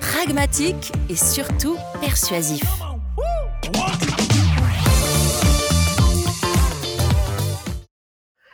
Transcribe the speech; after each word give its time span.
pragmatique 0.00 0.92
et 1.08 1.16
surtout 1.16 1.76
persuasif. 2.00 2.62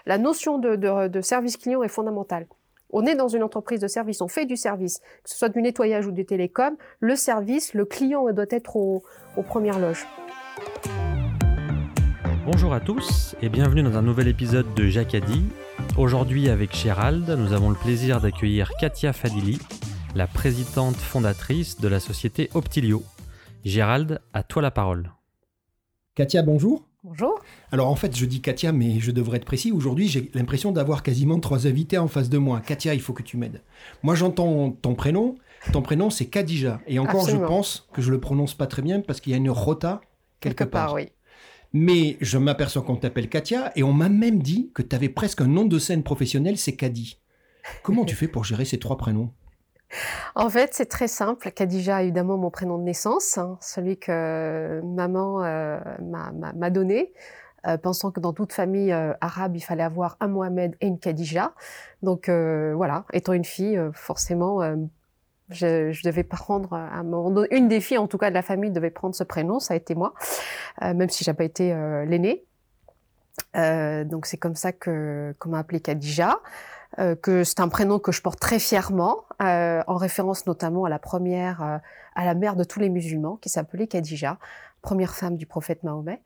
La 0.07 0.19
notion 0.19 0.59
de, 0.59 0.77
de- 0.77 1.09
de 1.09 1.21
service 1.21 1.57
client 1.57 1.83
est 1.83 1.89
fondamentale. 1.89 2.47
On 2.91 3.05
est 3.07 3.17
dans 3.17 3.27
une 3.29 3.43
entreprise 3.43 3.81
de 3.81 3.89
service, 3.89 4.21
on 4.21 4.29
fait 4.29 4.47
du 4.47 4.57
service, 4.57 5.01
que 5.25 5.31
ce 5.31 5.37
soit 5.37 5.49
du 5.49 5.61
nettoyage 5.61 6.07
ou 6.07 6.13
du 6.13 6.25
télécom, 6.25 6.77
le 7.01 7.17
service, 7.17 7.75
le 7.75 7.85
client 7.85 8.33
doit 8.33 8.45
être 8.51 8.77
au- 8.77 9.03
aux 9.37 9.43
premières 9.43 9.81
loges. 9.81 10.07
Bonjour 12.45 12.73
à 12.73 12.79
tous 12.79 13.35
et 13.43 13.49
bienvenue 13.49 13.83
dans 13.83 13.97
un 13.97 14.03
nouvel 14.03 14.29
épisode 14.29 14.73
de 14.75 14.85
Jacadi. 14.87 15.43
Aujourd'hui 15.99 16.49
avec 16.49 16.73
Gérald, 16.77 17.29
nous 17.29 17.53
avons 17.53 17.71
le 17.71 17.77
plaisir 17.77 18.21
d'accueillir 18.21 18.71
Katia 18.79 19.13
Fadili, 19.13 19.59
la 20.17 20.27
présidente 20.27 20.97
fondatrice 20.97 21.79
de 21.79 21.89
la 21.89 22.01
société 22.01 22.49
Optilio. 22.55 23.03
Gérald, 23.67 24.23
à 24.33 24.43
toi 24.43 24.63
la 24.63 24.71
parole. 24.71 25.13
Katia, 26.15 26.43
bonjour. 26.43 26.89
Bonjour. 27.05 27.39
Alors 27.71 27.89
en 27.89 27.97
fait, 27.97 28.17
je 28.17 28.25
dis 28.25 28.41
Katia, 28.41 28.73
mais 28.73 28.99
je 28.99 29.11
devrais 29.11 29.37
être 29.37 29.45
précis. 29.45 29.73
Aujourd'hui, 29.73 30.09
j'ai 30.09 30.31
l'impression 30.33 30.73
d'avoir 30.73 31.03
quasiment 31.03 31.39
trois 31.39 31.67
invités 31.67 31.99
en 31.99 32.09
face 32.09 32.31
de 32.31 32.39
moi. 32.39 32.61
Katia, 32.61 32.95
il 32.95 33.03
faut 33.03 33.13
que 33.13 33.23
tu 33.23 33.37
m'aides. 33.37 33.61
Moi, 34.03 34.15
j'entends 34.15 34.71
ton 34.71 34.95
prénom. 34.95 35.35
Ton 35.75 35.83
prénom, 35.83 36.09
c'est 36.09 36.27
Kadija. 36.27 36.81
Et 36.87 36.99
encore, 36.99 37.21
Absolument. 37.21 37.43
je 37.43 37.49
pense 37.49 37.89
que 37.93 38.01
je 38.01 38.11
le 38.11 38.19
prononce 38.19 38.55
pas 38.55 38.67
très 38.67 38.81
bien 38.81 39.03
parce 39.03 39.21
qu'il 39.21 39.33
y 39.33 39.35
a 39.35 39.39
une 39.39 39.51
rota 39.51 40.01
quelque, 40.41 40.65
part. 40.65 40.95
oui. 40.95 41.11
Mais 41.75 42.17
je 42.23 42.39
m'aperçois 42.39 42.81
qu'on 42.81 42.97
t'appelle 42.97 43.29
Katia 43.29 43.71
et 43.77 43.83
on 43.83 43.93
m'a 43.93 44.09
même 44.09 44.43
dit 44.43 44.71
que 44.75 44.81
tu 44.81 44.97
avais 44.97 45.11
presque 45.11 45.43
un 45.43 45.47
nom 45.47 45.67
de 45.67 45.79
scène 45.79 46.03
professionnel, 46.03 46.57
c'est 46.57 46.75
Kadi. 46.75 47.19
Comment 47.83 48.05
tu 48.07 48.15
fais 48.15 48.29
pour 48.29 48.45
gérer 48.45 48.65
ces 48.65 48.79
trois 48.79 48.97
prénoms? 48.97 49.31
En 50.35 50.51
fait, 50.51 50.75
c'est 50.75 50.87
très 50.87 51.09
simple. 51.09 51.51
Khadija, 51.51 52.03
évidemment, 52.03 52.37
mon 52.37 52.51
prénom 52.51 52.79
de 52.79 52.83
naissance, 52.83 53.39
hein, 53.39 53.57
celui 53.61 53.99
que 53.99 54.81
maman 54.85 55.45
euh, 55.45 55.79
m'a- 56.03 56.71
donné, 56.71 57.13
euh, 57.67 57.79
pensant 57.79 58.11
que 58.11 58.21
dans 58.21 58.33
toute 58.33 58.53
famille 58.53 58.93
euh, 58.93 59.13
arabe, 59.21 59.57
il 59.57 59.61
fallait 59.61 59.83
avoir 59.83 60.17
un 60.21 60.29
Mohamed 60.29 60.77
et 60.81 60.87
une 60.87 60.99
Khadija. 60.99 61.53
Donc 62.03 62.29
euh, 62.29 62.75
voilà, 62.75 63.05
étant 63.13 63.33
une 63.33 63.45
fille, 63.45 63.77
euh, 63.77 63.91
forcément, 63.93 64.63
euh, 64.63 64.77
je, 65.51 65.93
je 65.93 66.03
devais 66.03 66.25
prendre 66.25 66.75
un 66.75 67.03
moment 67.05 67.45
une 67.51 67.69
des 67.69 67.81
filles, 67.81 67.99
en 67.99 68.09
tout 68.09 68.19
cas 68.19 68.31
de 68.31 68.35
la 68.35 68.43
famille, 68.43 68.71
devait 68.71 68.91
prendre 68.91 69.15
ce 69.15 69.25
prénom. 69.25 69.61
Ça 69.61 69.75
a 69.75 69.77
été 69.77 69.95
moi, 69.95 70.13
euh, 70.83 70.93
même 70.95 71.09
si 71.09 71.25
j'ai 71.25 71.35
pas 71.35 71.45
été 71.45 71.73
euh, 71.73 72.05
l'aînée. 72.05 72.45
Euh, 73.55 74.05
donc 74.05 74.27
c'est 74.27 74.39
comme 74.39 74.57
ça 74.57 74.73
que 74.73 75.35
qu'on 75.39 75.51
m'a 75.51 75.59
appelée 75.59 75.81
Khadija 75.81 76.39
euh, 76.99 77.15
que 77.15 77.45
c'est 77.45 77.61
un 77.61 77.69
prénom 77.69 77.99
que 77.99 78.13
je 78.13 78.23
porte 78.23 78.41
très 78.41 78.59
fièrement, 78.59 79.25
euh, 79.43 79.83
en 79.87 79.97
référence 79.97 80.47
notamment 80.47 80.85
à 80.85 80.89
la 80.89 80.99
première, 80.99 81.63
euh, 81.63 81.79
à 82.15 82.25
la 82.25 82.35
mère 82.35 82.57
de 82.57 82.65
tous 82.65 82.81
les 82.81 82.89
musulmans, 82.89 83.37
qui 83.37 83.49
s'appelait 83.49 83.87
Khadija, 83.87 84.39
première 84.83 85.15
femme 85.15 85.37
du 85.37 85.47
prophète 85.47 85.83
Mahomet, 85.83 86.23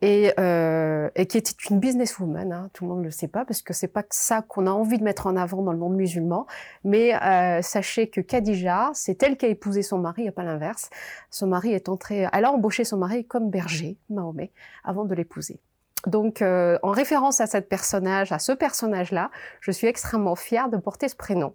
et, 0.00 0.32
euh, 0.38 1.10
et 1.16 1.26
qui 1.26 1.38
était 1.38 1.52
une 1.70 1.80
businesswoman. 1.80 2.52
Hein, 2.52 2.70
tout 2.72 2.84
le 2.84 2.90
monde 2.90 3.00
ne 3.00 3.04
le 3.04 3.10
sait 3.10 3.28
pas, 3.28 3.44
parce 3.44 3.62
que 3.62 3.72
c'est 3.72 3.88
pas 3.88 4.04
ça 4.10 4.42
qu'on 4.42 4.66
a 4.66 4.70
envie 4.70 4.98
de 4.98 5.04
mettre 5.04 5.26
en 5.26 5.36
avant 5.36 5.62
dans 5.62 5.72
le 5.72 5.78
monde 5.78 5.96
musulman. 5.96 6.46
Mais 6.84 7.14
euh, 7.14 7.62
sachez 7.62 8.08
que 8.08 8.20
Khadija, 8.20 8.90
c'est 8.94 9.22
elle 9.22 9.36
qui 9.36 9.46
a 9.46 9.48
épousé 9.48 9.82
son 9.82 9.98
mari, 9.98 10.26
et 10.26 10.30
pas 10.30 10.44
l'inverse. 10.44 10.90
Son 11.30 11.48
mari 11.48 11.72
est 11.72 11.88
entré, 11.88 12.28
elle 12.32 12.44
a 12.44 12.52
embauché 12.52 12.84
son 12.84 12.98
mari 12.98 13.26
comme 13.26 13.50
berger, 13.50 13.98
Mahomet, 14.10 14.52
avant 14.84 15.04
de 15.04 15.14
l'épouser. 15.14 15.60
Donc, 16.08 16.42
euh, 16.42 16.78
en 16.82 16.90
référence 16.90 17.40
à 17.40 17.46
cette 17.46 17.68
personnage, 17.68 18.32
à 18.32 18.38
ce 18.38 18.52
personnage-là, 18.52 19.30
je 19.60 19.70
suis 19.70 19.86
extrêmement 19.86 20.36
fière 20.36 20.68
de 20.68 20.76
porter 20.76 21.08
ce 21.08 21.16
prénom. 21.16 21.54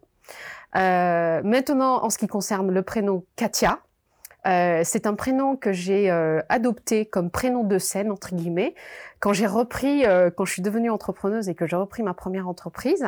Euh, 0.76 1.42
maintenant, 1.44 2.04
en 2.04 2.10
ce 2.10 2.18
qui 2.18 2.28
concerne 2.28 2.72
le 2.72 2.82
prénom 2.84 3.26
Katia, 3.36 3.80
euh, 4.48 4.82
c'est 4.84 5.08
un 5.08 5.16
prénom 5.16 5.56
que 5.56 5.72
j'ai 5.72 6.12
euh, 6.12 6.42
adopté 6.50 7.06
comme 7.06 7.30
prénom 7.30 7.64
de 7.64 7.78
scène 7.78 8.12
entre 8.12 8.36
guillemets 8.36 8.76
quand 9.24 9.32
j'ai 9.32 9.48
repris, 9.48 10.06
euh, 10.06 10.30
quand 10.32 10.44
je 10.44 10.52
suis 10.52 10.62
devenue 10.62 10.90
entrepreneuse 10.90 11.48
et 11.48 11.56
que 11.56 11.66
j'ai 11.66 11.78
repris 11.78 12.04
ma 12.04 12.14
première 12.14 12.50
entreprise, 12.50 13.06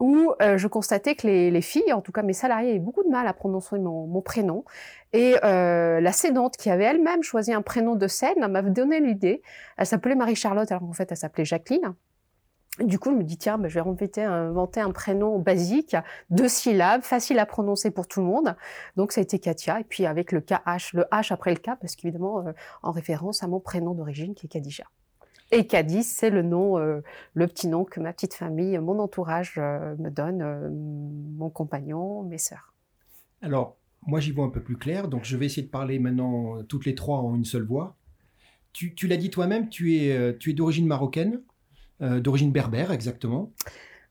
où 0.00 0.32
euh, 0.42 0.58
je 0.58 0.66
constatais 0.66 1.14
que 1.14 1.28
les, 1.28 1.52
les 1.52 1.62
filles, 1.62 1.92
en 1.92 2.00
tout 2.00 2.10
cas 2.10 2.22
mes 2.22 2.32
salariés, 2.32 2.70
avaient 2.70 2.80
beaucoup 2.80 3.04
de 3.04 3.08
mal 3.08 3.28
à 3.28 3.32
prononcer 3.32 3.78
mon, 3.78 4.08
mon 4.08 4.22
prénom. 4.22 4.64
Et 5.12 5.36
euh, 5.44 6.00
la 6.00 6.10
cédante 6.10 6.56
qui 6.56 6.68
avait 6.68 6.82
elle-même 6.82 7.22
choisi 7.22 7.52
un 7.52 7.62
prénom 7.62 7.94
de 7.94 8.08
scène 8.08 8.44
m'avait 8.48 8.70
donné 8.70 8.98
l'idée. 8.98 9.40
Elle 9.76 9.86
s'appelait 9.86 10.16
Marie-Charlotte, 10.16 10.68
alors 10.72 10.82
qu'en 10.82 10.92
fait 10.94 11.12
elle 11.12 11.16
s'appelait 11.16 11.44
Jacqueline. 11.44 11.94
Du 12.80 12.98
coup, 12.98 13.10
je 13.10 13.16
me 13.16 13.22
dis, 13.22 13.36
tiens, 13.36 13.58
ben, 13.58 13.68
je 13.68 13.74
vais 13.74 13.80
inventer, 13.80 14.80
un 14.80 14.90
prénom 14.92 15.38
basique, 15.38 15.94
deux 16.30 16.48
syllabes, 16.48 17.02
facile 17.02 17.38
à 17.38 17.44
prononcer 17.44 17.90
pour 17.90 18.08
tout 18.08 18.20
le 18.20 18.26
monde. 18.26 18.56
Donc, 18.96 19.12
ça 19.12 19.20
a 19.20 19.22
été 19.22 19.38
Katia. 19.38 19.80
Et 19.80 19.84
puis, 19.84 20.06
avec 20.06 20.32
le 20.32 20.40
KH, 20.40 20.94
le 20.94 21.04
H 21.12 21.34
après 21.34 21.50
le 21.50 21.58
K, 21.58 21.78
parce 21.78 21.96
qu'évidemment, 21.96 22.46
euh, 22.46 22.52
en 22.82 22.90
référence 22.90 23.42
à 23.42 23.46
mon 23.46 23.60
prénom 23.60 23.92
d'origine, 23.92 24.34
qui 24.34 24.46
est 24.46 24.48
Kadija. 24.48 24.84
Et 25.50 25.66
Kadi, 25.66 26.02
c'est 26.02 26.30
le 26.30 26.40
nom, 26.40 26.78
euh, 26.78 27.02
le 27.34 27.46
petit 27.46 27.68
nom 27.68 27.84
que 27.84 28.00
ma 28.00 28.10
petite 28.14 28.32
famille, 28.32 28.78
mon 28.78 28.98
entourage 29.00 29.56
euh, 29.58 29.94
me 29.98 30.08
donne, 30.08 30.42
mon 31.36 31.50
compagnon, 31.50 32.22
mes 32.22 32.38
sœurs. 32.38 32.72
Alors, 33.42 33.76
moi, 34.06 34.18
j'y 34.18 34.32
vois 34.32 34.46
un 34.46 34.50
peu 34.50 34.62
plus 34.62 34.78
clair. 34.78 35.08
Donc, 35.08 35.24
je 35.24 35.36
vais 35.36 35.44
essayer 35.44 35.62
de 35.62 35.70
parler 35.70 35.98
maintenant 35.98 36.62
toutes 36.62 36.86
les 36.86 36.94
trois 36.94 37.18
en 37.18 37.34
une 37.34 37.44
seule 37.44 37.64
voix. 37.64 37.96
Tu, 38.72 38.94
l'as 39.06 39.18
dit 39.18 39.28
toi-même, 39.28 39.68
tu 39.68 39.96
es, 39.96 40.32
d'origine 40.54 40.86
marocaine, 40.86 41.42
d'origine 42.00 42.52
berbère 42.52 42.90
exactement. 42.92 43.52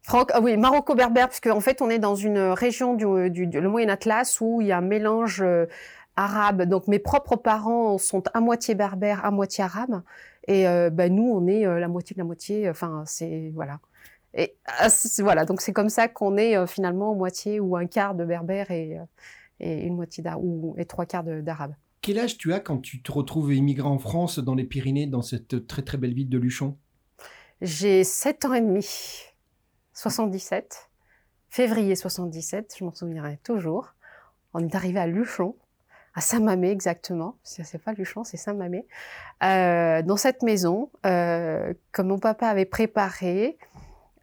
Franck, 0.04 0.32
ah 0.34 0.42
oui, 0.42 0.58
maroco-berbère, 0.58 1.28
parce 1.28 1.40
qu'en 1.40 1.60
fait, 1.60 1.82
on 1.82 1.90
est 1.90 2.00
dans 2.00 2.16
une 2.16 2.40
région 2.40 2.96
du, 2.96 3.30
du, 3.30 3.48
du- 3.48 3.62
le 3.62 3.70
Moyen 3.70 3.90
Atlas 3.90 4.40
où 4.42 4.60
il 4.62 4.68
y 4.68 4.72
a 4.72 4.78
un 4.78 4.82
mélange 4.82 5.42
euh, 5.42 5.68
arabe. 6.16 6.64
Donc, 6.64 6.88
mes 6.88 7.00
propres 7.00 7.36
parents 7.36 7.98
sont 7.98 8.24
à 8.34 8.42
moitié 8.42 8.74
berbères, 8.74 9.24
à 9.24 9.32
moitié 9.32 9.64
arabes. 9.64 10.02
Et 10.48 10.68
euh, 10.68 10.90
ben, 10.90 11.14
nous, 11.14 11.30
on 11.32 11.46
est 11.48 11.68
euh, 11.68 11.80
la 11.80 11.88
moitié 11.88 12.16
de 12.16 12.20
la 12.20 12.26
moitié. 12.26 12.68
Enfin, 12.70 13.04
c'est 13.06 13.52
voilà. 13.54 13.80
Et 14.34 14.56
ah, 14.66 14.88
voilà, 15.20 15.46
donc 15.46 15.62
c'est 15.62 15.74
comme 15.74 15.90
ça 15.90 16.08
qu'on 16.08 16.38
est 16.38 16.56
euh, 16.58 16.66
finalement 16.66 17.14
moitié 17.14 17.60
ou 17.60 17.76
un 17.76 17.86
quart 17.86 18.16
de 18.16 18.26
berbère 18.26 18.72
et, 18.72 18.98
euh, 18.98 19.04
et 19.60 19.86
une 19.86 19.96
moitié 19.96 20.24
d'arabe 20.24 20.42
ou 20.42 20.74
et 20.78 20.86
trois 20.86 21.06
quarts 21.06 21.26
de- 21.26 21.42
d'arabe. 21.42 21.76
Quel 22.02 22.18
âge 22.18 22.38
tu 22.38 22.54
as 22.54 22.60
quand 22.60 22.80
tu 22.80 23.04
te 23.04 23.12
retrouves 23.12 23.54
immigré 23.54 23.88
en 23.88 24.00
France, 24.00 24.40
dans 24.40 24.56
les 24.56 24.64
Pyrénées, 24.64 25.06
dans 25.06 25.22
cette 25.22 25.68
très 25.68 25.84
très 25.84 25.98
belle 25.98 26.14
ville 26.14 26.30
de 26.30 26.38
Luchon? 26.40 26.78
J'ai 27.62 28.04
7 28.04 28.46
ans 28.46 28.54
et 28.56 28.62
demi, 28.62 29.24
77, 29.94 30.90
février 31.52 31.96
77, 31.96 32.74
je 32.80 32.84
m'en 32.84 32.92
souviendrai 32.92 33.38
toujours. 33.44 33.94
On 34.56 34.68
est 34.68 34.74
arrivé 34.74 35.00
à 35.00 35.06
Luchon, 35.06 35.56
à 36.16 36.22
Saint-Mamé 36.22 36.72
exactement, 36.72 37.38
c'est 37.44 37.78
pas 37.78 37.94
Luchon, 37.94 38.24
c'est 38.24 38.38
Saint-Mamé, 38.38 38.88
euh, 39.44 40.02
dans 40.02 40.18
cette 40.18 40.42
maison 40.42 40.90
euh, 41.06 41.76
que 41.92 42.02
mon 42.02 42.18
papa 42.18 42.48
avait 42.48 42.66
préparée. 42.66 43.60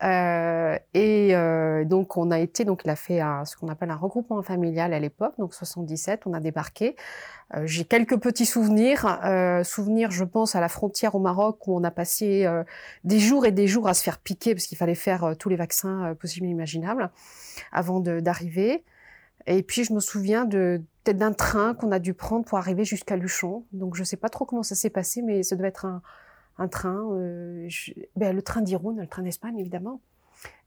Euh, 0.04 0.78
et 0.94 1.34
euh, 1.34 1.84
donc 1.84 2.16
on 2.16 2.30
a 2.30 2.38
été, 2.38 2.64
donc 2.64 2.82
il 2.84 2.90
a 2.90 2.94
fait 2.94 3.20
un- 3.20 3.44
ce 3.44 3.56
qu'on 3.56 3.66
appelle 3.66 3.90
un 3.90 3.96
regroupement 3.96 4.42
familial 4.42 4.94
à 4.94 5.00
l'époque, 5.00 5.34
donc 5.38 5.54
77, 5.54 6.22
on 6.26 6.34
a 6.34 6.40
débarqué. 6.40 6.94
Euh, 7.56 7.62
J'ai 7.66 7.84
quelques 7.84 8.16
petits 8.20 8.46
souvenirs, 8.46 9.20
euh, 9.24 9.64
souvenirs, 9.64 10.10
je 10.12 10.22
pense 10.24 10.54
à 10.54 10.60
la 10.60 10.68
frontière 10.68 11.16
au 11.16 11.18
Maroc 11.18 11.66
où 11.66 11.76
on 11.76 11.82
a 11.82 11.90
passé 11.90 12.46
euh, 12.46 12.62
des 13.02 13.18
jours 13.18 13.44
et 13.44 13.50
des 13.52 13.66
jours 13.66 13.88
à 13.88 13.94
se 13.94 14.02
faire 14.04 14.18
piquer 14.18 14.54
parce 14.54 14.66
qu'il 14.66 14.78
fallait 14.78 14.94
faire 14.94 15.24
euh, 15.24 15.34
tous 15.34 15.48
les 15.48 15.56
vaccins 15.56 16.14
possibles 16.14 16.46
et 16.46 16.50
imaginables 16.50 17.10
avant 17.72 17.98
d'arriver. 18.00 18.84
Et 19.46 19.62
puis 19.62 19.82
je 19.82 19.92
me 19.92 20.00
souviens 20.00 20.44
de 20.44 20.80
peut-être 21.04 21.16
d'un 21.18 21.32
train 21.32 21.74
qu'on 21.74 21.90
a 21.90 21.98
dû 21.98 22.14
prendre 22.14 22.44
pour 22.44 22.58
arriver 22.58 22.84
jusqu'à 22.84 23.16
Luchon. 23.16 23.64
Donc 23.72 23.96
je 23.96 24.04
sais 24.04 24.16
pas 24.18 24.28
trop 24.28 24.44
comment 24.44 24.62
ça 24.62 24.74
s'est 24.74 24.90
passé, 24.90 25.22
mais 25.22 25.42
ça 25.42 25.56
devait 25.56 25.68
être 25.68 25.86
un, 25.86 26.02
un 26.58 26.68
train, 26.68 27.08
ben, 28.16 28.34
le 28.34 28.42
train 28.42 28.60
d'Irun, 28.60 28.94
le 28.96 29.06
train 29.06 29.22
d'Espagne 29.22 29.58
évidemment, 29.58 30.00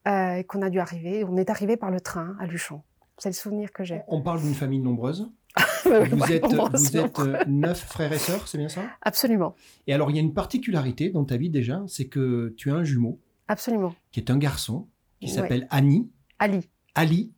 et 0.05 0.43
qu'on 0.47 0.61
a 0.61 0.69
dû 0.69 0.79
arriver. 0.79 1.23
On 1.23 1.37
est 1.37 1.49
arrivé 1.49 1.77
par 1.77 1.91
le 1.91 2.01
train 2.01 2.35
à 2.39 2.47
Luchon. 2.47 2.81
C'est 3.17 3.29
le 3.29 3.33
souvenir 3.33 3.71
que 3.71 3.83
j'ai. 3.83 4.01
On 4.07 4.21
parle 4.21 4.41
d'une 4.41 4.55
famille 4.55 4.79
nombreuse. 4.79 5.29
vous 5.85 6.31
êtes, 6.31 6.45
vous 6.45 6.97
êtes 6.97 7.47
neuf 7.47 7.81
frères 7.81 8.11
et 8.13 8.17
sœurs, 8.17 8.47
c'est 8.47 8.57
bien 8.57 8.69
ça? 8.69 8.81
Absolument. 9.01 9.55
Et 9.85 9.93
alors, 9.93 10.09
il 10.09 10.15
y 10.15 10.19
a 10.19 10.21
une 10.21 10.33
particularité 10.33 11.09
dans 11.09 11.25
ta 11.25 11.37
vie 11.37 11.49
déjà, 11.49 11.83
c'est 11.87 12.07
que 12.07 12.53
tu 12.57 12.71
as 12.71 12.75
un 12.75 12.83
jumeau. 12.83 13.19
Absolument. 13.47 13.93
Qui 14.11 14.21
est 14.21 14.31
un 14.31 14.37
garçon, 14.37 14.87
qui 15.19 15.27
s'appelle 15.27 15.67
Annie. 15.69 16.09
Ali. 16.39 16.69
Ali. 16.95 17.33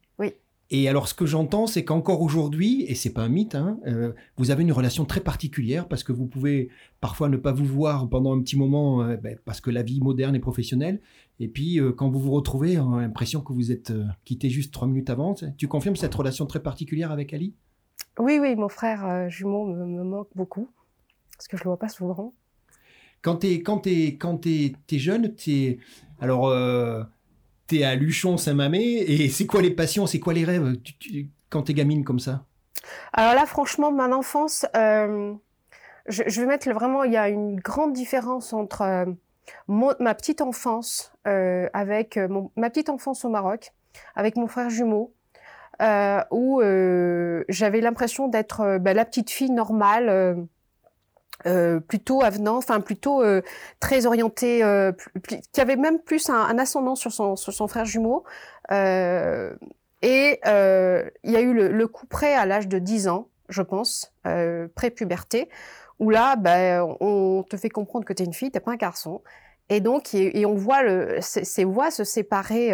Et 0.76 0.90
alors, 0.90 1.08
ce 1.08 1.14
que 1.14 1.28
j'entends, 1.28 1.68
c'est 1.68 1.86
qu'encore 1.86 2.24
aujourd'hui, 2.24 2.84
et 2.88 2.96
c'est 2.96 3.14
pas 3.14 3.22
un 3.22 3.30
mythe, 3.30 3.54
hein, 3.54 3.78
euh, 3.86 4.12
vous 4.38 4.50
avez 4.50 4.64
une 4.64 4.72
relation 4.72 5.06
très 5.06 5.20
particulière 5.20 5.88
parce 5.88 6.04
que 6.04 6.12
vous 6.12 6.26
pouvez 6.26 6.70
parfois 7.00 7.30
ne 7.30 7.38
pas 7.38 7.52
vous 7.52 7.64
voir 7.64 8.10
pendant 8.10 8.36
un 8.36 8.42
petit 8.42 8.58
moment 8.58 9.04
euh, 9.04 9.16
ben, 9.16 9.38
parce 9.46 9.62
que 9.62 9.70
la 9.70 9.84
vie 9.84 10.02
moderne 10.02 10.36
est 10.36 10.40
professionnelle. 10.40 11.00
Et 11.40 11.48
puis, 11.48 11.80
euh, 11.80 11.92
quand 11.92 12.10
vous 12.10 12.20
vous 12.20 12.32
retrouvez, 12.32 12.80
on 12.80 12.96
a 12.96 13.02
l'impression 13.02 13.42
que 13.42 13.54
vous 13.54 13.72
êtes 13.72 13.94
quitté 14.26 14.50
juste 14.50 14.74
trois 14.74 14.88
minutes 14.88 15.12
avant. 15.12 15.36
Tu 15.58 15.68
confirmes 15.68 15.96
cette 15.96 16.16
relation 16.16 16.48
très 16.48 16.64
particulière 16.64 17.12
avec 17.12 17.36
Ali? 17.36 17.54
Oui, 18.18 18.40
oui, 18.42 18.56
mon 18.56 18.68
frère 18.68 19.30
jumeau 19.30 19.68
me, 19.68 20.04
manque 20.04 20.30
beaucoup 20.34 20.70
parce 21.38 21.48
que 21.48 21.56
je 21.56 21.66
le 21.66 21.70
vois 21.70 21.78
pas 21.78 21.90
souvent. 21.90 22.34
Quand 23.22 23.38
tu 23.38 23.48
es, 23.48 23.62
quand 23.62 23.86
es, 23.86 24.18
quand 24.18 24.48
es, 24.48 24.74
jeune, 24.90 25.36
es, 25.48 25.78
alors, 26.20 26.52
euh, 27.64 27.68
tu 27.68 27.80
es 27.80 27.84
à 27.84 27.96
Luchon, 27.96 28.38
Saint-Mamé, 28.38 28.82
et 28.82 29.30
c'est 29.30 29.46
quoi 29.46 29.62
les 29.62 29.72
passions, 29.72 30.08
c'est 30.08 30.20
quoi 30.20 30.34
les 30.34 30.46
rêves 30.46 30.76
quand 31.50 31.64
tu 31.64 31.72
es 31.72 31.74
gamine 31.74 32.04
comme 32.04 32.20
ça? 32.20 32.46
Alors 33.14 33.34
là, 33.34 33.46
franchement, 33.46 33.92
mon 33.92 34.12
enfance, 34.12 34.66
euh, 34.76 35.34
je, 36.08 36.42
vais 36.42 36.48
mettre 36.48 36.70
vraiment, 36.72 37.04
il 37.04 37.14
y 37.14 37.18
a 37.18 37.30
une 37.30 37.60
grande 37.60 37.94
différence 37.94 38.54
entre 38.54 38.82
euh, 38.82 39.06
ma 39.68 40.14
petite 40.16 40.42
enfance 40.42 41.12
avec 41.26 42.20
ma 42.58 42.70
petite 42.70 42.90
enfance 42.90 43.24
au 43.24 43.30
Maroc, 43.30 43.74
avec 44.16 44.36
mon 44.36 44.48
frère 44.48 44.70
jumeau, 44.70 45.14
où 46.32 46.62
j'avais 47.50 47.82
l'impression 47.82 48.28
d'être 48.28 48.78
ben, 48.80 48.94
la 48.94 49.06
petite 49.06 49.30
fille 49.30 49.52
normale 49.52 50.48
euh, 51.46 51.80
plutôt 51.82 52.24
avenant, 52.24 52.58
enfin 52.58 52.80
plutôt 52.80 53.22
euh, 53.22 53.42
très 53.80 54.06
orienté, 54.06 54.64
euh, 54.64 54.94
qui 55.52 55.60
avait 55.60 55.76
même 55.76 56.00
plus 56.00 56.30
un, 56.30 56.58
ascendant 56.58 56.96
sur 56.96 57.12
son, 57.12 57.36
sur 57.36 57.52
son 57.52 57.68
frère 57.68 57.86
jumeau. 57.86 58.24
et 58.72 60.40
il 60.44 61.32
y 61.32 61.36
a 61.36 61.42
eu 61.42 61.54
le, 61.54 61.88
coup 61.88 62.06
près 62.06 62.34
à 62.34 62.46
l'âge 62.46 62.68
de 62.68 62.80
10 62.80 63.08
ans, 63.10 63.28
je 63.50 63.62
pense, 63.62 64.14
pré-puberté, 64.76 65.50
où 66.00 66.10
là, 66.10 66.36
ben, 66.38 66.96
on 67.02 67.44
te 67.44 67.58
fait 67.58 67.70
comprendre 67.70 68.06
que 68.06 68.14
tu 68.14 68.24
es 68.24 68.26
une 68.26 68.34
fille, 68.34 68.52
t'es 68.52 68.60
pas 68.60 68.72
un 68.72 68.78
garçon. 68.78 69.22
Et 69.70 69.82
donc, 69.82 70.14
et, 70.14 70.46
on 70.46 70.56
voit 70.56 70.84
le, 70.84 71.18
ces, 71.22 71.64
voix 71.66 71.92
se 71.92 72.04
séparer 72.04 72.74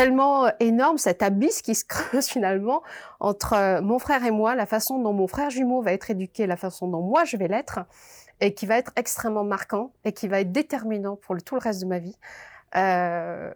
tellement 0.00 0.46
euh, 0.46 0.50
énorme, 0.60 0.96
cet 0.96 1.22
abysse 1.22 1.60
qui 1.60 1.74
se 1.74 1.84
creuse 1.88 2.26
finalement 2.26 2.82
entre 3.20 3.52
euh, 3.52 3.80
mon 3.82 3.98
frère 3.98 4.24
et 4.24 4.30
moi, 4.30 4.54
la 4.54 4.66
façon 4.66 4.98
dont 4.98 5.12
mon 5.12 5.26
frère 5.26 5.50
jumeau 5.50 5.82
va 5.82 5.92
être 5.92 6.10
éduqué, 6.10 6.46
la 6.46 6.56
façon 6.56 6.88
dont 6.88 7.02
moi 7.02 7.24
je 7.24 7.36
vais 7.36 7.48
l'être, 7.48 7.80
et 8.40 8.54
qui 8.54 8.64
va 8.64 8.78
être 8.78 8.92
extrêmement 8.96 9.44
marquant 9.44 9.92
et 10.04 10.12
qui 10.12 10.26
va 10.26 10.40
être 10.40 10.52
déterminant 10.52 11.16
pour 11.16 11.36
tout 11.44 11.54
le 11.54 11.60
reste 11.60 11.82
de 11.82 11.86
ma 11.86 11.98
vie. 11.98 12.16
Euh, 12.76 13.52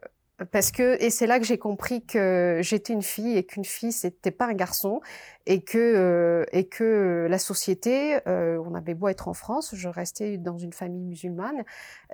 parce 0.51 0.73
que 0.73 1.01
et 1.01 1.11
c'est 1.11 1.29
là 1.29 1.39
que 1.39 1.45
j'ai 1.45 1.59
compris 1.59 2.05
que 2.05 2.59
j'étais 2.61 2.93
une 2.93 3.03
fille 3.03 3.37
et 3.37 3.45
qu'une 3.45 3.65
fille 3.65 3.93
c'était 3.93 4.33
pas 4.33 4.47
un 4.47 4.53
garçon 4.53 5.01
et 5.47 5.63
que 5.63 5.79
euh, 5.79 6.45
et 6.51 6.67
que 6.67 7.29
la 7.31 7.39
société 7.39 8.19
euh, 8.27 8.61
on 8.67 8.75
avait 8.75 8.95
beau 8.95 9.07
être 9.07 9.29
en 9.29 9.35
France 9.35 9.75
je 9.77 9.89
restais 9.89 10.37
dans 10.37 10.59
une 10.59 10.73
famille 10.73 11.05
musulmane 11.05 11.63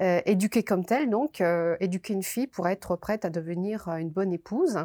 euh, 0.03 0.21
éduquée 0.27 0.63
comme 0.63 0.85
telle 0.85 1.09
donc 1.09 1.41
euh, 1.41 1.77
éduquer 1.81 2.13
une 2.13 2.23
fille 2.23 2.47
pour 2.47 2.69
être 2.69 2.95
prête 2.95 3.25
à 3.25 3.31
devenir 3.31 3.89
une 3.89 4.11
bonne 4.11 4.33
épouse 4.33 4.79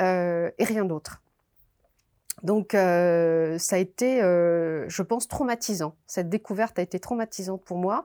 et 0.00 0.64
rien 0.64 0.84
d'autre. 0.84 1.22
Donc 2.44 2.68
ça 2.72 2.76
a 2.78 3.78
été 3.78 4.20
je 4.20 5.02
pense 5.02 5.26
traumatisant. 5.26 5.96
Cette 6.06 6.28
découverte 6.28 6.78
a 6.78 6.82
été 6.82 7.00
traumatisante 7.00 7.64
pour 7.64 7.78
moi 7.78 8.04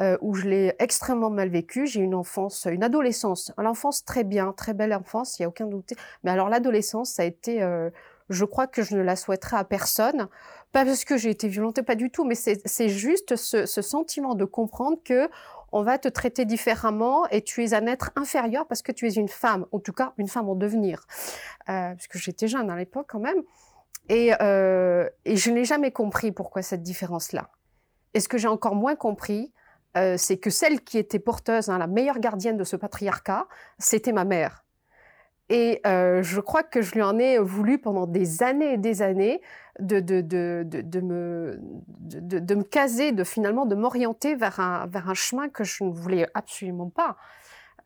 euh, 0.00 0.16
où 0.20 0.34
je 0.34 0.48
l'ai 0.48 0.74
extrêmement 0.78 1.30
mal 1.30 1.48
vécu. 1.48 1.86
J'ai 1.86 2.00
une 2.00 2.14
enfance, 2.14 2.66
une 2.70 2.82
adolescence, 2.82 3.52
l'enfance 3.58 4.04
très 4.04 4.24
bien, 4.24 4.52
très 4.52 4.74
belle 4.74 4.94
enfance, 4.94 5.38
il 5.38 5.42
y 5.42 5.44
a 5.44 5.48
aucun 5.48 5.66
doute. 5.66 5.92
Mais 6.24 6.30
alors 6.30 6.48
l'adolescence, 6.48 7.10
ça 7.12 7.22
a 7.22 7.26
été, 7.26 7.62
euh, 7.62 7.90
je 8.30 8.44
crois 8.44 8.66
que 8.66 8.82
je 8.82 8.96
ne 8.96 9.02
la 9.02 9.16
souhaiterais 9.16 9.58
à 9.58 9.64
personne, 9.64 10.28
pas 10.72 10.84
parce 10.84 11.04
que 11.04 11.16
j'ai 11.16 11.30
été 11.30 11.48
violentée, 11.48 11.82
pas 11.82 11.96
du 11.96 12.10
tout, 12.10 12.24
mais 12.24 12.34
c'est 12.34 12.88
juste 12.88 13.36
ce, 13.36 13.66
sentiment 13.66 14.34
de 14.34 14.44
comprendre 14.44 14.98
que 15.04 15.28
on 15.72 15.82
va 15.82 15.98
te 15.98 16.08
traiter 16.08 16.44
différemment 16.44 17.28
et 17.28 17.42
tu 17.42 17.62
es 17.64 17.74
un 17.74 17.86
être 17.86 18.10
inférieur 18.16 18.66
parce 18.66 18.82
que 18.82 18.92
tu 18.92 19.06
es 19.06 19.12
une 19.12 19.28
femme, 19.28 19.66
en 19.72 19.78
tout 19.78 19.92
cas 19.92 20.14
une 20.16 20.28
femme 20.28 20.48
en 20.48 20.54
devenir, 20.54 21.06
euh, 21.68 21.94
puisque 21.94 22.18
j'étais 22.18 22.48
jeune 22.48 22.70
à 22.70 22.76
l'époque 22.76 23.06
quand 23.08 23.20
même. 23.20 23.42
Et, 24.08 24.32
euh, 24.40 25.08
et 25.24 25.36
je 25.36 25.50
n'ai 25.50 25.64
jamais 25.64 25.92
compris 25.92 26.32
pourquoi 26.32 26.62
cette 26.62 26.82
différence-là. 26.82 27.50
Et 28.14 28.20
ce 28.20 28.28
que 28.28 28.38
j'ai 28.38 28.48
encore 28.48 28.74
moins 28.74 28.96
compris, 28.96 29.52
euh, 29.96 30.16
c'est 30.16 30.38
que 30.38 30.50
celle 30.50 30.82
qui 30.82 30.98
était 30.98 31.18
porteuse, 31.18 31.68
hein, 31.68 31.78
la 31.78 31.86
meilleure 31.86 32.20
gardienne 32.20 32.56
de 32.56 32.64
ce 32.64 32.76
patriarcat, 32.76 33.46
c'était 33.78 34.12
ma 34.12 34.24
mère. 34.24 34.64
Et 35.48 35.80
euh, 35.84 36.22
je 36.22 36.40
crois 36.40 36.62
que 36.62 36.80
je 36.80 36.94
lui 36.94 37.02
en 37.02 37.18
ai 37.18 37.38
voulu 37.38 37.78
pendant 37.78 38.06
des 38.06 38.44
années 38.44 38.74
et 38.74 38.78
des 38.78 39.02
années 39.02 39.40
de, 39.80 39.98
de, 39.98 40.20
de, 40.20 40.62
de 40.64 41.00
me, 41.00 41.58
de, 41.98 42.54
me 42.54 42.62
caser, 42.62 43.10
de 43.10 43.24
finalement 43.24 43.66
de 43.66 43.74
m'orienter 43.74 44.36
vers 44.36 44.60
un, 44.60 44.86
vers 44.86 45.10
un 45.10 45.14
chemin 45.14 45.48
que 45.48 45.64
je 45.64 45.82
ne 45.82 45.90
voulais 45.90 46.28
absolument 46.34 46.88
pas. 46.88 47.16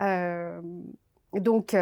Euh, 0.02 0.60
donc, 1.32 1.74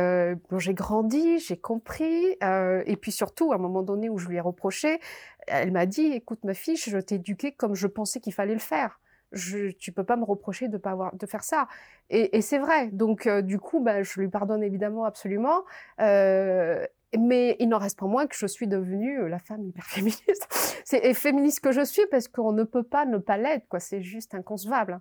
j'ai 0.56 0.74
grandi, 0.74 1.38
j'ai 1.40 1.58
compris, 1.58 2.38
et 2.40 2.96
puis 2.96 3.12
surtout, 3.12 3.52
à 3.52 3.56
un 3.56 3.58
moment 3.58 3.82
donné 3.82 4.08
où 4.08 4.16
je 4.16 4.28
lui 4.28 4.36
ai 4.36 4.40
reproché, 4.40 4.98
elle 5.46 5.72
m'a 5.72 5.84
dit, 5.84 6.06
écoute 6.06 6.42
ma 6.44 6.54
fille, 6.54 6.76
je 6.76 6.96
t'ai 6.96 7.16
éduquée 7.16 7.52
comme 7.52 7.74
je 7.74 7.86
pensais 7.86 8.18
qu'il 8.20 8.32
fallait 8.32 8.54
le 8.54 8.60
faire 8.60 8.98
je, 9.32 9.70
tu 9.72 9.92
peux 9.92 10.04
pas 10.04 10.16
me 10.16 10.24
reprocher 10.24 10.68
de 10.68 10.76
pas 10.76 10.90
avoir 10.90 11.14
de 11.16 11.26
faire 11.26 11.44
ça. 11.44 11.68
Et, 12.10 12.36
et 12.36 12.42
c'est 12.42 12.58
vrai. 12.58 12.88
Donc 12.90 13.26
euh, 13.26 13.42
du 13.42 13.58
coup, 13.58 13.80
bah, 13.80 14.02
je 14.02 14.20
lui 14.20 14.28
pardonne 14.28 14.62
évidemment 14.62 15.04
absolument. 15.04 15.64
Euh, 16.00 16.84
mais 17.18 17.56
il 17.60 17.68
n'en 17.68 17.78
reste 17.78 17.98
pas 17.98 18.06
moins 18.06 18.26
que 18.26 18.36
je 18.36 18.46
suis 18.46 18.66
devenue 18.66 19.20
euh, 19.20 19.28
la 19.28 19.38
femme 19.38 19.64
hyper 19.64 19.84
féministe. 19.84 20.46
c'est 20.84 21.12
féministe 21.14 21.60
que 21.60 21.72
je 21.72 21.84
suis 21.84 22.02
parce 22.10 22.28
qu'on 22.28 22.52
ne 22.52 22.64
peut 22.64 22.82
pas 22.82 23.04
ne 23.04 23.18
pas 23.18 23.36
l'être. 23.36 23.66
Quoi, 23.68 23.80
c'est 23.80 24.02
juste 24.02 24.34
inconcevable. 24.34 25.00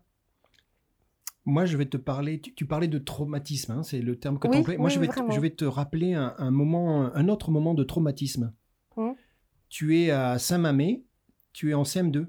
Moi, 1.45 1.65
je 1.65 1.75
vais 1.75 1.85
te 1.85 1.97
parler. 1.97 2.39
Tu, 2.39 2.65
parlais 2.67 2.87
de 2.87 2.99
traumatisme, 2.99 3.71
hein, 3.71 3.83
c'est 3.83 3.99
le 3.99 4.19
terme 4.19 4.37
que 4.37 4.47
tu 4.47 4.57
emploies. 4.57 4.77
Moi, 4.77 4.89
je, 4.89 4.99
vais 4.99 5.07
te, 5.07 5.19
je 5.31 5.39
vais 5.39 5.49
te 5.49 5.65
rappeler 5.65 6.13
un, 6.13 6.51
moment, 6.51 7.11
un 7.15 7.27
autre 7.29 7.49
moment 7.49 7.73
de 7.73 7.83
traumatisme. 7.83 8.53
Hum. 8.95 9.15
Tu 9.69 9.97
es 9.97 10.11
à 10.11 10.37
Saint-Mamé, 10.37 11.03
tu 11.53 11.71
es 11.71 11.73
en 11.73 11.83
CM2. 11.83 12.27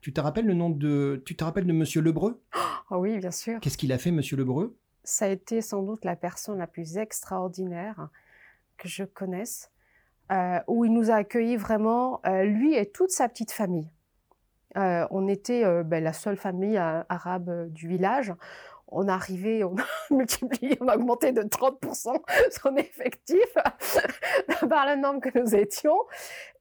Tu 0.00 0.12
te 0.12 0.20
rappelles 0.20 0.46
le 0.46 0.54
nom 0.54 0.70
de, 0.70 1.22
tu 1.26 1.36
te 1.36 1.44
rappelles 1.44 1.66
de 1.66 1.72
Monsieur 1.72 2.00
Lebreu? 2.00 2.42
Oh 2.90 2.96
Oui, 2.96 3.18
bien 3.18 3.30
sûr. 3.30 3.60
Qu'est-ce 3.60 3.78
qu'il 3.78 3.92
a 3.92 3.98
fait, 3.98 4.10
Monsieur 4.10 4.36
Lebreu? 4.36 4.76
Ça 5.04 5.26
a 5.26 5.28
été 5.28 5.60
sans 5.60 5.82
doute 5.82 6.04
la 6.04 6.16
personne 6.16 6.58
la 6.58 6.66
plus 6.66 6.96
extraordinaire 6.96 8.08
que 8.78 8.88
je 8.88 9.04
connaisse, 9.04 9.70
euh, 10.32 10.58
où 10.66 10.84
il 10.84 10.92
nous 10.92 11.10
a 11.10 11.16
accueillis 11.16 11.56
vraiment, 11.56 12.20
euh, 12.26 12.44
lui 12.44 12.74
et 12.74 12.90
toute 12.90 13.10
sa 13.10 13.28
petite 13.28 13.52
famille. 13.52 13.90
Euh, 14.76 15.06
on 15.10 15.28
était 15.28 15.64
ben, 15.84 16.02
la 16.02 16.12
seule 16.12 16.36
famille 16.36 16.76
arabe 16.76 17.70
du 17.70 17.88
village 17.88 18.32
on 18.92 19.08
a 19.08 19.14
arrivé, 19.14 19.64
on 19.64 19.76
a 19.76 19.86
multiplié, 20.14 20.76
on 20.80 20.88
a 20.88 20.96
augmenté 20.96 21.32
de 21.32 21.42
30% 21.42 22.16
son 22.62 22.76
effectif 22.76 23.54
par 24.68 24.86
le 24.86 25.00
nombre 25.00 25.20
que 25.20 25.38
nous 25.38 25.54
étions. 25.54 25.98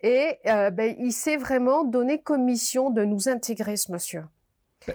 Et 0.01 0.37
euh, 0.47 0.69
ben, 0.69 0.95
il 0.99 1.11
s'est 1.11 1.37
vraiment 1.37 1.83
donné 1.83 2.21
commission 2.21 2.89
de 2.89 3.03
nous 3.03 3.29
intégrer, 3.29 3.77
ce 3.77 3.91
monsieur. 3.91 4.23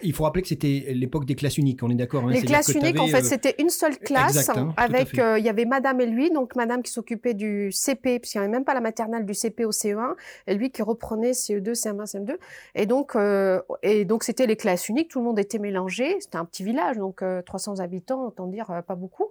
Il 0.02 0.14
faut 0.14 0.24
rappeler 0.24 0.42
que 0.42 0.48
c'était 0.48 0.86
l'époque 0.94 1.26
des 1.26 1.34
classes 1.34 1.58
uniques, 1.58 1.82
on 1.82 1.90
est 1.90 1.94
d'accord 1.94 2.24
hein, 2.24 2.30
Les 2.30 2.40
classes 2.40 2.68
uniques, 2.68 2.98
en 2.98 3.06
fait, 3.06 3.18
euh, 3.18 3.22
c'était 3.22 3.54
une 3.58 3.68
seule 3.68 3.98
classe 3.98 4.48
hein, 4.48 4.72
avec, 4.78 5.18
euh, 5.18 5.38
il 5.38 5.44
y 5.44 5.48
avait 5.48 5.66
madame 5.66 6.00
et 6.00 6.06
lui, 6.06 6.30
donc 6.30 6.56
madame 6.56 6.82
qui 6.82 6.90
s'occupait 6.90 7.34
du 7.34 7.70
CP, 7.70 8.18
puisqu'il 8.18 8.38
n'y 8.38 8.44
avait 8.44 8.52
même 8.52 8.64
pas 8.64 8.72
la 8.72 8.80
maternelle 8.80 9.26
du 9.26 9.34
CP 9.34 9.66
au 9.66 9.72
CE1, 9.72 10.14
et 10.46 10.54
lui 10.54 10.70
qui 10.70 10.82
reprenait 10.82 11.32
CE2, 11.32 11.74
CM1, 11.74 12.10
CM2. 12.10 12.36
Et 12.74 12.86
donc, 12.86 13.14
euh, 13.14 13.60
et 13.82 14.06
donc 14.06 14.24
c'était 14.24 14.46
les 14.46 14.56
classes 14.56 14.88
uniques, 14.88 15.10
tout 15.10 15.18
le 15.18 15.26
monde 15.26 15.38
était 15.38 15.58
mélangé, 15.58 16.16
c'était 16.18 16.38
un 16.38 16.46
petit 16.46 16.64
village, 16.64 16.96
donc 16.96 17.22
300 17.44 17.80
habitants, 17.80 18.26
autant 18.26 18.46
dire 18.46 18.82
pas 18.86 18.94
beaucoup. 18.94 19.28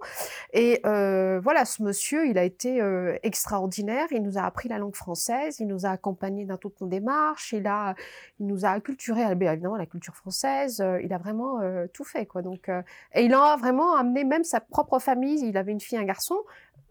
Et 0.52 0.80
voilà, 0.84 1.64
ce 1.64 1.82
monsieur, 1.82 2.28
il 2.28 2.38
a 2.38 2.44
été 2.44 2.80
extraordinaire, 3.24 4.06
il 4.12 4.22
nous 4.22 4.38
a 4.38 4.42
appris 4.42 4.68
la 4.68 4.78
langue 4.78 4.94
française, 4.94 5.58
il 5.58 5.66
nous 5.66 5.84
a 5.84 5.90
accompagnés 5.90 6.44
dans 6.44 6.58
toutes 6.58 6.80
nos 6.80 6.86
démarches, 6.86 7.52
il 7.52 7.66
a, 7.66 7.94
il 8.38 8.46
nous 8.46 8.64
a 8.64 8.70
acculturé, 8.70 9.22
évidemment, 9.22 9.76
la 9.76 9.86
culture 9.86 10.14
française, 10.14 10.43
euh, 10.80 11.00
il 11.02 11.12
a 11.12 11.18
vraiment 11.18 11.60
euh, 11.60 11.86
tout 11.92 12.04
fait 12.04 12.26
quoi. 12.26 12.42
Donc 12.42 12.68
euh, 12.68 12.82
et 13.14 13.24
il 13.24 13.34
a 13.34 13.56
vraiment 13.56 13.96
amené 13.96 14.24
même 14.24 14.44
sa 14.44 14.60
propre 14.60 14.98
famille. 14.98 15.46
Il 15.46 15.56
avait 15.56 15.72
une 15.72 15.80
fille, 15.80 15.98
un 15.98 16.04
garçon 16.04 16.36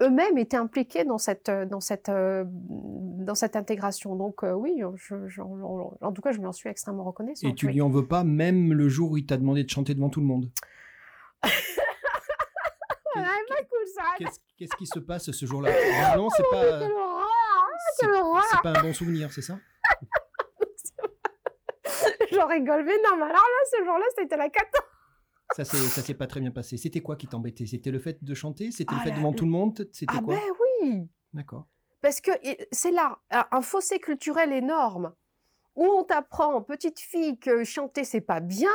eux-mêmes 0.02 0.38
étaient 0.40 0.58
impliqués 0.58 1.06
dans 1.06 1.20
cette, 1.20 1.52
dans 1.52 1.80
cette, 1.80 2.10
dans 2.10 3.36
cette 3.36 3.56
intégration. 3.56 4.16
Donc 4.16 4.42
oui, 4.42 4.84
en 4.84 4.92
tout 6.12 6.22
cas, 6.22 6.32
je 6.32 6.40
lui 6.40 6.48
en 6.48 6.52
suis 6.52 6.68
extrêmement 6.68 7.04
reconnaissante. 7.04 7.50
Et 7.50 7.54
tu 7.54 7.68
lui 7.68 7.80
en 7.80 7.90
veux 7.90 8.08
pas, 8.08 8.24
même 8.24 8.74
le 8.74 8.90
jour 8.90 9.12
où 9.12 9.18
il 9.18 9.26
t'a 9.28 9.38
demandé 9.38 9.64
de 9.64 9.70
chanter 9.70 9.94
devant 9.94 10.10
tout 10.10 10.20
le 10.20 10.26
monde? 10.26 10.50
Qu'est-ce 14.58 14.76
qui 14.76 14.88
se 14.88 15.00
passe 15.00 15.32
ce 15.32 15.46
jour-là? 15.46 15.72
Non, 16.18 16.30
c'est 16.32 16.44
pas. 16.52 16.80
C'est 18.00 18.62
pas 18.64 18.80
un 18.80 18.82
bon 18.82 18.94
souvenir, 18.94 19.32
c'est 19.32 19.42
ça? 19.42 19.60
J'en 22.34 22.48
rigole, 22.48 22.84
mais 22.86 22.98
non, 23.04 23.18
mais 23.18 23.24
alors 23.24 23.36
là, 23.36 23.66
ce 23.72 23.84
jour-là, 23.84 24.06
c'était 24.18 24.38
la 24.38 24.50
cata. 24.50 24.80
Ça 25.56 25.66
s'est 25.66 26.14
pas 26.14 26.28
très 26.28 26.40
bien 26.40 26.52
passé. 26.52 26.78
C'était 26.78 27.02
quoi 27.02 27.16
qui 27.16 27.28
t'embêtait? 27.28 27.66
C'était 27.66 27.92
le 27.92 28.00
fait 28.00 28.24
de 28.24 28.34
chanter? 28.34 28.72
C'était 28.72 28.96
le 28.96 29.02
fait 29.02 29.12
devant 29.12 29.34
tout 29.34 29.46
le 29.46 29.52
monde? 29.52 29.88
C'était 29.92 30.16
ah 30.18 30.22
quoi? 30.24 30.36
ben 30.36 30.42
oui 30.82 31.08
D'accord. 31.34 31.68
Parce 32.02 32.22
que 32.22 32.32
c'est 32.72 32.92
là 32.92 33.20
un 33.30 33.62
fossé 33.62 34.00
culturel 34.00 34.52
énorme 34.52 35.14
où 35.76 35.86
on 35.86 36.04
t'apprend, 36.04 36.62
petite 36.62 37.00
fille, 37.00 37.40
que 37.40 37.64
chanter 37.64 38.04
c'est 38.04 38.22
pas 38.22 38.40
bien, 38.40 38.74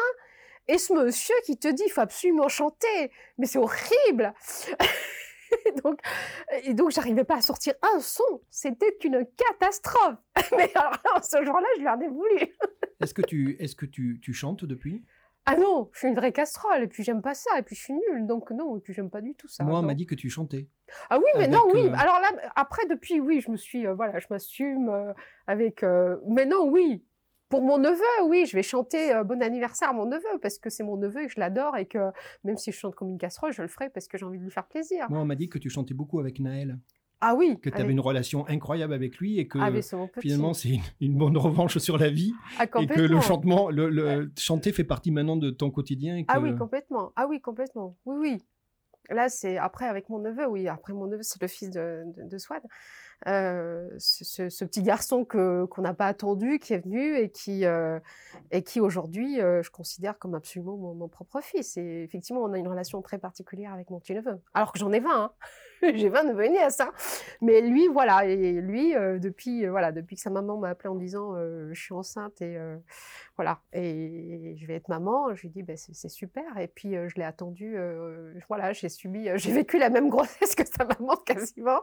et 0.66 0.78
ce 0.78 0.92
monsieur 0.92 1.34
qui 1.44 1.56
te 1.56 1.68
dit 1.68 1.84
il 1.86 1.90
faut 1.90 2.00
absolument 2.00 2.48
chanter, 2.48 3.12
mais 3.38 3.46
c'est 3.46 3.58
horrible. 3.58 4.34
donc, 5.84 6.00
et 6.64 6.74
donc 6.74 6.90
j'arrivais 6.90 7.24
pas 7.24 7.36
à 7.36 7.40
sortir 7.40 7.74
un 7.82 8.00
son, 8.00 8.40
c'était 8.50 8.96
une 9.04 9.26
catastrophe. 9.36 10.18
mais 10.56 10.70
alors 10.74 11.24
ce 11.24 11.44
jour-là, 11.44 11.66
je 11.76 11.80
lui 11.80 11.88
en 11.88 12.00
ai 12.00 12.08
voulu. 12.08 12.38
est-ce 13.00 13.14
que 13.14 13.22
tu, 13.22 13.56
est-ce 13.58 13.76
que 13.76 13.86
tu, 13.86 14.20
tu 14.20 14.32
chantes 14.32 14.64
depuis? 14.64 15.04
Ah 15.50 15.56
non, 15.56 15.88
je 15.94 16.00
suis 16.00 16.08
une 16.08 16.14
vraie 16.14 16.32
casserole, 16.32 16.82
et 16.82 16.88
puis 16.88 17.02
j'aime 17.02 17.22
pas 17.22 17.32
ça, 17.32 17.58
et 17.58 17.62
puis 17.62 17.74
je 17.74 17.80
suis 17.80 17.94
nulle, 17.94 18.26
donc 18.26 18.50
non, 18.50 18.76
et 18.76 18.80
puis 18.80 18.92
j'aime 18.92 19.08
pas 19.08 19.22
du 19.22 19.34
tout 19.34 19.48
ça. 19.48 19.64
Moi, 19.64 19.78
on 19.78 19.82
m'a 19.82 19.94
dit 19.94 20.04
que 20.04 20.14
tu 20.14 20.28
chantais. 20.28 20.68
Ah 21.08 21.18
oui, 21.18 21.30
mais 21.38 21.48
non, 21.48 21.62
oui. 21.72 21.86
Euh, 21.86 21.92
Alors 21.96 22.20
là, 22.20 22.32
après, 22.54 22.84
depuis, 22.86 23.18
oui, 23.18 23.40
je 23.40 23.50
me 23.50 23.56
suis, 23.56 23.86
euh, 23.86 23.94
voilà, 23.94 24.18
je 24.18 24.26
m'assume 24.28 24.90
euh, 24.90 25.14
avec. 25.46 25.82
mais 26.26 26.44
non, 26.44 26.68
oui. 26.68 27.02
Pour 27.48 27.62
mon 27.62 27.78
neveu, 27.78 28.02
oui, 28.26 28.46
je 28.46 28.56
vais 28.56 28.62
chanter 28.62 29.12
Bon 29.24 29.42
anniversaire 29.42 29.90
à 29.90 29.92
mon 29.92 30.06
neveu, 30.06 30.38
parce 30.42 30.58
que 30.58 30.70
c'est 30.70 30.82
mon 30.84 30.96
neveu 30.96 31.22
et 31.22 31.26
que 31.26 31.32
je 31.32 31.40
l'adore, 31.40 31.76
et 31.76 31.86
que 31.86 31.98
même 32.44 32.56
si 32.56 32.72
je 32.72 32.78
chante 32.78 32.94
comme 32.94 33.08
une 33.08 33.18
casserole, 33.18 33.52
je 33.52 33.62
le 33.62 33.68
ferai 33.68 33.88
parce 33.90 34.06
que 34.06 34.18
j'ai 34.18 34.24
envie 34.24 34.38
de 34.38 34.44
lui 34.44 34.50
faire 34.50 34.66
plaisir. 34.66 35.06
Moi, 35.08 35.18
on 35.18 35.24
m'a 35.24 35.34
dit 35.34 35.48
que 35.48 35.58
tu 35.58 35.70
chantais 35.70 35.94
beaucoup 35.94 36.20
avec 36.20 36.40
Naël. 36.40 36.78
Ah 37.20 37.34
oui. 37.34 37.58
Que 37.60 37.70
tu 37.70 37.76
avais 37.76 37.92
une 37.92 38.00
relation 38.00 38.46
incroyable 38.46 38.94
avec 38.94 39.18
lui 39.18 39.38
et 39.38 39.48
que 39.48 39.58
ah, 39.58 39.72
finalement 40.20 40.54
c'est 40.54 40.78
une, 41.00 41.16
bonne 41.16 41.36
revanche 41.36 41.78
sur 41.78 41.98
la 41.98 42.10
vie 42.10 42.32
ah, 42.58 42.64
et 42.64 42.86
que 42.86 43.00
le 43.00 43.20
chantement, 43.20 43.70
le, 43.70 44.30
chanter 44.38 44.72
fait 44.72 44.84
partie 44.84 45.10
maintenant 45.10 45.36
de 45.36 45.50
ton 45.50 45.70
quotidien. 45.70 46.22
Ah 46.28 46.40
oui, 46.40 46.54
complètement. 46.56 47.12
Ah 47.16 47.26
oui, 47.28 47.40
complètement. 47.40 47.96
Oui, 48.04 48.16
oui. 48.20 48.38
Là, 49.10 49.28
c'est 49.30 49.56
après 49.56 49.86
avec 49.86 50.10
mon 50.10 50.18
neveu, 50.18 50.46
oui. 50.46 50.68
Après 50.68 50.92
mon 50.92 51.06
neveu, 51.06 51.22
c'est 51.22 51.40
le 51.40 51.48
fils 51.48 51.70
de, 51.70 52.04
de, 52.16 52.38
Swad. 52.38 52.62
Euh, 53.26 53.88
ce, 53.98 54.64
petit 54.64 54.82
garçon 54.82 55.24
que 55.24 55.64
qu'on 55.64 55.82
n'a 55.82 55.94
pas 55.94 56.06
attendu, 56.06 56.60
qui 56.60 56.72
est 56.72 56.78
venu 56.78 57.16
et 57.16 57.30
qui 57.30 57.64
euh, 57.64 57.98
et 58.52 58.62
qui 58.62 58.80
aujourd'hui, 58.80 59.40
euh, 59.40 59.62
je 59.62 59.70
considère 59.70 60.18
comme 60.18 60.36
absolument 60.36 60.76
mon, 60.76 61.08
propre 61.08 61.40
fils. 61.40 61.76
Et 61.76 62.04
effectivement, 62.04 62.42
on 62.42 62.52
a 62.52 62.58
une 62.58 62.68
relation 62.68 63.02
très 63.02 63.18
particulière 63.18 63.72
avec 63.72 63.90
mon 63.90 63.98
petit 63.98 64.14
neveu. 64.14 64.40
Alors 64.54 64.72
que 64.72 64.78
j'en 64.78 64.92
ai 64.92 65.00
20. 65.00 65.10
Hein. 65.10 65.32
j'ai 65.94 66.08
20 66.08 66.24
neveux 66.24 66.44
et 66.46 66.70
ça. 66.70 66.92
Mais 67.40 67.60
lui, 67.60 67.88
voilà, 67.88 68.24
et 68.24 68.52
lui, 68.60 68.94
euh, 68.94 69.18
depuis, 69.18 69.64
euh, 69.64 69.70
voilà, 69.70 69.92
depuis 69.92 70.16
que 70.16 70.22
sa 70.22 70.30
maman 70.30 70.56
m'a 70.56 70.70
appelé 70.70 70.88
en 70.88 70.94
disant 70.94 71.34
euh, 71.34 71.70
je 71.72 71.80
suis 71.80 71.94
enceinte 71.94 72.40
et 72.42 72.58
voilà, 73.36 73.60
et 73.72 74.56
je 74.56 74.66
vais 74.66 74.74
être 74.74 74.88
maman, 74.88 75.32
je 75.32 75.42
lui 75.42 75.50
dis 75.50 75.62
ben, 75.62 75.76
c'est 75.76 76.08
super. 76.08 76.58
Et 76.58 76.66
puis 76.66 76.94
je 76.94 77.14
l'ai 77.16 77.22
attendu, 77.22 77.76
voilà, 78.48 78.72
j'ai 78.72 78.88
subi, 78.88 79.28
j'ai 79.36 79.52
vécu 79.52 79.78
la 79.78 79.90
même 79.90 80.08
grossesse 80.08 80.56
que 80.56 80.66
sa 80.66 80.84
maman 80.84 81.14
quasiment, 81.26 81.80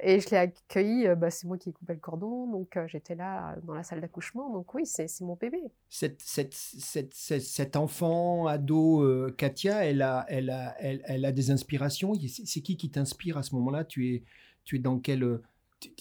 et 0.00 0.20
je 0.20 0.28
l'ai 0.30 0.36
accueilli. 0.36 1.08
Bah, 1.16 1.30
c'est 1.30 1.46
moi 1.46 1.56
qui 1.56 1.70
ai 1.70 1.72
coupé 1.72 1.94
le 1.94 2.00
cordon, 2.00 2.46
donc 2.48 2.78
j'étais 2.86 3.14
là 3.14 3.56
dans 3.62 3.72
la 3.72 3.82
salle 3.82 4.02
d'accouchement. 4.02 4.50
Donc 4.50 4.74
oui, 4.74 4.84
c'est 4.84 5.08
mon 5.22 5.36
bébé. 5.36 5.62
Cette, 5.88 6.20
cette, 6.20 6.52
cette, 6.52 7.14
cet 7.14 7.76
enfant 7.76 8.46
ado 8.46 9.30
Katia, 9.38 9.86
elle 9.86 10.02
a, 10.02 10.26
elle 10.28 10.50
a, 10.50 10.74
elle 10.80 11.24
a 11.24 11.32
des 11.32 11.50
inspirations? 11.50 12.12
C'est 12.44 12.60
qui 12.60 12.76
qui 12.76 12.90
t'inspire? 12.90 13.29
À 13.36 13.42
ce 13.42 13.54
moment-là 13.54 13.84
Tu 13.84 14.14
es, 14.14 14.22
tu 14.64 14.76
es 14.76 14.78
dans 14.78 14.98
quel 14.98 15.22
euh, 15.22 15.42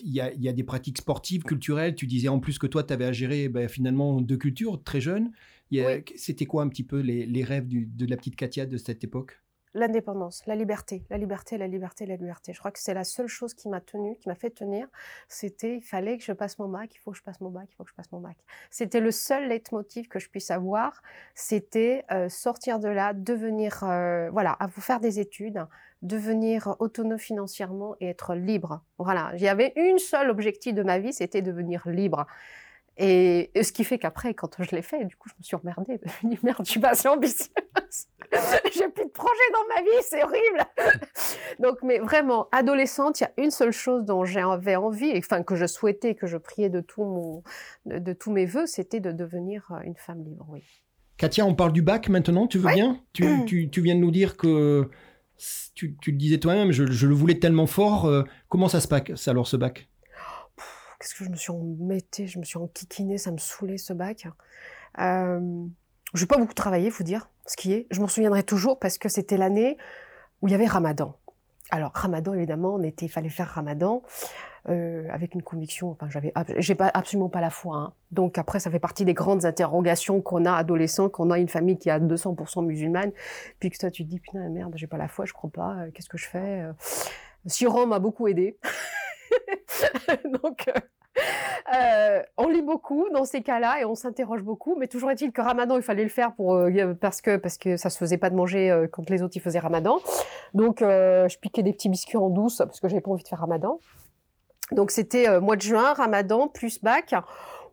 il 0.04 0.12
y, 0.12 0.20
a, 0.20 0.34
il 0.34 0.42
y, 0.42 0.50
a, 0.50 0.54
des 0.54 0.64
pratiques 0.64 0.98
sportives, 0.98 1.44
culturelles. 1.44 1.96
Tu 1.96 2.06
disais 2.06 2.28
en 2.28 2.40
plus 2.40 2.60
que 2.60 2.68
toi, 2.68 2.84
tu 2.84 2.92
avais 2.92 3.06
à 3.06 3.14
gérer 3.14 3.48
ben, 3.48 3.70
finalement 3.70 4.20
deux 4.20 4.38
cultures 4.38 4.84
très 4.84 5.00
jeunes. 5.00 5.32
C'était 6.16 6.46
quoi 6.46 6.64
un 6.64 6.68
petit 6.68 6.84
peu 6.84 7.00
les, 7.00 7.26
les 7.26 7.44
rêves 7.44 7.68
de 7.70 8.06
la 8.06 8.18
petite 8.18 8.36
Katia 8.36 8.66
de 8.66 8.78
cette 8.78 9.04
époque? 9.04 9.40
L'indépendance, 9.76 10.44
la 10.48 10.56
liberté, 10.56 11.04
la 11.10 11.18
liberté, 11.18 11.58
la 11.58 11.68
liberté, 11.68 12.06
la 12.08 12.16
liberté. 12.16 12.54
Je 12.54 12.60
crois 12.60 12.72
que 12.72 12.80
c'est 12.80 12.96
la 12.96 13.04
seule 13.04 13.28
chose 13.28 13.54
qui 13.54 13.70
m'a 13.70 13.82
tenu, 13.82 14.16
qui 14.18 14.28
m'a 14.28 14.36
fait 14.36 14.50
tenir. 14.50 14.88
C'était, 15.28 15.78
il 15.78 15.84
fallait 15.84 16.18
que 16.18 16.24
je 16.24 16.32
passe 16.32 16.58
mon 16.58 16.68
bac, 16.68 16.90
il 16.96 16.98
faut 16.98 17.12
que 17.12 17.18
je 17.18 17.24
passe 17.24 17.40
mon 17.40 17.52
bac, 17.52 17.68
il 17.72 17.76
faut 17.76 17.84
que 17.84 17.92
je 17.92 17.96
passe 17.96 18.12
mon 18.12 18.20
bac. 18.20 18.36
C'était 18.72 19.00
le 19.00 19.12
seul 19.12 19.48
leitmotiv 19.48 20.08
que 20.08 20.18
je 20.18 20.28
puisse 20.28 20.50
avoir. 20.50 21.04
C'était 21.36 22.04
euh, 22.12 22.30
sortir 22.30 22.80
de 22.80 22.88
là, 22.88 23.14
devenir, 23.14 23.84
euh, 23.84 24.32
voilà, 24.32 24.54
à 24.54 24.66
vous 24.66 24.82
faire 24.82 25.00
des 25.00 25.20
études, 25.20 25.64
devenir 26.02 26.76
autonome 26.80 27.20
financièrement 27.20 27.96
et 28.00 28.08
être 28.08 28.34
libre. 28.34 28.82
Voilà, 28.98 29.34
avait 29.50 29.74
une 29.76 30.00
seule 30.00 30.30
objectif 30.30 30.74
de 30.74 30.84
ma 30.84 31.00
vie, 31.00 31.14
c'était 31.14 31.42
devenir 31.42 31.88
libre. 31.88 32.26
Et, 33.02 33.50
ce 33.64 33.72
qui 33.72 33.86
fait 33.86 33.98
qu'après, 33.98 34.34
quand 34.34 34.62
je 34.62 34.76
l'ai 34.76 34.82
fait, 34.82 35.06
du 35.06 35.16
coup, 35.16 35.30
je 35.30 35.36
me 35.40 35.44
suis 35.44 35.56
emmerdée. 35.56 36.00
Je 36.04 36.08
me 36.08 36.14
suis 36.14 36.28
dit, 36.28 36.40
merde, 36.44 36.66
je 36.66 36.72
suis 36.72 36.82
pas 36.82 36.90
assez 36.90 37.08
ambitieuse. 37.08 37.48
J'ai 38.74 38.90
plus 38.90 39.06
de 39.06 39.12
projet 39.12 39.50
dans 39.54 39.74
ma 39.74 39.82
vie, 39.82 40.04
c'est 40.04 40.22
horrible. 40.22 40.66
Donc, 41.60 41.78
mais 41.82 42.00
vraiment, 42.00 42.50
adolescente, 42.52 43.22
il 43.22 43.24
y 43.24 43.26
a 43.26 43.32
une 43.38 43.52
seule 43.52 43.72
chose 43.72 44.04
dont 44.04 44.26
j'avais 44.26 44.76
envie, 44.76 45.18
enfin, 45.18 45.44
que 45.44 45.56
je 45.56 45.66
souhaitais, 45.66 46.14
que 46.14 46.28
je 46.28 46.36
priais 46.38 46.70
de, 46.70 46.82
tout 46.82 47.06
mon, 47.06 47.44
de, 47.86 48.14
tous 48.14 48.32
mes 48.32 48.46
voeux, 48.46 48.66
c'était 48.66 49.00
de 49.00 49.14
devenir 49.14 49.72
une 49.86 49.96
femme 49.96 50.22
libre, 50.22 50.46
oui. 50.50 50.64
Katia, 51.18 51.46
on 51.46 51.56
parle 51.56 51.72
du 51.72 51.82
bac 51.82 52.10
maintenant, 52.10 52.48
tu 52.48 52.60
veux 52.60 52.72
bien? 52.74 53.02
Tu, 53.14 53.24
tu, 53.48 53.70
tu, 53.70 53.82
viens 53.82 53.96
de 53.96 54.02
nous 54.02 54.12
dire 54.12 54.36
que 54.36 54.90
tu, 55.74 55.96
tu 55.98 56.12
le 56.12 56.18
disais 56.18 56.38
toi-même, 56.38 56.72
je, 56.72 56.86
je, 56.86 57.08
le 57.08 57.16
voulais 57.16 57.40
tellement 57.40 57.68
fort. 57.68 58.06
Euh, 58.06 58.24
comment 58.50 58.68
ça 58.68 58.82
se 58.82 58.88
passe 58.88 59.28
alors 59.28 59.48
ce 59.48 59.58
bac? 59.58 59.89
Qu'est-ce 61.00 61.16
que 61.16 61.24
je 61.24 61.30
me 61.30 61.36
suis 61.36 61.52
embêtée, 61.52 62.28
je 62.28 62.40
me 62.40 62.44
suis 62.44 62.58
enquiquinée, 62.58 63.18
ça 63.18 63.32
me 63.32 63.38
saoulait 63.38 63.78
ce 63.78 63.94
bac. 63.94 64.28
Euh, 65.00 65.66
je 66.14 66.22
n'ai 66.22 66.28
pas 66.28 66.38
beaucoup 66.38 66.54
travaillé, 66.54 66.92
faut 66.92 67.04
dire, 67.04 67.30
ce 67.46 67.56
qui 67.56 67.74
est. 67.74 67.88
Je 67.90 68.02
m'en 68.02 68.08
souviendrai 68.08 68.44
toujours 68.44 68.80
parce 68.80 68.98
que 68.98 69.08
c'était 69.08 69.38
l'année 69.38 69.78
où 70.42 70.48
il 70.48 70.52
y 70.52 70.56
avait 70.56 70.66
Ramadan. 70.66 71.16
Alors 71.72 71.92
Ramadan, 71.94 72.34
évidemment, 72.34 72.76
on 72.76 72.84
était, 72.84 73.06
il 73.06 73.10
fallait 73.10 73.30
faire 73.30 73.48
Ramadan 73.48 74.02
euh, 74.68 75.08
avec 75.12 75.36
une 75.36 75.44
conviction. 75.44 75.92
Enfin, 75.92 76.10
j'avais, 76.10 76.34
j'ai 76.58 76.76
absolument 76.80 77.30
pas 77.30 77.42
la 77.42 77.50
foi. 77.50 77.78
Hein. 77.78 77.94
Donc 78.12 78.38
après, 78.38 78.60
ça 78.60 78.70
fait 78.70 78.80
partie 78.80 79.06
des 79.06 79.14
grandes 79.14 79.46
interrogations 79.46 80.22
qu'on 80.22 80.46
a 80.46 80.54
adolescent, 80.54 81.10
qu'on 81.10 81.32
a 81.32 81.38
une 81.38 81.48
famille 81.48 81.78
qui 81.78 81.90
a 81.90 82.00
200% 82.00 82.66
musulmane, 82.66 83.12
puis 83.60 83.70
que 83.70 83.78
toi 83.78 83.90
tu 83.92 84.04
te 84.04 84.10
dis 84.10 84.20
putain 84.20 84.50
merde, 84.50 84.74
j'ai 84.76 84.88
pas 84.88 84.98
la 84.98 85.08
foi, 85.08 85.26
je 85.26 85.34
crois 85.34 85.50
pas. 85.50 85.76
Euh, 85.76 85.92
qu'est-ce 85.94 86.10
que 86.10 86.18
je 86.18 86.28
fais 86.28 86.66
Sion 87.46 87.88
m'a 87.88 88.00
beaucoup 88.00 88.28
aidé. 88.28 88.58
Donc, 90.44 90.68
euh, 90.68 90.80
euh, 91.76 92.24
on 92.38 92.48
lit 92.48 92.62
beaucoup 92.62 93.08
dans 93.14 93.26
ces 93.26 93.42
cas-là 93.42 93.82
et 93.82 93.86
on 93.86 93.96
s'interroge 93.96 94.42
beaucoup, 94.44 94.76
mais 94.78 94.88
toujours 94.88 95.12
est-il 95.12 95.32
que 95.32 95.42
Ramadan, 95.42 95.78
il 95.78 95.84
fallait 95.84 96.04
le 96.04 96.10
faire 96.10 96.34
pour 96.34 96.56
euh, 96.56 96.94
parce 97.00 97.22
que 97.22 97.38
parce 97.38 97.58
que 97.58 97.78
ça 97.78 97.90
se 97.90 97.98
faisait 97.98 98.18
pas 98.18 98.30
de 98.30 98.36
manger 98.36 98.86
quand 98.92 99.10
les 99.10 99.22
autres 99.22 99.38
y 99.38 99.40
faisaient 99.40 99.60
Ramadan. 99.60 100.00
Donc, 100.54 100.80
je 100.82 101.38
piquais 101.40 101.64
des 101.64 101.74
petits 101.74 101.90
biscuits 101.90 102.18
en 102.18 102.30
douce 102.30 102.58
parce 102.58 102.80
que 102.80 102.88
j'avais 102.88 103.02
pas 103.02 103.12
envie 103.12 103.24
de 103.24 103.28
faire 103.28 103.40
Ramadan. 103.40 103.80
Donc, 104.72 104.92
c'était 104.92 105.40
mois 105.40 105.56
de 105.56 105.62
juin, 105.62 105.94
Ramadan 105.94 106.48
plus 106.48 106.82
bac. 106.82 107.16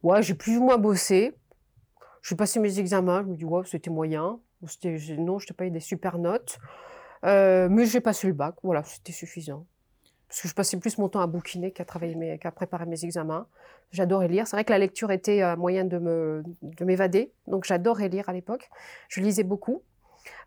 Ouais, 0.03 0.23
j'ai 0.23 0.35
plus 0.35 0.59
ou 0.59 0.65
moins 0.65 0.79
bossé. 0.79 1.35
J'ai 2.23 2.37
passé 2.37 2.59
mes 2.59 2.79
examens. 2.79 3.23
Je 3.23 3.29
me 3.29 3.37
dis 3.37 3.45
ouais, 3.45 3.63
c'était 3.65 3.91
moyen. 3.91 4.41
non, 5.19 5.39
je 5.39 5.47
t'ai 5.47 5.55
pas 5.55 5.65
eu 5.65 5.71
des 5.71 5.81
super 5.81 6.19
notes, 6.19 6.59
mais 7.23 7.87
j'ai 7.87 8.01
passé 8.01 8.27
le 8.27 8.33
bac. 8.35 8.57
Voilà, 8.63 8.83
c'était 8.85 9.13
suffisant 9.13 9.67
parce 10.29 10.41
que 10.41 10.49
je 10.49 10.55
passais 10.55 10.77
plus 10.79 10.99
mon 10.99 11.09
temps 11.09 11.21
à 11.21 11.27
bouquiner 11.27 11.71
qu'à 11.71 11.85
travailler 11.85 12.39
qu'à 12.39 12.51
préparer 12.51 12.87
mes 12.87 13.05
examens. 13.05 13.47
J'adorais 13.93 14.29
lire. 14.29 14.47
C'est 14.47 14.57
vrai 14.57 14.65
que 14.65 14.73
la 14.73 14.79
lecture 14.79 15.13
était 15.13 15.43
un 15.43 15.57
moyen 15.57 15.85
de 15.85 15.99
me 15.99 16.43
de 16.63 16.85
m'évader, 16.85 17.33
donc 17.47 17.65
j'adorais 17.65 18.09
lire 18.09 18.29
à 18.29 18.33
l'époque. 18.33 18.69
Je 19.09 19.21
lisais 19.21 19.45
beaucoup. 19.45 19.83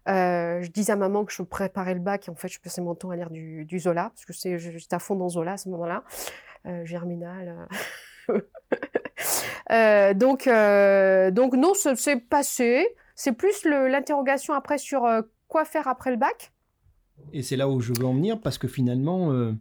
Euh, 0.08 0.62
je 0.62 0.72
disais 0.72 0.92
à 0.92 0.96
maman 0.96 1.24
que 1.24 1.32
je 1.32 1.42
préparais 1.44 1.94
le 1.94 2.00
bac 2.00 2.28
et 2.28 2.32
en 2.32 2.36
fait 2.36 2.48
je 2.48 2.60
passais 2.60 2.82
mon 2.82 2.96
temps 2.96 3.12
à 3.12 3.16
lire 3.16 3.30
du, 3.30 3.80
Zola 3.80 4.12
parce 4.16 4.26
que 4.26 4.58
j'étais 4.58 4.96
à 4.96 5.00
fond 5.00 5.16
dans 5.16 5.30
Zola 5.30 5.54
à 5.54 5.58
ce 5.58 5.70
moment-là. 5.70 6.04
Euh, 6.66 6.86
Germinal. 6.86 7.68
Euh. 8.30 8.42
euh, 9.72 10.14
donc 10.14 10.50
donc 11.34 11.54
non, 11.56 11.74
c'est 11.74 12.18
passé. 12.18 12.88
C'est 13.16 13.34
plus 13.34 13.66
l'interrogation 13.66 14.54
après 14.54 14.78
sur 14.78 15.08
quoi 15.48 15.66
faire 15.66 15.88
après 15.88 16.12
le 16.12 16.18
bac. 16.18 16.52
Et 17.34 17.44
c'est 17.44 17.58
là 17.58 17.68
où 17.68 17.82
je 17.82 17.94
veux 17.94 18.06
en 18.06 18.14
venir 18.14 18.40
parce 18.40 18.58
que 18.58 18.68
finalement, 18.68 19.54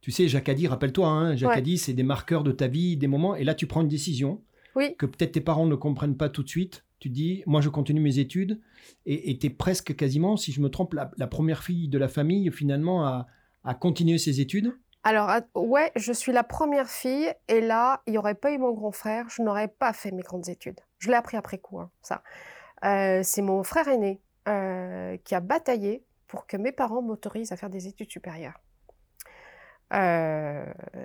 tu 0.00 0.10
sais, 0.10 0.28
Jacadi, 0.28 0.66
rappelle-toi, 0.66 1.08
hein, 1.08 1.36
Jacadi, 1.36 1.78
c'est 1.78 1.92
des 1.92 2.02
marqueurs 2.02 2.42
de 2.42 2.52
ta 2.52 2.68
vie, 2.68 2.96
des 2.96 3.06
moments, 3.06 3.36
et 3.36 3.44
là 3.44 3.54
tu 3.54 3.66
prends 3.66 3.82
une 3.82 3.88
décision 3.88 4.42
oui. 4.74 4.94
que 4.96 5.06
peut-être 5.06 5.32
tes 5.32 5.40
parents 5.40 5.66
ne 5.66 5.74
comprennent 5.74 6.16
pas 6.16 6.28
tout 6.28 6.42
de 6.42 6.48
suite. 6.48 6.84
Tu 6.98 7.08
dis, 7.08 7.42
moi 7.46 7.60
je 7.60 7.68
continue 7.68 8.00
mes 8.00 8.18
études, 8.18 8.60
et 9.06 9.38
tu 9.38 9.46
es 9.46 9.50
presque 9.50 9.94
quasiment, 9.96 10.36
si 10.36 10.52
je 10.52 10.60
me 10.60 10.68
trompe, 10.68 10.94
la, 10.94 11.26
première 11.26 11.62
fille 11.62 11.88
de 11.88 11.98
la 11.98 12.08
famille 12.08 12.50
finalement 12.50 13.06
à, 13.06 13.26
à 13.64 13.74
continuer 13.74 14.18
ses 14.18 14.40
études 14.40 14.74
alors, 15.02 15.30
ouais, 15.54 15.90
je 15.96 16.12
suis 16.12 16.30
la 16.30 16.44
première 16.44 16.90
fille, 16.90 17.32
et 17.48 17.62
là, 17.62 18.02
il 18.06 18.10
n'y 18.10 18.18
aurait 18.18 18.34
pas 18.34 18.52
eu 18.52 18.58
mon 18.58 18.72
grand 18.72 18.92
frère, 18.92 19.26
je 19.30 19.40
n'aurais 19.40 19.68
pas 19.68 19.94
fait 19.94 20.10
mes 20.10 20.22
grandes 20.22 20.48
études. 20.50 20.78
Je 20.98 21.08
l'ai 21.08 21.14
appris 21.14 21.38
après 21.38 21.56
coup, 21.56 21.80
hein, 21.80 21.90
ça. 22.02 22.22
Euh, 22.84 23.22
c'est 23.22 23.40
mon 23.40 23.62
frère 23.62 23.88
aîné 23.88 24.20
euh, 24.48 25.16
qui 25.24 25.34
a 25.34 25.40
bataillé 25.40 26.04
pour 26.26 26.46
que 26.46 26.56
mes 26.56 26.72
parents 26.72 27.02
m'autorisent 27.02 27.52
à 27.52 27.56
faire 27.56 27.70
des 27.70 27.86
études 27.86 28.10
supérieures. 28.10 28.60
Euh, 29.92 30.64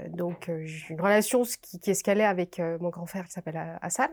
donc 0.09 0.51
j'ai 0.63 0.93
une 0.93 1.01
relation 1.01 1.43
qui, 1.43 1.79
qui 1.79 1.91
escalait 1.91 2.25
avec 2.25 2.61
mon 2.79 2.89
grand 2.89 3.05
frère 3.05 3.25
qui 3.25 3.31
s'appelle 3.31 3.79
Hassan, 3.81 4.11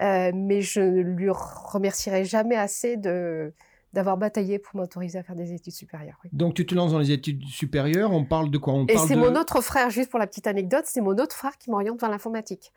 mais 0.00 0.60
je 0.60 0.80
ne 0.80 1.00
lui 1.00 1.28
remercierai 1.30 2.24
jamais 2.24 2.56
assez 2.56 2.96
de, 2.96 3.52
d'avoir 3.92 4.16
bataillé 4.16 4.58
pour 4.58 4.76
m'autoriser 4.76 5.18
à 5.18 5.22
faire 5.22 5.36
des 5.36 5.52
études 5.52 5.72
supérieures. 5.72 6.20
Donc 6.32 6.54
tu 6.54 6.66
te 6.66 6.74
lances 6.74 6.92
dans 6.92 6.98
les 6.98 7.10
études 7.10 7.44
supérieures, 7.44 8.12
on 8.12 8.24
parle 8.24 8.50
de 8.50 8.58
quoi? 8.58 8.74
On 8.74 8.86
Et 8.86 8.96
c'est 8.98 9.16
mon 9.16 9.34
autre 9.34 9.60
frère, 9.60 9.90
juste 9.90 10.10
pour 10.10 10.18
la 10.18 10.26
petite 10.26 10.46
anecdote, 10.46 10.84
c'est 10.86 11.00
mon 11.00 11.16
autre 11.16 11.34
frère 11.34 11.56
qui 11.58 11.70
m'oriente 11.70 12.00
vers 12.00 12.10
l'informatique. 12.10 12.72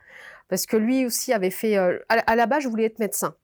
Parce 0.48 0.66
que 0.66 0.78
lui 0.78 1.06
aussi 1.06 1.34
avait 1.34 1.52
fait... 1.52 1.76
à 1.78 2.36
la 2.36 2.46
base, 2.46 2.64
je 2.64 2.70
voulais 2.70 2.86
être 2.86 3.00
médecin. 3.00 3.36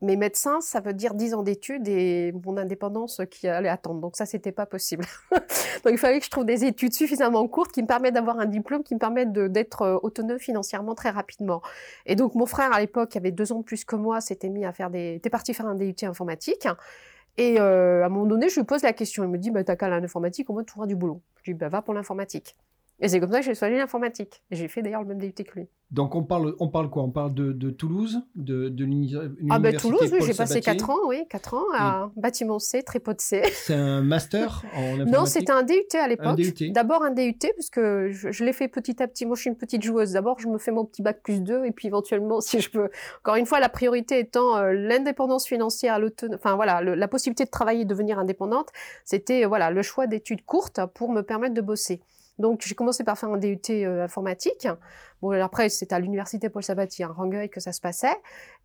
Mais 0.00 0.14
médecin, 0.14 0.60
ça 0.60 0.80
veut 0.80 0.92
dire 0.92 1.14
10 1.14 1.34
ans 1.34 1.42
d'études 1.42 1.88
et 1.88 2.32
mon 2.44 2.56
indépendance 2.56 3.20
qui 3.30 3.48
allait 3.48 3.68
attendre. 3.68 4.00
Donc 4.00 4.16
ça, 4.16 4.26
c'était 4.26 4.52
pas 4.52 4.64
possible. 4.66 5.04
Donc 5.30 5.92
il 5.92 5.98
fallait 5.98 6.20
que 6.20 6.24
je 6.24 6.30
trouve 6.30 6.44
des 6.44 6.64
études 6.64 6.94
suffisamment 6.94 7.46
courtes 7.48 7.72
qui 7.72 7.82
me 7.82 7.88
permettent 7.88 8.14
d'avoir 8.14 8.38
un 8.38 8.46
diplôme 8.46 8.84
qui 8.84 8.94
me 8.94 9.00
permettent 9.00 9.32
d'être 9.32 9.82
euh, 9.82 9.98
autonome 10.02 10.38
financièrement 10.38 10.94
très 10.94 11.10
rapidement. 11.10 11.62
Et 12.06 12.14
donc 12.14 12.36
mon 12.36 12.46
frère, 12.46 12.72
à 12.72 12.80
l'époque, 12.80 13.10
qui 13.10 13.18
avait 13.18 13.32
deux 13.32 13.52
ans 13.52 13.58
de 13.58 13.64
plus 13.64 13.84
que 13.84 13.96
moi, 13.96 14.20
s'était 14.20 14.48
mis 14.48 14.64
à 14.64 14.72
faire 14.72 14.90
des... 14.90 15.14
était 15.14 15.30
parti 15.30 15.52
faire 15.52 15.66
un 15.66 15.74
DUT 15.74 15.94
informatique. 16.02 16.68
Et 17.36 17.60
euh, 17.60 18.02
à 18.02 18.06
un 18.06 18.08
moment 18.08 18.26
donné, 18.26 18.48
je 18.48 18.60
lui 18.60 18.64
pose 18.64 18.82
la 18.82 18.92
question. 18.92 19.24
Il 19.24 19.30
me 19.30 19.38
dit, 19.38 19.50
bah, 19.50 19.64
t'as 19.64 19.76
qu'à 19.76 19.88
l'informatique, 19.88 20.50
au 20.50 20.52
moins 20.52 20.64
tu 20.64 20.76
auras 20.76 20.86
du 20.86 20.96
boulot. 20.96 21.22
Je 21.42 21.50
lui 21.50 21.54
dis, 21.54 21.58
bah, 21.58 21.68
va 21.68 21.82
pour 21.82 21.94
l'informatique. 21.94 22.56
Et 23.00 23.08
c'est 23.08 23.20
comme 23.20 23.30
ça 23.30 23.38
que 23.38 23.44
j'ai 23.44 23.54
choisi 23.54 23.76
l'informatique. 23.76 24.42
J'ai 24.50 24.66
fait 24.66 24.82
d'ailleurs 24.82 25.02
le 25.02 25.08
même 25.08 25.18
DUT 25.18 25.32
que 25.32 25.54
lui. 25.54 25.68
Donc 25.90 26.14
on 26.14 26.22
parle, 26.22 26.54
on 26.58 26.68
parle 26.68 26.90
quoi? 26.90 27.02
On 27.02 27.10
parle 27.10 27.32
de, 27.32 27.70
Toulouse, 27.70 28.20
de, 28.34 28.68
de 28.68 28.84
l'université 28.84 29.46
Ah 29.48 29.58
ben 29.58 29.74
Toulouse, 29.74 30.10
oui, 30.12 30.18
j'ai 30.26 30.34
passé 30.34 30.60
4 30.60 30.90
ans, 30.90 30.98
oui, 31.06 31.24
4 31.30 31.54
ans 31.54 31.64
à 31.74 32.10
bâtiment 32.16 32.58
C, 32.58 32.82
tripode 32.82 33.20
C. 33.20 33.42
C'est 33.52 33.74
un 33.74 34.02
master 34.02 34.64
en 34.74 34.80
informatique? 34.82 35.14
Non, 35.14 35.24
c'était 35.24 35.52
un 35.52 35.62
DUT 35.62 35.86
à 35.94 36.08
l'époque. 36.08 36.40
D'abord 36.72 37.02
un 37.04 37.10
DUT, 37.10 37.38
parce 37.38 37.70
que 37.70 38.10
je, 38.10 38.44
l'ai 38.44 38.52
fait 38.52 38.68
petit 38.68 39.02
à 39.02 39.08
petit. 39.08 39.24
Moi, 39.24 39.36
je 39.36 39.42
suis 39.42 39.50
une 39.50 39.56
petite 39.56 39.82
joueuse. 39.82 40.12
D'abord, 40.12 40.38
je 40.40 40.48
me 40.48 40.58
fais 40.58 40.72
mon 40.72 40.84
petit 40.84 41.00
bac 41.00 41.22
plus 41.22 41.40
2, 41.40 41.64
et 41.64 41.70
puis 41.70 41.86
éventuellement, 41.88 42.40
si 42.42 42.60
je 42.60 42.68
peux... 42.68 42.90
Encore 43.20 43.36
une 43.36 43.46
fois, 43.46 43.60
la 43.60 43.70
priorité 43.70 44.18
étant 44.18 44.56
euh, 44.56 44.72
l'indépendance 44.72 45.46
financière, 45.46 45.98
enfin 46.34 46.56
voilà, 46.56 46.82
la 46.82 47.08
possibilité 47.08 47.44
de 47.44 47.50
travailler 47.50 47.82
et 47.82 47.84
de 47.84 47.90
devenir 47.90 48.18
indépendante, 48.18 48.68
c'était 49.04 49.44
voilà 49.44 49.70
le 49.70 49.82
choix 49.82 50.06
d'études 50.06 50.44
courtes 50.44 50.80
pour 50.94 51.10
me 51.12 51.22
permettre 51.22 51.54
de 51.54 51.60
bosser. 51.60 52.02
Donc 52.38 52.62
j'ai 52.64 52.74
commencé 52.74 53.04
par 53.04 53.18
faire 53.18 53.30
un 53.30 53.36
DUT 53.36 53.58
euh, 53.70 54.04
informatique. 54.04 54.68
Bon, 55.20 55.32
après 55.32 55.68
c'était 55.68 55.94
à 55.94 55.98
l'université 55.98 56.48
Paul 56.48 56.62
Sabatier, 56.62 57.04
à 57.04 57.08
Rangueil 57.08 57.48
que 57.50 57.60
ça 57.60 57.72
se 57.72 57.80
passait. 57.80 58.16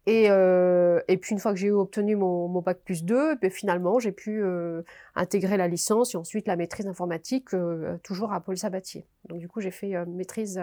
Et, 0.06 0.27
euh, 0.30 1.00
et 1.08 1.18
puis 1.18 1.34
une 1.34 1.39
fois 1.39 1.53
que 1.53 1.60
j'ai 1.60 1.72
obtenu 1.72 2.15
mon, 2.15 2.48
mon 2.48 2.62
bac 2.62 2.80
plus 2.84 3.03
2, 3.03 3.36
ben, 3.36 3.50
finalement 3.50 4.00
j'ai 4.00 4.12
pu 4.12 4.44
euh, 4.44 4.84
intégrer 5.15 5.58
la 5.58 5.68
licence 5.68 6.13
et 6.13 6.18
ensuite 6.18 6.48
la 6.48 6.56
maîtrise 6.56 6.88
informatique 6.88 7.50
toujours 8.03 8.34
à 8.34 8.42
Paul 8.42 8.58
Sabatier. 8.58 9.06
Donc 9.27 9.39
du 9.39 9.48
coup 9.48 9.62
j'ai 9.62 9.72
fait 9.72 9.94
maîtrise 10.06 10.62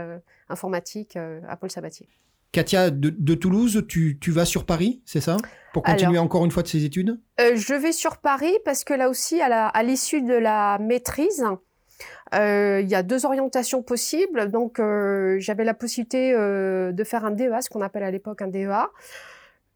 informatique 0.48 1.16
à 1.16 1.56
Paul 1.56 1.70
Sabatier. 1.70 2.08
Katia, 2.52 2.90
de, 2.90 3.34
Toulouse, 3.34 3.84
tu, 3.88 4.18
tu, 4.20 4.32
vas 4.32 4.44
sur 4.44 4.66
Paris, 4.66 5.02
c'est 5.04 5.20
ça? 5.20 5.36
Pour 5.72 5.84
continuer 5.84 6.18
encore 6.18 6.44
une 6.44 6.50
fois 6.50 6.64
de 6.64 6.68
ces 6.68 6.84
études? 6.84 7.20
Je 7.38 7.74
vais 7.74 7.92
sur 7.92 8.16
Paris 8.16 8.56
parce 8.64 8.82
que 8.82 8.92
là 8.92 9.08
aussi, 9.08 9.40
à 9.40 9.82
l'issue 9.84 10.22
de 10.22 10.34
la 10.34 10.78
maîtrise, 10.80 11.44
il 12.32 12.88
y 12.88 12.94
a 12.94 13.02
deux 13.02 13.26
orientations 13.26 13.82
possibles. 13.82 14.50
Donc, 14.50 14.78
euh, 14.78 15.36
j'avais 15.38 15.64
la 15.64 15.74
possibilité 15.74 16.32
euh, 16.32 16.92
de 16.92 17.04
faire 17.04 17.24
un 17.24 17.30
DEA, 17.30 17.60
ce 17.60 17.68
qu'on 17.68 17.82
appelle 17.82 18.02
à 18.02 18.10
l'époque 18.10 18.42
un 18.42 18.48
DEA. 18.48 18.90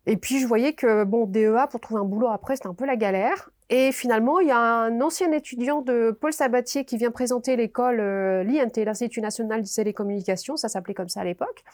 Et 0.06 0.16
puis, 0.16 0.38
je 0.38 0.46
voyais 0.46 0.74
que, 0.74 1.04
bon, 1.04 1.26
DEA, 1.26 1.66
pour 1.70 1.80
trouver 1.80 2.00
un 2.00 2.04
boulot 2.04 2.28
après, 2.28 2.56
c'était 2.56 2.68
un 2.68 2.74
peu 2.74 2.86
la 2.86 2.96
galère. 2.96 3.50
Et 3.70 3.92
finalement, 3.92 4.40
il 4.40 4.48
y 4.48 4.52
a 4.52 4.58
un 4.58 5.00
ancien 5.00 5.32
étudiant 5.32 5.80
de 5.80 6.10
Paul 6.20 6.34
Sabatier 6.34 6.84
qui 6.84 6.98
vient 6.98 7.10
présenter 7.10 7.56
l'école 7.56 7.96
l'INT, 8.42 8.84
l'Institut 8.84 9.22
national 9.22 9.62
des 9.62 9.70
télécommunications, 9.70 10.58
ça 10.58 10.68
s'appelait 10.68 10.92
comme 10.92 11.08
ça 11.08 11.22
à 11.22 11.24
l'époque. 11.24 11.64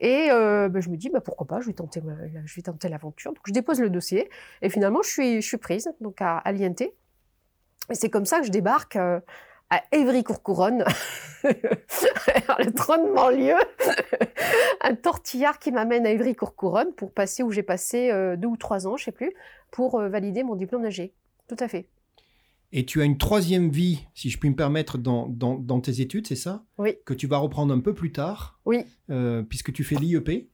Et 0.00 0.28
ben, 0.28 0.80
je 0.80 0.90
me 0.90 0.98
dis, 0.98 1.08
bah, 1.08 1.22
pourquoi 1.22 1.46
pas, 1.46 1.60
je 1.62 1.66
vais 1.68 1.72
tenter, 1.72 2.02
l'aventure. 2.90 3.32
Donc, 3.32 3.42
je 3.46 3.52
dépose 3.54 3.80
le 3.80 3.88
dossier. 3.88 4.28
Et 4.60 4.68
finalement, 4.68 5.00
je 5.02 5.40
suis, 5.40 5.56
prise 5.56 5.90
donc 6.02 6.16
à 6.20 6.42
l'INT. 6.52 6.82
Et 7.90 7.94
c'est 7.94 8.10
comme 8.10 8.26
ça 8.26 8.40
que 8.40 8.46
je 8.46 8.50
débarque 8.50 8.98
à 9.74 9.82
Évry-Courcouronne, 9.92 10.84
le 11.44 12.72
trône 12.72 13.08
de 13.08 13.14
banlieue, 13.14 13.54
un 14.80 14.94
tortillard 14.94 15.58
qui 15.58 15.72
m'amène 15.72 16.06
à 16.06 16.10
Évry-Courcouronne 16.10 16.92
pour 16.94 17.12
passer 17.12 17.42
où 17.42 17.50
j'ai 17.50 17.62
passé 17.62 18.10
euh, 18.10 18.36
deux 18.36 18.48
ou 18.48 18.56
trois 18.56 18.86
ans, 18.86 18.96
je 18.96 19.04
sais 19.04 19.12
plus, 19.12 19.32
pour 19.70 19.98
euh, 19.98 20.08
valider 20.08 20.44
mon 20.44 20.54
diplôme 20.54 20.82
d'AG. 20.82 21.10
Tout 21.48 21.56
à 21.58 21.68
fait. 21.68 21.88
Et 22.72 22.86
tu 22.86 23.00
as 23.00 23.04
une 23.04 23.18
troisième 23.18 23.68
vie, 23.70 24.06
si 24.14 24.30
je 24.30 24.38
puis 24.38 24.50
me 24.50 24.56
permettre, 24.56 24.98
dans, 24.98 25.28
dans, 25.28 25.80
tes 25.80 26.00
études, 26.00 26.26
c'est 26.26 26.36
ça? 26.36 26.64
Oui. 26.78 26.96
Que 27.04 27.14
tu 27.14 27.26
vas 27.26 27.38
reprendre 27.38 27.74
un 27.74 27.80
peu 27.80 27.94
plus 27.94 28.12
tard? 28.12 28.58
Oui. 28.64 28.84
Euh, 29.10 29.42
puisque 29.42 29.72
tu 29.72 29.84
fais 29.84 29.96
l'IEP. 29.96 30.50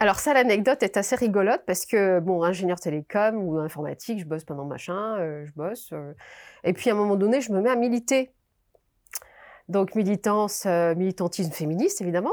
Alors 0.00 0.18
ça, 0.20 0.32
l'anecdote 0.32 0.82
est 0.82 0.96
assez 0.96 1.16
rigolote 1.16 1.62
parce 1.66 1.84
que, 1.84 2.18
bon, 2.20 2.42
ingénieur 2.42 2.80
télécom 2.80 3.36
ou 3.36 3.58
informatique, 3.58 4.20
je 4.20 4.24
bosse 4.24 4.44
pendant 4.44 4.64
machin, 4.64 5.18
euh, 5.18 5.44
je 5.44 5.52
bosse. 5.52 5.90
Euh, 5.92 6.14
et 6.64 6.72
puis 6.72 6.88
à 6.88 6.94
un 6.94 6.96
moment 6.96 7.16
donné, 7.16 7.42
je 7.42 7.52
me 7.52 7.60
mets 7.60 7.68
à 7.68 7.76
militer. 7.76 8.32
Donc 9.68 9.94
militance, 9.94 10.64
euh, 10.64 10.94
militantisme 10.94 11.52
féministe, 11.52 12.00
évidemment. 12.00 12.32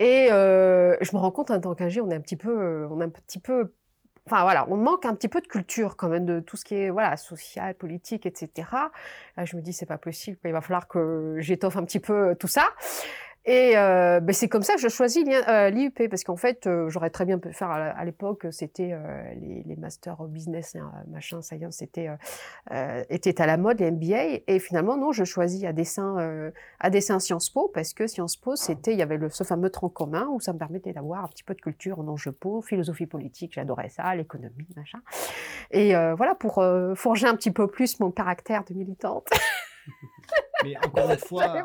Et 0.00 0.26
je 0.28 1.14
me 1.14 1.18
rends 1.18 1.30
compte 1.30 1.50
en 1.50 1.60
tant 1.60 1.74
qu'ingé, 1.74 2.00
on 2.00 2.10
est 2.10 2.16
un 2.16 2.20
petit 2.20 2.36
peu, 2.36 2.86
on 2.90 3.00
est 3.00 3.04
un 3.04 3.08
petit 3.08 3.38
peu, 3.38 3.72
enfin 4.26 4.42
voilà, 4.42 4.66
on 4.68 4.76
manque 4.76 5.06
un 5.06 5.14
petit 5.14 5.28
peu 5.28 5.40
de 5.40 5.46
culture 5.46 5.96
quand 5.96 6.08
même 6.08 6.26
de 6.26 6.40
tout 6.40 6.56
ce 6.58 6.64
qui 6.66 6.74
est 6.74 6.90
voilà 6.90 7.16
social, 7.16 7.74
politique, 7.74 8.26
etc. 8.26 8.68
Là, 9.36 9.44
je 9.44 9.56
me 9.56 9.62
dis 9.62 9.72
c'est 9.72 9.86
pas 9.86 9.96
possible, 9.96 10.36
il 10.44 10.52
va 10.52 10.60
falloir 10.60 10.88
que 10.88 11.36
j'étoffe 11.38 11.76
un 11.76 11.84
petit 11.84 12.00
peu 12.00 12.34
tout 12.38 12.48
ça. 12.48 12.68
Et 13.48 13.76
euh, 13.76 14.18
ben 14.18 14.32
c'est 14.32 14.48
comme 14.48 14.64
ça 14.64 14.74
que 14.74 14.80
je 14.80 14.88
choisis 14.88 15.24
l'IUP, 15.24 16.00
euh, 16.00 16.08
parce 16.08 16.24
qu'en 16.24 16.36
fait, 16.36 16.66
euh, 16.66 16.88
j'aurais 16.88 17.10
très 17.10 17.24
bien 17.24 17.38
pu 17.38 17.52
faire 17.52 17.70
à, 17.70 18.04
l'époque, 18.04 18.46
c'était 18.50 18.90
euh, 18.92 19.22
les, 19.40 19.62
les 19.64 19.76
masters 19.76 20.20
business, 20.24 20.74
hein, 20.74 20.90
machin, 21.08 21.40
science, 21.42 21.76
c'était 21.76 22.08
euh, 22.72 23.04
était 23.08 23.40
à 23.40 23.46
la 23.46 23.56
mode, 23.56 23.78
les 23.78 23.92
MBA. 23.92 24.42
Et 24.48 24.58
finalement, 24.58 24.96
non, 24.96 25.12
je 25.12 25.22
choisis 25.22 25.62
à 25.62 25.72
dessin, 25.72 26.50
à 26.80 26.90
dessin 26.90 27.20
Sciences 27.20 27.50
Po, 27.50 27.70
parce 27.72 27.94
que 27.94 28.08
Sciences 28.08 28.36
Po, 28.36 28.56
c'était, 28.56 28.92
il 28.92 28.98
y 28.98 29.02
avait 29.02 29.16
le, 29.16 29.30
ce 29.30 29.44
fameux 29.44 29.70
tronc 29.70 29.90
commun 29.90 30.26
où 30.32 30.40
ça 30.40 30.52
me 30.52 30.58
permettait 30.58 30.92
d'avoir 30.92 31.24
un 31.24 31.28
petit 31.28 31.44
peu 31.44 31.54
de 31.54 31.60
culture 31.60 32.00
en 32.00 32.08
enjeu 32.08 32.32
po, 32.32 32.62
philosophie 32.62 33.06
politique, 33.06 33.52
j'adorais 33.54 33.90
ça, 33.90 34.12
l'économie, 34.16 34.66
machin. 34.74 34.98
Et 35.70 35.94
voilà, 36.16 36.34
pour 36.34 36.64
forger 36.96 37.28
un 37.28 37.36
petit 37.36 37.52
peu 37.52 37.68
plus 37.68 38.00
mon 38.00 38.10
caractère 38.10 38.64
de 38.64 38.74
militante. 38.74 39.28
Mais 40.64 40.74
encore 40.84 41.10
une 41.10 41.18
fois. 41.18 41.62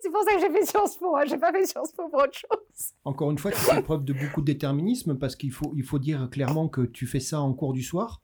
c'est 0.00 0.10
pour 0.10 0.22
ça 0.22 0.34
que 0.34 0.40
j'ai 0.40 0.50
fait 0.50 0.66
Sciences 0.66 0.96
Po. 0.96 1.16
Hein. 1.16 1.24
J'ai 1.28 1.38
pas 1.38 1.52
fait 1.52 1.64
Sciences 1.66 1.92
Po 1.92 2.08
pour 2.08 2.20
autre 2.20 2.34
chose. 2.36 2.92
Encore 3.04 3.30
une 3.30 3.38
fois, 3.38 3.50
tu 3.52 3.58
fais 3.58 3.82
preuve 3.82 4.04
de 4.04 4.12
beaucoup 4.12 4.40
de 4.40 4.46
déterminisme 4.46 5.16
parce 5.16 5.36
qu'il 5.36 5.52
faut, 5.52 5.72
il 5.76 5.82
faut 5.82 5.98
dire 5.98 6.28
clairement 6.30 6.68
que 6.68 6.82
tu 6.82 7.06
fais 7.06 7.20
ça 7.20 7.40
en 7.40 7.52
cours 7.54 7.72
du 7.72 7.82
soir, 7.82 8.20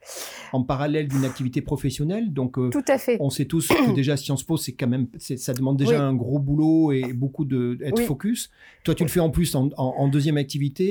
en 0.53 0.63
parallèle 0.63 1.09
d'une 1.09 1.25
activité 1.25 1.63
professionnelle. 1.63 2.33
Donc, 2.33 2.59
euh, 2.59 2.71
Tout 2.71 2.85
à 2.89 2.99
fait. 2.99 3.17
on 3.21 3.31
sait 3.31 3.47
tous 3.47 3.69
que 3.69 3.95
déjà 3.95 4.17
Sciences 4.17 4.45
Po, 4.45 4.57
c'est 4.57 4.73
quand 4.73 4.89
même, 4.89 5.09
ça 5.19 5.55
demande 5.55 5.77
déjà 5.77 6.03
un 6.03 6.15
gros 6.15 6.39
boulot 6.39 6.93
et 6.93 7.13
beaucoup 7.13 7.45
de 7.45 7.79
être 7.83 8.03
focus. 8.03 8.51
Toi, 8.85 8.95
tu 8.95 9.05
le 9.05 9.09
fais 9.09 9.21
en 9.21 9.31
plus 9.31 9.55
en, 9.55 10.09
deuxième 10.09 10.37
activité 10.37 10.85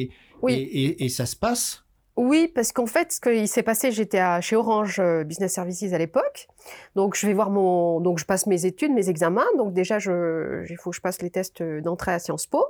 et, 0.00 0.10
et, 0.48 1.04
et 1.04 1.08
ça 1.08 1.26
se 1.26 1.36
passe. 1.36 1.83
Oui, 2.16 2.46
parce 2.54 2.70
qu'en 2.72 2.86
fait, 2.86 3.12
ce 3.12 3.20
qui 3.20 3.48
s'est 3.48 3.64
passé, 3.64 3.90
j'étais 3.90 4.22
chez 4.40 4.54
Orange 4.54 5.00
euh, 5.00 5.24
Business 5.24 5.52
Services 5.52 5.92
à 5.92 5.98
l'époque. 5.98 6.48
Donc, 6.94 7.16
je 7.16 7.26
vais 7.26 7.34
voir 7.34 7.50
mon, 7.50 8.00
donc 8.00 8.18
je 8.18 8.24
passe 8.24 8.46
mes 8.46 8.66
études, 8.66 8.92
mes 8.92 9.08
examens. 9.08 9.46
Donc 9.56 9.72
déjà, 9.72 9.98
je, 9.98 10.64
il 10.70 10.76
faut 10.76 10.90
que 10.90 10.96
je 10.96 11.00
passe 11.00 11.20
les 11.22 11.30
tests 11.30 11.62
d'entrée 11.62 12.12
à 12.12 12.20
Sciences 12.20 12.46
Po. 12.46 12.64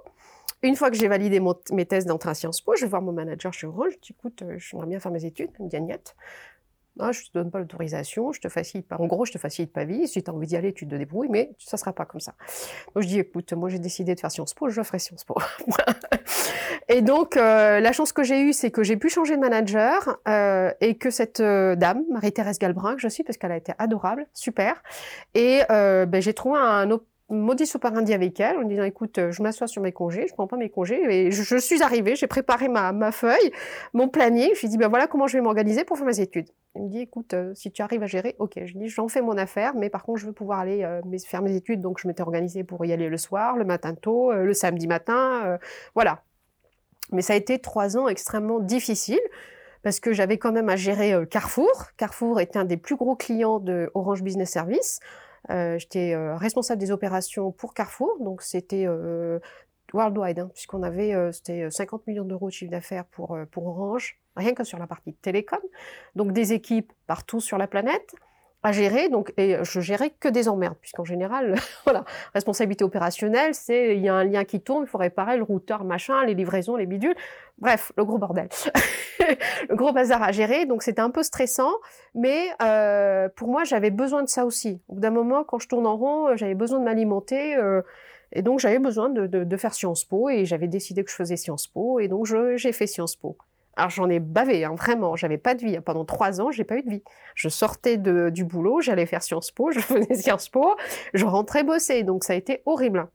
Une 0.63 0.77
fois 0.77 0.91
que 0.91 0.97
j'ai 0.97 1.09
validé 1.09 1.43
mes 1.73 1.85
tests 1.85 2.09
d'entrée 2.09 2.31
à 2.31 2.35
Sciences 2.35 2.63
Po, 2.63 2.75
je 2.75 2.87
vais 2.87 2.89
voir 2.89 3.03
mon 3.03 3.13
manager 3.13 3.53
chez 3.53 3.67
Orange. 3.67 3.93
Je 3.97 3.99
dis, 3.99 4.13
écoute, 4.19 4.41
euh, 4.41 4.57
j'aimerais 4.57 4.87
bien 4.87 4.99
faire 4.99 5.13
mes 5.13 5.27
études. 5.27 5.51
Il 5.59 5.67
me 5.67 5.69
dit, 5.69 5.77
Agnette, 5.77 6.17
ah, 7.01 7.11
je 7.11 7.23
te 7.23 7.33
donne 7.35 7.51
pas 7.51 7.59
l'autorisation, 7.59 8.33
je 8.33 8.41
te 8.41 8.49
facilite 8.49 8.87
pas. 8.87 8.97
En 8.99 9.07
gros, 9.07 9.25
je 9.25 9.33
te 9.33 9.39
facilite 9.39 9.73
pas 9.73 9.85
vie. 9.85 10.07
Si 10.07 10.23
tu 10.23 10.31
as 10.31 10.35
envie 10.35 10.47
d'y 10.47 10.57
aller, 10.57 10.73
tu 10.73 10.87
te 10.87 10.95
débrouilles, 10.95 11.29
mais 11.29 11.51
ça 11.59 11.77
sera 11.77 11.93
pas 11.93 12.05
comme 12.05 12.21
ça. 12.21 12.35
Donc 12.95 13.03
je 13.03 13.09
dis, 13.09 13.19
écoute, 13.19 13.53
moi 13.53 13.69
j'ai 13.69 13.81
décidé 13.81 14.15
de 14.15 14.21
faire 14.21 14.31
Sciences 14.31 14.55
Po, 14.55 14.69
je 14.69 14.81
ferai 14.83 15.01
Sciences 15.01 15.25
Po. 15.25 15.35
et 16.89 17.03
donc 17.03 17.37
euh, 17.37 17.81
la 17.81 17.93
chance 17.93 18.13
que 18.13 18.23
j'ai 18.23 18.41
eue, 18.41 18.53
c'est 18.53 18.71
que 18.71 18.83
j'ai 18.83 18.97
pu 18.97 19.09
changer 19.09 19.37
de 19.37 19.41
manager 19.41 20.19
euh, 20.29 20.71
et 20.81 20.97
que 20.97 21.11
cette 21.11 21.41
euh, 21.41 21.77
dame, 21.77 22.05
Marie-Thérèse 22.11 22.59
Galbrin, 22.59 22.95
que 22.95 23.01
je 23.01 23.09
suis 23.09 23.25
parce 23.25 23.39
qu'elle 23.39 23.53
a 23.53 23.57
été 23.57 23.73
adorable, 23.79 24.27
super. 24.35 24.83
Et 25.35 25.61
ben, 25.69 26.21
j'ai 26.21 26.35
trouvé 26.35 26.59
un, 26.61 26.89
modus 27.31 27.75
operandi 27.75 28.13
avec 28.13 28.39
elle 28.39 28.59
en 28.59 28.65
disant 28.65 28.83
écoute, 28.83 29.19
je 29.31 29.43
m'assois 29.43 29.67
sur 29.67 29.81
mes 29.81 29.93
congés, 29.93 30.27
je 30.29 30.35
prends 30.35 30.47
pas 30.47 30.59
mes 30.59 30.69
congés 30.69 31.03
et 31.09 31.31
je, 31.31 31.57
suis 31.57 31.83
arrivée, 31.83 32.17
j'ai 32.17 32.27
préparé 32.27 32.69
ma, 32.69 32.93
ma, 32.93 33.13
feuille, 33.13 33.51
mon 33.95 34.09
planning, 34.09 34.51
je 34.55 34.61
lui 34.61 34.69
dit 34.69 34.77
ben 34.77 34.89
voilà 34.89 35.07
comment 35.07 35.27
je 35.27 35.39
vais 35.39 35.43
m'organiser 35.43 35.85
pour 35.85 35.97
faire 35.97 36.07
mes 36.07 36.21
études. 36.21 36.51
Il 36.77 36.83
me 36.83 36.89
dit 36.91 37.01
écoute, 37.01 37.35
si 37.55 37.73
tu 37.73 37.81
arrives 37.81 38.03
à 38.03 38.07
gérer, 38.07 38.37
ok. 38.39 38.53
Je 38.57 38.73
lui 38.75 38.81
dis 38.81 38.89
j'en 38.89 39.09
fais 39.09 39.23
mon 39.23 39.39
affaire, 39.39 39.75
mais 39.75 39.89
par 39.89 40.03
contre 40.05 40.21
je 40.21 40.27
veux 40.27 40.33
pouvoir 40.33 40.59
aller 40.61 40.87
faire 41.27 41.41
mes 41.41 41.57
études, 41.57 41.81
donc 41.81 41.99
je 41.99 42.07
m'étais 42.07 42.23
organisée 42.23 42.63
pour 42.63 42.85
y 42.85 42.93
aller 42.93 43.09
le 43.09 43.17
soir, 43.17 43.57
le 43.57 43.65
matin 43.65 43.95
tôt, 43.95 44.31
le 44.33 44.53
samedi 44.53 44.87
matin, 44.87 45.59
voilà. 45.95 46.23
Mais 47.13 47.23
ça 47.23 47.35
a 47.35 47.37
été 47.37 47.59
trois 47.59 47.97
ans 47.97 48.09
extrêmement 48.09 48.61
difficiles 48.61 49.21
parce 49.85 50.01
que 50.01 50.13
j'avais 50.13 50.39
quand 50.39 50.51
même 50.51 50.69
à 50.69 50.77
gérer 50.77 51.13
euh, 51.13 51.27
Carrefour. 51.27 51.71
Carrefour 51.97 52.41
était 52.41 52.59
un 52.59 52.65
des 52.65 52.79
plus 52.79 52.97
gros 52.97 53.15
clients 53.15 53.61
de 53.61 53.91
Orange 53.95 54.23
Business 54.23 54.51
Service. 54.51 54.99
Euh, 55.51 55.79
J'étais 55.79 56.15
euh, 56.15 56.37
responsable 56.37 56.81
des 56.81 56.91
opérations 56.91 57.53
pour 57.53 57.75
Carrefour, 57.75 58.17
donc 58.21 58.43
c'était 58.43 58.87
worldwide, 59.93 60.41
hein, 60.41 60.51
puisqu'on 60.55 60.83
avait 60.83 61.15
c'était 61.33 61.71
50 61.71 62.07
millions 62.07 62.25
d'euros 62.25 62.49
de 62.49 62.53
chiffre 62.53 62.71
d'affaires 62.71 63.05
pour, 63.05 63.39
pour 63.53 63.67
Orange, 63.67 64.19
rien 64.35 64.55
que 64.55 64.65
sur 64.65 64.79
la 64.79 64.87
partie 64.87 65.13
télécom. 65.13 65.61
Donc 66.17 66.33
des 66.33 66.53
équipes 66.53 66.93
partout 67.07 67.41
sur 67.41 67.59
la 67.59 67.69
planète 67.69 68.15
à 68.65 68.73
gérer. 68.73 69.09
Donc, 69.09 69.33
et 69.37 69.57
je 69.63 69.81
gérais 69.81 70.11
que 70.11 70.29
des 70.29 70.49
emmerdes, 70.49 70.77
puisqu'en 70.81 71.05
général, 71.05 71.55
voilà, 71.85 72.05
responsabilité 72.33 72.83
opérationnelle, 72.83 73.55
c'est 73.55 73.95
il 73.95 74.03
y 74.03 74.09
a 74.09 74.15
un 74.15 74.25
lien 74.25 74.45
qui 74.45 74.61
tombe, 74.61 74.85
il 74.85 74.89
faut 74.89 74.99
réparer 74.99 75.37
le 75.37 75.45
routeur, 75.45 75.85
machin, 75.85 76.25
les 76.25 76.35
livraisons, 76.35 76.75
les 76.75 76.87
bidules. 76.87 77.15
Bref, 77.59 77.93
le 77.97 78.05
gros 78.05 78.19
bordel, 78.19 78.49
le 79.69 79.77
gros 79.77 79.93
bazar 79.93 80.23
à 80.23 80.33
gérer. 80.33 80.67
Donc, 80.67 80.83
c'était 80.83 81.03
un 81.03 81.11
peu 81.11 81.23
stressant, 81.23 81.73
mais 82.15 82.49
euh, 82.63 83.29
pour 83.37 83.49
moi, 83.49 83.63
j'avais 83.65 83.91
besoin 83.91 84.23
de 84.23 84.29
ça 84.29 84.45
aussi. 84.45 84.81
Au 84.89 84.95
bout 84.95 85.01
d'un 85.01 85.11
moment, 85.11 85.45
quand 85.45 85.59
je 85.59 85.69
tourne 85.69 85.87
en 85.87 85.97
rond, 85.97 86.29
euh, 86.29 86.37
j'avais 86.37 86.55
besoin 86.55 86.81
de 86.81 86.85
m'alimenter. 86.85 87.55
Euh, 87.57 87.83
et 88.33 88.43
donc, 88.43 88.59
j'avais 88.59 88.81
besoin 88.81 89.11
de, 89.11 89.27
de, 89.27 89.45
de, 89.45 89.57
faire 89.57 89.75
Sciences 89.75 90.05
Po, 90.05 90.31
et 90.31 90.47
j'avais 90.47 90.67
décidé 90.67 91.05
que 91.05 91.11
je 91.11 91.15
faisais 91.15 91.37
Sciences 91.37 91.69
Po, 91.69 92.01
et 92.01 92.09
donc 92.09 92.27
j'ai 92.57 92.73
fait 92.73 92.89
Sciences 92.89 93.15
Po. 93.15 93.37
Alors 93.77 93.91
j'en 93.91 94.09
ai 94.09 94.21
bavé, 94.21 94.65
hein, 94.65 94.75
vraiment. 94.75 95.17
J'avais 95.17 95.39
pas 95.39 95.55
de 95.55 95.65
vie. 95.65 95.79
Pendant 95.81 96.05
trois 96.05 96.41
ans, 96.41 96.51
j'ai 96.51 96.65
pas 96.65 96.77
eu 96.77 96.83
de 96.83 96.91
vie. 96.91 97.03
Je 97.35 97.49
sortais 97.49 97.97
de, 97.97 98.31
du 98.31 98.45
boulot, 98.45 98.81
j'allais 98.81 99.07
faire 99.07 99.23
Sciences 99.23 99.51
Po, 99.51 99.71
je 99.73 99.81
faisais 99.81 100.15
Sciences 100.15 100.49
Po, 100.49 100.77
je 101.13 101.25
rentrais 101.25 101.65
bosser. 101.65 102.03
Donc 102.03 102.25
ça 102.25 102.35
a 102.35 102.37
été 102.37 102.63
horrible. 102.67 103.09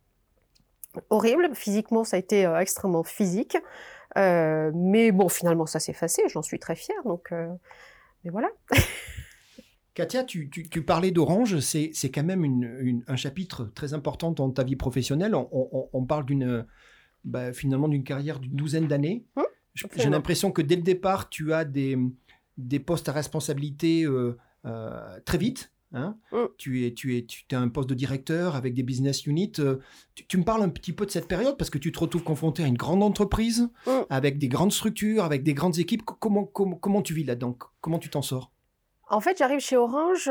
Horrible. 1.10 1.50
Physiquement, 1.54 2.04
ça 2.04 2.18
a 2.18 2.20
été 2.20 2.46
euh, 2.46 2.60
extrêmement 2.60 3.04
physique. 3.04 3.58
Euh, 4.18 4.72
mais 4.74 5.12
bon, 5.12 5.30
finalement, 5.30 5.66
ça 5.66 5.80
s'est 5.80 5.92
effacé. 5.92 6.24
J'en 6.30 6.42
suis 6.42 6.60
très 6.60 6.76
fière. 6.76 7.02
Donc, 7.06 7.32
euh, 7.32 7.48
mais 8.24 8.32
voilà. 8.32 8.50
Katia, 9.94 10.24
tu, 10.24 10.50
tu, 10.50 10.68
tu 10.68 10.82
parlais 10.84 11.12
d'Orange. 11.12 11.60
C'est 11.60 12.12
quand 12.14 12.24
même 12.24 12.44
une, 12.44 12.78
une, 12.80 13.04
un 13.08 13.16
chapitre 13.16 13.66
très 13.76 13.94
important 13.94 14.32
dans 14.32 14.50
ta 14.50 14.64
vie 14.64 14.76
professionnelle. 14.76 15.36
On, 15.36 15.48
on, 15.52 15.90
on 15.94 16.06
parle 16.06 16.26
d'une 16.26 16.66
bah, 17.24 17.54
finalement 17.54 17.88
d'une 17.88 18.04
carrière 18.04 18.40
d'une 18.40 18.56
douzaine 18.56 18.88
d'années. 18.88 19.26
Hum 19.36 19.46
j'ai 19.74 20.10
l'impression 20.10 20.52
que 20.52 20.62
dès 20.62 20.76
le 20.76 20.82
départ, 20.82 21.30
tu 21.30 21.54
as 21.54 21.66
des, 21.66 21.98
des 22.60 22.80
postes 22.80 23.10
à 23.10 23.12
responsabilité 23.12 24.04
euh, 24.04 24.38
euh, 24.66 25.20
très 25.26 25.38
vite. 25.38 25.72
Hein 25.92 26.18
mm. 26.32 26.46
Tu 26.58 26.86
es, 26.86 26.94
tu 26.94 27.18
es, 27.18 27.26
tu 27.26 27.44
as 27.52 27.60
un 27.60 27.70
poste 27.70 27.90
de 27.90 27.96
directeur 27.96 28.56
avec 28.56 28.76
des 28.76 28.84
business 28.84 29.26
units. 29.26 29.54
Euh, 29.60 29.78
tu, 30.14 30.38
me 30.38 30.44
parles 30.44 30.62
un 30.62 30.70
petit 30.70 30.94
peu 30.94 31.06
de 31.06 31.12
cette 31.12 31.28
période 31.28 31.58
parce 31.58 31.72
que 31.72 31.80
tu 31.80 31.92
te 31.92 32.00
retrouves 32.00 32.24
confronté 32.24 32.64
à 32.64 32.68
une 32.68 32.78
grande 32.78 33.02
entreprise 33.02 33.70
mm. 33.88 33.92
avec 34.10 34.38
des 34.38 34.50
grandes 34.50 34.72
structures, 34.72 35.24
avec 35.24 35.44
des 35.44 35.54
grandes 35.54 35.80
équipes. 35.80 36.04
Comment, 36.06 36.44
comment, 36.44 36.76
comment 36.76 37.02
tu 37.02 37.14
vis 37.14 37.24
là-dedans? 37.24 37.58
Comment 37.82 37.98
tu 37.98 38.10
t'en 38.10 38.22
sors? 38.22 38.52
En 39.10 39.22
fait, 39.22 39.38
j'arrive 39.40 39.60
chez 39.60 39.78
Orange. 39.78 40.30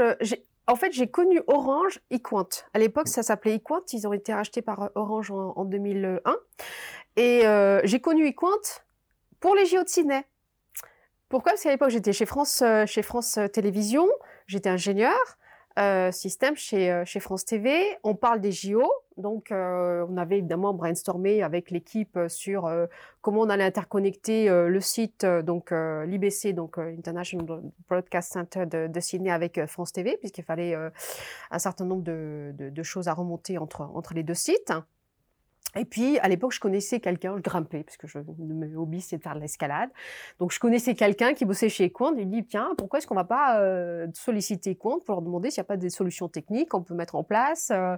En 0.69 0.77
fait, 0.77 0.93
j'ai 0.93 1.09
connu 1.09 1.41
Orange 1.49 1.99
eQuant. 2.11 2.49
À 2.75 2.79
l'époque, 2.79 3.09
ça 3.09 3.25
s'appelait 3.25 3.57
eQuant. 3.57 3.83
Ils 3.93 4.07
ont 4.07 4.13
été 4.13 4.33
rachetés 4.33 4.63
par 4.63 4.91
Orange 4.95 5.33
en, 5.33 5.55
en 5.57 5.65
2001. 5.65 6.21
Et 7.17 7.43
j'ai 7.83 8.01
connu 8.01 8.27
eQuant 8.27 8.85
pour 9.41 9.55
les 9.55 9.67
JO 9.67 9.83
de 9.83 9.89
Sydney. 9.89 10.25
Pourquoi? 11.29 11.53
Parce 11.53 11.63
qu'à 11.63 11.71
l'époque, 11.71 11.91
j'étais 11.91 12.13
chez 12.13 12.27
France, 12.27 12.63
euh, 12.63 12.87
chez 12.87 13.03
France 13.03 13.37
euh, 13.37 13.49
Télévisions, 13.49 14.09
j'étais 14.47 14.71
ingénieur 14.71 15.19
euh, 15.79 16.11
système 16.11 16.57
chez, 16.57 17.05
France 17.21 17.45
TV. 17.45 17.85
On 18.03 18.15
parle 18.15 18.41
des 18.41 18.51
JO, 18.51 18.91
donc 19.17 19.51
on 19.53 20.17
avait 20.17 20.39
évidemment 20.39 20.75
brainstormé 20.75 21.41
avec 21.43 21.71
l'équipe 21.71 22.19
sur 22.27 22.69
comment 23.21 23.43
on 23.43 23.49
allait 23.49 23.63
interconnecter 23.63 24.49
le 24.49 24.81
site, 24.81 25.25
donc 25.25 25.71
l'IBC, 25.71 26.53
donc 26.53 26.79
International 26.79 27.63
Broadcast 27.89 28.33
Center 28.33 28.67
de, 28.67 29.01
Sydney 29.01 29.31
avec 29.31 29.65
France 29.67 29.93
TV, 29.93 30.17
puisqu'il 30.17 30.43
fallait 30.43 30.75
un 30.75 31.59
certain 31.61 31.85
nombre 31.85 32.03
de, 32.03 32.83
choses 32.83 33.07
à 33.07 33.15
remonter 33.15 33.57
entre 33.57 34.15
les 34.15 34.25
deux 34.25 34.35
sites. 34.35 34.73
Et 35.77 35.85
puis, 35.85 36.19
à 36.21 36.29
l'époque, 36.29 36.53
je 36.53 36.61
connaissais 36.61 36.99
quelqu'un, 36.99 37.37
je 37.37 37.43
grimpais, 37.43 37.83
parce 37.83 37.97
que 37.97 38.07
je, 38.07 38.19
mes 38.39 38.75
hobbies, 38.75 39.03
c'est 39.03 39.19
de 39.19 39.23
faire 39.23 39.35
de 39.35 39.41
l'escalade. 39.41 39.91
Donc, 40.39 40.53
je 40.53 40.59
connaissais 40.59 40.95
quelqu'un 40.95 41.35
qui 41.35 41.45
bossait 41.45 41.69
chez 41.69 41.85
Equant. 41.85 42.15
Il 42.17 42.31
dit, 42.31 42.45
tiens, 42.47 42.71
pourquoi 42.79 42.99
est-ce 42.99 43.07
qu'on 43.07 43.15
va 43.15 43.25
pas 43.25 43.61
euh, 43.61 44.07
solliciter 44.15 44.71
Equant 44.71 44.99
pour 44.99 45.15
leur 45.15 45.23
demander 45.23 45.51
s'il 45.51 45.61
n'y 45.61 45.67
a 45.67 45.69
pas 45.69 45.77
des 45.77 45.91
solutions 45.91 46.29
techniques 46.29 46.71
qu'on 46.71 46.83
peut 46.83 46.95
mettre 46.95 47.17
en 47.17 47.25
place 47.25 47.71
euh, 47.71 47.97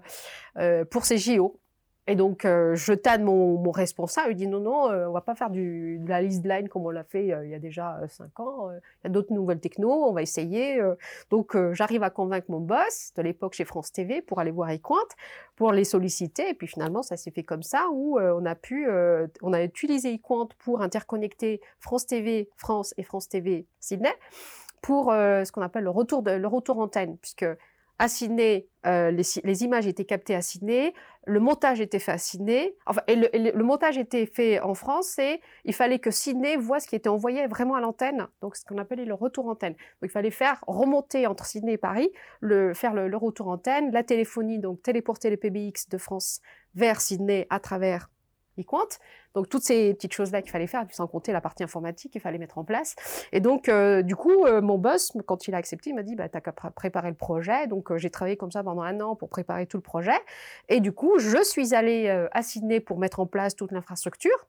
euh, 0.58 0.84
pour 0.84 1.04
ces 1.04 1.18
JO 1.18 1.60
et 2.10 2.16
donc, 2.16 2.44
euh, 2.44 2.74
je 2.74 2.92
tanne 2.92 3.22
mon, 3.22 3.56
mon, 3.56 3.70
responsable, 3.70 4.32
il 4.32 4.34
dit 4.34 4.48
non, 4.48 4.58
non, 4.58 4.90
euh, 4.90 5.06
on 5.06 5.12
va 5.12 5.20
pas 5.20 5.36
faire 5.36 5.48
de 5.48 5.96
la 6.08 6.20
list 6.20 6.44
line 6.44 6.68
comme 6.68 6.84
on 6.84 6.90
l'a 6.90 7.04
fait 7.04 7.32
euh, 7.32 7.44
il 7.44 7.52
y 7.52 7.54
a 7.54 7.60
déjà 7.60 8.00
cinq 8.08 8.40
ans. 8.40 8.68
Il 8.72 9.04
y 9.04 9.06
a 9.06 9.10
d'autres 9.10 9.32
nouvelles 9.32 9.60
techno, 9.60 9.88
on 9.92 10.12
va 10.12 10.20
essayer. 10.20 10.82
donc, 11.30 11.56
j'arrive 11.72 12.02
à 12.02 12.10
convaincre 12.10 12.46
mon 12.48 12.58
boss 12.58 13.12
de 13.14 13.22
l'époque 13.22 13.54
chez 13.54 13.64
France 13.64 13.92
TV 13.92 14.22
pour 14.22 14.40
aller 14.40 14.50
voir 14.50 14.70
Equant, 14.70 14.96
pour 15.54 15.70
les 15.70 15.84
solliciter. 15.84 16.48
Et 16.48 16.54
puis 16.54 16.66
finalement, 16.66 17.04
ça 17.04 17.16
s'est 17.16 17.30
fait 17.30 17.44
comme 17.44 17.62
ça 17.62 17.86
où 17.92 18.18
on 18.18 18.44
a 18.44 18.56
pu, 18.56 18.88
on 19.42 19.52
a 19.52 19.62
utilisé 19.62 20.12
Equant 20.12 20.48
pour 20.64 20.82
interconnecter 20.82 21.60
France 21.78 22.06
TV 22.06 22.48
France 22.56 22.92
et 22.96 23.04
France 23.04 23.28
TV 23.28 23.68
Sydney 23.78 24.12
pour 24.82 25.12
ce 25.12 25.52
qu'on 25.52 25.62
appelle 25.62 25.84
le 25.84 25.90
retour 25.90 26.24
le 26.26 26.48
retour 26.48 26.80
antenne, 26.80 27.18
puisque 27.18 27.46
à 28.00 28.08
Sydney, 28.08 28.66
euh, 28.86 29.10
les, 29.10 29.22
les, 29.44 29.62
images 29.62 29.86
étaient 29.86 30.06
captées 30.06 30.34
à 30.34 30.40
Sydney, 30.40 30.94
le 31.26 31.38
montage 31.38 31.82
était 31.82 31.98
fait 31.98 32.12
à 32.12 32.16
Sydney, 32.16 32.74
enfin, 32.86 33.02
et 33.06 33.14
le, 33.14 33.62
montage 33.62 33.98
était 33.98 34.24
fait 34.24 34.58
en 34.58 34.72
France, 34.72 35.18
et 35.18 35.42
il 35.66 35.74
fallait 35.74 35.98
que 35.98 36.10
Sydney 36.10 36.56
voit 36.56 36.80
ce 36.80 36.86
qui 36.88 36.96
était 36.96 37.10
envoyé 37.10 37.46
vraiment 37.46 37.74
à 37.74 37.80
l'antenne, 37.82 38.26
donc 38.40 38.56
ce 38.56 38.64
qu'on 38.64 38.78
appelait 38.78 39.04
le 39.04 39.12
retour 39.12 39.48
antenne. 39.48 39.74
Donc 39.74 40.04
il 40.04 40.10
fallait 40.10 40.30
faire 40.30 40.64
remonter 40.66 41.26
entre 41.26 41.44
Sydney 41.44 41.74
et 41.74 41.78
Paris, 41.78 42.10
le, 42.40 42.72
faire 42.72 42.94
le, 42.94 43.06
le 43.06 43.16
retour 43.18 43.48
antenne, 43.48 43.92
la 43.92 44.02
téléphonie, 44.02 44.58
donc 44.58 44.80
téléporter 44.80 45.28
les 45.28 45.36
PBX 45.36 45.90
de 45.90 45.98
France 45.98 46.40
vers 46.74 47.02
Sydney 47.02 47.46
à 47.50 47.60
travers 47.60 48.08
compte. 48.64 48.98
Donc 49.34 49.48
toutes 49.48 49.62
ces 49.62 49.94
petites 49.94 50.12
choses-là 50.12 50.42
qu'il 50.42 50.50
fallait 50.50 50.66
faire, 50.66 50.84
sans 50.90 51.06
compter 51.06 51.32
la 51.32 51.40
partie 51.40 51.62
informatique 51.62 52.12
qu'il 52.12 52.20
fallait 52.20 52.38
mettre 52.38 52.58
en 52.58 52.64
place. 52.64 52.96
Et 53.32 53.40
donc 53.40 53.68
euh, 53.68 54.02
du 54.02 54.16
coup, 54.16 54.44
euh, 54.44 54.60
mon 54.60 54.78
boss, 54.78 55.12
quand 55.26 55.46
il 55.46 55.54
a 55.54 55.58
accepté, 55.58 55.90
il 55.90 55.94
m'a 55.94 56.02
dit 56.02 56.16
bah 56.16 56.28
t'as 56.28 56.40
qu'à 56.40 56.52
préparer 56.52 57.08
le 57.08 57.16
projet. 57.16 57.66
Donc 57.66 57.90
euh, 57.90 57.98
j'ai 57.98 58.10
travaillé 58.10 58.36
comme 58.36 58.50
ça 58.50 58.62
pendant 58.64 58.82
un 58.82 59.00
an 59.00 59.14
pour 59.14 59.28
préparer 59.28 59.66
tout 59.66 59.76
le 59.76 59.82
projet. 59.82 60.18
Et 60.68 60.80
du 60.80 60.92
coup, 60.92 61.18
je 61.18 61.42
suis 61.44 61.74
allée 61.74 62.08
à 62.32 62.42
Sydney 62.42 62.80
pour 62.80 62.98
mettre 62.98 63.20
en 63.20 63.26
place 63.26 63.54
toute 63.54 63.72
l'infrastructure 63.72 64.46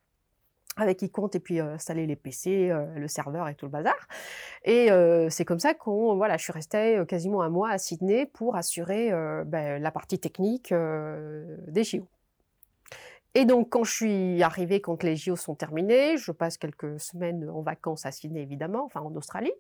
avec 0.78 1.04
e-compte 1.04 1.36
et 1.36 1.40
puis 1.42 1.60
installer 1.60 2.08
les 2.08 2.16
PC, 2.16 2.74
le 2.96 3.08
serveur 3.08 3.50
et 3.50 3.56
tout 3.56 3.66
le 3.66 3.72
bazar. 3.72 4.08
Et 4.64 4.90
c'est 5.30 5.46
comme 5.46 5.60
ça 5.60 5.74
qu'on 5.74 6.16
voilà, 6.16 6.38
je 6.38 6.44
suis 6.44 6.54
restée 6.54 7.04
quasiment 7.08 7.42
un 7.42 7.50
mois 7.50 7.70
à 7.70 7.78
Sydney 7.78 8.26
pour 8.26 8.56
assurer 8.56 9.12
ben, 9.46 9.82
la 9.82 9.92
partie 9.92 10.18
technique 10.18 10.74
des 10.74 11.84
JO. 11.84 12.08
Et 13.34 13.46
donc, 13.46 13.70
quand 13.70 13.86
je 13.86 13.94
suis 13.94 14.44
arrivée, 14.44 14.82
quand 14.82 15.04
les 15.04 15.16
JO 15.16 15.38
sont 15.38 15.56
terminés, 15.56 16.18
je 16.18 16.34
passe 16.34 16.58
quelques 16.58 17.00
semaines 17.00 17.50
en 17.50 17.62
vacances 17.62 18.06
à 18.06 18.12
Sydney, 18.12 18.42
évidemment, 18.42 18.84
enfin 18.84 19.00
en 19.00 19.16
Australie, 19.16 19.54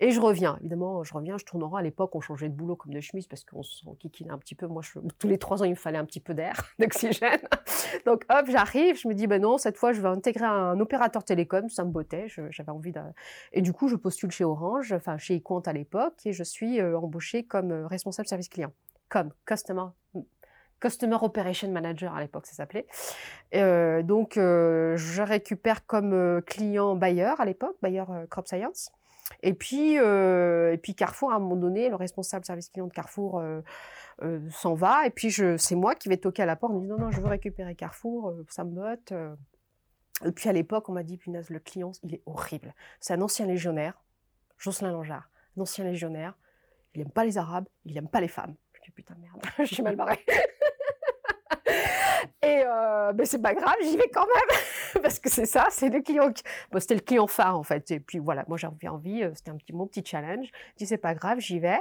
et 0.00 0.10
je 0.10 0.20
reviens. 0.20 0.56
Évidemment, 0.60 1.04
je 1.04 1.12
reviens, 1.12 1.36
je 1.36 1.44
tourne 1.44 1.62
en 1.62 1.68
rond. 1.68 1.76
À 1.76 1.82
l'époque, 1.82 2.14
on 2.14 2.22
changeait 2.22 2.48
de 2.48 2.54
boulot 2.54 2.76
comme 2.76 2.94
de 2.94 3.00
chemise 3.00 3.26
parce 3.26 3.44
qu'on 3.44 3.62
se 3.62 3.84
kikine 3.98 4.30
un 4.30 4.38
petit 4.38 4.54
peu. 4.54 4.66
Moi, 4.66 4.82
tous 5.18 5.28
les 5.28 5.36
trois 5.36 5.60
ans, 5.60 5.66
il 5.66 5.72
me 5.72 5.76
fallait 5.76 5.98
un 5.98 6.06
petit 6.06 6.20
peu 6.20 6.32
d'air, 6.32 6.54
d'oxygène. 6.78 7.40
Donc, 8.06 8.24
hop, 8.30 8.46
j'arrive, 8.48 8.98
je 8.98 9.06
me 9.06 9.12
dis, 9.12 9.26
ben 9.26 9.42
non, 9.42 9.58
cette 9.58 9.76
fois, 9.76 9.92
je 9.92 10.00
vais 10.00 10.08
intégrer 10.08 10.46
un 10.46 10.80
opérateur 10.80 11.22
télécom, 11.22 11.68
ça 11.68 11.84
me 11.84 11.90
bottait, 11.90 12.26
j'avais 12.28 12.70
envie 12.70 12.92
de... 12.92 13.00
Et 13.52 13.60
du 13.60 13.74
coup, 13.74 13.88
je 13.88 13.96
postule 13.96 14.30
chez 14.30 14.44
Orange, 14.44 14.92
enfin 14.92 15.18
chez 15.18 15.34
eQuant 15.34 15.60
à 15.60 15.74
l'époque, 15.74 16.14
et 16.24 16.32
je 16.32 16.42
suis 16.42 16.80
euh, 16.80 16.98
embauchée 16.98 17.44
comme 17.44 17.70
euh, 17.70 17.86
responsable 17.86 18.28
service 18.28 18.48
client, 18.48 18.72
comme 19.10 19.30
Customer 19.44 19.88
Customer 20.80 21.16
Operation 21.20 21.70
Manager 21.70 22.14
à 22.14 22.20
l'époque, 22.20 22.46
ça 22.46 22.54
s'appelait. 22.54 22.86
Euh, 23.54 24.02
donc, 24.02 24.36
euh, 24.36 24.96
je 24.96 25.22
récupère 25.22 25.86
comme 25.86 26.12
euh, 26.12 26.40
client 26.40 26.96
Bayer 26.96 27.34
à 27.38 27.44
l'époque, 27.44 27.76
Bayer 27.82 28.04
Crop 28.30 28.48
Science. 28.48 28.90
Et 29.42 29.54
puis, 29.54 29.94
et 29.94 30.78
puis 30.82 30.94
Carrefour, 30.96 31.32
à 31.32 31.36
un 31.36 31.38
moment 31.38 31.54
donné, 31.54 31.88
le 31.88 31.94
responsable 31.94 32.44
service 32.44 32.68
client 32.68 32.88
de 32.88 32.92
Carrefour 32.92 33.40
s'en 34.50 34.74
va. 34.74 35.06
Et 35.06 35.10
puis, 35.10 35.30
c'est 35.30 35.76
moi 35.76 35.94
qui 35.94 36.08
vais 36.08 36.16
toquer 36.16 36.42
à 36.42 36.46
la 36.46 36.56
porte. 36.56 36.72
On 36.72 36.78
me 36.78 36.82
dit 36.82 36.88
non, 36.88 36.98
non, 36.98 37.10
je 37.12 37.20
veux 37.20 37.28
récupérer 37.28 37.76
Carrefour, 37.76 38.34
ça 38.48 38.64
me 38.64 38.72
botte. 38.72 39.12
Et 40.24 40.32
puis, 40.32 40.48
à 40.48 40.52
l'époque, 40.52 40.88
on 40.88 40.92
m'a 40.92 41.04
dit, 41.04 41.16
punaise, 41.16 41.48
le 41.48 41.60
client, 41.60 41.92
il 42.02 42.14
est 42.14 42.22
horrible. 42.26 42.74
C'est 42.98 43.14
un 43.14 43.20
ancien 43.22 43.46
légionnaire, 43.46 44.02
Jocelyn 44.58 44.90
Langeard, 44.90 45.30
un 45.56 45.60
ancien 45.60 45.84
légionnaire. 45.84 46.36
Il 46.94 46.98
n'aime 46.98 47.12
pas 47.12 47.24
les 47.24 47.38
Arabes, 47.38 47.68
il 47.84 47.94
n'aime 47.94 48.08
pas 48.08 48.20
les 48.20 48.28
femmes. 48.28 48.56
Je 48.72 48.80
dis 48.82 48.90
putain, 48.90 49.14
merde, 49.20 49.40
je 49.60 49.64
suis 49.74 49.82
mal 49.82 49.94
barrée. 49.94 50.24
Et 52.42 52.62
euh, 52.66 53.12
ben 53.12 53.26
c'est 53.26 53.42
pas 53.42 53.54
grave, 53.54 53.74
j'y 53.82 53.98
vais 53.98 54.08
quand 54.08 54.26
même 54.26 54.58
parce 55.02 55.18
que 55.18 55.28
c'est 55.28 55.44
ça, 55.44 55.66
c'est 55.70 55.90
le 55.90 56.00
client. 56.00 56.32
Bon, 56.72 56.80
c'était 56.80 56.94
le 56.94 57.02
client 57.02 57.26
phare 57.26 57.58
en 57.58 57.62
fait. 57.62 57.90
Et 57.90 58.00
puis 58.00 58.18
voilà, 58.18 58.46
moi 58.48 58.56
j'avais 58.56 58.88
envie, 58.88 59.22
euh, 59.24 59.32
c'était 59.34 59.50
un 59.50 59.56
petit 59.56 59.74
mon 59.74 59.86
petit 59.86 60.02
challenge. 60.02 60.46
Je 60.72 60.78
dis 60.78 60.86
c'est 60.86 60.96
pas 60.96 61.14
grave, 61.14 61.38
j'y 61.38 61.58
vais. 61.58 61.80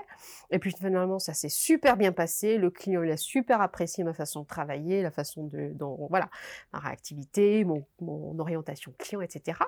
Et 0.52 0.60
puis 0.60 0.74
finalement 0.78 1.18
ça 1.18 1.34
s'est 1.34 1.48
super 1.48 1.96
bien 1.96 2.12
passé. 2.12 2.58
Le 2.58 2.70
client 2.72 3.04
il 3.04 3.12
a 3.12 3.16
super 3.16 3.62
apprécié 3.62 4.04
ma 4.04 4.14
façon 4.14 4.42
de 4.42 4.48
travailler, 4.48 5.02
la 5.02 5.12
façon 5.12 5.46
de, 5.46 5.72
dont 5.74 6.08
voilà, 6.10 6.30
ma 6.74 6.80
réactivité, 6.80 7.64
mon, 7.64 7.86
mon 8.02 8.38
orientation 8.38 8.94
client, 8.98 9.22
etc. 9.22 9.60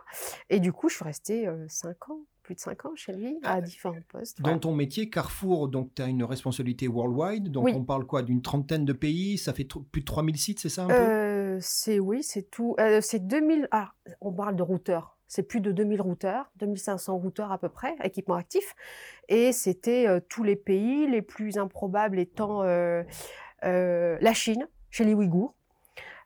Et 0.50 0.60
du 0.60 0.74
coup 0.74 0.90
je 0.90 0.96
suis 0.96 1.06
restée 1.06 1.48
euh, 1.48 1.66
cinq 1.70 2.10
ans 2.10 2.20
plus 2.42 2.56
de 2.56 2.60
5 2.60 2.86
ans 2.86 2.96
chez 2.96 3.14
lui, 3.14 3.38
à 3.44 3.54
ah, 3.54 3.62
différents 3.62 3.96
postes. 4.10 4.42
Dans 4.42 4.58
ton 4.60 4.74
métier, 4.74 5.10
Carrefour, 5.10 5.68
donc 5.68 5.94
tu 5.96 6.02
as 6.02 6.08
une 6.08 6.24
responsabilité 6.24 6.88
worldwide, 6.88 7.50
donc 7.50 7.70
on 7.74 7.84
parle 7.84 8.06
quoi 8.06 8.24
d'une 8.24 8.42
trentaine 8.42 8.86
de 8.86 8.94
pays, 8.94 9.38
ça 9.38 9.54
fait 9.54 9.68
plus 9.92 10.02
de 10.02 10.06
3000 10.06 10.38
sites, 10.38 10.60
c'est 10.60 10.70
ça 10.70 10.84
un 10.84 10.88
peu? 10.88 10.94
Euh, 10.94 11.58
C'est 11.62 12.00
oui, 12.00 12.24
c'est 12.24 12.50
tout. 12.50 12.76
Euh, 12.80 13.00
c'est 13.02 13.26
2000, 13.26 13.68
ah, 13.72 13.94
on 14.22 14.32
parle 14.32 14.56
de 14.56 14.64
routeurs, 14.64 15.18
c'est 15.28 15.44
plus 15.44 15.62
de 15.62 15.72
2000 15.72 16.02
routeurs, 16.02 16.52
2500 16.58 17.18
routeurs 17.18 17.52
à 17.52 17.58
peu 17.58 17.70
près, 17.70 17.96
équipements 18.04 18.36
actifs, 18.36 18.76
et 19.28 19.52
c'était 19.52 20.08
euh, 20.08 20.20
tous 20.28 20.44
les 20.44 20.56
pays, 20.56 21.08
les 21.08 21.22
plus 21.22 21.58
improbables 21.58 22.20
étant 22.20 22.64
la 22.64 24.34
Chine, 24.34 24.68
chez 24.90 25.06
les 25.06 25.14
Ouïghours, 25.14 25.56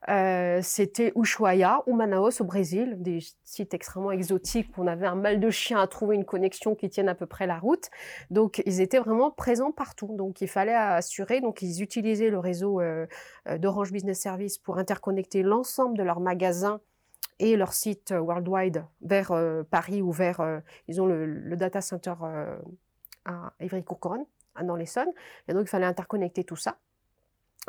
euh, 0.09 0.59
c'était 0.61 1.11
Ushuaia 1.15 1.81
ou 1.87 1.95
Manaus 1.95 2.41
au 2.41 2.43
Brésil, 2.43 2.95
des 2.99 3.19
sites 3.43 3.73
extrêmement 3.73 4.11
exotiques 4.11 4.77
où 4.77 4.83
on 4.83 4.87
avait 4.87 5.07
un 5.07 5.15
mal 5.15 5.39
de 5.39 5.49
chien 5.49 5.79
à 5.79 5.87
trouver 5.87 6.15
une 6.15 6.25
connexion 6.25 6.75
qui 6.75 6.89
tienne 6.89 7.09
à 7.09 7.15
peu 7.15 7.25
près 7.25 7.47
la 7.47 7.57
route. 7.57 7.89
Donc 8.29 8.61
ils 8.65 8.81
étaient 8.81 8.99
vraiment 8.99 9.31
présents 9.31 9.71
partout. 9.71 10.15
Donc 10.15 10.41
il 10.41 10.47
fallait 10.47 10.75
assurer. 10.75 11.41
Donc 11.41 11.61
ils 11.61 11.81
utilisaient 11.81 12.29
le 12.29 12.39
réseau 12.39 12.81
euh, 12.81 13.07
euh, 13.47 13.57
d'Orange 13.57 13.91
Business 13.91 14.19
Service 14.19 14.57
pour 14.57 14.77
interconnecter 14.77 15.41
l'ensemble 15.41 15.97
de 15.97 16.03
leurs 16.03 16.19
magasins 16.19 16.81
et 17.39 17.57
leurs 17.57 17.73
sites 17.73 18.13
worldwide 18.17 18.85
vers 19.01 19.33
Paris 19.69 20.01
ou 20.01 20.13
vers 20.13 20.61
ils 20.87 21.01
ont 21.01 21.05
le, 21.05 21.57
data 21.57 21.81
center 21.81 22.13
à 23.25 23.51
Ivry-Courcouronne 23.59 24.23
dans 24.63 24.77
l'Essonne. 24.77 25.09
Et 25.49 25.53
donc 25.53 25.63
il 25.63 25.69
fallait 25.69 25.85
interconnecter 25.85 26.45
tout 26.45 26.55
ça. 26.55 26.77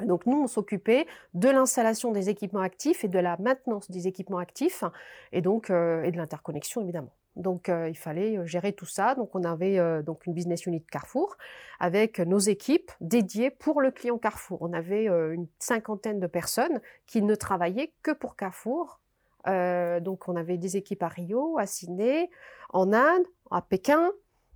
Donc 0.05 0.27
nous, 0.27 0.43
on 0.43 0.47
s'occupait 0.47 1.07
de 1.35 1.49
l'installation 1.49 2.13
des 2.13 2.29
équipements 2.29 2.61
actifs 2.61 3.05
et 3.05 3.09
de 3.09 3.19
la 3.19 3.37
maintenance 3.39 3.91
des 3.91 4.07
équipements 4.07 4.39
actifs 4.39 4.85
et 5.33 5.41
donc 5.41 5.71
euh, 5.71 6.03
et 6.03 6.11
de 6.11 6.17
l'interconnexion 6.17 6.83
évidemment. 6.83 7.13
Donc 7.37 7.69
euh, 7.69 7.89
il 7.89 7.97
fallait 7.97 8.37
euh, 8.37 8.47
gérer 8.47 8.75
tout 8.75 8.87
ça. 8.87 9.15
Donc 9.15 9.35
on 9.35 9.43
avait 9.45 9.79
donc 10.03 10.27
une 10.27 10.35
business 10.35 10.67
unit 10.67 10.83
Carrefour 10.83 11.37
avec 11.81 12.19
nos 12.19 12.39
équipes 12.39 12.91
dédiées 13.01 13.51
pour 13.51 13.81
le 13.81 13.91
client 13.91 14.19
Carrefour. 14.19 14.59
On 14.61 14.73
avait 14.73 15.07
une 15.07 15.47
cinquantaine 15.59 16.21
de 16.21 16.27
personnes 16.27 16.81
qui 17.07 17.23
ne 17.23 17.35
travaillaient 17.35 17.93
que 18.03 18.11
pour 18.11 18.37
Carrefour. 18.37 19.01
donc 19.47 20.29
on 20.29 20.37
avait 20.37 20.59
des 20.59 20.77
équipes 20.77 21.03
à 21.03 21.09
Rio, 21.09 21.59
à 21.59 21.67
Sydney, 21.67 22.31
en 22.71 22.93
Inde, 22.93 23.27
à 23.51 23.63
Pékin, 23.63 24.13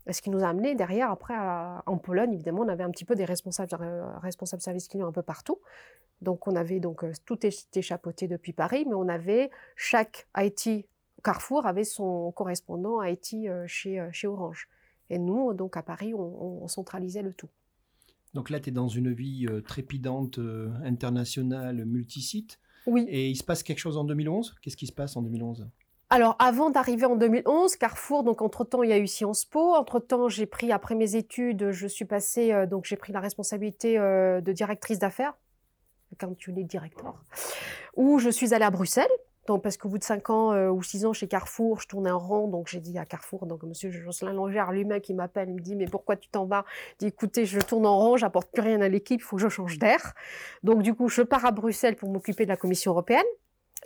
ce 0.08 0.22
qui 0.22 0.30
nous 0.30 0.42
a 0.42 0.48
amené 0.48 0.74
derrière, 0.74 1.10
après, 1.10 1.34
en 1.86 1.98
Pologne, 1.98 2.32
évidemment, 2.32 2.62
on 2.62 2.68
avait 2.68 2.84
un 2.84 2.90
petit 2.90 3.04
peu 3.04 3.14
des 3.14 3.24
responsables, 3.24 3.70
euh, 3.80 4.06
responsables 4.18 4.62
services 4.62 4.88
clients 4.88 5.08
un 5.08 5.12
peu 5.12 5.22
partout. 5.22 5.58
Donc, 6.22 6.46
on 6.46 6.56
avait 6.56 6.80
donc 6.80 7.04
euh, 7.04 7.12
tout 7.24 7.46
était 7.46 7.82
chapeauté 7.82 8.28
depuis 8.28 8.52
Paris, 8.52 8.84
mais 8.86 8.94
on 8.94 9.08
avait 9.08 9.50
chaque 9.76 10.26
IT 10.36 10.86
Carrefour 11.22 11.66
avait 11.66 11.84
son 11.84 12.32
correspondant 12.32 13.02
IT 13.02 13.34
euh, 13.34 13.66
chez, 13.66 14.08
chez 14.10 14.26
Orange. 14.26 14.68
Et 15.10 15.18
nous, 15.18 15.52
donc 15.52 15.76
à 15.76 15.82
Paris, 15.82 16.14
on, 16.14 16.66
centralisait 16.68 17.22
le 17.22 17.34
tout. 17.34 17.48
Donc 18.32 18.48
là, 18.48 18.60
tu 18.60 18.68
es 18.68 18.72
dans 18.72 18.88
une 18.88 19.12
vie 19.12 19.46
trépidante, 19.66 20.38
internationale, 20.84 21.84
multisite. 21.84 22.60
Oui. 22.86 23.06
Et 23.08 23.28
il 23.28 23.34
se 23.34 23.42
passe 23.42 23.64
quelque 23.64 23.80
chose 23.80 23.96
en 23.96 24.04
2011 24.04 24.54
Qu'est-ce 24.62 24.76
qui 24.76 24.86
se 24.86 24.92
passe 24.92 25.16
en 25.16 25.22
2011 25.22 25.68
alors, 26.12 26.34
avant 26.40 26.70
d'arriver 26.70 27.06
en 27.06 27.14
2011, 27.14 27.76
Carrefour, 27.76 28.24
donc 28.24 28.42
entre-temps, 28.42 28.82
il 28.82 28.90
y 28.90 28.92
a 28.92 28.98
eu 28.98 29.06
Sciences 29.06 29.44
Po. 29.44 29.76
Entre-temps, 29.76 30.28
j'ai 30.28 30.44
pris, 30.44 30.72
après 30.72 30.96
mes 30.96 31.14
études, 31.14 31.70
je 31.70 31.86
suis 31.86 32.04
passée, 32.04 32.52
euh, 32.52 32.66
donc 32.66 32.84
j'ai 32.84 32.96
pris 32.96 33.12
la 33.12 33.20
responsabilité 33.20 33.96
euh, 33.96 34.40
de 34.40 34.52
directrice 34.52 34.98
d'affaires, 34.98 35.34
quand 36.18 36.36
tu 36.36 36.50
es 36.58 36.64
directeur, 36.64 37.14
où 37.94 38.18
je 38.18 38.28
suis 38.28 38.54
allée 38.54 38.64
à 38.64 38.70
Bruxelles. 38.70 39.10
Donc, 39.46 39.62
parce 39.62 39.76
qu'au 39.76 39.88
bout 39.88 39.98
de 39.98 40.04
cinq 40.04 40.30
ans 40.30 40.52
euh, 40.52 40.68
ou 40.68 40.82
six 40.82 41.06
ans 41.06 41.12
chez 41.12 41.28
Carrefour, 41.28 41.80
je 41.80 41.86
tournais 41.86 42.10
en 42.10 42.18
rond, 42.18 42.48
donc 42.48 42.66
j'ai 42.66 42.80
dit 42.80 42.98
à 42.98 43.04
Carrefour, 43.04 43.46
donc 43.46 43.62
monsieur 43.62 43.92
Jocelyn 43.92 44.32
Langère 44.32 44.72
lui-même 44.72 45.00
qui 45.00 45.14
m'appelle, 45.14 45.48
il 45.48 45.54
me 45.54 45.60
dit, 45.60 45.76
mais 45.76 45.86
pourquoi 45.86 46.16
tu 46.16 46.28
t'en 46.28 46.44
vas? 46.44 46.64
Il 46.94 47.04
dit, 47.04 47.06
écoutez, 47.06 47.46
je 47.46 47.60
tourne 47.60 47.86
en 47.86 47.96
rond, 47.96 48.16
j'apporte 48.16 48.50
plus 48.50 48.62
rien 48.62 48.80
à 48.80 48.88
l'équipe, 48.88 49.20
il 49.20 49.24
faut 49.24 49.36
que 49.36 49.42
je 49.42 49.48
change 49.48 49.78
d'air. 49.78 50.14
Donc, 50.64 50.82
du 50.82 50.92
coup, 50.92 51.08
je 51.08 51.22
pars 51.22 51.46
à 51.46 51.52
Bruxelles 51.52 51.94
pour 51.94 52.10
m'occuper 52.10 52.44
de 52.44 52.50
la 52.50 52.56
Commission 52.56 52.90
européenne. 52.90 53.24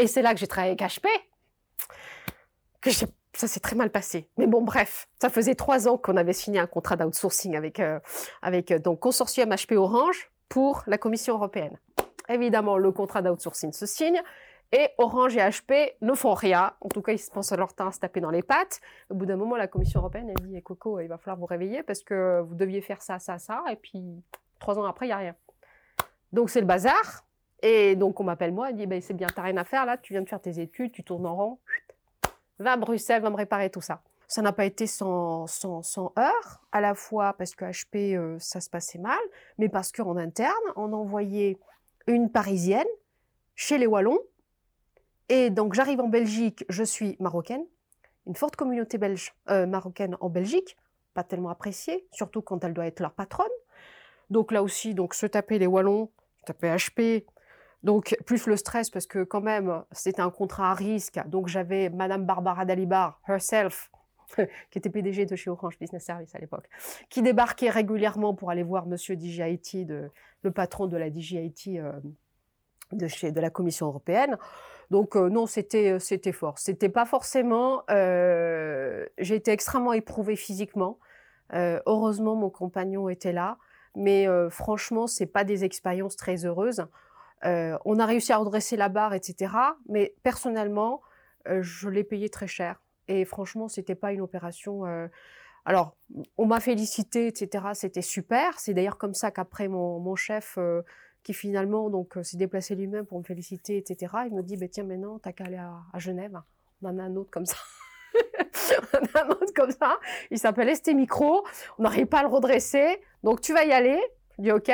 Et 0.01 0.07
c'est 0.07 0.23
là 0.23 0.33
que 0.33 0.41
j'ai 0.41 0.47
travaillé 0.47 0.75
avec 0.81 0.81
HP 0.81 1.07
ça 2.93 3.49
s'est 3.49 3.61
très 3.61 3.77
mal 3.77 3.91
passé. 3.91 4.29
Mais 4.37 4.47
bon, 4.47 4.63
bref, 4.63 5.09
ça 5.21 5.29
faisait 5.29 5.55
trois 5.55 5.89
ans 5.89 5.99
qu'on 5.99 6.17
avait 6.17 6.33
signé 6.33 6.59
un 6.59 6.67
contrat 6.67 6.97
d'outsourcing 6.97 7.57
avec, 7.57 7.81
euh, 7.81 7.99
euh, 8.45 8.79
donc 8.79 9.01
consortium 9.01 9.51
HP 9.51 9.77
Orange 9.77 10.31
pour 10.49 10.85
la 10.87 10.99
Commission 10.99 11.35
européenne. 11.35 11.79
Évidemment, 12.29 12.79
le 12.79 12.93
contrat 12.93 13.23
d'outsourcing 13.23 13.73
se 13.73 13.87
signe 13.87 14.21
et 14.73 14.89
Orange 14.99 15.37
et 15.37 15.41
HP 15.41 15.95
ne 16.01 16.15
font 16.15 16.35
rien. 16.35 16.73
En 16.81 16.89
tout 16.89 17.03
cas, 17.03 17.13
ils 17.13 17.19
se 17.19 17.31
pensent 17.31 17.53
à 17.53 17.57
leur 17.57 17.75
temps 17.75 17.89
à 17.89 17.93
se 17.93 18.01
taper 18.01 18.21
dans 18.21 18.31
les 18.31 18.43
pattes. 18.43 18.81
Au 19.11 19.15
bout 19.15 19.27
d'un 19.27 19.37
moment, 19.37 19.57
la 19.57 19.69
Commission 19.69 20.01
européenne, 20.01 20.31
elle 20.31 20.47
dit, 20.47 20.57
eh, 20.57 20.63
Coco, 20.63 21.01
il 21.01 21.09
va 21.09 21.19
falloir 21.19 21.39
vous 21.39 21.47
réveiller 21.47 21.83
parce 21.83 22.03
que 22.03 22.41
vous 22.41 22.55
deviez 22.55 22.81
faire 22.81 23.03
ça, 23.03 23.19
ça, 23.19 23.39
ça. 23.39 23.63
Et 23.71 23.77
puis, 23.77 24.03
trois 24.59 24.79
ans 24.79 24.85
après, 24.85 25.07
il 25.07 25.11
n'y 25.11 25.15
a 25.15 25.19
rien. 25.19 25.37
Donc, 26.33 26.51
c'est 26.51 26.61
le 26.61 26.67
bazar. 26.67 27.25
Et 27.63 27.95
donc, 27.95 28.19
on 28.21 28.25
m'appelle 28.25 28.53
moi, 28.53 28.71
elle 28.71 28.77
dit, 28.77 28.87
ben, 28.87 29.01
c'est 29.01 29.15
bien, 29.15 29.29
t'as 29.29 29.43
rien 29.43 29.57
à 29.57 29.65
faire 29.65 29.87
là, 29.87 29.97
tu 29.97 30.13
viens 30.13 30.23
de 30.23 30.29
faire 30.29 30.41
tes 30.41 30.61
études, 30.61 30.93
tu 30.93 31.05
tournes 31.05 31.27
en 31.27 31.37
rond 31.37 31.59
va 32.59 32.73
à 32.73 32.77
Bruxelles, 32.77 33.23
va 33.23 33.31
me 33.31 33.37
réparer 33.37 33.71
tout 33.71 33.81
ça. 33.81 34.03
Ça 34.27 34.43
n'a 34.43 34.53
pas 34.53 34.65
été 34.65 34.87
sans, 34.87 35.47
sans, 35.47 35.83
sans 35.83 36.13
heurts, 36.19 36.63
à 36.73 36.81
la 36.81 36.95
fois 36.95 37.35
parce 37.35 37.55
que 37.55 37.65
HP, 37.65 38.17
euh, 38.17 38.39
ça 38.39 38.61
se 38.61 38.71
passait 38.71 38.99
mal, 38.99 39.19
mais 39.59 39.69
parce 39.69 39.93
qu'en 39.93 40.17
interne, 40.17 40.53
on 40.77 40.93
envoyait 40.93 41.59
une 42.07 42.31
Parisienne 42.31 42.87
chez 43.55 43.79
les 43.79 43.87
Wallons. 43.87 44.19
Et 45.29 45.51
donc, 45.51 45.75
j'arrive 45.75 46.01
en 46.01 46.09
Belgique, 46.09 46.65
je 46.69 46.83
suis 46.83 47.17
marocaine, 47.21 47.65
une 48.27 48.35
forte 48.35 48.57
communauté 48.57 48.99
belge, 48.99 49.35
euh, 49.51 49.67
marocaine 49.67 50.17
en 50.21 50.29
Belgique, 50.29 50.77
pas 51.13 51.25
tellement 51.25 51.51
appréciée, 51.51 52.07
surtout 52.11 52.43
quand 52.43 52.65
elle 52.65 52.75
doit 52.75 52.87
être 52.87 53.01
leur 53.01 53.13
patronne. 53.13 53.47
Donc 54.31 54.53
là 54.53 54.63
aussi, 54.63 54.95
donc 54.95 55.15
se 55.15 55.27
taper 55.27 55.59
les 55.59 55.67
Wallons, 55.67 56.11
taper 56.47 56.75
HP, 56.75 57.25
donc, 57.85 58.17
plus 58.27 58.47
le 58.47 58.57
stress, 58.57 58.91
parce 58.91 59.07
que 59.07 59.23
quand 59.23 59.41
même, 59.41 59.85
c'était 59.93 60.23
un 60.23 60.31
contrat 60.31 60.73
à 60.73 60.75
risque. 60.75 61.21
Donc, 61.27 61.47
j'avais 61.49 61.91
Madame 61.91 62.27
Barbara 62.27 62.65
Dalibar, 62.65 63.21
herself, 63.29 63.91
qui 64.71 64.79
était 64.79 64.91
PDG 64.91 65.27
de 65.27 65.37
chez 65.37 65.51
Orange 65.51 65.79
Business 65.79 66.05
Service 66.05 66.35
à 66.35 66.39
l'époque, 66.39 66.69
qui 67.09 67.23
débarquait 67.23 67.71
régulièrement 67.71 68.35
pour 68.35 68.51
aller 68.51 68.63
voir 68.63 68.87
Monsieur 68.87 69.17
DJIT, 69.17 69.87
le 70.43 70.51
patron 70.51 70.87
de 70.87 70.97
la 70.97 71.13
DJIT 71.13 71.79
euh, 71.79 71.93
de 72.93 73.07
chez 73.07 73.33
de 73.33 73.41
la 73.41 73.51
Commission 73.51 73.87
européenne. 73.87 74.39
Donc 74.91 75.17
euh, 75.17 75.29
non, 75.29 75.47
c'était 75.47 75.99
c'était 75.99 76.33
fort. 76.33 76.59
C'était 76.59 76.89
pas 76.89 77.05
forcément. 77.05 77.83
Euh, 77.91 79.07
j'ai 79.19 79.35
été 79.37 79.51
extrêmement 79.51 79.93
éprouvée 79.93 80.37
physiquement. 80.37 80.99
Euh, 81.53 81.81
heureusement, 81.87 82.37
mon 82.37 82.51
compagnon 82.51 83.09
était 83.09 83.33
là, 83.33 83.59
mais 83.95 84.27
euh, 84.29 84.51
franchement, 84.51 85.07
c'est 85.07 85.27
pas 85.27 85.45
des 85.45 85.65
expériences 85.65 86.17
très 86.17 86.45
heureuses. 86.45 86.87
Euh, 87.45 87.77
on 87.85 87.99
a 87.99 88.07
réussi 88.07 88.33
à 88.33 88.39
redresser 88.39 88.77
la 88.77 88.89
barre, 88.89 89.15
etc. 89.15 89.53
Mais 89.89 90.15
personnellement, 90.23 91.03
euh, 91.49 91.63
je 91.63 91.89
l'ai 91.89 92.05
payé 92.05 92.29
très 92.29 92.47
cher. 92.47 92.81
Et 93.09 93.25
franchement, 93.25 93.69
c'était 93.69 93.95
pas 93.95 94.13
une 94.13 94.23
opération. 94.23 94.87
Euh, 94.87 95.09
alors, 95.67 95.97
on 96.39 96.47
m'a 96.47 96.61
félicité, 96.61 97.27
etc. 97.27 97.67
C'était 97.75 98.03
super. 98.03 98.59
C'est 98.59 98.75
d'ailleurs 98.75 98.99
comme 98.99 99.15
ça 99.15 99.31
qu'après 99.31 99.69
mon, 99.69 100.15
chef, 100.17 100.59
qui 101.23 101.33
finalement 101.33 101.91
donc 101.91 102.19
s'est 102.23 102.37
déplacé 102.37 102.75
lui-même 102.75 103.07
pour 103.07 103.19
me 103.19 103.25
féliciter, 103.25 103.77
etc. 103.79 104.13
Il 104.27 104.35
me 104.35 104.43
dit, 104.43 104.57
bah, 104.57 104.69
tiens, 104.69 104.85
maintenant, 104.85 105.19
t'as 105.19 105.33
qu'à 105.33 105.45
aller 105.45 105.57
à, 105.57 105.99
Genève. 105.99 106.41
On 106.83 106.89
en 106.89 106.99
a 106.99 107.03
un 107.03 107.17
autre 107.17 107.31
comme 107.31 107.47
ça. 107.47 107.57
on 108.15 108.99
en 108.99 109.21
a 109.21 109.25
un 109.25 109.29
autre 109.31 109.55
comme 109.55 109.71
ça. 109.71 109.99
Il 110.31 110.39
s'appelle 110.39 110.75
ST 110.75 110.95
Micro. 110.95 111.45
On 111.79 111.83
n'arrive 111.83 112.07
pas 112.07 112.21
à 112.21 112.23
le 112.23 112.29
redresser. 112.29 113.01
Donc, 113.23 113.41
tu 113.41 113.55
vas 113.55 113.65
y 113.65 113.73
aller. 113.73 114.01
Je 114.37 114.43
dis, 114.45 114.53
OK. 114.53 114.71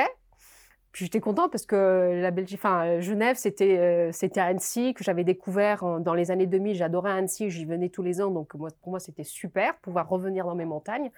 Puis 0.91 1.05
j'étais 1.05 1.21
contente 1.21 1.51
parce 1.51 1.65
que 1.65 2.19
la 2.21 2.31
Belgique, 2.31 2.59
enfin 2.59 2.99
Genève, 2.99 3.37
c'était 3.37 3.77
euh, 3.79 4.11
c'était 4.11 4.41
Annecy 4.41 4.93
que 4.93 5.03
j'avais 5.03 5.23
découvert 5.23 5.99
dans 6.01 6.13
les 6.13 6.31
années 6.31 6.47
2000. 6.47 6.75
J'adorais 6.75 7.11
Annecy, 7.11 7.49
j'y 7.49 7.63
venais 7.63 7.89
tous 7.89 8.03
les 8.03 8.21
ans, 8.21 8.29
donc 8.29 8.49
pour 8.57 8.89
moi 8.89 8.99
c'était 8.99 9.23
super 9.23 9.77
pouvoir 9.77 10.09
revenir 10.09 10.45
dans 10.45 10.55
mes 10.55 10.65
montagnes. 10.65 11.09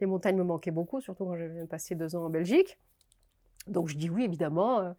Les 0.00 0.06
montagnes 0.06 0.36
me 0.36 0.42
manquaient 0.42 0.72
beaucoup, 0.72 1.00
surtout 1.00 1.26
quand 1.26 1.36
j'avais 1.36 1.66
passé 1.66 1.94
deux 1.94 2.16
ans 2.16 2.24
en 2.24 2.30
Belgique. 2.30 2.78
Donc 3.68 3.88
je 3.88 3.96
dis 3.96 4.10
oui 4.10 4.24
évidemment. 4.24 4.80
Euh. 4.80 4.92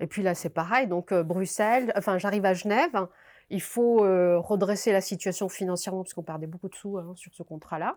Et 0.00 0.08
puis 0.08 0.22
là 0.22 0.34
c'est 0.34 0.50
pareil, 0.50 0.88
donc 0.88 1.12
euh, 1.12 1.22
Bruxelles, 1.22 1.92
enfin 1.96 2.18
j'arrive 2.18 2.44
à 2.46 2.54
Genève. 2.54 3.06
Il 3.50 3.62
faut 3.62 4.00
redresser 4.00 4.92
la 4.92 5.00
situation 5.00 5.48
financièrement 5.48 6.02
parce 6.02 6.12
qu'on 6.12 6.22
perdait 6.22 6.46
beaucoup 6.46 6.68
de 6.68 6.74
sous 6.74 6.98
hein, 6.98 7.14
sur 7.16 7.32
ce 7.32 7.42
contrat-là. 7.42 7.96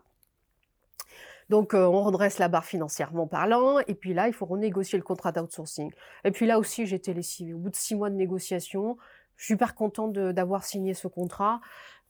Donc, 1.52 1.74
euh, 1.74 1.86
on 1.86 2.02
redresse 2.02 2.40
la 2.40 2.48
barre 2.48 2.64
financièrement 2.64 3.28
parlant, 3.28 3.80
et 3.80 3.94
puis 3.94 4.14
là, 4.14 4.30
il 4.30 4.34
faut 4.34 4.46
renégocier 4.46 4.98
le 4.98 5.04
contrat 5.04 5.34
d'outsourcing. 5.34 5.92
Et 6.24 6.32
puis 6.32 6.46
là 6.46 6.58
aussi, 6.58 6.84
été 6.84 7.14
lessivée. 7.14 7.54
Au 7.54 7.58
bout 7.58 7.70
de 7.70 7.76
six 7.76 7.94
mois 7.94 8.10
de 8.10 8.16
négociation, 8.16 8.96
je 9.36 9.44
suis 9.44 9.54
super 9.56 9.76
contente 9.76 10.14
d'avoir 10.14 10.64
signé 10.64 10.94
ce 10.94 11.10
contrat, 11.10 11.60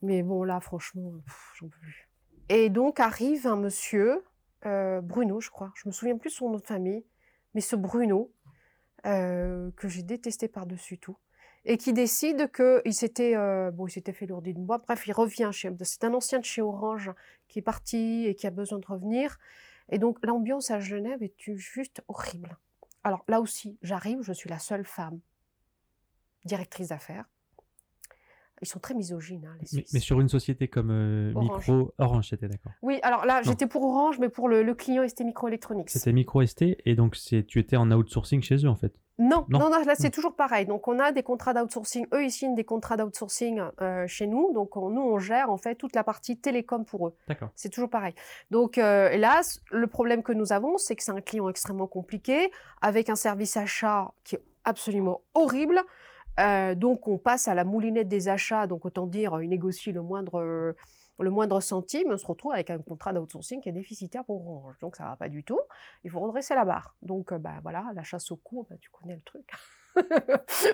mais 0.04 0.22
bon, 0.22 0.44
là, 0.44 0.60
franchement, 0.60 1.14
j'en 1.56 1.70
peux 1.70 1.80
plus. 1.80 2.08
Et 2.50 2.70
donc 2.70 3.00
arrive 3.00 3.48
un 3.48 3.56
monsieur, 3.56 4.24
euh, 4.68 5.02
Bruno, 5.02 5.42
je 5.42 5.50
crois, 5.50 5.72
je 5.74 5.88
me 5.88 5.92
souviens 5.92 6.20
plus 6.20 6.30
son 6.30 6.52
nom 6.52 6.60
de 6.60 6.64
famille, 6.64 7.04
mais 7.56 7.62
ce 7.62 7.76
Bruno, 7.76 8.32
euh, 9.08 9.72
que 9.76 9.88
j'ai 9.88 10.04
détesté 10.04 10.50
par-dessus 10.50 11.00
tout, 11.00 11.18
et 11.64 11.78
qui 11.78 11.94
décide 11.94 12.52
qu'il 12.52 12.94
s'était 12.94 13.36
euh, 13.36 13.72
bon, 13.72 13.88
il 13.88 13.92
s'était 13.92 14.14
fait 14.14 14.26
lourdir 14.26 14.56
de 14.56 14.60
bois. 14.60 14.80
Bref, 14.80 15.06
il 15.08 15.14
revient 15.14 15.50
chez. 15.52 15.72
C'est 15.84 16.04
un 16.04 16.14
ancien 16.14 16.40
de 16.40 16.46
chez 16.46 16.62
Orange 16.62 17.12
qui 17.48 17.60
est 17.60 17.64
parti 17.64 18.26
et 18.26 18.36
qui 18.36 18.48
a 18.48 18.52
besoin 18.52 18.80
de 18.80 18.86
revenir. 18.88 19.38
Et 19.90 20.00
donc 20.00 20.18
l'ambiance 20.26 20.72
à 20.72 20.80
Genève 20.80 21.22
est 21.22 21.36
juste 21.56 22.02
horrible. 22.08 22.58
Alors 23.04 23.24
là 23.28 23.42
aussi, 23.42 23.78
j'arrive, 23.82 24.22
je 24.22 24.34
suis 24.34 24.50
la 24.50 24.60
seule 24.60 24.86
femme 24.86 25.20
directrice 26.46 26.90
d'affaires. 26.90 27.26
Ils 28.62 28.68
sont 28.68 28.80
très 28.80 28.94
misogynes, 28.94 29.46
hein, 29.46 29.56
les 29.60 29.66
Suisses. 29.66 29.94
Mais, 29.94 30.00
sur 30.00 30.22
une 30.22 30.30
société 30.30 30.68
comme 30.68 30.92
euh, 30.92 31.34
Micro, 31.36 31.94
Orange, 31.98 32.30
c'était 32.30 32.48
d'accord. 32.48 32.72
Oui, 32.82 33.00
alors 33.02 33.26
là, 33.26 33.42
j'étais 33.42 33.68
pour 33.68 33.84
Orange, 33.84 34.20
mais 34.20 34.30
pour 34.30 34.50
le, 34.50 34.74
client, 34.74 35.04
c'était 35.08 35.24
Microelectronics. 35.24 35.90
C'était 35.90 36.14
Micro 36.14 36.46
ST, 36.46 36.64
et 36.86 36.96
donc 36.96 37.18
tu 37.48 37.60
étais 37.60 37.76
en 37.76 37.92
outsourcing 37.92 38.42
chez 38.42 38.58
eux, 38.66 38.70
en 38.70 38.76
fait 38.76 38.94
non, 39.22 39.46
non, 39.50 39.70
non, 39.70 39.84
là 39.86 39.94
c'est 39.96 40.10
toujours 40.10 40.36
pareil. 40.36 40.66
Donc 40.66 40.88
on 40.88 40.98
a 40.98 41.12
des 41.12 41.22
contrats 41.22 41.54
d'outsourcing. 41.54 42.08
Eux 42.12 42.24
ils 42.24 42.32
signent 42.32 42.56
des 42.56 42.64
contrats 42.64 42.98
d'outsourcing 42.98 43.62
euh, 43.80 44.08
chez 44.08 44.26
nous. 44.26 44.52
Donc 44.54 44.76
nous 44.76 45.02
on 45.02 45.20
gère 45.20 45.52
en 45.52 45.58
fait 45.58 45.76
toute 45.76 45.96
la 45.96 46.04
partie 46.04 46.38
télécom 46.38 46.86
pour 46.86 47.08
eux. 47.08 47.16
D'accord. 47.28 47.50
C'est 47.56 47.70
toujours 47.70 47.90
pareil. 47.90 48.16
Donc 48.50 48.80
euh, 48.80 49.12
hélas, 49.12 49.62
le 49.70 49.86
problème 49.86 50.24
que 50.24 50.32
nous 50.32 50.54
avons, 50.54 50.78
c'est 50.80 50.96
que 50.96 51.04
c'est 51.04 51.12
un 51.12 51.22
client 51.22 51.50
extrêmement 51.50 51.86
compliqué 51.86 52.52
avec 52.82 53.10
un 53.10 53.16
service 53.16 53.58
achat 53.58 54.12
qui 54.24 54.36
est 54.36 54.44
absolument 54.64 55.22
horrible. 55.36 55.82
Euh, 56.40 56.76
donc 56.76 57.08
on 57.08 57.18
passe 57.18 57.48
à 57.48 57.56
la 57.56 57.64
moulinette 57.64 58.08
des 58.08 58.30
achats. 58.30 58.68
Donc 58.68 58.86
autant 58.86 59.08
dire, 59.08 59.42
il 59.42 59.50
négocie 59.50 59.92
le 59.92 60.02
moindre 60.02 60.76
le 61.22 61.30
moindre 61.30 61.60
centime, 61.62 62.08
on 62.12 62.18
se 62.18 62.26
retrouve 62.26 62.54
avec 62.54 62.70
un 62.70 62.80
contrat 62.80 63.14
d'outsourcing 63.14 63.62
qui 63.62 63.70
est 63.70 63.74
déficitaire 63.74 64.24
pour 64.26 64.48
Orange. 64.48 64.78
Donc 64.80 64.96
ça 64.96 65.06
va 65.06 65.16
pas 65.16 65.30
du 65.30 65.44
tout. 65.44 65.60
Il 66.04 66.12
faut 66.12 66.20
redresser 66.20 66.56
la 66.56 66.66
barre. 66.66 66.96
Donc 67.02 67.32
euh, 67.32 67.38
bah 67.38 67.60
voilà, 67.62 67.86
la 67.94 68.04
chasse 68.04 68.32
au 68.32 68.38
cou, 68.38 68.66
bah, 68.70 68.76
tu 68.80 68.90
connais 68.90 69.16
le 69.16 69.22
truc. 69.22 69.50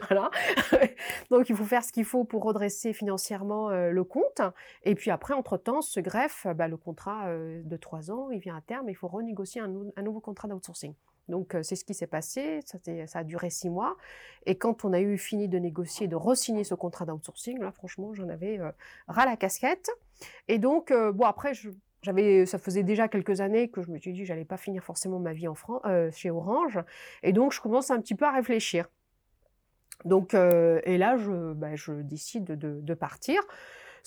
voilà. 0.09 0.29
Donc 1.31 1.49
il 1.49 1.55
faut 1.55 1.63
faire 1.63 1.83
ce 1.83 1.91
qu'il 1.91 2.05
faut 2.05 2.23
pour 2.23 2.43
redresser 2.43 2.93
financièrement 2.93 3.69
euh, 3.69 3.89
le 3.89 4.03
compte. 4.03 4.41
Et 4.83 4.95
puis 4.95 5.11
après, 5.11 5.33
entre-temps, 5.33 5.81
se 5.81 5.99
greffe 5.99 6.47
bah, 6.55 6.67
le 6.67 6.77
contrat 6.77 7.27
euh, 7.27 7.61
de 7.63 7.77
trois 7.77 8.11
ans, 8.11 8.29
il 8.31 8.39
vient 8.39 8.55
à 8.55 8.61
terme, 8.61 8.89
il 8.89 8.95
faut 8.95 9.07
renégocier 9.07 9.61
un 9.61 10.01
nouveau 10.01 10.19
contrat 10.19 10.47
d'outsourcing. 10.47 10.93
Donc 11.27 11.55
c'est 11.61 11.75
ce 11.75 11.83
qui 11.83 11.93
s'est 11.93 12.07
passé, 12.07 12.61
ça, 12.65 12.79
a 13.19 13.23
duré 13.23 13.49
six 13.49 13.69
mois. 13.69 13.97
Et 14.45 14.57
quand 14.57 14.85
on 14.85 14.93
a 14.93 14.99
eu 15.01 15.17
fini 15.17 15.47
de 15.47 15.57
négocier, 15.57 16.07
de 16.07 16.15
re-signer 16.15 16.63
ce 16.63 16.73
contrat 16.73 17.05
d'outsourcing, 17.05 17.59
là 17.59 17.71
franchement 17.71 18.13
j'en 18.13 18.29
avais 18.29 18.59
ras 19.07 19.25
la 19.25 19.35
casquette. 19.35 19.89
Et 20.47 20.57
donc 20.57 20.93
bon 20.93 21.25
après 21.25 21.51
j'avais, 22.01 22.45
ça 22.45 22.57
faisait 22.57 22.83
déjà 22.83 23.07
quelques 23.07 23.41
années 23.41 23.69
que 23.69 23.81
je 23.81 23.91
me 23.91 23.97
suis 23.97 24.13
dit 24.13 24.25
j'allais 24.25 24.45
pas 24.45 24.57
finir 24.57 24.83
forcément 24.83 25.19
ma 25.19 25.33
vie 25.33 25.47
en 25.47 25.55
France, 25.55 25.81
chez 26.13 26.31
Orange. 26.31 26.79
Et 27.23 27.33
donc 27.33 27.51
je 27.51 27.59
commence 27.59 27.91
un 27.91 27.99
petit 27.99 28.15
peu 28.15 28.25
à 28.25 28.31
réfléchir. 28.31 28.87
Donc 30.05 30.33
et 30.33 30.97
là 30.97 31.17
je, 31.17 31.53
bah, 31.53 31.71
décide 32.03 32.45
de, 32.45 32.79
de 32.81 32.93
partir. 32.93 33.41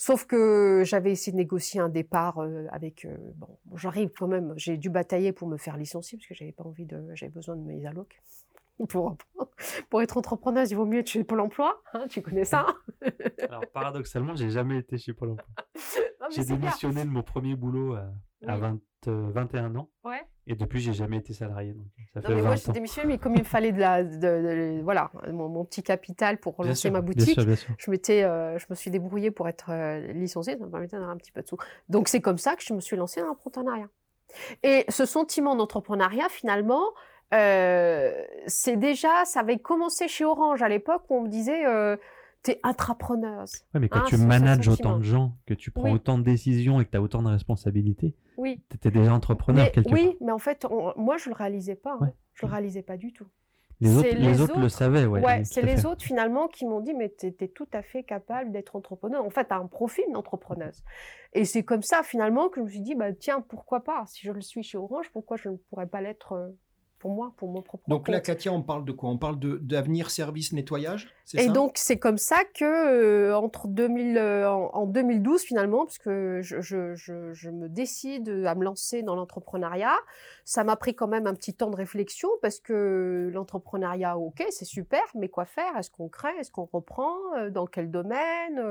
Sauf 0.01 0.25
que 0.25 0.81
j'avais 0.83 1.11
essayé 1.11 1.31
de 1.31 1.37
négocier 1.37 1.79
un 1.79 1.87
départ 1.87 2.39
euh, 2.39 2.65
avec. 2.71 3.05
Euh, 3.05 3.15
bon, 3.35 3.59
j'arrive 3.75 4.09
quand 4.17 4.27
même. 4.27 4.51
J'ai 4.57 4.75
dû 4.75 4.89
batailler 4.89 5.31
pour 5.31 5.47
me 5.47 5.57
faire 5.57 5.77
licencier 5.77 6.17
parce 6.17 6.27
que 6.27 6.33
j'avais 6.33 6.53
pas 6.53 6.63
envie 6.63 6.87
de. 6.87 7.13
J'avais 7.13 7.31
besoin 7.31 7.55
de 7.55 7.61
mes 7.61 7.85
allocs. 7.85 8.19
Pour, 8.89 9.15
pour 9.91 10.01
être 10.01 10.17
entrepreneuse, 10.17 10.71
il 10.71 10.75
vaut 10.75 10.87
mieux 10.87 11.01
être 11.01 11.07
chez 11.07 11.23
Pôle 11.23 11.41
emploi. 11.41 11.83
Hein, 11.93 12.07
tu 12.09 12.23
connais 12.23 12.45
ça 12.45 12.65
Alors, 13.47 13.61
paradoxalement, 13.71 14.35
j'ai 14.35 14.49
jamais 14.49 14.79
été 14.79 14.97
chez 14.97 15.13
Pôle 15.13 15.33
emploi. 15.33 15.45
J'ai 16.31 16.45
démissionné 16.45 17.03
de 17.03 17.09
mon 17.09 17.21
premier 17.21 17.55
boulot 17.55 17.93
à, 17.93 18.11
à 18.47 18.57
20, 18.57 18.79
21 19.05 19.75
ans. 19.75 19.87
Ouais. 20.03 20.23
Et 20.47 20.55
depuis, 20.55 20.79
j'ai 20.79 20.93
jamais 20.93 21.17
été 21.17 21.33
salarié. 21.33 21.73
Donc 21.73 21.85
ça 22.13 22.21
non, 22.21 22.35
mais 22.35 22.41
moi, 22.41 22.55
j'ai 22.55 22.71
démissionné, 22.71 23.07
mais 23.07 23.17
comme 23.17 23.33
il 23.33 23.39
me 23.39 23.45
fallait 23.45 23.71
de 23.71 23.79
la, 23.79 24.03
de, 24.03 24.81
voilà, 24.83 25.11
mon, 25.31 25.63
petit 25.65 25.83
capital 25.83 26.39
pour 26.39 26.55
relancer 26.55 26.89
ma 26.89 27.01
boutique, 27.01 27.39
je 27.77 27.91
m'étais, 27.91 28.23
euh, 28.23 28.57
je 28.57 28.65
me 28.69 28.75
suis 28.75 28.89
débrouillée 28.89 29.31
pour 29.31 29.47
être 29.47 29.69
euh, 29.69 30.11
licenciée, 30.13 30.57
ça 30.57 30.65
me 30.65 30.71
permettait 30.71 30.95
d'avoir 30.95 31.11
un 31.11 31.17
petit 31.17 31.31
peu 31.31 31.41
de 31.41 31.47
sous. 31.47 31.57
Donc 31.89 32.07
c'est 32.07 32.21
comme 32.21 32.39
ça 32.39 32.55
que 32.55 32.63
je 32.63 32.73
me 32.73 32.81
suis 32.81 32.95
lancée 32.95 33.21
dans 33.21 33.27
l'entrepreneuriat. 33.27 33.87
Et 34.63 34.85
ce 34.89 35.05
sentiment 35.05 35.55
d'entrepreneuriat, 35.55 36.29
finalement, 36.29 36.91
euh, 37.33 38.11
c'est 38.47 38.77
déjà, 38.77 39.23
ça 39.25 39.39
avait 39.39 39.59
commencé 39.59 40.07
chez 40.07 40.25
Orange 40.25 40.61
à 40.61 40.69
l'époque 40.69 41.03
où 41.09 41.15
on 41.15 41.21
me 41.21 41.29
disait 41.29 41.65
euh, 41.65 41.95
t'es 42.43 42.59
intrapreneuse. 42.63 43.63
Ouais, 43.73 43.79
mais 43.79 43.89
quand 43.89 43.99
hein, 43.99 44.05
tu 44.07 44.17
manages 44.17 44.67
autant 44.67 44.97
de 44.97 45.03
gens, 45.03 45.37
que 45.45 45.53
tu 45.53 45.71
prends 45.71 45.91
autant 45.91 46.17
de 46.17 46.23
décisions 46.23 46.81
et 46.81 46.85
que 46.85 46.91
tu 46.91 46.97
as 46.97 47.01
autant 47.01 47.21
de 47.21 47.29
responsabilités, 47.29 48.15
oui. 48.41 48.61
tu 48.69 48.75
étais 48.77 48.91
déjà 48.91 49.13
entrepreneur 49.13 49.71
quelque 49.71 49.91
oui, 49.91 50.17
mais 50.19 50.31
en 50.31 50.39
fait, 50.39 50.65
moi, 50.95 51.17
je 51.17 51.29
le 51.29 51.35
réalisais 51.35 51.75
pas. 51.75 51.97
Hein. 52.01 52.11
Je 52.33 52.45
le 52.45 52.51
réalisais 52.51 52.81
pas 52.81 52.97
du 52.97 53.13
tout. 53.13 53.27
Les 53.81 53.97
autres, 53.97 54.09
les, 54.09 54.41
autres, 54.41 54.59
le 54.59 54.69
savaient, 54.69 55.05
ouais. 55.05 55.21
ouais 55.21 55.43
c'est 55.43 55.63
les 55.63 55.87
autres 55.87 56.03
finalement 56.03 56.47
qui 56.47 56.67
m'ont 56.67 56.81
dit, 56.81 56.93
mais 56.93 57.11
tu 57.17 57.25
étais 57.25 57.47
tout 57.47 57.67
à 57.73 57.81
fait 57.81 58.03
capable 58.03 58.51
d'être 58.51 58.75
entrepreneur. 58.75 59.25
En 59.25 59.31
fait, 59.31 59.47
tu 59.47 59.53
as 59.53 59.57
un 59.57 59.65
profil 59.65 60.03
d'entrepreneuse. 60.13 60.83
Et 61.33 61.45
c'est 61.45 61.63
comme 61.63 61.81
ça 61.81 62.03
finalement 62.03 62.49
que 62.49 62.59
je 62.59 62.65
me 62.65 62.69
suis 62.69 62.81
dit, 62.81 62.93
bah 62.93 63.11
tiens, 63.11 63.41
pourquoi 63.41 63.83
pas? 63.83 64.03
Si 64.05 64.21
je 64.21 64.31
le 64.31 64.41
suis 64.41 64.61
chez 64.61 64.77
Orange, 64.77 65.09
pourquoi 65.11 65.35
je 65.37 65.49
ne 65.49 65.55
pourrais 65.55 65.87
pas 65.87 65.99
l'être 65.99 66.33
euh, 66.33 66.49
pour 67.01 67.11
moi, 67.11 67.33
pour 67.35 67.49
mon 67.49 67.63
propre 67.63 67.83
Donc 67.89 68.07
là, 68.07 68.21
Katia, 68.21 68.53
on 68.53 68.61
parle 68.61 68.85
de 68.85 68.91
quoi? 68.91 69.09
On 69.09 69.17
parle 69.17 69.39
d'avenir 69.39 70.11
service 70.11 70.53
nettoyage 70.53 71.11
Et 71.33 71.49
donc, 71.49 71.71
c'est 71.77 71.97
comme 71.97 72.19
ça 72.19 72.37
que, 72.53 72.63
euh, 72.63 73.35
entre 73.35 73.67
2000, 73.67 74.19
euh, 74.19 74.47
en, 74.47 74.85
2012, 74.85 75.41
finalement, 75.41 75.87
puisque 75.87 76.09
je, 76.09 76.61
je, 76.61 76.93
je, 76.93 77.33
je, 77.33 77.49
me 77.49 77.67
décide 77.69 78.29
à 78.45 78.53
me 78.53 78.63
lancer 78.63 79.01
dans 79.01 79.15
l'entrepreneuriat, 79.15 79.97
ça 80.45 80.63
m'a 80.63 80.75
pris 80.75 80.93
quand 80.93 81.07
même 81.07 81.25
un 81.25 81.33
petit 81.33 81.55
temps 81.55 81.71
de 81.71 81.75
réflexion, 81.75 82.29
parce 82.43 82.59
que 82.59 83.31
l'entrepreneuriat, 83.33 84.19
ok, 84.19 84.45
c'est 84.51 84.65
super, 84.65 85.01
mais 85.15 85.27
quoi 85.27 85.45
faire? 85.45 85.75
Est-ce 85.79 85.89
qu'on 85.89 86.07
crée? 86.07 86.37
Est-ce 86.39 86.51
qu'on 86.51 86.69
reprend? 86.71 87.15
Euh, 87.35 87.49
Dans 87.49 87.65
quel 87.65 87.89
domaine? 87.89 88.61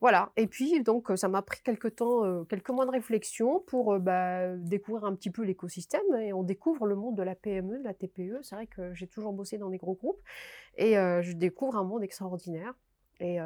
Voilà. 0.00 0.30
Et 0.36 0.46
puis 0.46 0.82
donc 0.82 1.10
ça 1.16 1.28
m'a 1.28 1.42
pris 1.42 1.60
quelques 1.62 1.96
temps, 1.96 2.44
quelques 2.44 2.70
mois 2.70 2.86
de 2.86 2.90
réflexion 2.90 3.60
pour 3.66 3.98
bah, 3.98 4.56
découvrir 4.56 5.04
un 5.04 5.14
petit 5.14 5.30
peu 5.30 5.42
l'écosystème 5.42 6.14
et 6.20 6.32
on 6.32 6.44
découvre 6.44 6.86
le 6.86 6.94
monde 6.94 7.16
de 7.16 7.22
la 7.22 7.34
PME, 7.34 7.78
de 7.78 7.84
la 7.84 7.94
TPE. 7.94 8.38
C'est 8.42 8.54
vrai 8.54 8.66
que 8.66 8.94
j'ai 8.94 9.08
toujours 9.08 9.32
bossé 9.32 9.58
dans 9.58 9.70
des 9.70 9.78
gros 9.78 9.94
groupes 9.94 10.20
et 10.76 10.94
je 10.94 11.32
découvre 11.32 11.76
un 11.76 11.84
monde 11.84 12.04
extraordinaire. 12.04 12.74
Et, 13.20 13.40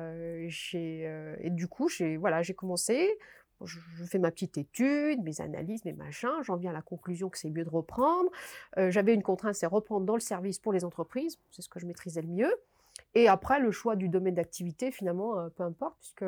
du 1.51 1.69
coup, 1.69 1.89
j'ai 1.89 2.17
voilà, 2.19 2.43
j'ai 2.43 2.55
commencé. 2.55 3.19
Je, 3.65 3.79
fais 4.05 4.19
ma 4.19 4.33
petite 4.33 4.59
étude, 4.59 5.23
mes 5.23 5.41
analyses, 5.41 5.85
mes 5.85 5.93
machins. 5.93 6.43
J'en 6.43 6.57
viens 6.57 6.71
à 6.71 6.75
la 6.75 6.83
conclusion 6.83 7.31
que 7.31 7.39
c'est 7.39 7.49
mieux 7.49 7.65
de 7.65 7.71
reprendre. 7.71 8.31
J'avais 8.77 9.15
une 9.15 9.23
contrainte, 9.23 9.55
c'est 9.55 9.67
reprendre 9.67 10.05
dans 10.05 10.17
le 10.17 10.21
service 10.21 10.59
pour 10.59 10.75
les 10.75 10.85
entreprises. 10.85 11.39
C'est 11.51 11.63
ce 11.63 11.71
que 11.71 11.81
je 11.81 11.87
maîtrisais 11.87 12.21
le 12.21 12.29
mieux. 12.29 12.55
Et 13.15 13.29
après, 13.29 13.61
le 13.61 13.71
choix 13.71 13.97
du 13.97 14.09
domaine 14.09 14.35
d'activité, 14.35 14.91
finalement, 14.91 15.39
euh, 15.39 15.49
peu 15.49 15.63
importe, 15.63 15.97
puisque 15.99 16.25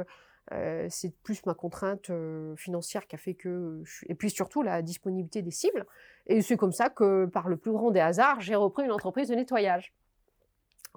euh, 0.53 0.87
c'est 0.91 1.17
plus 1.23 1.45
ma 1.47 1.55
contrainte 1.55 2.11
euh, 2.11 2.55
financière 2.57 3.07
qui 3.07 3.15
a 3.17 3.19
fait 3.19 3.35
que... 3.35 3.83
Et 4.07 4.15
puis 4.15 4.31
surtout, 4.31 4.63
la 4.63 4.83
disponibilité 4.83 5.41
des 5.41 5.51
cibles. 5.51 5.87
Et 6.27 6.43
c'est 6.43 6.57
comme 6.57 6.73
ça 6.73 6.91
que, 6.91 7.27
par 7.27 7.49
le 7.49 7.57
plus 7.57 7.73
grand 7.73 7.91
des 7.91 8.01
hasards, 8.01 8.41
j'ai 8.41 8.55
repris 8.55 8.85
une 8.85 8.93
entreprise 8.93 9.29
de 9.29 9.35
nettoyage. 9.35 9.95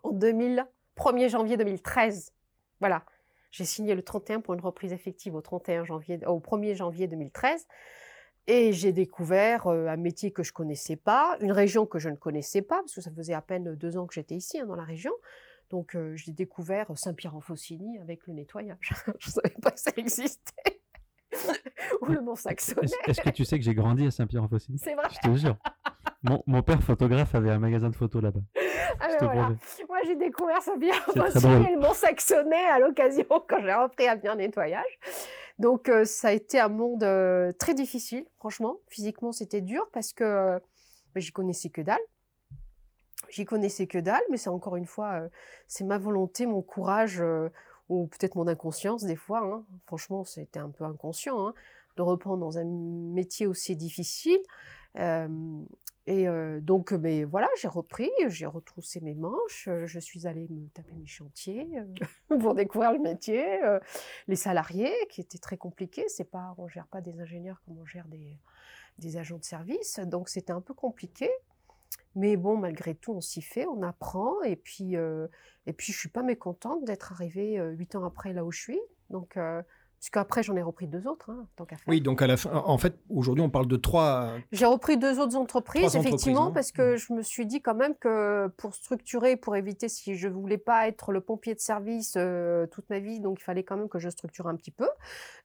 En 0.04 0.12
2000, 0.12 0.68
1er 0.98 1.30
janvier 1.30 1.58
2013. 1.58 2.34
Voilà. 2.80 3.04
J'ai 3.52 3.66
signé 3.66 3.96
le 3.96 4.04
31 4.04 4.42
pour 4.42 4.54
une 4.54 4.60
reprise 4.60 4.92
effective 4.92 5.34
au 5.36 5.42
31 5.42 5.86
janvier, 5.86 6.20
au 6.26 6.40
1er 6.40 6.76
janvier 6.76 7.08
2013. 7.08 7.66
Et 8.48 8.72
j'ai 8.74 8.92
découvert 8.92 9.68
un 9.68 9.98
métier 9.98 10.32
que 10.32 10.44
je 10.44 10.54
connaissais 10.54 10.96
pas, 10.96 11.38
une 11.42 11.52
région 11.52 11.86
que 11.86 12.00
je 12.00 12.10
ne 12.10 12.16
connaissais 12.16 12.62
pas, 12.62 12.78
parce 12.78 12.96
que 12.96 13.02
ça 13.02 13.12
faisait 13.12 13.34
à 13.34 13.42
peine 13.42 13.76
deux 13.76 13.98
ans 13.98 14.06
que 14.06 14.14
j'étais 14.14 14.36
ici, 14.36 14.60
hein, 14.60 14.66
dans 14.66 14.76
la 14.76 14.86
région. 14.86 15.12
Donc 15.70 15.96
euh, 15.96 16.16
j'ai 16.16 16.32
découvert 16.32 16.88
Saint-Pierre-en-Faucigny 16.96 18.00
avec 18.00 18.26
le 18.28 18.34
nettoyage. 18.34 18.94
je 19.20 19.28
ne 19.28 19.32
savais 19.32 19.56
pas 19.62 19.72
que 19.72 19.80
ça 19.80 19.92
existait. 19.98 20.82
Ou 22.02 22.06
le 22.06 22.22
Mont 22.22 22.36
Saxonnet. 22.36 22.88
Est-ce 23.06 23.22
que 23.22 23.30
tu 23.30 23.44
sais 23.44 23.60
que 23.60 23.66
j'ai 23.66 23.76
grandi 23.76 24.08
à 24.08 24.12
Saint-Pierre-en-Faucigny? 24.12 24.80
C'est 24.80 24.96
vrai. 24.96 25.08
Je 25.12 25.30
te 25.30 25.36
jure. 25.36 25.58
Mon, 26.24 26.42
mon, 26.48 26.64
père 26.64 26.82
photographe 26.82 27.36
avait 27.36 27.52
un 27.52 27.60
magasin 27.60 27.90
de 27.90 27.96
photos 27.96 28.24
là-bas. 28.24 28.40
Ah 29.00 29.08
voilà. 29.20 29.50
Moi 29.88 30.00
j'ai 30.06 30.16
découvert 30.16 30.62
Saint-Pierre-en-Faucigny 30.62 31.68
et 31.68 31.76
le 31.76 31.80
Mont 31.80 31.94
Saxonnet 31.94 32.66
à 32.72 32.80
l'occasion 32.80 33.26
quand 33.48 33.62
j'ai 33.62 33.74
repris 33.74 34.08
à 34.08 34.16
bien 34.16 34.36
nettoyage. 34.36 35.00
Donc 35.60 35.90
euh, 35.90 36.06
ça 36.06 36.30
a 36.30 36.32
été 36.32 36.60
un 36.60 36.70
monde 36.70 37.04
euh, 37.04 37.52
très 37.60 37.74
difficile, 37.74 38.26
franchement. 38.38 38.78
Physiquement 38.88 39.32
c'était 39.32 39.62
dur 39.62 39.88
parce 39.92 40.14
que 40.14 40.60
j'y 41.16 41.32
connaissais 41.32 41.70
que 41.70 41.82
dalle. 41.82 42.00
J'y 43.30 43.46
connaissais 43.46 43.88
que 43.88 43.98
dalle, 43.98 44.22
mais 44.30 44.38
c'est 44.38 44.50
encore 44.50 44.76
une 44.76 44.86
fois, 44.86 45.22
c'est 45.68 45.84
ma 45.84 45.98
volonté, 45.98 46.46
mon 46.46 46.62
courage, 46.62 47.22
ou 47.90 48.08
peut-être 48.08 48.36
mon 48.36 48.48
inconscience 48.48 49.04
des 49.04 49.16
fois. 49.16 49.40
Hein. 49.44 49.64
Franchement, 49.86 50.24
c'était 50.24 50.60
un 50.60 50.70
peu 50.70 50.84
inconscient. 50.84 51.48
Hein. 51.48 51.54
de 51.98 52.04
reprendre 52.04 52.40
dans 52.40 52.58
un 52.58 52.66
métier 52.66 53.48
aussi 53.48 53.76
difficile. 53.76 54.40
Et 56.10 56.26
donc, 56.62 56.94
mais 56.94 57.26
voilà, 57.26 57.50
j'ai 57.60 57.68
repris, 57.68 58.10
j'ai 58.28 58.46
retroussé 58.46 59.02
mes 59.02 59.14
manches, 59.14 59.68
je 59.86 60.00
suis 60.00 60.26
allée 60.26 60.48
me 60.50 60.70
taper 60.70 60.94
mes 60.94 61.06
chantiers 61.06 61.68
pour 62.40 62.56
découvrir 62.56 62.94
le 62.94 63.00
métier, 63.00 63.60
les 64.28 64.36
salariés 64.38 64.94
qui 65.10 65.22
étaient 65.22 65.38
très 65.38 65.58
compliqués. 65.58 66.06
C'est 66.08 66.30
pas, 66.30 66.56
on 66.58 66.68
gère 66.68 66.88
pas 66.88 67.02
des 67.02 67.20
ingénieurs 67.20 67.62
comme 67.66 67.80
on 67.80 67.86
gère 67.86 68.08
des, 68.08 68.38
des 69.00 69.18
agents 69.18 69.38
de 69.38 69.44
service, 69.44 70.00
donc 70.00 70.30
c'était 70.30 70.54
un 70.54 70.62
peu 70.62 70.74
compliqué. 70.74 71.30
Mais 72.18 72.36
bon, 72.36 72.58
malgré 72.58 72.96
tout, 72.96 73.14
on 73.14 73.22
s'y 73.22 73.44
fait, 73.44 73.68
on 73.68 73.84
apprend, 73.84 74.42
et 74.42 74.56
puis, 74.56 74.96
puis 75.78 75.94
je 75.94 75.98
suis 75.98 76.10
pas 76.10 76.24
mécontente 76.24 76.84
d'être 76.84 77.12
arrivée 77.12 77.62
huit 77.76 77.96
ans 77.96 78.04
après 78.04 78.34
là 78.34 78.44
où 78.44 78.52
je 78.52 78.60
suis. 78.60 78.80
Donc, 79.12 79.36
parce 79.36 79.64
qu'après, 80.10 80.44
j'en 80.44 80.56
ai 80.56 80.62
repris 80.62 80.88
deux 80.88 81.08
autres, 81.08 81.32
hein, 81.32 81.48
tant 81.56 81.66
qu'à 81.66 81.76
faire. 81.76 81.88
Oui, 81.88 82.02
donc 82.02 82.22
à 82.22 82.28
la 82.28 82.38
fin, 82.38 82.52
en 82.54 82.78
fait, 82.78 82.98
aujourd'hui, 83.10 83.44
on 83.44 83.50
parle 83.50 83.68
de 83.68 83.76
trois. 83.76 84.34
J'ai 84.52 84.66
repris 84.66 84.98
deux 84.98 85.20
autres 85.20 85.36
entreprises, 85.36 85.96
effectivement, 85.96 86.52
parce 86.52 86.72
que 86.72 86.94
mmh. 86.94 86.98
je 86.98 87.14
me 87.14 87.22
suis 87.22 87.46
dit 87.46 87.62
quand 87.62 87.76
même 87.76 87.96
que 87.96 88.48
pour 88.58 88.76
structurer, 88.76 89.36
pour 89.36 89.56
éviter 89.56 89.90
si 89.90 90.16
je 90.16 90.28
voulais 90.28 90.58
pas 90.58 90.88
être 90.88 91.12
le 91.12 91.22
pompier 91.22 91.56
de 91.56 91.60
service 91.60 92.14
euh, 92.18 92.68
toute 92.68 92.90
ma 92.90 93.00
vie, 93.00 93.20
donc 93.20 93.40
il 93.40 93.44
fallait 93.44 93.64
quand 93.64 93.78
même 93.78 93.90
que 93.90 94.00
je 94.00 94.10
structure 94.10 94.48
un 94.48 94.56
petit 94.56 94.72
peu. 94.72 94.90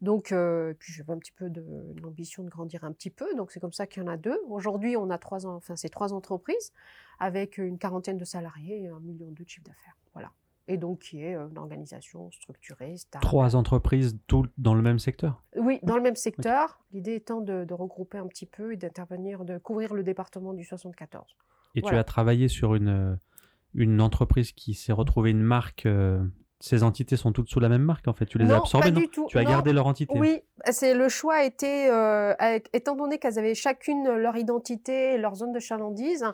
Donc, 0.01 0.33
euh, 0.33 0.75
puis 0.79 0.93
j'avais 0.93 1.13
un 1.13 1.19
petit 1.19 1.33
peu 1.33 1.49
de 1.49 1.65
l'ambition 2.03 2.43
de 2.43 2.51
grandir 2.51 2.85
un 2.85 2.93
petit 2.93 3.11
peu, 3.11 3.35
donc 3.35 3.53
c'est 3.53 3.61
comme 3.61 3.73
ça 3.73 3.87
qu'il 3.87 4.03
y 4.03 4.07
en 4.07 4.09
a 4.09 4.17
deux. 4.17 4.39
Aujourd'hui, 4.49 4.97
on 4.97 5.11
a 5.11 5.19
trois, 5.19 5.47
enfin, 5.47 5.77
c'est 5.77 5.89
trois 5.89 6.13
entreprises 6.13 6.73
avec 7.19 7.59
une 7.59 7.79
quarantaine 7.79 8.19
de 8.19 8.25
salariés 8.25 8.83
et 8.83 8.89
un 8.89 9.01
million 9.01 9.31
de 9.31 9.45
chiffre 9.47 9.65
d'affaires. 9.65 9.97
Voilà 10.13 10.31
et 10.73 10.79
donc 10.79 11.01
qui 11.01 11.23
est 11.23 11.35
une 11.35 11.59
organisation 11.59 12.31
structurée, 12.31 12.97
stable. 12.97 13.23
Trois 13.23 13.57
entreprises, 13.57 14.19
toutes 14.27 14.51
dans 14.57 14.75
le 14.75 14.83
même 14.83 14.99
secteur? 14.99 15.43
Oui, 15.57 15.79
dans 15.83 15.97
le 15.97 16.03
même 16.03 16.17
secteur. 16.17 16.81
L'idée 16.93 17.15
étant 17.15 17.41
de, 17.41 17.73
regrouper 17.73 18.19
un 18.19 18.27
petit 18.27 18.47
peu 18.47 18.73
et 18.73 18.77
d'intervenir, 18.77 19.45
de 19.45 19.59
couvrir 19.59 19.95
le 19.95 20.03
département 20.03 20.55
du 20.55 20.65
74. 20.65 21.25
Et 21.75 21.83
tu 21.83 21.95
as 21.95 22.05
travaillé 22.05 22.49
sur 22.49 22.75
une, 22.75 23.19
une 23.75 24.01
entreprise 24.01 24.53
qui 24.53 24.75
s'est 24.75 24.93
retrouvée 24.93 25.31
une 25.31 25.43
marque 25.43 25.87
ces 26.63 26.85
entités 26.85 27.17
sont 27.17 27.33
toutes 27.33 27.49
sous 27.49 27.59
la 27.59 27.69
même 27.69 27.83
marque 27.83 28.07
en 28.07 28.13
fait 28.13 28.25
Tu 28.25 28.39
les 28.39 28.49
as 28.53 28.59
absorbées 28.59 28.93
pas 28.93 29.01
du 29.01 29.09
tout. 29.09 29.27
Tu 29.29 29.37
as 29.37 29.43
gardé 29.43 29.73
leur 29.73 29.89
entité? 29.89 30.17
Oui, 30.17 30.43
c'est 30.71 30.95
le 30.95 31.09
choix 31.09 31.35
a 31.35 31.43
été, 31.43 31.87
étant 32.73 32.95
donné 32.95 33.19
qu'elles 33.19 33.37
avaient 33.41 33.57
chacune 33.57 34.09
leur 34.09 34.37
identité, 34.37 35.19
leur 35.19 35.35
zone 35.35 35.53
de 35.53 35.59
chalandise, 35.59 36.25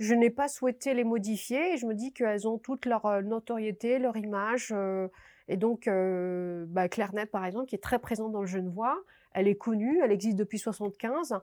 je 0.00 0.14
n'ai 0.14 0.30
pas 0.30 0.48
souhaité 0.48 0.94
les 0.94 1.04
modifier. 1.04 1.74
Et 1.74 1.76
je 1.76 1.86
me 1.86 1.94
dis 1.94 2.12
qu'elles 2.12 2.48
ont 2.48 2.58
toute 2.58 2.86
leur 2.86 3.06
euh, 3.06 3.22
notoriété, 3.22 3.98
leur 3.98 4.16
image. 4.16 4.72
Euh, 4.72 5.06
et 5.46 5.56
donc, 5.56 5.86
euh, 5.86 6.64
bah, 6.68 6.88
Claire 6.88 7.12
par 7.30 7.44
exemple, 7.44 7.66
qui 7.66 7.74
est 7.74 7.82
très 7.82 7.98
présente 7.98 8.32
dans 8.32 8.40
le 8.40 8.46
Genevois, 8.46 8.98
elle 9.32 9.46
est 9.46 9.56
connue, 9.56 10.00
elle 10.02 10.10
existe 10.10 10.36
depuis 10.36 10.58
75. 10.58 11.38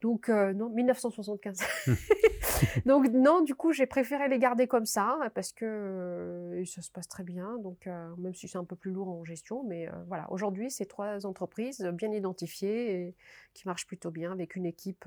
Donc, 0.00 0.28
non, 0.28 0.70
1975. 0.70 1.58
donc, 2.86 3.08
non, 3.10 3.42
du 3.42 3.54
coup, 3.54 3.72
j'ai 3.72 3.84
préféré 3.84 4.28
les 4.28 4.38
garder 4.38 4.66
comme 4.66 4.86
ça 4.86 5.18
parce 5.34 5.52
que 5.52 6.62
ça 6.64 6.80
se 6.80 6.90
passe 6.90 7.06
très 7.06 7.22
bien. 7.22 7.58
Donc, 7.58 7.86
même 8.16 8.34
si 8.34 8.48
c'est 8.48 8.56
un 8.56 8.64
peu 8.64 8.76
plus 8.76 8.92
lourd 8.92 9.08
en 9.08 9.24
gestion, 9.24 9.62
mais 9.62 9.90
voilà. 10.08 10.26
Aujourd'hui, 10.32 10.70
c'est 10.70 10.86
trois 10.86 11.26
entreprises 11.26 11.82
bien 11.92 12.12
identifiées 12.12 12.94
et 12.94 13.14
qui 13.52 13.68
marchent 13.68 13.86
plutôt 13.86 14.10
bien 14.10 14.32
avec 14.32 14.56
une 14.56 14.64
équipe 14.64 15.06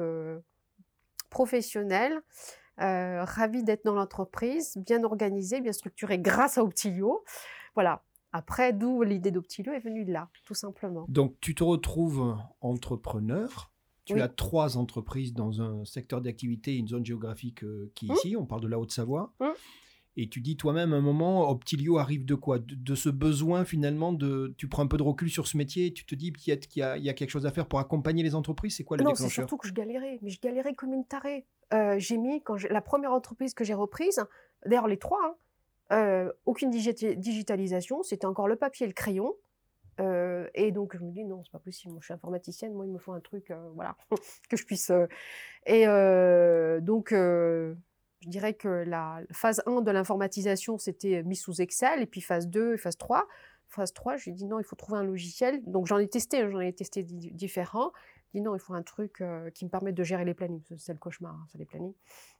professionnelle 1.31 2.21
euh, 2.81 3.23
ravi 3.23 3.63
d'être 3.63 3.85
dans 3.85 3.93
l'entreprise, 3.93 4.77
bien 4.77 5.03
organisée, 5.03 5.61
bien 5.61 5.73
structurée 5.73 6.19
grâce 6.19 6.57
à 6.57 6.63
Optilio. 6.63 7.23
Voilà. 7.75 8.03
Après, 8.31 8.73
d'où 8.73 9.03
l'idée 9.03 9.29
d'Optilio 9.29 9.73
est 9.73 9.79
venue 9.79 10.05
de 10.05 10.11
là, 10.11 10.29
tout 10.43 10.55
simplement. 10.55 11.05
Donc, 11.07 11.35
tu 11.39 11.53
te 11.53 11.63
retrouves 11.63 12.35
entrepreneur. 12.61 13.71
Tu 14.05 14.19
as 14.19 14.27
trois 14.27 14.75
entreprises 14.75 15.33
dans 15.33 15.61
un 15.61 15.85
secteur 15.85 16.19
d'activité, 16.19 16.75
une 16.75 16.89
zone 16.89 17.05
géographique 17.05 17.63
euh, 17.63 17.89
qui 17.95 18.07
est 18.07 18.09
mmh. 18.09 18.15
ici. 18.15 18.35
On 18.35 18.45
parle 18.45 18.61
de 18.61 18.67
la 18.67 18.77
Haute-Savoie. 18.77 19.33
Mmh. 19.39 19.45
Et 20.17 20.29
tu 20.29 20.41
dis 20.41 20.57
toi-même, 20.57 20.93
à 20.93 20.97
un 20.97 21.01
moment, 21.01 21.49
Optilio 21.49 21.97
arrive 21.97 22.25
de 22.25 22.35
quoi? 22.35 22.59
De, 22.59 22.95
ce 22.95 23.09
besoin 23.09 23.65
finalement 23.65 24.13
de. 24.13 24.53
Tu 24.57 24.67
prends 24.67 24.83
un 24.83 24.87
peu 24.87 24.97
de 24.97 25.03
recul 25.03 25.29
sur 25.29 25.47
ce 25.47 25.57
métier 25.57 25.87
et 25.87 25.93
tu 25.93 26.05
te 26.05 26.15
dis 26.15 26.33
qu'il 26.33 26.53
y, 26.53 26.77
y, 26.77 27.09
a 27.09 27.13
quelque 27.13 27.29
chose 27.29 27.45
à 27.45 27.51
faire 27.51 27.67
pour 27.67 27.79
accompagner 27.79 28.23
les 28.23 28.35
entreprises? 28.35 28.75
C'est 28.75 28.83
quoi 28.83 28.97
le 28.97 29.03
non, 29.03 29.11
déclencheur 29.11 29.25
Non, 29.25 29.29
c'est 29.29 29.35
surtout 29.35 29.57
que 29.57 29.67
je 29.67 29.73
galérais. 29.73 30.19
Mais 30.21 30.29
je 30.29 30.39
galérais 30.39 30.75
comme 30.75 30.93
une 30.93 31.05
tarée. 31.05 31.45
Euh, 31.73 31.95
j'ai 31.97 32.17
mis, 32.17 32.41
quand 32.41 32.61
la 32.69 32.81
première 32.81 33.11
entreprise 33.11 33.53
que 33.53 33.63
j'ai 33.63 33.73
reprise, 33.73 34.23
d'ailleurs 34.65 34.87
les 34.87 34.97
trois, 34.97 35.19
hein, 35.23 35.35
euh, 35.91 36.31
aucune 36.45 36.69
digitalisation, 36.69 38.03
c'était 38.03 38.25
encore 38.25 38.47
le 38.47 38.55
papier 38.55 38.85
et 38.85 38.87
le 38.87 38.93
crayon. 38.93 39.33
Euh, 39.99 40.47
et 40.55 40.71
donc 40.71 40.97
je 40.97 41.03
me 41.03 41.11
dis 41.11 41.23
non, 41.23 41.43
c'est 41.43 41.51
pas 41.51 41.59
possible. 41.59 41.93
Moi, 41.93 41.99
je 42.01 42.05
suis 42.05 42.13
informaticienne, 42.13 42.73
moi 42.73 42.85
il 42.85 42.91
me 42.91 42.97
faut 42.97 43.13
un 43.13 43.19
truc, 43.19 43.53
voilà, 43.75 43.95
que 44.49 44.57
je 44.57 44.65
puisse. 44.65 44.91
Et 45.65 45.85
donc 46.81 47.13
je 48.23 48.29
dirais 48.29 48.53
que 48.53 48.69
la 48.69 49.21
phase 49.31 49.61
1 49.65 49.81
de 49.81 49.91
l'informatisation, 49.91 50.77
c'était 50.77 51.23
mis 51.23 51.35
sous 51.35 51.61
Excel, 51.61 52.01
et 52.01 52.05
puis 52.05 52.21
phase 52.21 52.47
2 52.47 52.75
et 52.75 52.77
phase 52.77 52.97
3. 52.97 53.27
Phase 53.67 53.91
3, 53.93 54.17
je 54.17 54.25
lui 54.25 54.31
ai 54.31 54.33
dit 54.33 54.45
non, 54.45 54.59
il 54.59 54.63
faut 54.63 54.75
trouver 54.75 54.99
un 54.99 55.03
logiciel. 55.03 55.61
Donc 55.65 55.87
j'en 55.87 55.97
ai 55.97 56.07
testé, 56.07 56.41
hein, 56.41 56.49
j'en 56.49 56.59
ai 56.59 56.73
testé 56.73 57.03
différents. 57.03 57.91
Je 58.33 58.39
dit 58.39 58.43
non, 58.43 58.55
il 58.55 58.59
faut 58.59 58.73
un 58.73 58.81
truc 58.81 59.21
euh, 59.21 59.51
qui 59.51 59.63
me 59.63 59.69
permette 59.69 59.93
de 59.93 60.03
gérer 60.03 60.25
les 60.25 60.33
plannings. 60.33 60.63
C'est 60.77 60.93
le 60.93 60.97
cauchemar, 60.97 61.35
hein, 61.35 61.45
ça 61.51 61.59
les 61.59 61.65
plannings. 61.65 61.93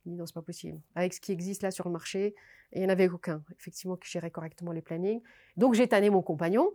Il 0.06 0.14
dit 0.14 0.18
non, 0.18 0.26
c'est 0.26 0.34
pas 0.34 0.42
possible. 0.42 0.82
Avec 0.96 1.14
ce 1.14 1.22
qui 1.22 1.32
existe 1.32 1.62
là 1.62 1.70
sur 1.70 1.86
le 1.86 1.92
marché, 1.92 2.34
il 2.72 2.80
n'y 2.80 2.86
en 2.88 2.90
avait 2.90 3.08
aucun, 3.10 3.44
effectivement, 3.60 3.96
qui 3.96 4.10
gérait 4.10 4.32
correctement 4.32 4.72
les 4.72 4.82
plannings. 4.82 5.22
Donc 5.56 5.76
j'ai 5.76 5.88
tanné 5.88 6.10
mon 6.10 6.24
compagnon, 6.24 6.72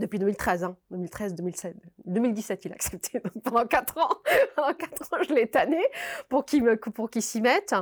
depuis 0.00 0.18
2013, 0.18 0.64
hein, 0.64 0.76
2013, 0.90 1.34
2017, 1.36 1.76
2017, 2.04 2.64
il 2.64 2.72
a 2.72 2.74
accepté. 2.74 3.20
pendant 3.44 3.64
4 3.64 3.98
ans, 3.98 4.08
pendant 4.56 4.74
4 4.74 5.12
ans, 5.12 5.22
je 5.22 5.32
l'ai 5.32 5.48
tanné 5.48 5.82
pour 6.28 6.44
qu'il 6.44 6.64
pour 6.78 7.10
qu'il 7.10 7.22
s'y 7.22 7.40
mette. 7.40 7.74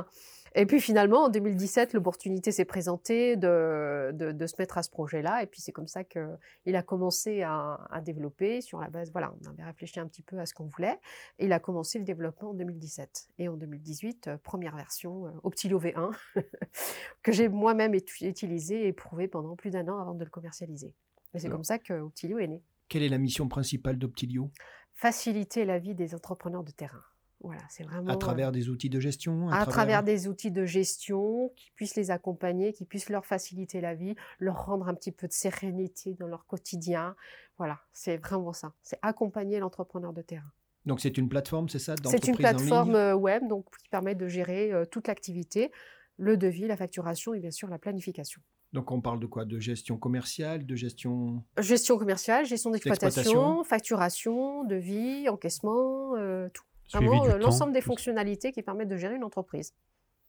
Et 0.57 0.65
puis 0.65 0.79
finalement, 0.79 1.25
en 1.25 1.29
2017, 1.29 1.91
l'opportunité 1.91 2.53
s'est 2.53 2.63
présentée 2.63 3.35
de, 3.35 4.11
de, 4.13 4.47
se 4.47 4.55
mettre 4.57 4.77
à 4.77 4.83
ce 4.83 4.89
projet-là. 4.89 5.43
Et 5.43 5.47
puis 5.47 5.61
c'est 5.61 5.73
comme 5.73 5.87
ça 5.87 6.05
qu'il 6.05 6.75
a 6.75 6.81
commencé 6.81 7.41
à, 7.41 7.85
à, 7.91 7.99
développer 7.99 8.61
sur 8.61 8.79
la 8.79 8.89
base. 8.89 9.11
Voilà, 9.11 9.33
on 9.43 9.49
avait 9.49 9.65
réfléchi 9.65 9.99
un 9.99 10.07
petit 10.07 10.21
peu 10.21 10.39
à 10.39 10.45
ce 10.45 10.53
qu'on 10.53 10.67
voulait. 10.67 10.97
Et 11.39 11.45
il 11.45 11.51
a 11.51 11.59
commencé 11.59 11.99
le 11.99 12.05
développement 12.05 12.51
en 12.51 12.53
2017. 12.53 13.27
Et 13.39 13.49
en 13.49 13.57
2018, 13.57 14.27
euh, 14.27 14.37
première 14.37 14.77
version, 14.77 15.27
euh, 15.27 15.31
Optilo 15.43 15.77
V1, 15.77 16.15
que 17.21 17.33
j'ai 17.33 17.49
moi-même 17.49 17.93
utilisé 17.93 18.85
et 18.85 18.87
éprouvé 18.87 19.27
pendant 19.27 19.57
plus 19.57 19.71
d'un 19.71 19.89
an 19.89 19.99
avant 19.99 20.13
de 20.13 20.23
le 20.23 20.29
commercialiser. 20.29 20.93
Et 21.33 21.39
c'est 21.39 21.49
comme 21.49 21.65
ça 21.65 21.79
que 21.79 21.91
Optilio 21.93 22.39
est 22.39 22.47
né. 22.47 22.63
Quelle 22.87 23.03
est 23.03 23.09
la 23.09 23.17
mission 23.17 23.49
principale 23.49 23.97
d'Optilio 23.97 24.51
Faciliter 24.93 25.65
la 25.65 25.79
vie 25.79 25.95
des 25.95 26.15
entrepreneurs 26.15 26.63
de 26.63 26.71
terrain. 26.71 27.03
Voilà, 27.45 27.61
c'est 27.69 27.83
vraiment. 27.83 28.11
À 28.11 28.15
travers 28.17 28.51
des 28.51 28.69
outils 28.69 28.89
de 28.89 28.99
gestion 28.99 29.49
À, 29.49 29.67
travers... 29.67 30.01
des 30.01 30.27
outils 30.27 30.49
de 30.49 30.65
gestion 30.65 31.51
qui 31.55 31.71
puissent 31.75 31.95
les 31.95 32.09
accompagner, 32.09 32.73
qui 32.73 32.85
puissent 32.85 33.09
leur 33.09 33.25
faciliter 33.25 33.81
la 33.81 33.93
vie, 33.93 34.15
leur 34.39 34.65
rendre 34.65 34.87
un 34.87 34.95
petit 34.95 35.11
peu 35.11 35.27
de 35.27 35.31
sérénité 35.31 36.15
dans 36.15 36.25
leur 36.25 36.47
quotidien. 36.47 37.15
Voilà, 37.59 37.79
c'est 37.93 38.17
vraiment 38.17 38.51
ça. 38.51 38.73
C'est 38.81 38.97
accompagner 39.03 39.59
l'entrepreneur 39.59 40.11
de 40.11 40.23
terrain. 40.23 40.51
Donc 40.87 40.99
c'est 41.01 41.17
une 41.19 41.29
plateforme, 41.29 41.69
c'est 41.69 41.79
ça 41.79 41.95
C'est 42.05 42.27
une 42.27 42.35
plateforme 42.35 42.95
euh, 42.95 43.13
web 43.13 43.47
donc, 43.47 43.65
qui 43.81 43.89
permet 43.89 44.15
de 44.15 44.27
gérer 44.27 44.71
euh, 44.71 44.85
toute 44.85 45.07
l'activité, 45.07 45.71
le 46.17 46.37
devis, 46.37 46.67
la 46.67 46.77
facturation 46.77 47.35
et 47.35 47.39
bien 47.39 47.51
sûr 47.51 47.67
la 47.69 47.77
planification. 47.77 48.41
Donc 48.73 48.91
on 48.91 49.01
parle 49.01 49.19
de 49.19 49.27
quoi? 49.27 49.45
De 49.45 49.59
gestion 49.59 49.97
commerciale, 49.97 50.65
de 50.65 50.75
gestion... 50.75 51.43
Gestion 51.59 51.97
commerciale, 51.97 52.45
gestion 52.45 52.71
d'exploitation, 52.71 53.63
facturation, 53.63 54.63
devis, 54.63 55.29
encaissement, 55.29 56.15
euh, 56.15 56.49
tout. 56.51 56.63
Vraiment 56.93 57.25
euh, 57.25 57.37
l'ensemble 57.37 57.73
des 57.73 57.81
fonctionnalités 57.81 58.51
qui 58.51 58.61
permettent 58.61 58.89
de 58.89 58.97
gérer 58.97 59.15
une 59.15 59.23
entreprise 59.23 59.73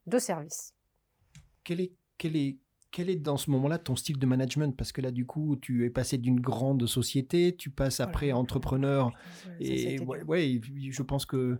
de 0.07 0.18
service. 0.18 0.74
Quel 1.64 1.80
est, 1.80 1.92
quel 2.18 2.36
est, 2.36 2.59
quel 2.90 3.11
est 3.11 3.16
dans 3.16 3.36
ce 3.36 3.50
moment-là 3.50 3.78
ton 3.78 3.96
style 3.96 4.18
de 4.18 4.26
management? 4.26 4.76
Parce 4.76 4.92
que 4.92 5.00
là, 5.00 5.11
du 5.11 5.26
coup, 5.26 5.57
tu 5.57 5.84
es 5.84 5.90
passé 5.90 6.18
d'une 6.18 6.40
grande 6.40 6.86
société, 6.86 7.54
tu 7.57 7.70
passes 7.70 8.00
après 8.00 8.32
entrepreneur. 8.32 9.11
et 9.61 10.00
ouais, 10.00 10.61
je 10.90 11.02
pense 11.02 11.26
que 11.26 11.59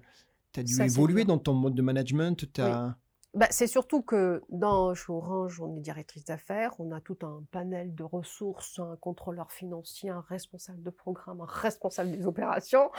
tu 0.53 0.61
as 0.61 0.63
dû 0.63 0.81
évoluer 0.81 1.25
dans 1.25 1.39
ton 1.39 1.55
mode 1.55 1.75
de 1.75 1.83
management. 1.83 2.47
As... 2.59 2.97
Bah, 3.37 3.49
c'est 3.51 3.67
surtout 3.67 4.01
que 4.01 4.43
dans 4.49 4.95
Orange, 5.09 5.61
on 5.61 5.77
est 5.77 5.81
directrice 5.81 6.25
d'affaires, 6.25 6.73
on 6.79 6.91
a 6.91 7.03
tout 7.03 7.19
un 7.21 7.43
panel 7.51 7.95
de 7.95 8.03
ressources, 8.03 8.79
un 8.79 8.97
contrôleur 8.97 9.53
financier, 9.53 10.09
un 10.09 10.25
responsable 10.31 10.83
de 10.83 10.89
programme, 10.89 11.43
un 11.43 11.47
responsable 11.47 12.13
des 12.13 12.25
opérations. 12.25 12.91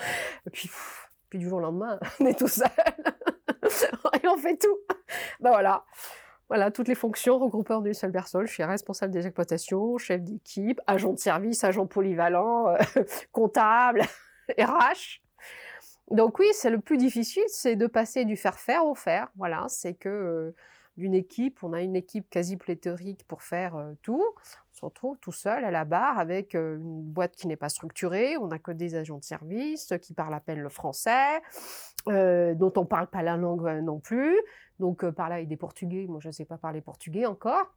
Et 0.45 0.51
puis, 0.51 0.69
puis 1.29 1.39
du 1.39 1.47
jour 1.47 1.57
au 1.57 1.61
lendemain, 1.61 1.99
on 2.19 2.25
est 2.25 2.37
tout 2.37 2.47
seul. 2.47 2.67
et 4.23 4.27
on 4.27 4.37
fait 4.37 4.57
tout. 4.57 4.77
Ben 5.39 5.49
voilà. 5.49 5.83
Voilà, 6.49 6.71
toutes 6.71 6.87
les 6.87 6.95
fonctions 6.95 7.39
regroupées 7.39 7.73
en 7.73 7.83
une 7.83 7.93
seule 7.93 8.13
personne. 8.13 8.47
Je 8.47 8.53
suis 8.53 8.63
responsable 8.63 9.11
des 9.11 9.25
exploitations, 9.25 9.97
chef 9.97 10.21
d'équipe, 10.21 10.79
agent 10.87 11.11
de 11.11 11.19
service, 11.19 11.63
agent 11.63 11.85
polyvalent, 11.87 12.69
euh, 12.69 12.77
comptable, 13.33 14.01
RH. 14.57 15.21
Donc 16.09 16.39
oui, 16.39 16.47
c'est 16.53 16.69
le 16.69 16.79
plus 16.79 16.97
difficile, 16.97 17.43
c'est 17.47 17.75
de 17.75 17.85
passer 17.85 18.23
du 18.23 18.37
faire 18.37 18.57
faire 18.59 18.85
au 18.85 18.95
faire. 18.95 19.27
Voilà, 19.35 19.65
c'est 19.67 19.93
que 19.93 20.07
euh, 20.07 20.55
d'une 20.95 21.13
équipe, 21.13 21.63
on 21.63 21.73
a 21.73 21.81
une 21.81 21.97
équipe 21.97 22.29
quasi 22.29 22.55
pléthorique 22.55 23.25
pour 23.27 23.43
faire 23.43 23.75
euh, 23.75 23.93
tout. 24.01 24.23
Se 24.77 24.85
retrouve 24.85 25.17
tout 25.17 25.31
seul 25.31 25.65
à 25.65 25.71
la 25.71 25.85
barre 25.85 26.19
avec 26.19 26.53
une 26.53 27.01
boîte 27.01 27.35
qui 27.35 27.47
n'est 27.47 27.55
pas 27.55 27.69
structurée, 27.69 28.37
on 28.37 28.45
n'a 28.45 28.59
que 28.59 28.69
des 28.69 28.93
agents 28.93 29.17
de 29.17 29.23
service 29.23 29.91
qui 30.03 30.13
parlent 30.13 30.35
à 30.35 30.39
peine 30.39 30.59
le 30.59 30.69
français, 30.69 31.41
dont 32.05 32.73
on 32.75 32.81
ne 32.81 32.85
parle 32.85 33.07
pas 33.07 33.23
la 33.23 33.37
langue 33.37 33.67
non 33.81 33.99
plus. 33.99 34.39
Donc 34.79 35.03
par 35.09 35.29
là, 35.29 35.35
avec 35.35 35.47
des 35.47 35.57
Portugais, 35.57 36.05
moi 36.07 36.19
je 36.21 36.27
ne 36.27 36.31
sais 36.31 36.45
pas 36.45 36.59
parler 36.59 36.81
portugais 36.81 37.25
encore. 37.25 37.73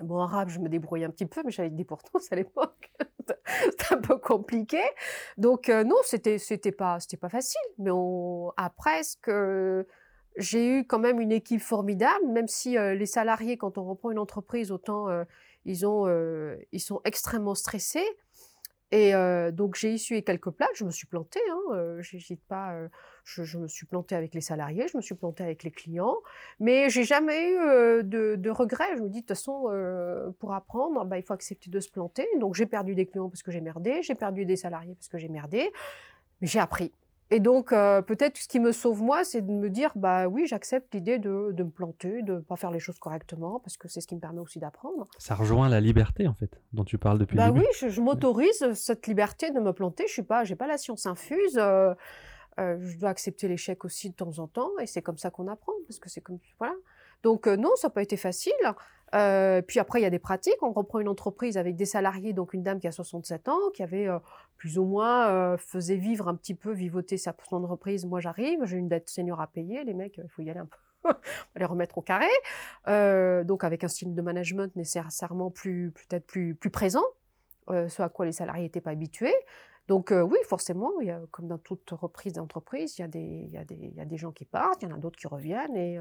Bon, 0.00 0.20
arabe, 0.20 0.48
je 0.48 0.60
me 0.60 0.68
débrouille 0.68 1.02
un 1.02 1.10
petit 1.10 1.26
peu, 1.26 1.42
mais 1.44 1.50
j'avais 1.50 1.70
des 1.70 1.84
pourtants 1.84 2.20
à 2.30 2.36
l'époque. 2.36 2.92
C'était 3.46 3.92
un 3.92 4.00
peu 4.00 4.16
compliqué. 4.16 4.80
Donc, 5.38 5.70
non, 5.70 5.96
c'était, 6.04 6.38
c'était 6.38 6.70
pas, 6.70 7.00
c'était 7.00 7.16
pas 7.16 7.30
facile. 7.30 7.60
Mais 7.78 7.90
on, 7.92 8.52
après, 8.56 9.00
que 9.20 9.88
j'ai 10.36 10.78
eu 10.78 10.86
quand 10.86 11.00
même 11.00 11.18
une 11.20 11.32
équipe 11.32 11.60
formidable, 11.60 12.26
même 12.28 12.46
si 12.46 12.78
les 12.78 13.06
salariés, 13.06 13.56
quand 13.56 13.76
on 13.76 13.84
reprend 13.84 14.12
une 14.12 14.20
entreprise, 14.20 14.70
autant 14.70 15.08
ils, 15.64 15.86
ont, 15.86 16.06
ils 16.72 16.80
sont 16.80 17.00
extrêmement 17.04 17.54
stressés. 17.54 18.06
Et 18.94 19.12
donc 19.52 19.74
j'ai 19.74 19.94
essuyé 19.94 20.22
quelques 20.22 20.50
plaques, 20.50 20.74
je 20.74 20.84
me 20.84 20.90
suis 20.90 21.06
plantée, 21.06 21.40
hein, 21.50 21.96
j'hésite 22.00 22.44
pas, 22.44 22.76
je, 23.24 23.56
me 23.56 23.66
suis 23.66 23.86
plantée 23.86 24.14
avec 24.14 24.34
les 24.34 24.42
salariés, 24.42 24.86
je 24.86 24.98
me 24.98 25.02
suis 25.02 25.14
plantée 25.14 25.42
avec 25.42 25.62
les 25.62 25.70
clients, 25.70 26.18
mais 26.60 26.90
j'ai 26.90 27.04
jamais 27.04 27.52
eu 27.52 28.04
de, 28.04 28.50
regrets. 28.50 28.94
Je 28.98 29.02
me 29.02 29.08
dis 29.08 29.22
de 29.22 29.26
toute 29.26 29.28
façon, 29.28 29.62
pour 30.38 30.52
apprendre, 30.52 31.06
bah, 31.06 31.16
il 31.16 31.22
faut 31.22 31.32
accepter 31.32 31.70
de 31.70 31.80
se 31.80 31.88
planter. 31.88 32.28
Donc 32.38 32.54
j'ai 32.54 32.66
perdu 32.66 32.94
des 32.94 33.06
clients 33.06 33.30
parce 33.30 33.42
que 33.42 33.50
j'ai 33.50 33.62
merdé, 33.62 34.02
j'ai 34.02 34.14
perdu 34.14 34.44
des 34.44 34.56
salariés 34.56 34.94
parce 34.94 35.08
que 35.08 35.16
j'ai 35.16 35.28
merdé, 35.28 35.72
mais 36.42 36.46
j'ai 36.46 36.58
appris. 36.58 36.92
Et 37.32 37.40
donc, 37.40 37.72
euh, 37.72 38.02
peut-être 38.02 38.36
ce 38.36 38.46
qui 38.46 38.60
me 38.60 38.72
sauve 38.72 39.02
moi, 39.02 39.24
c'est 39.24 39.40
de 39.40 39.50
me 39.50 39.70
dire, 39.70 39.90
bah 39.96 40.28
oui, 40.28 40.46
j'accepte 40.46 40.94
l'idée 40.94 41.18
de, 41.18 41.50
de, 41.52 41.62
me 41.62 41.70
planter, 41.70 42.20
de 42.20 42.34
ne 42.34 42.40
pas 42.40 42.56
faire 42.56 42.70
les 42.70 42.78
choses 42.78 42.98
correctement, 42.98 43.58
parce 43.58 43.78
que 43.78 43.88
c'est 43.88 44.02
ce 44.02 44.06
qui 44.06 44.14
me 44.14 44.20
permet 44.20 44.40
aussi 44.40 44.58
d'apprendre. 44.58 45.08
Ça 45.16 45.34
rejoint 45.34 45.70
la 45.70 45.80
liberté, 45.80 46.28
en 46.28 46.34
fait, 46.34 46.60
dont 46.74 46.84
tu 46.84 46.98
parles 46.98 47.18
depuis 47.18 47.38
bah 47.38 47.46
le 47.46 47.54
début. 47.54 47.66
oui, 47.66 47.88
je, 47.88 48.00
m'autorise 48.02 48.74
cette 48.74 49.06
liberté 49.06 49.50
de 49.50 49.60
me 49.60 49.72
planter. 49.72 50.04
Je 50.08 50.12
suis 50.12 50.22
pas, 50.22 50.44
pas 50.44 50.66
la 50.66 50.76
science 50.76 51.06
infuse. 51.06 51.56
Euh, 51.56 51.94
euh, 52.60 52.76
je 52.82 52.98
dois 52.98 53.08
accepter 53.08 53.48
l'échec 53.48 53.82
aussi 53.86 54.10
de 54.10 54.14
temps 54.14 54.38
en 54.38 54.46
temps, 54.46 54.78
et 54.78 54.86
c'est 54.86 55.00
comme 55.00 55.16
ça 55.16 55.30
qu'on 55.30 55.48
apprend, 55.48 55.72
parce 55.88 55.98
que 55.98 56.10
c'est 56.10 56.20
comme 56.20 56.38
voilà. 56.58 56.74
Donc 57.22 57.46
non, 57.46 57.70
ça 57.76 57.88
n'a 57.88 57.92
pas 57.92 58.02
été 58.02 58.18
facile. 58.18 58.52
Euh, 59.14 59.60
puis 59.62 59.78
après, 59.78 60.00
il 60.00 60.02
y 60.02 60.06
a 60.06 60.10
des 60.10 60.18
pratiques. 60.18 60.62
On 60.62 60.72
reprend 60.72 61.00
une 61.00 61.08
entreprise 61.08 61.56
avec 61.58 61.76
des 61.76 61.84
salariés, 61.84 62.32
donc 62.32 62.54
une 62.54 62.62
dame 62.62 62.80
qui 62.80 62.86
a 62.86 62.92
67 62.92 63.48
ans, 63.48 63.70
qui 63.74 63.82
avait 63.82 64.08
euh, 64.08 64.18
plus 64.56 64.78
ou 64.78 64.84
moins 64.84 65.28
euh, 65.28 65.56
faisait 65.58 65.96
vivre 65.96 66.28
un 66.28 66.34
petit 66.34 66.54
peu, 66.54 66.72
vivoter 66.72 67.16
sa 67.18 67.34
entreprise. 67.50 68.06
Moi, 68.06 68.20
j'arrive, 68.20 68.64
j'ai 68.64 68.76
une 68.76 68.88
dette 68.88 69.08
senior 69.08 69.40
à 69.40 69.46
payer. 69.46 69.84
Les 69.84 69.94
mecs, 69.94 70.16
il 70.16 70.28
faut 70.28 70.42
y 70.42 70.50
aller 70.50 70.60
un 70.60 70.66
peu. 70.66 70.78
les 71.56 71.64
remettre 71.64 71.98
au 71.98 72.02
carré. 72.02 72.30
donc 73.44 73.64
avec 73.64 73.82
un 73.82 73.88
style 73.88 74.14
de 74.14 74.22
management 74.22 74.74
nécessairement 74.76 75.50
plus 75.50 75.90
peut-être 75.90 76.24
plus 76.24 76.54
plus 76.54 76.70
présent, 76.70 77.02
ce 77.68 78.02
à 78.02 78.08
quoi 78.08 78.24
les 78.24 78.30
salariés 78.30 78.62
n'étaient 78.62 78.80
pas 78.80 78.92
habitués. 78.92 79.34
Donc 79.88 80.12
oui, 80.12 80.38
forcément, 80.46 80.92
y 81.00 81.10
a, 81.10 81.20
comme 81.32 81.48
dans 81.48 81.58
toute 81.58 81.90
reprise 81.90 82.34
d'entreprise, 82.34 82.96
il 82.98 83.00
y, 83.00 83.04
a 83.04 83.08
des, 83.64 84.16
gens 84.16 84.30
qui 84.30 84.44
partent, 84.44 84.84
il 84.84 84.88
y 84.88 84.92
en 84.92 84.94
a 84.94 84.98
d'autres 84.98 85.18
qui 85.18 85.26
reviennent, 85.26 85.74
et 85.76 85.98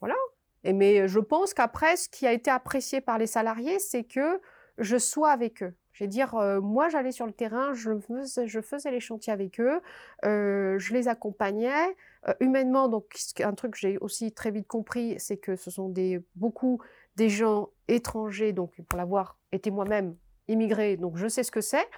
voilà 0.00 0.16
mais 0.64 1.08
je 1.08 1.20
pense 1.20 1.54
qu'après, 1.54 1.96
ce 1.96 2.08
qui 2.08 2.26
a 2.26 2.32
été 2.32 2.50
apprécié 2.50 3.00
par 3.00 3.18
les 3.18 3.26
salariés, 3.26 3.78
c'est 3.78 4.04
que 4.04 4.40
je 4.78 4.96
sois 4.98 5.30
avec 5.30 5.62
eux. 5.62 5.74
Je 5.92 6.04
veux 6.04 6.08
dire, 6.08 6.34
moi, 6.62 6.90
j'allais 6.90 7.12
sur 7.12 7.24
le 7.24 7.32
terrain, 7.32 7.72
je 7.72 8.60
faisais, 8.60 8.90
les 8.90 9.00
chantiers 9.00 9.32
avec 9.32 9.60
eux, 9.60 9.80
je 10.22 10.92
les 10.92 11.08
accompagnais 11.08 11.96
humainement. 12.40 12.88
Donc, 12.88 13.16
un 13.40 13.54
truc 13.54 13.72
que 13.72 13.78
j'ai 13.78 13.96
aussi 13.98 14.32
très 14.32 14.50
vite 14.50 14.66
compris, 14.66 15.14
c'est 15.18 15.38
que 15.38 15.56
ce 15.56 15.70
sont 15.70 15.88
des 15.88 16.20
beaucoup 16.34 16.82
des 17.16 17.30
gens 17.30 17.70
étrangers. 17.88 18.52
Donc, 18.52 18.72
pour 18.88 18.98
l'avoir 18.98 19.38
été 19.52 19.70
moi-même 19.70 20.16
immigré, 20.48 20.98
donc 20.98 21.16
je 21.16 21.28
sais 21.28 21.42
ce 21.42 21.50
que 21.50 21.62
c'est, 21.62 21.88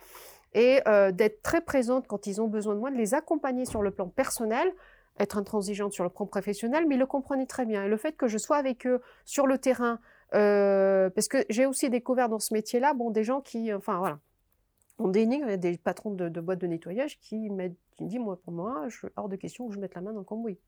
et 0.54 0.80
d'être 1.12 1.42
très 1.42 1.60
présente 1.60 2.06
quand 2.06 2.28
ils 2.28 2.40
ont 2.40 2.46
besoin 2.46 2.74
de 2.74 2.80
moi, 2.80 2.92
de 2.92 2.96
les 2.96 3.14
accompagner 3.14 3.64
sur 3.64 3.82
le 3.82 3.90
plan 3.90 4.08
personnel, 4.08 4.72
être 5.18 5.38
intransigeante 5.38 5.92
sur 5.92 6.04
le 6.04 6.10
plan 6.10 6.26
professionnel, 6.26 6.86
mais 6.86 6.96
ils 6.96 6.98
le 6.98 7.06
comprenaient 7.06 7.46
très 7.46 7.66
bien. 7.66 7.84
Et 7.84 7.88
le 7.88 7.96
fait 7.96 8.12
que 8.12 8.28
je 8.28 8.38
sois 8.38 8.56
avec 8.56 8.86
eux 8.86 9.00
sur 9.24 9.46
le 9.46 9.58
terrain, 9.58 10.00
euh, 10.34 11.10
parce 11.10 11.28
que 11.28 11.38
j'ai 11.48 11.66
aussi 11.66 11.90
découvert 11.90 12.28
dans 12.28 12.38
ce 12.38 12.52
métier-là, 12.54 12.94
bon, 12.94 13.10
des 13.10 13.24
gens 13.24 13.40
qui, 13.40 13.72
enfin 13.72 13.98
voilà, 13.98 14.18
on 14.98 15.08
dénigre, 15.08 15.56
des 15.56 15.78
patrons 15.78 16.10
de, 16.10 16.40
boîtes 16.40 16.60
de 16.60 16.66
nettoyage 16.66 17.18
qui, 17.20 17.50
me 17.50 17.68
disent, 18.00 18.18
moi, 18.18 18.38
pour 18.42 18.52
moi, 18.52 18.88
je, 18.88 19.06
hors 19.16 19.28
de 19.28 19.36
question 19.36 19.68
que 19.68 19.74
je 19.74 19.80
mette 19.80 19.94
la 19.94 20.00
main 20.00 20.12
dans 20.12 20.20
le 20.20 20.24
cambouis 20.24 20.58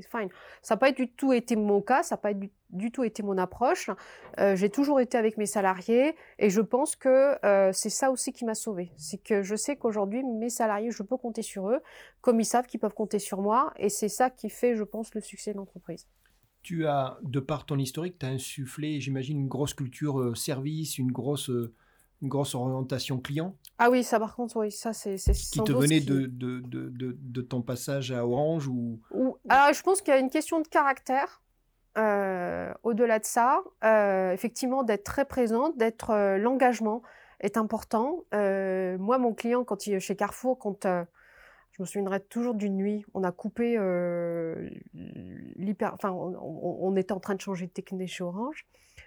fine. 0.00 0.28
Ça 0.62 0.74
n'a 0.74 0.78
pas 0.78 0.92
du 0.92 1.08
tout 1.08 1.32
été 1.32 1.56
mon 1.56 1.80
cas, 1.80 2.02
ça 2.02 2.14
n'a 2.14 2.18
pas 2.18 2.32
du, 2.34 2.92
tout 2.92 3.04
été 3.04 3.22
mon 3.22 3.38
approche. 3.38 3.90
Euh, 4.38 4.56
j'ai 4.56 4.70
toujours 4.70 5.00
été 5.00 5.18
avec 5.18 5.36
mes 5.36 5.46
salariés 5.46 6.14
et 6.38 6.50
je 6.50 6.60
pense 6.60 6.96
que 6.96 7.36
euh, 7.44 7.72
c'est 7.72 7.90
ça 7.90 8.10
aussi 8.10 8.32
qui 8.32 8.44
m'a 8.44 8.54
sauvée. 8.54 8.92
C'est 8.96 9.22
que 9.22 9.42
je 9.42 9.56
sais 9.56 9.76
qu'aujourd'hui, 9.76 10.22
mes 10.22 10.50
salariés, 10.50 10.90
je 10.90 11.02
peux 11.02 11.16
compter 11.16 11.42
sur 11.42 11.68
eux, 11.68 11.80
comme 12.20 12.40
ils 12.40 12.44
savent 12.44 12.66
qu'ils 12.66 12.80
peuvent 12.80 12.94
compter 12.94 13.18
sur 13.18 13.40
moi. 13.40 13.72
Et 13.76 13.88
c'est 13.88 14.08
ça 14.08 14.30
qui 14.30 14.50
fait, 14.50 14.76
je 14.76 14.84
pense, 14.84 15.14
le 15.14 15.20
succès 15.20 15.52
de 15.52 15.58
l'entreprise. 15.58 16.06
Tu 16.62 16.86
as, 16.86 17.18
de 17.22 17.40
par 17.40 17.64
ton 17.64 17.78
historique, 17.78 18.18
tu 18.18 18.26
as 18.26 18.30
insufflé, 18.30 19.00
j'imagine, 19.00 19.40
une 19.40 19.48
grosse 19.48 19.72
culture 19.72 20.20
euh, 20.20 20.34
service, 20.34 20.98
une 20.98 21.10
grosse 21.10 21.50
une 22.22 22.28
grosse 22.28 22.54
orientation 22.54 23.18
client. 23.18 23.56
Ah 23.78 23.90
oui, 23.90 24.04
ça 24.04 24.18
par 24.18 24.36
contre, 24.36 24.56
oui, 24.56 24.70
ça 24.70 24.92
c'est. 24.92 25.16
Qui 25.16 25.62
te 25.62 25.72
venait 25.72 26.00
de, 26.00 26.26
de, 26.26 26.60
de, 26.60 27.16
de, 27.18 27.40
ton 27.40 27.62
passage 27.62 28.12
à 28.12 28.26
Orange 28.26 28.68
ou... 28.68 29.00
Alors, 29.48 29.72
je 29.72 29.82
pense 29.82 30.02
qu'il 30.02 30.12
y 30.12 30.16
a 30.16 30.20
une 30.20 30.30
question 30.30 30.60
de 30.60 30.68
caractère. 30.68 31.40
Euh, 31.98 32.72
au-delà 32.84 33.18
de 33.18 33.24
ça, 33.24 33.62
euh, 33.84 34.32
effectivement, 34.32 34.84
d'être 34.84 35.04
très 35.04 35.24
présente, 35.24 35.76
d'être 35.76 36.10
euh, 36.10 36.38
l'engagement 36.38 37.02
est 37.40 37.56
important. 37.56 38.24
moi, 38.32 39.18
mon 39.18 39.32
client, 39.32 39.64
quand 39.64 39.86
il 39.86 39.94
est 39.94 40.00
chez 40.00 40.14
Carrefour, 40.14 40.58
quand 40.58 40.84
je 40.84 41.82
me 41.82 41.86
souviendrai 41.86 42.20
toujours 42.20 42.54
d'une 42.54 42.76
nuit, 42.76 43.04
on 43.14 43.24
a 43.24 43.32
coupé 43.32 43.78
l'hyper. 44.92 45.94
Enfin, 45.94 46.10
on, 46.10 46.36
on, 46.38 46.96
était 46.96 47.12
en 47.12 47.20
train 47.20 47.34
de 47.34 47.40
changer 47.40 47.66
de 47.66 47.72
technique 47.72 48.08
chez 48.08 48.22
Orange. 48.24 48.66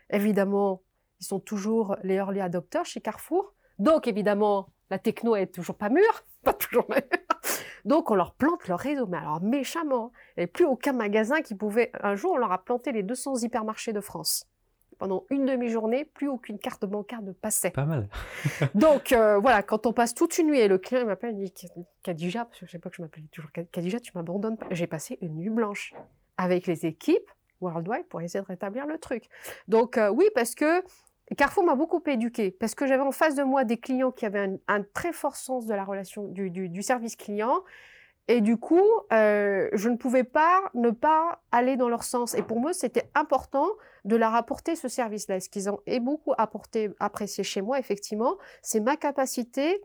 Évidemment, 0.09 0.81
ils 1.23 1.25
sont 1.25 1.39
toujours 1.39 1.95
les 2.03 2.15
early 2.15 2.41
adopters 2.41 2.85
chez 2.85 2.99
Carrefour. 2.99 3.53
Donc, 3.79 4.07
évidemment, 4.07 4.67
la 4.89 4.99
techno 4.99 5.37
est 5.37 5.47
toujours 5.47 5.75
pas 5.75 5.87
mûre, 5.87 6.25
pas 6.43 6.51
toujours 6.51 6.85
mûre. 6.89 6.99
Donc, 7.85 8.11
on 8.11 8.15
leur 8.15 8.33
plante 8.33 8.67
leur 8.67 8.79
réseau, 8.79 9.07
mais 9.07 9.17
alors 9.17 9.41
méchamment. 9.41 10.11
Il 10.35 10.39
n'y 10.39 10.43
avait 10.43 10.51
plus 10.51 10.65
aucun 10.65 10.91
magasin 10.91 11.41
qui 11.41 11.55
pouvait. 11.55 11.91
Un 12.01 12.15
jour, 12.15 12.33
on 12.33 12.37
leur 12.37 12.51
a 12.51 12.63
planté 12.63 12.91
les 12.91 13.03
200 13.03 13.37
hypermarchés 13.37 13.93
de 13.93 14.01
France. 14.01 14.45
Pendant 14.99 15.25
une 15.29 15.45
demi-journée, 15.45 16.03
plus 16.03 16.27
aucune 16.27 16.59
carte 16.59 16.85
bancaire 16.85 17.21
ne 17.21 17.31
passait. 17.31 17.71
Pas 17.71 17.85
mal. 17.85 18.09
Donc, 18.75 19.13
euh, 19.13 19.37
voilà, 19.39 19.63
quand 19.63 19.85
on 19.85 19.93
passe 19.93 20.13
toute 20.13 20.37
une 20.37 20.47
nuit 20.47 20.59
et 20.59 20.67
le 20.67 20.77
client 20.77 21.05
m'appelle, 21.05 21.35
il 21.39 21.51
dit 21.51 21.67
Kadija, 22.03 22.45
parce 22.45 22.59
que 22.59 22.65
je 22.65 22.71
sais 22.71 22.79
pas 22.79 22.89
que 22.89 22.97
je 22.97 23.01
m'appelle 23.01 23.23
toujours 23.31 23.51
Kadija, 23.71 24.01
tu 24.01 24.11
m'abandonnes 24.15 24.57
pas. 24.57 24.67
J'ai 24.71 24.87
passé 24.87 25.17
une 25.21 25.35
nuit 25.35 25.49
blanche 25.49 25.93
avec 26.37 26.67
les 26.67 26.85
équipes 26.85 27.29
worldwide 27.61 28.07
pour 28.07 28.21
essayer 28.21 28.41
de 28.41 28.45
rétablir 28.47 28.85
le 28.85 28.97
truc. 28.97 29.29
Donc, 29.67 29.97
euh, 29.97 30.09
oui, 30.09 30.25
parce 30.35 30.55
que 30.55 30.83
Carrefour 31.37 31.63
m'a 31.63 31.75
beaucoup 31.75 32.01
éduqué 32.05 32.51
parce 32.51 32.75
que 32.75 32.85
j'avais 32.85 33.01
en 33.01 33.11
face 33.11 33.35
de 33.35 33.43
moi 33.43 33.63
des 33.63 33.77
clients 33.77 34.11
qui 34.11 34.25
avaient 34.25 34.59
un, 34.67 34.83
très 34.93 35.13
fort 35.13 35.35
sens 35.35 35.65
de 35.65 35.73
la 35.73 35.83
relation 35.83 36.27
du, 36.27 36.83
service 36.83 37.15
client. 37.15 37.63
Et 38.29 38.39
du 38.39 38.55
coup, 38.55 38.85
euh, 39.11 39.69
je 39.73 39.89
ne 39.89 39.97
pouvais 39.97 40.23
pas 40.23 40.61
ne 40.73 40.91
pas 40.91 41.41
aller 41.51 41.75
dans 41.75 41.89
leur 41.89 42.03
sens. 42.03 42.35
Et 42.35 42.41
pour 42.41 42.59
moi, 42.59 42.73
c'était 42.73 43.09
important 43.15 43.67
de 44.05 44.15
leur 44.15 44.33
apporter 44.33 44.75
ce 44.75 44.87
service-là. 44.87 45.39
Ce 45.39 45.49
qu'ils 45.49 45.69
ont 45.69 45.79
et 45.85 45.99
beaucoup 45.99 46.33
apporté, 46.37 46.91
apprécié 46.99 47.43
chez 47.43 47.61
moi, 47.61 47.79
effectivement, 47.79 48.37
c'est 48.61 48.79
ma 48.79 48.95
capacité 48.95 49.81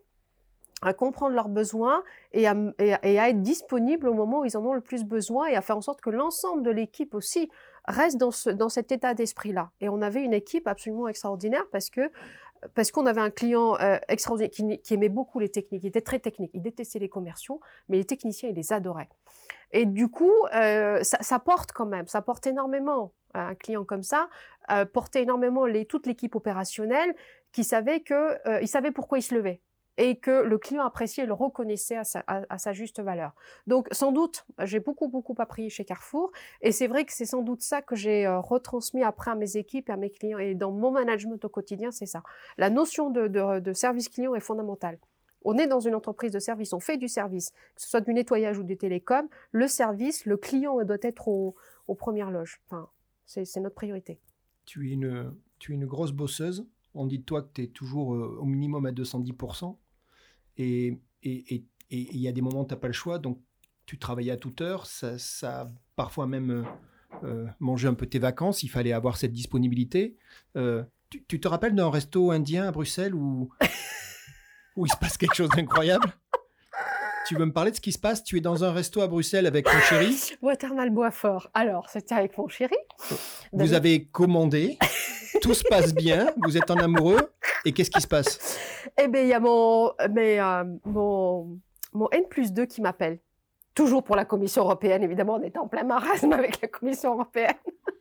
à 0.82 0.92
comprendre 0.92 1.34
leurs 1.34 1.48
besoins 1.48 2.04
et 2.32 2.46
à, 2.46 2.54
et 2.78 3.18
à, 3.18 3.28
être 3.28 3.42
disponible 3.42 4.08
au 4.08 4.14
moment 4.14 4.40
où 4.40 4.44
ils 4.44 4.56
en 4.56 4.64
ont 4.64 4.74
le 4.74 4.80
plus 4.80 5.04
besoin 5.04 5.46
et 5.46 5.56
à 5.56 5.62
faire 5.62 5.76
en 5.76 5.80
sorte 5.80 6.00
que 6.00 6.10
l'ensemble 6.10 6.62
de 6.62 6.70
l'équipe 6.70 7.14
aussi 7.14 7.50
reste 7.88 8.18
dans, 8.18 8.30
ce, 8.30 8.50
dans 8.50 8.68
cet 8.68 8.92
état 8.92 9.14
d'esprit-là. 9.14 9.70
Et 9.80 9.88
on 9.88 10.02
avait 10.02 10.22
une 10.22 10.34
équipe 10.34 10.66
absolument 10.68 11.08
extraordinaire 11.08 11.64
parce 11.72 11.90
que 11.90 12.10
parce 12.74 12.90
qu'on 12.90 13.06
avait 13.06 13.20
un 13.20 13.30
client 13.30 13.76
euh, 13.80 13.98
extraordinaire 14.08 14.50
qui, 14.50 14.94
aimait 14.94 15.08
beaucoup 15.08 15.38
les 15.38 15.48
techniques, 15.48 15.84
il 15.84 15.88
était 15.88 16.00
très 16.00 16.18
technique, 16.18 16.50
il 16.54 16.62
détestait 16.62 16.98
les 16.98 17.08
commerciaux, 17.08 17.60
mais 17.88 17.98
les 17.98 18.04
techniciens, 18.04 18.48
il 18.48 18.56
les 18.56 18.72
adorait. 18.72 19.08
Et 19.70 19.86
du 19.86 20.08
coup, 20.08 20.32
euh, 20.54 21.00
ça, 21.02 21.38
porte 21.38 21.70
quand 21.70 21.86
même, 21.86 22.08
ça 22.08 22.22
porte 22.22 22.46
énormément 22.48 23.12
un 23.34 23.54
client 23.54 23.84
comme 23.84 24.02
ça, 24.02 24.28
euh, 24.72 24.84
portait 24.86 25.22
énormément 25.22 25.66
les, 25.66 25.84
toute 25.84 26.06
l'équipe 26.06 26.34
opérationnelle 26.34 27.14
qui 27.52 27.62
savait 27.64 28.00
que 28.00 28.36
il 28.60 28.68
savait 28.68 28.90
pourquoi 28.90 29.18
il 29.18 29.22
se 29.22 29.34
levait 29.34 29.60
et 29.98 30.16
que 30.16 30.30
le 30.30 30.58
client 30.58 30.84
appréciait 30.84 31.24
et 31.24 31.26
le 31.26 31.34
reconnaissait 31.34 31.96
à 31.96 32.58
sa, 32.58 32.72
juste 32.72 33.00
valeur. 33.00 33.34
Donc 33.66 33.88
sans 33.90 34.12
doute, 34.12 34.46
j'ai 34.62 34.78
beaucoup 34.78 35.08
beaucoup 35.08 35.34
appris 35.38 35.68
chez 35.68 35.84
Carrefour 35.84 36.30
et 36.62 36.70
c'est 36.72 36.86
vrai 36.86 37.04
que 37.04 37.12
c'est 37.12 37.26
sans 37.26 37.42
doute 37.42 37.60
ça 37.60 37.82
que 37.82 37.96
j'ai 37.96 38.24
euh, 38.24 38.38
retransmis 38.38 39.02
après 39.02 39.32
à 39.32 39.34
mes 39.34 39.56
équipes 39.56 39.90
et 39.90 39.92
à 39.92 39.96
mes 39.96 40.10
clients 40.10 40.38
et 40.38 40.54
dans 40.54 40.70
mon 40.70 40.92
management 40.92 41.44
au 41.44 41.48
quotidien, 41.48 41.90
c'est 41.90 42.06
ça. 42.06 42.22
La 42.56 42.70
notion 42.70 43.10
de, 43.10 43.72
service 43.72 44.08
client 44.08 44.34
est 44.34 44.40
fondamentale. 44.40 44.98
On 45.44 45.58
est 45.58 45.66
dans 45.66 45.80
une 45.80 45.94
entreprise 45.94 46.32
de 46.32 46.38
service, 46.38 46.72
on 46.72 46.80
fait 46.80 46.96
du 46.96 47.08
service, 47.08 47.50
que 47.50 47.82
ce 47.82 47.88
soit 47.88 48.00
du 48.00 48.14
nettoyage 48.14 48.58
ou 48.58 48.62
des 48.62 48.76
télécoms, 48.76 49.28
le 49.50 49.66
service, 49.66 50.26
le 50.26 50.36
client 50.36 50.82
doit 50.84 50.96
être 51.02 51.28
aux, 51.28 51.54
premières 51.96 52.30
loges. 52.30 52.60
Enfin, 52.66 52.88
c'est 53.26 53.60
notre 53.60 53.74
priorité. 53.74 54.20
Tu 54.64 54.90
es, 54.90 54.92
une, 54.92 55.32
tu 55.58 55.72
es 55.72 55.74
une 55.74 55.86
grosse 55.86 56.12
bosseuse 56.12 56.66
On 56.94 57.06
dit 57.06 57.18
de 57.18 57.24
toi 57.24 57.42
que 57.42 57.48
tu 57.54 57.62
es 57.62 57.66
toujours 57.68 58.08
au 58.08 58.44
minimum 58.44 58.86
à 58.86 58.90
210%. 58.90 59.76
Et 60.58 60.98
il 61.22 62.18
y 62.20 62.28
a 62.28 62.32
des 62.32 62.42
moments 62.42 62.62
où 62.62 62.66
tu 62.66 62.74
n'as 62.74 62.80
pas 62.80 62.88
le 62.88 62.92
choix. 62.92 63.18
Donc, 63.18 63.40
tu 63.86 63.98
travaillais 63.98 64.32
à 64.32 64.36
toute 64.36 64.60
heure. 64.60 64.86
Ça, 64.86 65.18
ça 65.18 65.70
parfois 65.96 66.26
même 66.26 66.66
manger 67.58 67.88
un 67.88 67.94
peu 67.94 68.06
tes 68.06 68.18
vacances. 68.18 68.62
Il 68.62 68.68
fallait 68.68 68.92
avoir 68.92 69.16
cette 69.16 69.32
disponibilité. 69.32 70.16
Tu, 70.54 71.24
tu, 71.26 71.40
te 71.40 71.48
rappelles 71.48 71.74
d'un 71.74 71.90
resto 71.90 72.30
indien 72.30 72.68
à 72.68 72.72
Bruxelles 72.72 73.14
où, 73.14 73.48
où 74.76 74.86
il 74.86 74.92
se 74.92 74.96
passe 74.96 75.16
quelque 75.16 75.34
chose 75.34 75.48
d'incroyable? 75.48 76.12
Tu 77.26 77.36
veux 77.36 77.44
me 77.44 77.52
parler 77.52 77.70
de 77.72 77.76
ce 77.76 77.80
qui 77.82 77.92
se 77.92 77.98
passe? 77.98 78.24
Tu 78.24 78.38
es 78.38 78.40
dans 78.40 78.64
un 78.64 78.72
resto 78.72 79.02
à 79.02 79.06
Bruxelles 79.06 79.46
avec 79.46 79.66
ton 79.66 79.78
chéri? 79.80 80.16
Watermal 80.40 80.88
Boisfort. 80.88 81.50
Alors, 81.52 81.90
c'était 81.90 82.14
avec 82.14 82.38
mon 82.38 82.48
chéri. 82.48 82.76
Vous 83.52 83.74
avez 83.74 84.06
commandé, 84.06 84.78
tout 85.42 85.52
se 85.52 85.62
passe 85.64 85.94
bien, 85.94 86.32
vous 86.42 86.56
êtes 86.56 86.70
en 86.70 86.76
amoureux, 86.76 87.30
et 87.68 87.72
qu'est-ce 87.72 87.90
qui 87.90 88.00
se 88.00 88.08
passe 88.08 88.58
Eh 89.00 89.08
bien, 89.08 89.22
il 89.22 89.28
y 89.28 89.34
a 89.34 89.40
mon, 89.40 89.92
mais, 90.10 90.40
euh, 90.40 90.64
mon, 90.84 91.58
mon 91.92 92.08
N 92.10 92.24
plus 92.28 92.52
2 92.52 92.66
qui 92.66 92.80
m'appelle. 92.80 93.18
Toujours 93.74 94.02
pour 94.02 94.16
la 94.16 94.24
Commission 94.24 94.62
européenne, 94.62 95.02
évidemment, 95.02 95.34
on 95.34 95.42
était 95.42 95.58
en 95.58 95.68
plein 95.68 95.84
marasme 95.84 96.32
avec 96.32 96.60
la 96.60 96.68
Commission 96.68 97.14
européenne. 97.14 97.54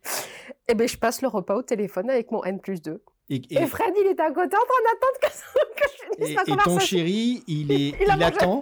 eh 0.67 0.73
bien, 0.73 0.87
je 0.87 0.97
passe 0.97 1.21
le 1.21 1.27
repas 1.27 1.55
au 1.55 1.61
téléphone 1.61 2.09
avec 2.09 2.31
mon 2.31 2.43
N 2.43 2.59
plus 2.59 2.81
2. 2.81 3.03
Et, 3.29 3.65
Fred, 3.65 3.93
il 3.99 4.07
est 4.07 4.19
à 4.21 4.31
côté 4.31 4.55
en 4.55 4.65
train 4.65 4.83
d'attendre 4.85 5.19
que, 5.21 5.27
que, 5.75 5.89
je 5.91 6.15
finisse 6.15 6.47
et, 6.47 6.51
Et 6.51 6.57
ton 6.63 6.79
chéri, 6.79 7.43
il, 7.47 7.71
est, 7.73 7.93
il 8.01 8.23
attend. 8.23 8.61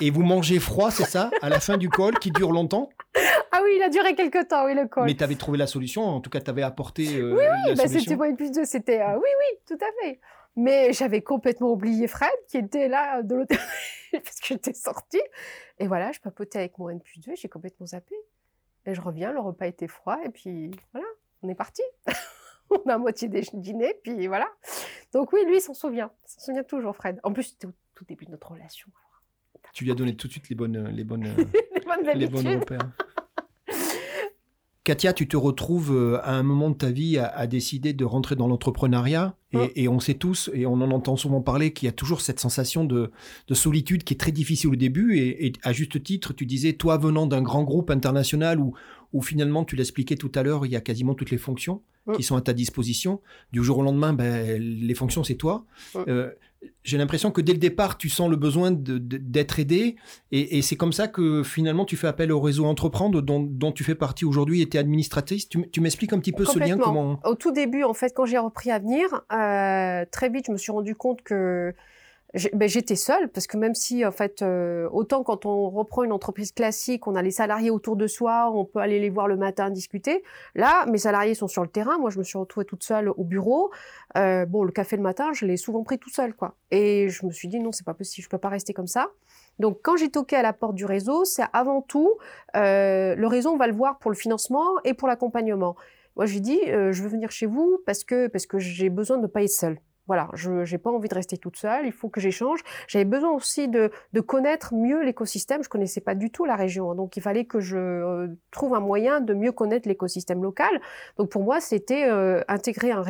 Et 0.00 0.10
vous 0.10 0.22
mangez 0.22 0.60
froid, 0.60 0.90
c'est 0.90 1.04
ça, 1.04 1.30
à 1.42 1.48
la 1.48 1.58
fin 1.58 1.76
du 1.76 1.90
call 1.90 2.18
qui 2.18 2.30
dure 2.30 2.52
longtemps? 2.52 2.88
Ah 3.50 3.60
oui, 3.64 3.72
il 3.76 3.82
a 3.82 3.88
duré 3.88 4.14
quelques 4.14 4.46
temps, 4.46 4.64
oui, 4.66 4.74
le 4.74 4.86
call. 4.86 5.06
Mais 5.06 5.14
tu 5.14 5.24
avais 5.24 5.34
trouvé 5.34 5.58
la 5.58 5.66
solution, 5.66 6.04
en 6.04 6.20
tout 6.20 6.30
cas, 6.30 6.40
tu 6.40 6.50
avais 6.50 6.62
apporté 6.62 7.16
euh, 7.16 7.34
oui, 7.34 7.42
oui, 7.66 7.74
bah, 7.74 7.88
c'était 7.88 8.14
moi 8.14 8.32
plus 8.36 8.52
deux, 8.52 8.64
c'était 8.64 9.00
euh, 9.00 9.16
oui, 9.16 9.28
oui, 9.40 9.58
tout 9.66 9.78
à 9.84 9.88
fait. 10.00 10.20
Mais 10.54 10.92
j'avais 10.92 11.20
complètement 11.20 11.72
oublié 11.72 12.06
Fred 12.06 12.30
qui 12.48 12.58
était 12.58 12.88
là 12.88 13.22
de 13.22 13.34
l'autre 13.34 13.56
parce 14.12 14.38
que 14.38 14.46
j'étais 14.46 14.72
sortie. 14.72 15.22
Et 15.78 15.88
voilà, 15.88 16.12
je 16.12 16.20
papotais 16.20 16.58
avec 16.58 16.78
mon 16.78 16.90
N 16.90 17.00
plus 17.00 17.20
2, 17.20 17.32
j'ai 17.34 17.48
complètement 17.48 17.86
zappé. 17.86 18.14
Et 18.86 18.94
je 18.94 19.00
reviens, 19.00 19.32
le 19.32 19.40
repas 19.40 19.66
était 19.66 19.88
froid, 19.88 20.18
et 20.24 20.30
puis 20.30 20.70
voilà, 20.92 21.06
on 21.42 21.48
est 21.48 21.54
parti. 21.54 21.82
on 22.70 22.88
a 22.88 22.94
à 22.94 22.98
moitié 22.98 23.28
dîné, 23.28 23.94
puis 24.02 24.28
voilà. 24.28 24.48
Donc 25.12 25.32
oui, 25.32 25.44
lui, 25.46 25.60
s'en 25.60 25.74
souvient. 25.74 26.10
S'en 26.24 26.40
souvient 26.40 26.64
toujours, 26.64 26.94
Fred. 26.94 27.18
En 27.24 27.32
plus, 27.32 27.44
c'était 27.44 27.66
au 27.66 27.72
tout 27.94 28.04
début 28.04 28.26
de 28.26 28.30
notre 28.30 28.52
relation. 28.52 28.88
Tu 29.78 29.84
lui 29.84 29.92
as 29.92 29.94
donné 29.94 30.16
tout 30.16 30.26
de 30.26 30.32
suite 30.32 30.48
les 30.48 30.56
bonnes, 30.56 30.88
les 30.88 31.04
bonnes, 31.04 31.22
les 32.16 32.26
bonnes, 32.26 32.44
les 32.44 32.56
repères. 32.56 32.90
Katia, 34.82 35.12
tu 35.12 35.28
te 35.28 35.36
retrouves 35.36 35.94
euh, 35.94 36.18
à 36.24 36.32
un 36.32 36.42
moment 36.42 36.70
de 36.70 36.74
ta 36.74 36.90
vie 36.90 37.16
à, 37.16 37.46
décider 37.46 37.92
de 37.92 38.04
rentrer 38.04 38.34
dans 38.34 38.48
l'entrepreneuriat 38.48 39.36
et, 39.52 39.86
on 39.86 40.00
sait 40.00 40.14
tous, 40.14 40.50
et 40.52 40.66
on 40.66 40.72
en 40.72 40.90
entend 40.90 41.14
souvent 41.14 41.42
parler, 41.42 41.72
qu'il 41.72 41.86
y 41.86 41.88
a 41.88 41.92
toujours 41.92 42.22
cette 42.22 42.40
sensation 42.40 42.84
de, 42.84 43.12
solitude 43.52 44.02
qui 44.02 44.14
est 44.14 44.16
très 44.16 44.32
difficile 44.32 44.70
au 44.70 44.74
début. 44.74 45.16
Et, 45.16 45.52
à 45.62 45.72
juste 45.72 46.02
titre, 46.02 46.32
tu 46.32 46.44
disais, 46.44 46.72
toi 46.72 46.96
venant 46.96 47.28
d'un 47.28 47.42
grand 47.42 47.62
groupe 47.62 47.92
international 47.92 48.58
où, 48.58 48.74
où 49.12 49.22
finalement, 49.22 49.64
tu 49.64 49.76
l'expliquais 49.76 50.16
tout 50.16 50.32
à 50.34 50.42
l'heure, 50.42 50.66
il 50.66 50.72
y 50.72 50.76
a 50.76 50.80
quasiment 50.80 51.14
toutes 51.14 51.30
les 51.30 51.38
fonctions 51.38 51.82
qui 52.16 52.22
sont 52.22 52.36
à 52.36 52.40
ta 52.40 52.52
disposition. 52.52 53.20
Du 53.52 53.62
jour 53.62 53.78
au 53.78 53.82
lendemain, 53.82 54.12
ben, 54.12 54.60
les 54.60 54.94
fonctions, 54.94 55.24
c'est 55.24 55.34
toi. 55.34 55.64
Euh, 55.96 56.30
j'ai 56.82 56.98
l'impression 56.98 57.30
que 57.30 57.40
dès 57.40 57.52
le 57.52 57.58
départ, 57.58 57.98
tu 57.98 58.08
sens 58.08 58.30
le 58.30 58.36
besoin 58.36 58.70
d'être 58.72 59.60
aidé. 59.60 59.96
Et, 60.32 60.62
c'est 60.62 60.76
comme 60.76 60.92
ça 60.92 61.06
que 61.06 61.42
finalement, 61.42 61.84
tu 61.84 61.96
fais 61.96 62.06
appel 62.06 62.32
au 62.32 62.40
réseau 62.40 62.64
Entreprendre 62.64 63.20
dont, 63.20 63.72
tu 63.72 63.84
fais 63.84 63.94
partie 63.94 64.24
aujourd'hui 64.24 64.62
et 64.62 64.68
tu 64.68 64.76
es 64.76 64.80
administratrice. 64.80 65.48
Tu, 65.48 65.80
m'expliques 65.80 66.12
un 66.12 66.18
petit 66.18 66.32
peu 66.32 66.44
ce 66.44 66.58
lien 66.58 66.78
comment... 66.78 67.20
Au 67.24 67.34
tout 67.34 67.52
début, 67.52 67.84
en 67.84 67.94
fait, 67.94 68.12
quand 68.14 68.24
j'ai 68.24 68.38
repris 68.38 68.70
à 68.70 68.78
venir, 68.78 69.06
euh, 69.32 70.04
très 70.10 70.28
vite, 70.30 70.46
je 70.46 70.52
me 70.52 70.56
suis 70.56 70.72
rendu 70.72 70.94
compte 70.94 71.22
que 71.22 71.74
j'étais 72.34 72.96
seule 72.96 73.28
parce 73.30 73.46
que 73.46 73.56
même 73.56 73.74
si 73.74 74.04
en 74.04 74.12
fait 74.12 74.42
euh, 74.42 74.88
autant 74.92 75.22
quand 75.22 75.46
on 75.46 75.70
reprend 75.70 76.04
une 76.04 76.12
entreprise 76.12 76.52
classique, 76.52 77.06
on 77.06 77.14
a 77.14 77.22
les 77.22 77.30
salariés 77.30 77.70
autour 77.70 77.96
de 77.96 78.06
soi, 78.06 78.50
on 78.52 78.66
peut 78.66 78.80
aller 78.80 79.00
les 79.00 79.08
voir 79.08 79.28
le 79.28 79.36
matin 79.36 79.70
discuter. 79.70 80.22
Là, 80.54 80.84
mes 80.86 80.98
salariés 80.98 81.34
sont 81.34 81.48
sur 81.48 81.62
le 81.62 81.68
terrain. 81.68 81.98
Moi, 81.98 82.10
je 82.10 82.18
me 82.18 82.24
suis 82.24 82.36
retrouvée 82.36 82.66
toute 82.66 82.82
seule 82.82 83.08
au 83.08 83.24
bureau. 83.24 83.70
Euh, 84.16 84.44
bon, 84.44 84.62
le 84.62 84.72
café 84.72 84.96
le 84.96 85.02
matin, 85.02 85.32
je 85.32 85.46
l'ai 85.46 85.56
souvent 85.56 85.82
pris 85.82 85.98
tout 85.98 86.10
seul, 86.10 86.34
quoi. 86.34 86.54
Et 86.70 87.08
je 87.08 87.24
me 87.24 87.30
suis 87.30 87.48
dit 87.48 87.60
non, 87.60 87.72
c'est 87.72 87.86
pas 87.86 87.94
possible, 87.94 88.24
je 88.24 88.28
peux 88.28 88.38
pas 88.38 88.50
rester 88.50 88.74
comme 88.74 88.86
ça. 88.86 89.08
Donc, 89.58 89.78
quand 89.82 89.96
j'ai 89.96 90.10
toqué 90.10 90.36
à 90.36 90.42
la 90.42 90.52
porte 90.52 90.74
du 90.74 90.84
réseau, 90.84 91.24
c'est 91.24 91.44
avant 91.52 91.80
tout 91.80 92.18
euh, 92.56 93.14
le 93.14 93.26
réseau, 93.26 93.50
on 93.50 93.56
va 93.56 93.66
le 93.66 93.74
voir 93.74 93.98
pour 93.98 94.10
le 94.10 94.16
financement 94.16 94.66
et 94.84 94.92
pour 94.92 95.08
l'accompagnement. 95.08 95.76
Moi, 96.16 96.26
j'ai 96.26 96.40
dit, 96.40 96.60
je 96.66 97.02
veux 97.02 97.08
venir 97.08 97.30
chez 97.30 97.46
vous 97.46 97.80
parce 97.86 98.02
que 98.02 98.26
parce 98.26 98.44
que 98.44 98.58
j'ai 98.58 98.90
besoin 98.90 99.18
de 99.18 99.22
ne 99.22 99.26
pas 99.28 99.42
être 99.42 99.50
seule. 99.50 99.78
Voilà, 100.08 100.30
je 100.32 100.68
n'ai 100.68 100.78
pas 100.78 100.90
envie 100.90 101.08
de 101.08 101.14
rester 101.14 101.36
toute 101.36 101.56
seule, 101.56 101.84
il 101.84 101.92
faut 101.92 102.08
que 102.08 102.18
j'échange. 102.18 102.60
J'avais 102.86 103.04
besoin 103.04 103.30
aussi 103.30 103.68
de, 103.68 103.90
de 104.14 104.20
connaître 104.20 104.74
mieux 104.74 105.04
l'écosystème, 105.04 105.62
je 105.62 105.68
connaissais 105.68 106.00
pas 106.00 106.14
du 106.14 106.30
tout 106.30 106.46
la 106.46 106.56
région, 106.56 106.94
donc 106.94 107.18
il 107.18 107.22
fallait 107.22 107.44
que 107.44 107.60
je 107.60 107.76
euh, 107.76 108.28
trouve 108.50 108.74
un 108.74 108.80
moyen 108.80 109.20
de 109.20 109.34
mieux 109.34 109.52
connaître 109.52 109.86
l'écosystème 109.86 110.42
local. 110.42 110.80
Donc 111.18 111.28
pour 111.28 111.42
moi, 111.42 111.60
c'était 111.60 112.08
euh, 112.08 112.42
intégrer 112.48 112.90
un, 112.90 113.02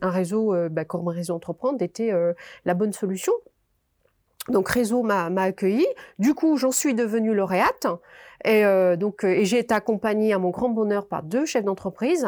réseau 0.00 0.54
euh, 0.54 0.68
bah, 0.68 0.84
comme 0.84 1.08
réseau 1.08 1.34
entreprendre 1.34 1.82
était 1.82 2.12
la 2.64 2.74
bonne 2.74 2.92
solution. 2.92 3.32
Donc 4.48 4.68
réseau 4.68 5.02
m'a 5.02 5.26
accueilli. 5.42 5.86
Du 6.20 6.34
coup, 6.34 6.56
j'en 6.56 6.70
suis 6.70 6.94
devenue 6.94 7.34
lauréate. 7.34 7.86
Et 8.44 8.64
donc, 8.96 9.22
et 9.22 9.44
j'ai 9.44 9.58
été 9.58 9.72
accompagnée 9.72 10.32
à 10.32 10.38
mon 10.38 10.50
grand 10.50 10.68
bonheur 10.68 11.06
par 11.06 11.22
deux 11.22 11.46
chefs 11.46 11.64
d'entreprise, 11.64 12.26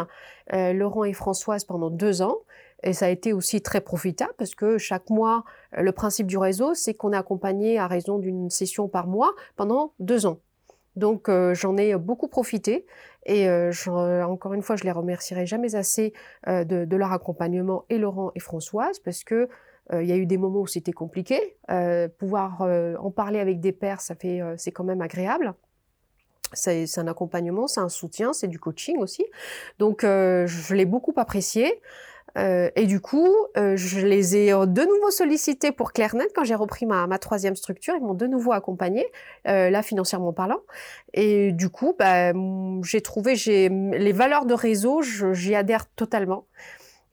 Laurent 0.53 1.05
et 1.05 1.13
Françoise, 1.13 1.65
pendant 1.65 1.91
deux 1.91 2.23
ans. 2.23 2.39
Et 2.85 2.93
ça 2.93 3.07
a 3.07 3.09
été 3.09 3.33
aussi 3.33 3.63
très 3.63 3.81
profitable 3.81 4.33
parce 4.37 4.55
que 4.55 4.79
chaque 4.79 5.09
mois, 5.11 5.45
euh, 5.77 5.83
le 5.83 5.91
principe 5.91 6.27
du 6.27 6.37
réseau, 6.37 6.75
c'est 6.75 6.95
qu'on 6.95 7.13
est 7.13 7.17
accompagné 7.17 7.79
à 7.79 7.87
raison 7.87 8.19
d'une 8.19 8.51
session 8.51 8.89
par 8.89 9.07
mois 9.09 9.35
pendant 9.57 9.95
deux 9.99 10.27
ans. 10.27 10.39
Donc 10.95 11.29
euh, 11.29 11.55
j'en 11.55 11.77
ai 11.77 11.97
beaucoup 11.97 12.29
profité 12.29 12.87
et 13.27 13.49
euh, 13.49 13.73
encore 14.27 14.53
une 14.53 14.63
fois, 14.63 14.77
je 14.77 14.85
les 14.85 14.93
remercierai 14.93 15.47
jamais 15.47 15.75
assez 15.75 16.13
de, 16.47 16.97
leur 16.97 17.13
accompagnement 17.13 17.87
et 17.89 17.99
Laurent 17.99 18.31
et 18.37 18.41
Françoise 18.41 19.01
parce 19.01 19.25
que 19.25 19.49
il 19.93 20.07
y 20.07 20.13
a 20.13 20.17
eu 20.17 20.25
des 20.25 20.39
moments 20.39 20.61
où 20.61 20.67
c'était 20.67 20.93
compliqué. 20.93 21.59
pouvoir 22.19 22.63
en 22.63 23.11
parler 23.11 23.39
avec 23.39 23.61
des 23.61 23.73
pairs, 23.73 24.01
ça 24.01 24.15
fait 24.15 24.41
c'est 24.57 24.73
quand 24.73 24.85
même 24.85 25.03
agréable. 25.03 25.53
C'est 26.55 26.87
un 26.99 27.07
accompagnement, 27.07 27.67
c'est 27.67 27.81
un 27.81 27.91
soutien, 27.91 28.33
c'est 28.33 28.49
du 28.49 28.59
coaching 28.59 28.97
aussi. 28.99 29.27
Donc 29.79 30.01
je 30.03 30.75
l'ai 30.75 30.87
beaucoup 30.87 31.13
apprécié. 31.17 31.81
Euh, 32.37 32.71
et 32.75 32.87
du 32.87 33.01
coup, 33.01 33.33
euh, 33.57 33.77
je 33.77 34.01
les 34.01 34.37
ai 34.37 34.51
de 34.51 34.83
nouveau 34.83 35.11
sollicités 35.11 35.73
pour 35.73 35.93
ClairNet 35.93 36.29
quand 36.35 36.45
j'ai 36.45 36.55
repris 36.55 36.87
ma, 36.87 37.07
ma, 37.07 37.19
troisième 37.19 37.57
structure. 37.57 37.95
Ils 37.97 38.03
m'ont 38.03 38.15
de 38.15 38.27
nouveau 38.27 38.53
accompagné, 38.53 39.07
euh, 39.47 39.71
là 39.71 39.83
financièrement 39.83 40.33
parlant. 40.33 40.61
Et 41.13 41.53
du 41.53 41.69
coup, 41.69 41.95
bah, 41.99 42.33
j'ai 42.83 43.01
trouvé, 43.01 43.37
j'ai 43.37 43.69
les 43.69 44.13
valeurs 44.13 44.47
de 44.47 44.55
réseau, 44.55 45.03
j'y 45.03 45.55
adhère 45.55 45.87
totalement. 45.91 46.47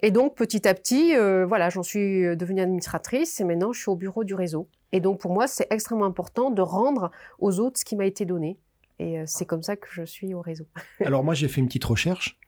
Et 0.04 0.10
donc 0.10 0.36
petit 0.36 0.68
à 0.68 0.74
petit, 0.74 1.16
euh, 1.16 1.46
voilà, 1.46 1.70
j'en 1.70 1.84
suis 1.84 2.36
devenue 2.36 2.62
administratrice 2.62 3.40
et 3.40 3.44
maintenant 3.44 3.72
je 3.72 3.80
suis 3.82 3.90
au 3.90 3.96
bureau 3.96 4.24
du 4.24 4.34
réseau. 4.34 4.68
Et 4.92 5.00
donc 5.00 5.20
pour 5.20 5.32
moi, 5.32 5.48
c'est 5.48 5.68
extrêmement 5.70 6.06
important 6.06 6.50
de 6.50 6.62
rendre 6.64 7.12
aux 7.38 7.60
autres 7.60 7.80
ce 7.80 7.86
qui 7.86 7.96
m'a 7.96 8.06
été 8.06 8.26
donné. 8.26 8.58
Et 8.98 9.22
c'est 9.26 9.46
comme 9.46 9.64
ça 9.64 9.76
que 9.76 9.88
je 9.92 10.04
suis 10.04 10.34
au 10.34 10.42
réseau. 10.42 10.66
Alors 11.06 11.24
moi, 11.24 11.34
j'ai 11.34 11.48
fait 11.48 11.62
une 11.62 11.68
petite 11.68 11.86
recherche. 11.86 12.40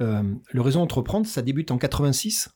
Euh, 0.00 0.22
le 0.52 0.60
réseau 0.60 0.80
Entreprendre, 0.80 1.26
ça 1.26 1.42
débute 1.42 1.70
en 1.70 1.78
86. 1.78 2.50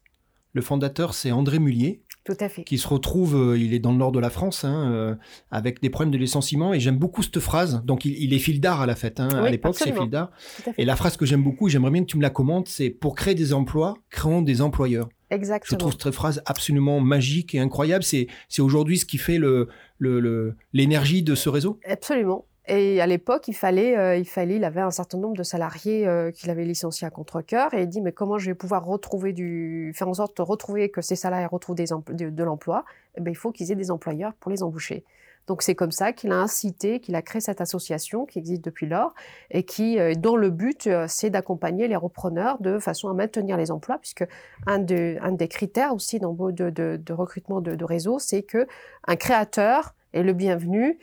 Le 0.54 0.60
fondateur, 0.60 1.14
c'est 1.14 1.32
André 1.32 1.58
Mullier. 1.58 2.02
Tout 2.24 2.36
à 2.38 2.48
fait. 2.48 2.62
Qui 2.62 2.78
se 2.78 2.86
retrouve, 2.86 3.34
euh, 3.34 3.58
il 3.58 3.74
est 3.74 3.80
dans 3.80 3.90
le 3.90 3.98
nord 3.98 4.12
de 4.12 4.20
la 4.20 4.30
France, 4.30 4.64
hein, 4.64 4.92
euh, 4.92 5.14
avec 5.50 5.82
des 5.82 5.90
problèmes 5.90 6.12
de 6.12 6.18
licenciement. 6.18 6.72
Et 6.72 6.78
j'aime 6.78 6.96
beaucoup 6.96 7.22
cette 7.22 7.40
phrase. 7.40 7.82
Donc, 7.84 8.04
il, 8.04 8.32
est 8.32 8.38
fil 8.38 8.60
d'art 8.60 8.80
à 8.80 8.86
la 8.86 8.94
fête. 8.94 9.18
Hein. 9.18 9.28
à 9.28 9.50
l'époque, 9.50 9.74
c'est 9.76 9.92
fil 9.92 10.08
d'art. 10.08 10.30
Et 10.78 10.84
la 10.84 10.94
phrase 10.94 11.16
que 11.16 11.26
j'aime 11.26 11.42
beaucoup, 11.42 11.68
j'aimerais 11.68 11.90
bien 11.90 12.02
que 12.02 12.06
tu 12.06 12.16
me 12.16 12.22
la 12.22 12.30
commentes, 12.30 12.68
c'est 12.68 12.90
pour 12.90 13.16
créer 13.16 13.34
des 13.34 13.52
emplois, 13.52 13.94
créons 14.10 14.42
des 14.42 14.62
employeurs. 14.62 15.08
Exactement. 15.30 15.70
Je 15.70 15.76
trouve 15.76 15.92
cette 15.98 16.14
phrase 16.14 16.42
absolument 16.46 17.00
magique 17.00 17.54
et 17.54 17.58
incroyable. 17.58 18.04
C'est, 18.04 18.28
aujourd'hui 18.58 18.98
ce 18.98 19.06
qui 19.06 19.18
fait 19.18 19.38
le, 19.38 19.68
le, 19.98 20.54
l'énergie 20.72 21.22
de 21.22 21.34
ce 21.34 21.48
réseau? 21.48 21.80
Absolument. 21.84 22.44
Et 22.68 23.00
à 23.00 23.06
l'époque, 23.06 23.48
il 23.48 23.54
fallait, 23.54 23.96
euh, 23.98 24.16
il 24.16 24.24
fallait, 24.24 24.56
il 24.56 24.64
avait 24.64 24.80
un 24.80 24.92
certain 24.92 25.18
nombre 25.18 25.36
de 25.36 25.42
salariés 25.42 26.06
euh, 26.06 26.30
qu'il 26.30 26.48
avait 26.48 26.64
licenciés 26.64 27.06
à 27.06 27.10
contre-cœur 27.10 27.74
et 27.74 27.82
il 27.82 27.88
dit 27.88 28.00
mais 28.00 28.12
comment 28.12 28.38
je 28.38 28.50
vais 28.50 28.54
pouvoir 28.54 28.84
retrouver 28.84 29.32
du, 29.32 29.92
faire 29.96 30.08
en 30.08 30.14
sorte 30.14 30.36
de 30.36 30.42
retrouver 30.42 30.88
que 30.88 31.00
ces 31.00 31.16
salariés 31.16 31.46
retrouvent 31.46 31.74
des 31.74 31.86
de, 32.10 32.44
l'emploi? 32.44 32.84
Eh 33.16 33.20
ben, 33.20 33.32
il 33.32 33.36
faut 33.36 33.50
qu'ils 33.50 33.72
aient 33.72 33.76
des 33.76 33.90
employeurs 33.90 34.32
pour 34.34 34.52
les 34.52 34.62
embaucher. 34.62 35.04
Donc 35.48 35.62
c'est 35.62 35.74
comme 35.74 35.90
ça 35.90 36.12
qu'il 36.12 36.30
a 36.30 36.36
incité, 36.36 37.00
qu'il 37.00 37.16
a 37.16 37.22
créé 37.22 37.40
cette 37.40 37.60
association 37.60 38.26
qui 38.26 38.38
existe 38.38 38.64
depuis 38.64 38.86
lors 38.86 39.12
et 39.50 39.64
qui, 39.64 39.98
euh, 39.98 40.14
dont 40.14 40.36
le 40.36 40.50
but 40.50 40.88
c'est 41.08 41.30
d'accompagner 41.30 41.88
les 41.88 41.96
repreneurs 41.96 42.62
de 42.62 42.78
façon 42.78 43.08
à 43.08 43.12
maintenir 43.12 43.56
les 43.56 43.72
emplois, 43.72 43.98
puisque 43.98 44.24
un, 44.68 44.78
de, 44.78 45.18
des 45.32 45.48
critères 45.48 45.92
aussi 45.92 46.20
dans 46.20 46.32
de, 46.32 46.70
de, 46.70 46.96
de 47.04 47.12
recrutement 47.12 47.60
de, 47.60 47.74
de 47.74 47.84
réseau, 47.84 48.20
c'est 48.20 48.44
que 48.44 48.68
un 49.08 49.16
créateur 49.16 49.96
est 50.12 50.22
le 50.22 50.32
bienvenu 50.32 50.98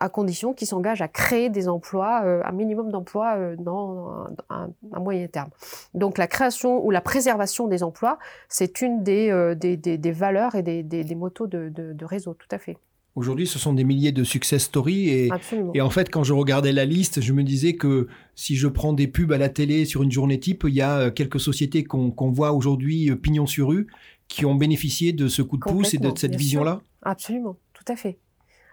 à 0.00 0.08
condition 0.08 0.54
qu'il 0.54 0.66
s'engage 0.66 1.02
à 1.02 1.08
créer 1.08 1.50
des 1.50 1.68
emplois, 1.68 2.22
euh, 2.24 2.42
un 2.44 2.52
minimum 2.52 2.90
d'emplois 2.90 3.36
euh, 3.36 3.56
dans 3.58 4.26
un, 4.50 4.70
moyen 4.98 5.26
terme. 5.26 5.50
Donc 5.94 6.18
la 6.18 6.26
création 6.26 6.84
ou 6.84 6.90
la 6.90 7.00
préservation 7.00 7.68
des 7.68 7.82
emplois, 7.82 8.18
c'est 8.48 8.80
une 8.80 9.02
des, 9.02 9.30
euh, 9.30 9.54
des, 9.54 9.76
des, 9.76 10.12
valeurs 10.12 10.54
et 10.54 10.62
des, 10.62 10.82
des, 10.82 11.14
motos 11.14 11.46
de, 11.46 11.68
de, 11.68 11.92
de 11.92 12.04
réseau, 12.04 12.34
tout 12.34 12.48
à 12.50 12.58
fait. 12.58 12.76
Aujourd'hui, 13.16 13.46
ce 13.46 13.60
sont 13.60 13.72
des 13.72 13.84
milliers 13.84 14.10
de 14.10 14.24
success 14.24 14.64
stories. 14.64 15.08
Et, 15.08 15.30
et, 15.74 15.80
en 15.80 15.90
fait, 15.90 16.10
quand 16.10 16.24
je 16.24 16.32
regardais 16.32 16.72
la 16.72 16.84
liste, 16.84 17.20
je 17.20 17.32
me 17.32 17.44
disais 17.44 17.74
que 17.74 18.08
si 18.34 18.56
je 18.56 18.66
prends 18.66 18.92
des 18.92 19.06
pubs 19.06 19.30
à 19.30 19.38
la 19.38 19.48
télé 19.48 19.84
sur 19.84 20.02
une 20.02 20.10
journée 20.10 20.40
type, 20.40 20.64
il 20.66 20.74
y 20.74 20.82
a 20.82 21.12
quelques 21.12 21.38
sociétés 21.38 21.84
qu'on 21.84 22.32
voit 22.32 22.52
aujourd'hui 22.52 23.14
pignon 23.14 23.46
sur 23.46 23.68
rue 23.68 23.86
qui 24.26 24.44
ont 24.46 24.54
bénéficié 24.54 25.12
de 25.12 25.28
ce 25.28 25.42
coup 25.42 25.56
de 25.56 25.62
pouce 25.62 25.94
et 25.94 25.98
de 25.98 26.10
cette 26.16 26.34
vision-là 26.34 26.80
Absolument, 27.02 27.56
tout 27.72 27.84
à 27.86 27.96
fait. 27.96 28.18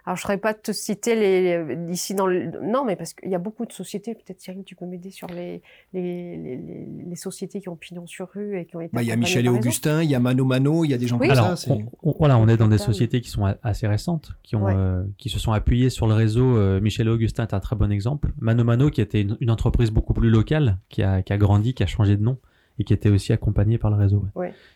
Alors, 0.04 0.16
je 0.16 0.22
ne 0.22 0.22
saurais 0.22 0.38
pas 0.38 0.52
te 0.52 0.72
citer 0.72 1.14
les, 1.14 1.76
d'ici 1.76 2.14
dans 2.14 2.26
le, 2.26 2.50
non, 2.60 2.84
mais 2.84 2.96
parce 2.96 3.14
qu'il 3.14 3.30
y 3.30 3.34
a 3.36 3.38
beaucoup 3.38 3.66
de 3.66 3.72
sociétés, 3.72 4.14
peut-être 4.14 4.40
Cyril, 4.40 4.64
tu 4.64 4.74
peux 4.74 4.84
m'aider 4.84 5.10
sur 5.10 5.28
les, 5.28 5.62
les, 5.92 6.36
les, 6.36 6.86
les, 7.06 7.16
sociétés 7.16 7.60
qui 7.60 7.68
ont 7.68 7.76
pignon 7.76 8.06
sur 8.06 8.28
rue 8.30 8.58
et 8.58 8.64
qui 8.66 8.74
ont 8.76 8.80
été. 8.80 8.90
Bah, 8.92 9.02
il 9.02 9.08
y 9.08 9.12
a 9.12 9.16
Michel 9.16 9.46
et 9.46 9.48
Augustin, 9.48 10.02
il 10.02 10.10
y 10.10 10.16
a 10.16 10.20
Mano 10.20 10.44
Mano, 10.44 10.84
il 10.84 10.90
y 10.90 10.94
a 10.94 10.98
des 10.98 11.06
gens 11.06 11.18
comme 11.18 11.34
ça. 11.34 11.54
On, 12.02 12.14
voilà, 12.18 12.36
on 12.36 12.48
est 12.48 12.56
dans 12.56 12.68
des 12.68 12.78
sociétés 12.78 13.20
qui 13.20 13.30
sont 13.30 13.44
assez 13.62 13.86
récentes, 13.86 14.32
qui 14.42 14.56
ont, 14.56 14.68
euh, 14.68 15.04
qui 15.18 15.28
se 15.28 15.38
sont 15.38 15.52
appuyées 15.52 15.90
sur 15.90 16.08
le 16.08 16.14
réseau. 16.14 16.56
Euh, 16.56 16.80
Michel 16.80 17.06
et 17.06 17.10
Augustin 17.10 17.44
est 17.44 17.54
un 17.54 17.60
très 17.60 17.76
bon 17.76 17.92
exemple. 17.92 18.32
Mano 18.40 18.64
Mano, 18.64 18.90
qui 18.90 19.00
était 19.00 19.20
une, 19.22 19.50
entreprise 19.50 19.90
beaucoup 19.90 20.14
plus 20.14 20.30
locale, 20.30 20.78
qui 20.88 21.02
a, 21.02 21.22
qui 21.22 21.32
a 21.32 21.38
grandi, 21.38 21.74
qui 21.74 21.82
a 21.82 21.86
changé 21.86 22.16
de 22.16 22.22
nom 22.22 22.38
et 22.78 22.84
qui 22.84 22.92
était 22.92 23.10
aussi 23.10 23.32
accompagnée 23.32 23.78
par 23.78 23.90
le 23.90 23.96
réseau. 23.96 24.24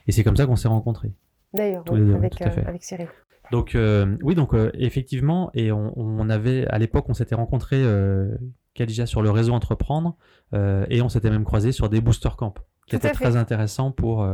Et 0.06 0.12
c'est 0.12 0.22
comme 0.22 0.36
ça 0.36 0.46
qu'on 0.46 0.56
s'est 0.56 0.68
rencontrés. 0.68 1.12
D'ailleurs, 1.56 1.84
avec, 1.90 2.42
euh, 2.42 2.62
avec 2.66 2.84
Cyril. 2.84 3.08
Donc 3.52 3.74
euh, 3.74 4.16
oui, 4.22 4.34
donc 4.34 4.54
euh, 4.54 4.70
effectivement, 4.74 5.50
et 5.54 5.70
on, 5.72 6.28
avait 6.28 6.66
à 6.68 6.78
l'époque, 6.78 7.08
on 7.08 7.14
s'était 7.14 7.34
rencontré 7.34 7.76
euh, 7.76 8.36
Khadija 8.74 9.06
sur 9.06 9.22
le 9.22 9.30
réseau 9.30 9.52
Entreprendre, 9.52 10.16
et 10.52 11.02
on 11.02 11.08
s'était 11.08 11.30
même 11.30 11.44
croisé 11.44 11.72
sur 11.72 11.88
des 11.88 12.00
booster 12.00 12.30
camps, 12.36 12.54
qui 12.86 12.96
étaient 12.96 13.10
très 13.10 13.36
intéressants 13.36 13.92
pour 13.92 14.26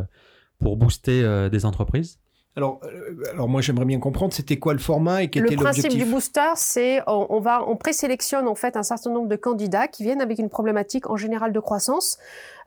pour 0.59 0.77
booster 0.77 1.49
des 1.51 1.65
entreprises. 1.67 2.21
Alors, 2.55 2.81
alors 3.33 3.49
moi 3.49 3.63
j'aimerais 3.63 3.87
bien 3.87 3.99
comprendre, 3.99 4.35
c'était 4.35 4.59
quoi 4.59 4.75
le 4.75 4.79
format 4.79 5.23
et 5.23 5.31
quel 5.31 5.47
était 5.47 5.55
l'objectif 5.55 5.85
Le 5.85 5.89
principe 5.89 6.05
du 6.07 6.13
booster, 6.13 6.53
c'est 6.57 7.01
on, 7.07 7.41
va 7.41 7.65
on 7.67 7.77
présélectionne 7.77 8.47
en 8.47 8.55
fait 8.55 8.77
un 8.77 8.83
certain 8.83 9.11
nombre 9.11 9.29
de 9.29 9.37
candidats 9.37 9.89
qui 9.89 10.03
viennent 10.03 10.21
avec 10.21 10.39
une 10.39 10.51
problématique 10.51 11.09
en 11.09 11.17
général 11.17 11.53
de 11.53 11.61
croissance. 11.61 12.19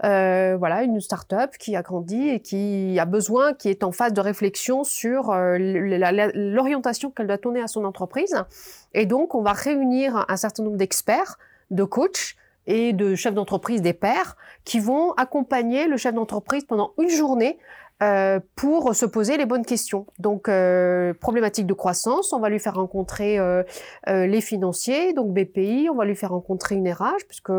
Euh, 0.04 0.56
voilà, 0.58 0.82
une 0.82 1.00
start-up 1.00 1.52
qui 1.60 1.76
a 1.76 1.84
grandi 1.84 2.30
et 2.30 2.40
qui 2.40 2.98
a 3.00 3.06
besoin, 3.06 3.54
qui 3.54 3.70
est 3.70 3.84
en 3.84 3.92
phase 3.92 4.14
de 4.14 4.22
réflexion 4.22 4.84
sur 4.84 5.30
euh, 5.30 5.58
l'orientation 5.60 7.12
qu'elle 7.12 7.28
doit 7.28 7.38
donner 7.38 7.62
à 7.62 7.68
son 7.68 7.86
entreprise. 7.86 8.44
Et 8.96 9.06
donc, 9.06 9.36
on 9.36 9.44
va 9.44 9.54
réunir 9.54 10.26
un 10.28 10.38
certain 10.38 10.64
nombre 10.64 10.78
d'experts, 10.78 11.38
de 11.70 11.84
coachs 11.84 12.36
et 12.68 12.94
de 12.94 13.14
chefs 13.14 13.36
d'entreprise, 13.36 13.84
des 13.84 13.94
pairs, 13.94 14.36
qui 14.64 14.80
vont 14.80 15.12
accompagner 15.14 15.88
le 15.88 15.98
chef 15.98 16.16
d'entreprise 16.16 16.66
pendant 16.66 16.94
une 16.98 17.10
journée 17.10 17.60
euh, 18.04 18.42
pour 18.56 18.94
se 18.94 19.06
poser 19.06 19.38
les 19.38 19.46
bonnes 19.46 19.66
questions. 19.66 20.06
Donc, 20.20 20.50
euh, 20.50 21.14
problématique 21.14 21.66
de 21.66 21.74
croissance, 21.74 22.34
on 22.34 22.40
va 22.40 22.50
lui 22.50 22.60
faire 22.60 22.76
rencontrer 22.76 23.40
euh, 23.40 23.64
euh 24.10 24.28
les 24.28 24.42
financiers, 24.42 25.14
donc 25.14 25.34
BPI, 25.34 25.88
on 25.90 25.96
va 25.96 26.04
lui 26.04 26.16
faire 26.16 26.32
rencontrer 26.32 26.76
une 26.76 26.92
RH, 26.92 27.26
puisque 27.28 27.54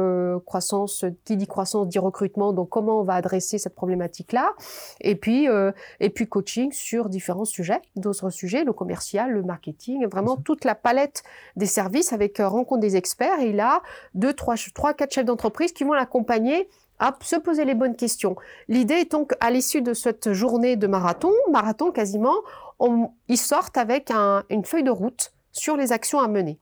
croissance, 0.45 1.07
qui 1.25 1.39
dit 1.39 1.47
croissance 1.47 1.89
dit 1.89 1.99
recrutement, 1.99 2.53
donc 2.53 2.69
comment 2.69 3.01
on 3.01 3.03
va 3.03 3.15
adresser 3.15 3.57
cette 3.57 3.75
problématique-là, 3.75 4.53
et 5.01 5.15
puis 5.15 5.49
euh, 5.49 5.73
et 6.01 6.11
puis 6.11 6.29
coaching 6.29 6.71
sur 6.71 7.09
différents 7.09 7.47
sujets, 7.47 7.81
d'autres 7.95 8.29
sujets, 8.29 8.65
le 8.65 8.75
commercial, 8.75 9.31
le 9.31 9.43
marketing, 9.43 10.07
vraiment 10.07 10.37
toute 10.37 10.67
la 10.67 10.75
palette 10.75 11.23
des 11.57 11.67
services 11.67 12.13
avec 12.13 12.39
rencontre 12.39 12.81
des 12.81 12.97
experts. 12.97 13.41
Et 13.41 13.51
il 13.51 13.61
a 13.61 13.81
deux, 14.15 14.35
trois, 14.35 14.57
trois, 14.75 14.93
quatre 14.93 15.15
chefs 15.15 15.25
d'entreprise 15.25 15.73
qui 15.73 15.85
vont 15.85 15.95
l'accompagner 15.95 16.69
à 16.99 17.17
se 17.21 17.37
poser 17.37 17.65
les 17.65 17.75
bonnes 17.75 17.97
questions. 17.97 18.37
L'idée 18.69 19.01
étant 19.01 19.25
qu'à 19.25 19.51
l'issue 19.51 19.83
de 19.83 19.95
cette 19.95 20.33
journée 20.33 20.77
de 20.77 20.87
marathon, 20.87 21.33
marathon 21.51 21.93
quasiment, 21.93 22.35
on, 22.79 23.11
ils 23.29 23.39
sortent 23.39 23.77
avec 23.77 24.11
une 24.51 24.65
feuille 24.65 24.85
de 24.85 24.91
route 24.91 25.33
sur 25.53 25.77
les 25.77 25.93
actions 25.93 26.21
à 26.21 26.29
mener 26.29 26.59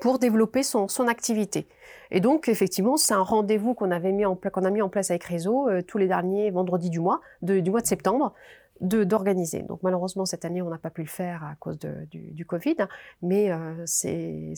pour 0.00 0.18
développer 0.18 0.62
son, 0.62 0.86
activité. 1.06 1.66
Et 2.10 2.20
donc, 2.20 2.48
effectivement, 2.48 2.96
c'est 2.96 3.14
un 3.14 3.22
rendez-vous 3.22 3.74
qu'on 3.74 3.90
avait 3.90 4.12
mis 4.12 4.24
qu'on 4.24 4.64
a 4.64 4.70
mis 4.70 4.82
en 4.82 4.88
place 4.88 5.10
avec 5.10 5.24
Réseau 5.24 5.68
euh, 5.68 5.82
tous 5.82 5.98
les 5.98 6.06
derniers 6.06 6.50
vendredis 6.50 6.90
du 6.90 7.00
mois, 7.00 7.20
du 7.42 7.70
mois 7.70 7.80
de 7.80 7.86
septembre, 7.86 8.32
de 8.80 9.04
d'organiser. 9.04 9.62
Donc, 9.62 9.82
malheureusement, 9.82 10.24
cette 10.24 10.44
année, 10.44 10.62
on 10.62 10.70
n'a 10.70 10.78
pas 10.78 10.90
pu 10.90 11.02
le 11.02 11.08
faire 11.08 11.44
à 11.44 11.54
cause 11.56 11.78
du, 11.78 12.44
Covid, 12.46 12.76
mais 13.22 13.50
euh, 13.50 13.82
c'est 13.86 14.54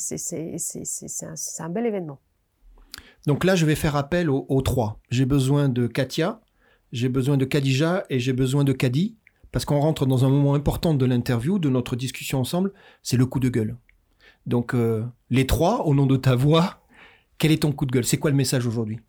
un 1.61 1.68
bel 1.68 1.87
événement. 1.87 2.18
Donc 3.27 3.45
là, 3.45 3.55
je 3.57 3.64
vais 3.64 3.75
faire 3.75 3.97
appel 3.97 4.29
aux, 4.29 4.62
trois. 4.62 5.01
J'ai 5.11 5.25
besoin 5.25 5.68
de 5.68 5.87
Katia, 5.87 6.41
j'ai 6.93 7.09
besoin 7.09 7.37
de 7.37 7.45
Khadija 7.45 8.05
et 8.11 8.20
j'ai 8.20 8.33
besoin 8.33 8.64
de 8.64 8.72
Kadi, 8.72 9.16
parce 9.51 9.64
qu'on 9.64 9.81
rentre 9.81 10.05
dans 10.05 10.25
un 10.25 10.29
moment 10.29 10.55
important 10.55 10.95
de 10.95 11.07
l'interview, 11.07 11.59
de 11.59 11.68
notre 11.70 11.97
discussion 11.97 12.41
ensemble, 12.41 12.72
c'est 13.03 13.16
le 13.16 13.25
coup 13.25 13.41
de 13.41 13.49
gueule. 13.49 13.77
Donc 14.47 14.75
euh, 14.75 15.05
les 15.31 15.47
trois, 15.47 15.87
au 15.87 15.95
nom 15.95 16.07
de 16.07 16.16
ta 16.16 16.35
voix, 16.35 16.83
quel 17.39 17.51
est 17.51 17.62
ton 17.62 17.72
coup 17.72 17.87
de 17.87 17.93
gueule? 17.93 18.05
C'est 18.05 18.18
quoi 18.18 18.31
le 18.31 18.37
message 18.37 18.66
aujourd'hui? 18.66 19.01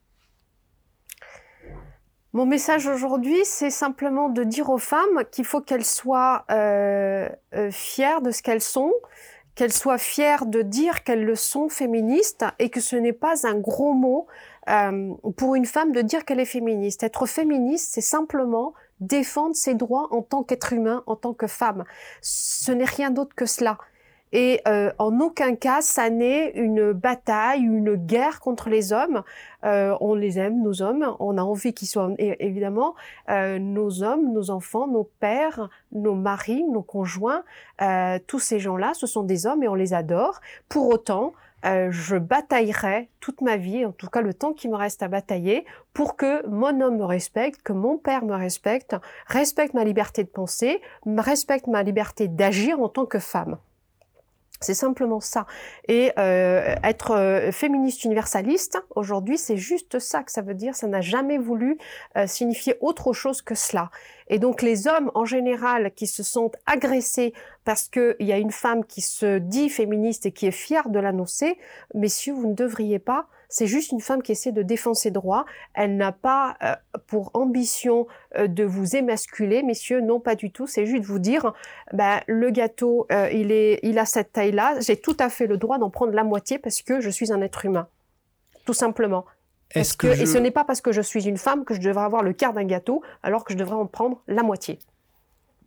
Mon 2.31 2.45
message 2.45 2.85
aujourd'hui, 2.87 3.39
c'est 3.45 3.69
simplement 3.69 4.27
de 4.27 4.43
dire 4.43 4.69
aux 4.69 4.77
femmes 4.77 5.23
qu'il 5.31 5.45
faut 5.45 5.61
qu'elles 5.61 5.85
soient 5.85 6.43
euh, 6.51 7.29
euh, 7.53 7.71
fières 7.71 8.21
de 8.21 8.31
ce 8.31 8.41
qu'elles 8.41 8.61
sont, 8.61 8.91
qu'elles 9.55 9.73
soient 9.73 9.97
fières 9.97 10.45
de 10.45 10.61
dire 10.61 11.03
qu'elles 11.03 11.23
le 11.23 11.35
sont 11.35 11.69
féministes 11.69 12.45
et 12.59 12.69
que 12.69 12.81
ce 12.81 12.95
n'est 12.95 13.13
pas 13.13 13.47
un 13.47 13.55
gros 13.55 13.93
mot 13.93 14.27
euh, 14.69 15.13
pour 15.37 15.55
une 15.55 15.65
femme 15.65 15.91
de 15.91 16.01
dire 16.01 16.25
qu'elle 16.25 16.39
est 16.39 16.45
féministe. 16.45 17.03
Être 17.03 17.25
féministe, 17.25 17.91
c'est 17.93 18.01
simplement 18.01 18.73
défendre 18.99 19.55
ses 19.55 19.73
droits 19.73 20.07
en 20.11 20.21
tant 20.21 20.43
qu'être 20.43 20.73
humain, 20.73 21.03
en 21.05 21.15
tant 21.15 21.33
que 21.33 21.47
femme. 21.47 21.85
Ce 22.21 22.71
n'est 22.71 22.85
rien 22.85 23.11
d'autre 23.11 23.35
que 23.35 23.45
cela. 23.45 23.77
Et 24.37 24.59
euh, 24.67 24.91
en 24.99 25.21
aucun 25.21 25.55
cas, 25.55 25.81
ça 25.81 26.09
n'est 26.09 26.51
une 26.55 26.91
bataille, 26.91 27.61
une 27.61 27.95
guerre 27.95 28.41
contre 28.41 28.67
les 28.67 28.91
hommes. 28.91 29.23
Euh, 29.63 29.95
on 30.01 30.13
les 30.13 30.39
aime, 30.39 30.61
nos 30.61 30.81
hommes. 30.81 31.15
On 31.21 31.37
a 31.37 31.41
envie 31.41 31.73
qu'ils 31.73 31.87
soient, 31.87 32.11
évidemment, 32.17 32.95
euh, 33.29 33.59
nos 33.59 34.03
hommes, 34.03 34.33
nos 34.33 34.51
enfants, 34.51 34.87
nos 34.87 35.09
pères, 35.21 35.69
nos 35.93 36.15
maris, 36.15 36.65
nos 36.65 36.81
conjoints. 36.81 37.45
Euh, 37.81 38.19
tous 38.27 38.39
ces 38.39 38.59
gens-là, 38.59 38.91
ce 38.93 39.07
sont 39.07 39.23
des 39.23 39.47
hommes 39.47 39.63
et 39.63 39.69
on 39.69 39.73
les 39.73 39.93
adore. 39.93 40.41
Pour 40.67 40.89
autant, 40.89 41.31
euh, 41.63 41.87
je 41.91 42.17
bataillerai 42.17 43.07
toute 43.21 43.39
ma 43.39 43.55
vie, 43.55 43.85
en 43.85 43.93
tout 43.93 44.07
cas 44.07 44.19
le 44.19 44.33
temps 44.33 44.51
qui 44.51 44.67
me 44.67 44.75
reste 44.75 45.01
à 45.01 45.07
batailler, 45.07 45.65
pour 45.93 46.17
que 46.17 46.45
mon 46.47 46.81
homme 46.81 46.97
me 46.97 47.05
respecte, 47.05 47.61
que 47.61 47.71
mon 47.71 47.97
père 47.97 48.25
me 48.25 48.35
respecte, 48.35 48.97
respecte 49.27 49.73
ma 49.73 49.85
liberté 49.85 50.25
de 50.25 50.29
penser, 50.29 50.81
respecte 51.05 51.67
ma 51.67 51.83
liberté 51.83 52.27
d'agir 52.27 52.81
en 52.81 52.89
tant 52.89 53.05
que 53.05 53.19
femme. 53.19 53.55
C'est 54.65 54.73
simplement 54.73 55.19
ça. 55.19 55.45
Et 55.87 56.11
euh, 56.17 56.73
être 56.83 57.11
euh, 57.11 57.51
féministe 57.51 58.03
universaliste, 58.03 58.79
aujourd'hui, 58.95 59.37
c'est 59.37 59.57
juste 59.57 59.99
ça 59.99 60.23
que 60.23 60.31
ça 60.31 60.41
veut 60.41 60.55
dire. 60.55 60.75
Ça 60.75 60.87
n'a 60.87 61.01
jamais 61.01 61.37
voulu 61.37 61.77
euh, 62.17 62.25
signifier 62.25 62.75
autre 62.81 63.13
chose 63.13 63.43
que 63.43 63.53
cela. 63.53 63.91
Et 64.27 64.39
donc 64.39 64.63
les 64.63 64.87
hommes 64.87 65.11
en 65.13 65.23
général 65.23 65.91
qui 65.91 66.07
se 66.07 66.23
sentent 66.23 66.55
agressés 66.65 67.35
parce 67.63 67.89
qu'il 67.89 68.15
y 68.21 68.31
a 68.31 68.39
une 68.39 68.51
femme 68.51 68.83
qui 68.83 69.01
se 69.01 69.37
dit 69.37 69.69
féministe 69.69 70.25
et 70.25 70.31
qui 70.31 70.47
est 70.47 70.51
fière 70.51 70.89
de 70.89 70.97
l'annoncer, 70.97 71.59
messieurs, 71.93 72.33
vous 72.33 72.47
ne 72.47 72.55
devriez 72.55 72.97
pas 72.97 73.27
c'est 73.49 73.67
juste 73.67 73.91
une 73.91 74.01
femme 74.01 74.21
qui 74.21 74.31
essaie 74.31 74.51
de 74.51 74.63
défendre 74.63 74.95
ses 74.95 75.11
droits. 75.11 75.45
Elle 75.73 75.97
n'a 75.97 76.11
pas 76.11 76.57
euh, 76.63 76.75
pour 77.07 77.31
ambition 77.33 78.07
euh, 78.37 78.47
de 78.47 78.63
vous 78.63 78.95
émasculer, 78.95 79.63
messieurs, 79.63 80.01
non 80.01 80.19
pas 80.19 80.35
du 80.35 80.51
tout. 80.51 80.67
C'est 80.67 80.85
juste 80.85 81.03
de 81.03 81.07
vous 81.07 81.19
dire, 81.19 81.53
ben, 81.93 82.21
le 82.27 82.49
gâteau, 82.51 83.07
euh, 83.11 83.29
il, 83.31 83.51
est, 83.51 83.79
il 83.83 83.99
a 83.99 84.05
cette 84.05 84.33
taille-là. 84.33 84.79
J'ai 84.79 84.97
tout 84.97 85.17
à 85.19 85.29
fait 85.29 85.47
le 85.47 85.57
droit 85.57 85.77
d'en 85.77 85.89
prendre 85.89 86.13
la 86.13 86.23
moitié 86.23 86.59
parce 86.59 86.81
que 86.81 87.01
je 87.01 87.09
suis 87.09 87.31
un 87.31 87.41
être 87.41 87.65
humain. 87.65 87.87
Tout 88.65 88.73
simplement. 88.73 89.25
Est-ce 89.71 89.95
que, 89.95 90.07
Et 90.07 90.25
ce 90.25 90.37
n'est 90.37 90.51
pas 90.51 90.63
parce 90.63 90.81
que 90.81 90.91
je 90.91 91.01
suis 91.01 91.27
une 91.27 91.37
femme 91.37 91.65
que 91.65 91.73
je 91.73 91.81
devrais 91.81 92.05
avoir 92.05 92.23
le 92.23 92.33
quart 92.33 92.53
d'un 92.53 92.65
gâteau 92.65 93.01
alors 93.23 93.43
que 93.43 93.53
je 93.53 93.57
devrais 93.57 93.75
en 93.75 93.87
prendre 93.87 94.21
la 94.27 94.43
moitié 94.43 94.79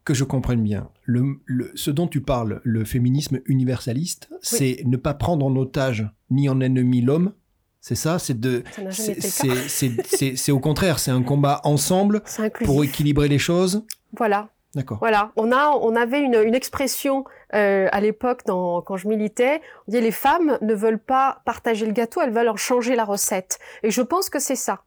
que 0.08 0.14
je 0.14 0.24
comprenne 0.24 0.62
bien, 0.62 0.88
le, 1.04 1.38
ce 1.74 1.90
dont 1.90 2.08
tu 2.08 2.22
parles, 2.22 2.62
le 2.64 2.86
féminisme 2.86 3.40
universaliste, 3.44 4.30
c'est 4.40 4.80
ne 4.86 4.96
pas 4.96 5.12
prendre 5.12 5.44
en 5.44 5.54
otage 5.54 6.08
ni 6.30 6.48
en 6.48 6.62
ennemi 6.62 7.02
l'homme, 7.02 7.34
c'est 7.89 7.95
ça, 7.95 8.18
c'est 8.18 8.39
de, 8.39 8.62
c'est 8.93 10.53
au 10.53 10.61
contraire, 10.61 10.99
c'est 10.99 11.11
un 11.11 11.22
combat 11.22 11.62
ensemble 11.64 12.22
pour 12.66 12.84
équilibrer 12.84 13.28
les 13.28 13.39
choses. 13.39 13.82
Voilà. 14.14 14.49
D'accord. 14.74 14.99
Voilà, 15.01 15.32
on 15.36 15.51
a, 15.53 15.70
on 15.70 15.97
avait 15.97 16.20
une, 16.20 16.34
une 16.34 16.55
expression 16.55 17.24
euh, 17.55 17.89
à 17.91 18.03
l'époque 18.03 18.43
quand 18.45 18.97
je 18.99 19.09
militais. 19.09 19.62
On 19.86 19.93
dit 19.93 20.03
les 20.03 20.11
femmes 20.11 20.59
ne 20.61 20.74
veulent 20.74 20.99
pas 20.99 21.41
partager 21.47 21.86
le 21.86 21.93
gâteau, 21.93 22.20
elles 22.20 22.30
veulent 22.30 22.51
en 22.51 22.57
changer 22.57 22.95
la 22.95 23.07
recette. 23.07 23.59
Et 23.82 23.91
je 23.91 24.03
pense 24.03 24.28
que 24.28 24.39
c'est 24.39 24.55
ça. 24.55 24.82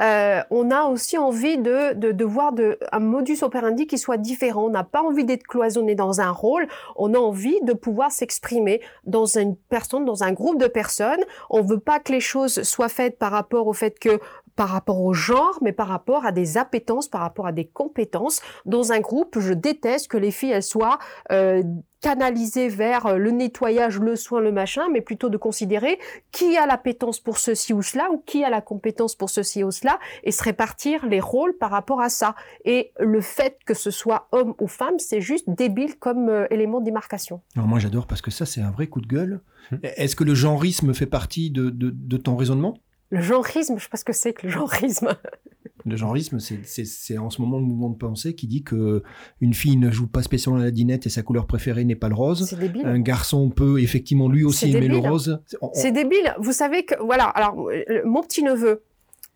Euh, 0.00 0.40
on 0.50 0.70
a 0.70 0.84
aussi 0.84 1.18
envie 1.18 1.58
de, 1.58 1.94
de, 1.94 2.12
de 2.12 2.24
voir 2.24 2.52
de, 2.52 2.78
un 2.92 3.00
modus 3.00 3.42
operandi 3.42 3.86
qui 3.86 3.98
soit 3.98 4.16
différent. 4.16 4.66
On 4.66 4.70
n'a 4.70 4.84
pas 4.84 5.02
envie 5.02 5.24
d'être 5.24 5.44
cloisonné 5.44 5.94
dans 5.94 6.20
un 6.20 6.30
rôle. 6.30 6.66
On 6.96 7.14
a 7.14 7.18
envie 7.18 7.58
de 7.62 7.72
pouvoir 7.72 8.12
s'exprimer 8.12 8.80
dans 9.04 9.26
une 9.26 9.56
personne, 9.56 10.04
dans 10.04 10.22
un 10.22 10.32
groupe 10.32 10.60
de 10.60 10.68
personnes. 10.68 11.24
On 11.50 11.62
veut 11.62 11.80
pas 11.80 11.98
que 12.00 12.12
les 12.12 12.20
choses 12.20 12.62
soient 12.62 12.88
faites 12.88 13.18
par 13.18 13.32
rapport 13.32 13.66
au 13.66 13.72
fait 13.72 13.98
que 13.98 14.20
par 14.58 14.70
rapport 14.70 15.00
au 15.00 15.12
genre, 15.12 15.56
mais 15.62 15.72
par 15.72 15.86
rapport 15.86 16.26
à 16.26 16.32
des 16.32 16.58
appétences, 16.58 17.06
par 17.06 17.20
rapport 17.20 17.46
à 17.46 17.52
des 17.52 17.68
compétences. 17.68 18.40
Dans 18.66 18.90
un 18.90 18.98
groupe, 18.98 19.38
je 19.38 19.52
déteste 19.52 20.08
que 20.08 20.16
les 20.16 20.32
filles 20.32 20.50
elles 20.50 20.64
soient 20.64 20.98
euh, 21.30 21.62
canalisées 22.00 22.68
vers 22.68 23.06
euh, 23.06 23.16
le 23.16 23.30
nettoyage, 23.30 23.98
le 23.98 24.16
soin, 24.16 24.40
le 24.40 24.52
machin, 24.52 24.82
mais 24.92 25.00
plutôt 25.00 25.28
de 25.28 25.36
considérer 25.36 25.98
qui 26.32 26.56
a 26.56 26.66
l'appétence 26.66 27.20
pour 27.20 27.38
ceci 27.38 27.72
ou 27.72 27.82
cela, 27.82 28.10
ou 28.12 28.18
qui 28.18 28.44
a 28.44 28.50
la 28.50 28.60
compétence 28.60 29.14
pour 29.14 29.30
ceci 29.30 29.64
ou 29.64 29.70
cela, 29.70 29.98
et 30.24 30.30
se 30.30 30.42
répartir 30.42 31.06
les 31.06 31.20
rôles 31.20 31.56
par 31.56 31.70
rapport 31.70 32.00
à 32.00 32.08
ça. 32.08 32.34
Et 32.64 32.92
le 33.00 33.20
fait 33.20 33.58
que 33.66 33.74
ce 33.74 33.90
soit 33.90 34.28
homme 34.32 34.54
ou 34.60 34.68
femme, 34.68 34.98
c'est 34.98 35.20
juste 35.20 35.48
débile 35.48 35.96
comme 35.98 36.28
euh, 36.28 36.46
élément 36.50 36.80
de 36.80 36.84
démarcation. 36.84 37.40
Alors 37.56 37.68
moi 37.68 37.78
j'adore 37.78 38.06
parce 38.06 38.22
que 38.22 38.30
ça 38.30 38.46
c'est 38.46 38.60
un 38.60 38.70
vrai 38.70 38.86
coup 38.86 39.00
de 39.00 39.08
gueule. 39.08 39.40
Hum. 39.72 39.80
Est-ce 39.82 40.16
que 40.16 40.24
le 40.24 40.34
genrisme 40.34 40.94
fait 40.94 41.06
partie 41.06 41.50
de, 41.50 41.70
de, 41.70 41.90
de 41.90 42.16
ton 42.16 42.36
raisonnement? 42.36 42.78
Le 43.10 43.22
genrisme, 43.22 43.78
je 43.78 43.84
sais 43.84 43.88
pas 43.88 43.96
ce 43.96 44.04
que 44.04 44.12
c'est 44.12 44.34
que 44.34 44.46
le 44.46 44.52
genrisme. 44.52 45.08
Le 45.84 45.96
genrisme, 45.96 46.38
c'est 46.40 47.18
en 47.18 47.30
ce 47.30 47.40
moment 47.40 47.58
le 47.58 47.64
mouvement 47.64 47.90
de 47.90 47.96
pensée 47.96 48.34
qui 48.34 48.46
dit 48.46 48.62
que 48.62 49.02
une 49.40 49.54
fille 49.54 49.76
ne 49.76 49.90
joue 49.90 50.06
pas 50.06 50.22
spécialement 50.22 50.60
la 50.60 50.70
dinette 50.70 51.06
et 51.06 51.10
sa 51.10 51.22
couleur 51.22 51.46
préférée 51.46 51.84
n'est 51.84 51.94
pas 51.94 52.08
le 52.08 52.14
rose. 52.14 52.46
C'est 52.48 52.58
débile. 52.58 52.86
Un 52.86 53.00
garçon 53.00 53.50
peut 53.50 53.80
effectivement 53.80 54.28
lui 54.28 54.44
aussi 54.44 54.70
aimer 54.70 54.88
le 54.88 54.98
rose. 54.98 55.40
C'est 55.74 55.92
débile. 55.92 56.34
Vous 56.38 56.52
savez 56.52 56.84
que 56.84 56.94
voilà. 57.02 57.24
Alors 57.24 57.68
mon 58.04 58.22
petit 58.22 58.42
neveu, 58.42 58.82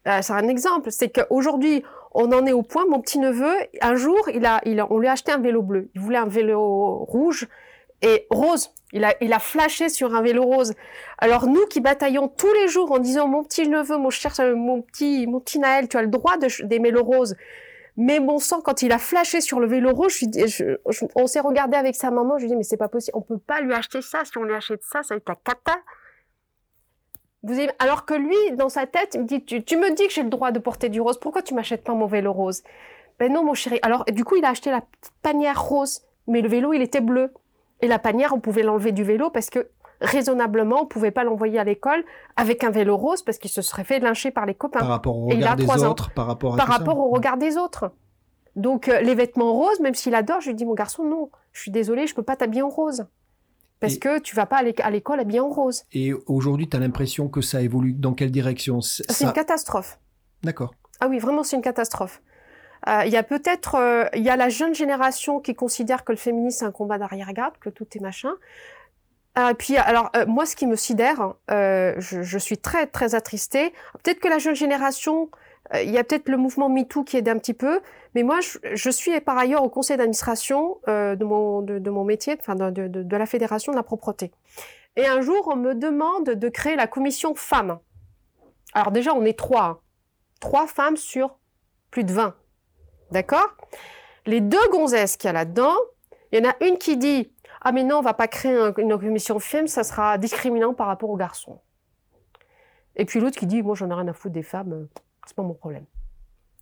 euh, 0.08 0.18
c'est 0.22 0.32
un 0.32 0.48
exemple. 0.48 0.90
C'est 0.90 1.10
qu'aujourd'hui 1.10 1.82
on 2.14 2.30
en 2.32 2.44
est 2.46 2.52
au 2.52 2.62
point. 2.62 2.84
Mon 2.88 3.00
petit 3.00 3.18
neveu, 3.18 3.52
un 3.80 3.94
jour, 3.94 4.18
il 4.34 4.44
a, 4.44 4.60
il 4.66 4.80
a, 4.80 4.92
on 4.92 4.98
lui 4.98 5.06
a 5.06 5.12
acheté 5.12 5.32
un 5.32 5.38
vélo 5.38 5.62
bleu. 5.62 5.90
Il 5.94 6.00
voulait 6.00 6.18
un 6.18 6.26
vélo 6.26 7.04
rouge 7.04 7.48
et 8.02 8.26
rose. 8.30 8.70
Il 8.92 9.04
a, 9.04 9.38
flashé 9.38 9.88
sur 9.88 10.14
un 10.14 10.20
vélo 10.20 10.42
rose. 10.42 10.74
Alors 11.16 11.46
nous 11.46 11.64
qui 11.66 11.80
bataillons 11.80 12.28
tous 12.28 12.52
les 12.52 12.68
jours 12.68 12.92
en 12.92 12.98
disant 12.98 13.26
mon 13.26 13.42
petit 13.42 13.66
neveu, 13.66 13.96
mon 13.96 14.10
cher, 14.10 14.34
mon 14.54 14.82
petit, 14.82 15.26
mon 15.26 15.40
petit 15.40 15.58
Naël, 15.58 15.88
tu 15.88 15.96
as 15.96 16.02
le 16.02 16.08
droit 16.08 16.36
d'aimer 16.36 16.90
le 16.90 17.00
rose. 17.00 17.34
Mais 17.96 18.20
mon 18.20 18.38
sang, 18.38 18.60
quand 18.60 18.82
il 18.82 18.92
a 18.92 18.98
flashé 18.98 19.40
sur 19.40 19.60
le 19.60 19.66
vélo 19.66 19.94
rose, 19.94 20.20
on 21.14 21.26
s'est 21.26 21.40
regardé 21.40 21.76
avec 21.76 21.94
sa 21.94 22.10
maman. 22.10 22.36
Je 22.36 22.42
lui 22.42 22.50
dis 22.50 22.56
mais 22.56 22.64
c'est 22.64 22.76
pas 22.76 22.88
possible, 22.88 23.16
on 23.16 23.22
peut 23.22 23.38
pas 23.38 23.62
lui 23.62 23.72
acheter 23.72 24.02
ça. 24.02 24.24
Si 24.26 24.36
on 24.36 24.44
lui 24.44 24.54
achète 24.54 24.82
ça, 24.82 25.02
ça 25.02 25.14
va 25.14 25.18
être 25.18 25.28
la 25.28 25.36
cata. 25.36 25.78
Alors 27.78 28.04
que 28.04 28.14
lui, 28.14 28.36
dans 28.56 28.68
sa 28.68 28.86
tête, 28.86 29.14
il 29.14 29.22
me 29.22 29.26
dit 29.26 29.42
tu, 29.42 29.64
tu 29.64 29.76
me 29.78 29.94
dis 29.94 30.06
que 30.06 30.12
j'ai 30.12 30.22
le 30.22 30.30
droit 30.30 30.52
de 30.52 30.58
porter 30.58 30.90
du 30.90 31.00
rose. 31.00 31.18
Pourquoi 31.18 31.42
tu 31.42 31.54
m'achètes 31.54 31.82
pas 31.82 31.94
mon 31.94 32.06
vélo 32.06 32.32
rose? 32.32 32.62
Ben 33.18 33.32
non, 33.32 33.42
mon 33.42 33.54
chéri. 33.54 33.78
Alors 33.82 34.04
du 34.04 34.22
coup, 34.22 34.36
il 34.36 34.44
a 34.44 34.50
acheté 34.50 34.70
la 34.70 34.82
panière 35.22 35.62
rose, 35.62 36.02
mais 36.26 36.42
le 36.42 36.48
vélo, 36.48 36.74
il 36.74 36.82
était 36.82 37.00
bleu. 37.00 37.32
Et 37.82 37.88
la 37.88 37.98
panière, 37.98 38.32
on 38.32 38.40
pouvait 38.40 38.62
l'enlever 38.62 38.92
du 38.92 39.04
vélo 39.04 39.30
parce 39.30 39.50
que 39.50 39.68
raisonnablement, 40.00 40.82
on 40.82 40.86
pouvait 40.86 41.10
pas 41.10 41.24
l'envoyer 41.24 41.58
à 41.58 41.64
l'école 41.64 42.04
avec 42.36 42.64
un 42.64 42.70
vélo 42.70 42.96
rose 42.96 43.22
parce 43.22 43.38
qu'il 43.38 43.50
se 43.50 43.62
serait 43.62 43.84
fait 43.84 43.98
lyncher 43.98 44.30
par 44.30 44.46
les 44.46 44.54
copains. 44.54 44.80
Par 44.80 44.88
rapport 44.88 45.16
au 45.16 45.26
regard 45.26 45.56
des 45.56 45.66
autres, 45.84 46.12
par 46.14 46.26
rapport 46.26 46.54
à 46.54 46.56
par 46.56 46.68
rapport 46.68 46.98
au 46.98 47.10
regard 47.10 47.36
des 47.36 47.56
autres. 47.56 47.92
Donc 48.54 48.88
euh, 48.88 49.00
les 49.00 49.14
vêtements 49.14 49.52
roses, 49.52 49.80
même 49.80 49.94
s'il 49.94 50.14
adore, 50.14 50.40
je 50.40 50.48
lui 50.48 50.54
dis 50.54 50.64
mon 50.64 50.74
garçon 50.74 51.04
non, 51.04 51.30
je 51.52 51.60
suis 51.60 51.70
désolée, 51.70 52.06
je 52.06 52.14
peux 52.14 52.22
pas 52.22 52.36
t'habiller 52.36 52.62
en 52.62 52.68
rose. 52.68 53.06
Parce 53.80 53.96
que 53.96 54.20
tu 54.20 54.36
vas 54.36 54.46
pas 54.46 54.58
à 54.58 54.90
l'école 54.90 55.18
habillé 55.18 55.40
en 55.40 55.48
rose. 55.48 55.82
Et 55.90 56.12
aujourd'hui, 56.28 56.68
tu 56.68 56.76
as 56.76 56.80
l'impression 56.80 57.28
que 57.28 57.40
ça 57.40 57.62
évolue 57.62 57.94
dans 57.94 58.14
quelle 58.14 58.30
direction? 58.30 58.80
C'est 58.80 59.24
une 59.24 59.32
catastrophe. 59.32 59.98
D'accord. 60.44 60.72
Ah 61.00 61.08
oui, 61.08 61.18
vraiment, 61.18 61.42
c'est 61.42 61.56
une 61.56 61.62
catastrophe. 61.62 62.22
Euh, 62.88 63.02
il 63.06 63.12
y 63.12 63.16
a 63.16 63.22
peut-être, 63.22 63.76
euh, 63.76 64.04
il 64.14 64.22
y 64.22 64.30
a 64.30 64.36
la 64.36 64.48
jeune 64.48 64.74
génération 64.74 65.40
qui 65.40 65.54
considère 65.54 66.04
que 66.04 66.12
le 66.12 66.18
féminisme 66.18 66.60
c'est 66.60 66.64
un 66.64 66.72
combat 66.72 66.98
d'arrière-garde, 66.98 67.54
que 67.60 67.70
tout 67.70 67.86
est 67.94 68.00
machin. 68.00 68.34
Euh, 69.38 69.54
puis 69.54 69.76
alors 69.76 70.10
moi, 70.26 70.44
ce 70.44 70.56
qui 70.56 70.66
me 70.66 70.76
sidère, 70.76 71.34
je, 71.48 72.38
suis 72.38 72.58
très 72.58 72.86
très 72.86 73.14
attristée. 73.14 73.72
Peut-être 74.02 74.20
que 74.20 74.28
la 74.28 74.38
jeune 74.38 74.54
génération, 74.54 75.30
il 75.74 75.90
y 75.90 75.96
a 75.96 76.04
peut-être 76.04 76.28
le 76.28 76.36
mouvement 76.36 76.68
MeToo 76.68 77.02
qui 77.04 77.16
aide 77.16 77.28
un 77.28 77.38
petit 77.38 77.54
peu, 77.54 77.80
mais 78.14 78.24
moi, 78.24 78.40
je, 78.40 78.90
suis 78.90 79.18
par 79.20 79.38
ailleurs 79.38 79.62
au 79.64 79.70
conseil 79.70 79.96
d'administration 79.96 80.76
de 80.86 81.24
mon 81.24 81.62
de, 81.62 81.90
mon 81.90 82.04
métier, 82.04 82.36
enfin 82.38 82.56
de, 82.56 82.88
de, 82.88 83.02
de 83.02 83.16
la 83.16 83.24
fédération 83.24 83.72
de 83.72 83.76
la 83.78 83.82
propreté. 83.82 84.32
Et 84.96 85.06
un 85.06 85.22
jour, 85.22 85.48
on 85.50 85.56
me 85.56 85.74
demande 85.74 86.26
de 86.26 86.48
créer 86.50 86.76
la 86.76 86.86
commission 86.86 87.34
femmes. 87.34 87.78
Alors 88.74 88.90
déjà, 88.90 89.14
on 89.14 89.24
est 89.24 89.38
trois, 89.38 89.64
hein. 89.64 89.78
trois 90.40 90.66
femmes 90.66 90.98
sur 90.98 91.38
plus 91.90 92.04
de 92.04 92.12
20. 92.12 92.34
D'accord? 93.12 93.48
Les 94.26 94.40
deux 94.40 94.68
gonzesses 94.70 95.16
qu'il 95.16 95.28
y 95.28 95.30
a 95.30 95.32
là-dedans, 95.32 95.74
il 96.32 96.42
y 96.42 96.46
en 96.46 96.50
a 96.50 96.54
une 96.64 96.78
qui 96.78 96.96
dit 96.96 97.30
Ah, 97.60 97.72
mais 97.72 97.84
non, 97.84 97.98
on 97.98 98.02
va 98.02 98.14
pas 98.14 98.26
créer 98.26 98.72
une 98.78 98.98
commission 98.98 99.38
film, 99.38 99.66
ça 99.66 99.84
sera 99.84 100.18
discriminant 100.18 100.74
par 100.74 100.86
rapport 100.86 101.10
aux 101.10 101.16
garçons. 101.16 101.60
Et 102.96 103.04
puis 103.04 103.20
l'autre 103.20 103.38
qui 103.38 103.46
dit 103.46 103.62
Moi, 103.62 103.74
j'en 103.74 103.90
ai 103.90 103.94
rien 103.94 104.08
à 104.08 104.12
foutre 104.12 104.34
des 104.34 104.42
femmes, 104.42 104.72
euh, 104.72 104.90
c'est 105.26 105.36
pas 105.36 105.42
mon 105.42 105.54
problème. 105.54 105.84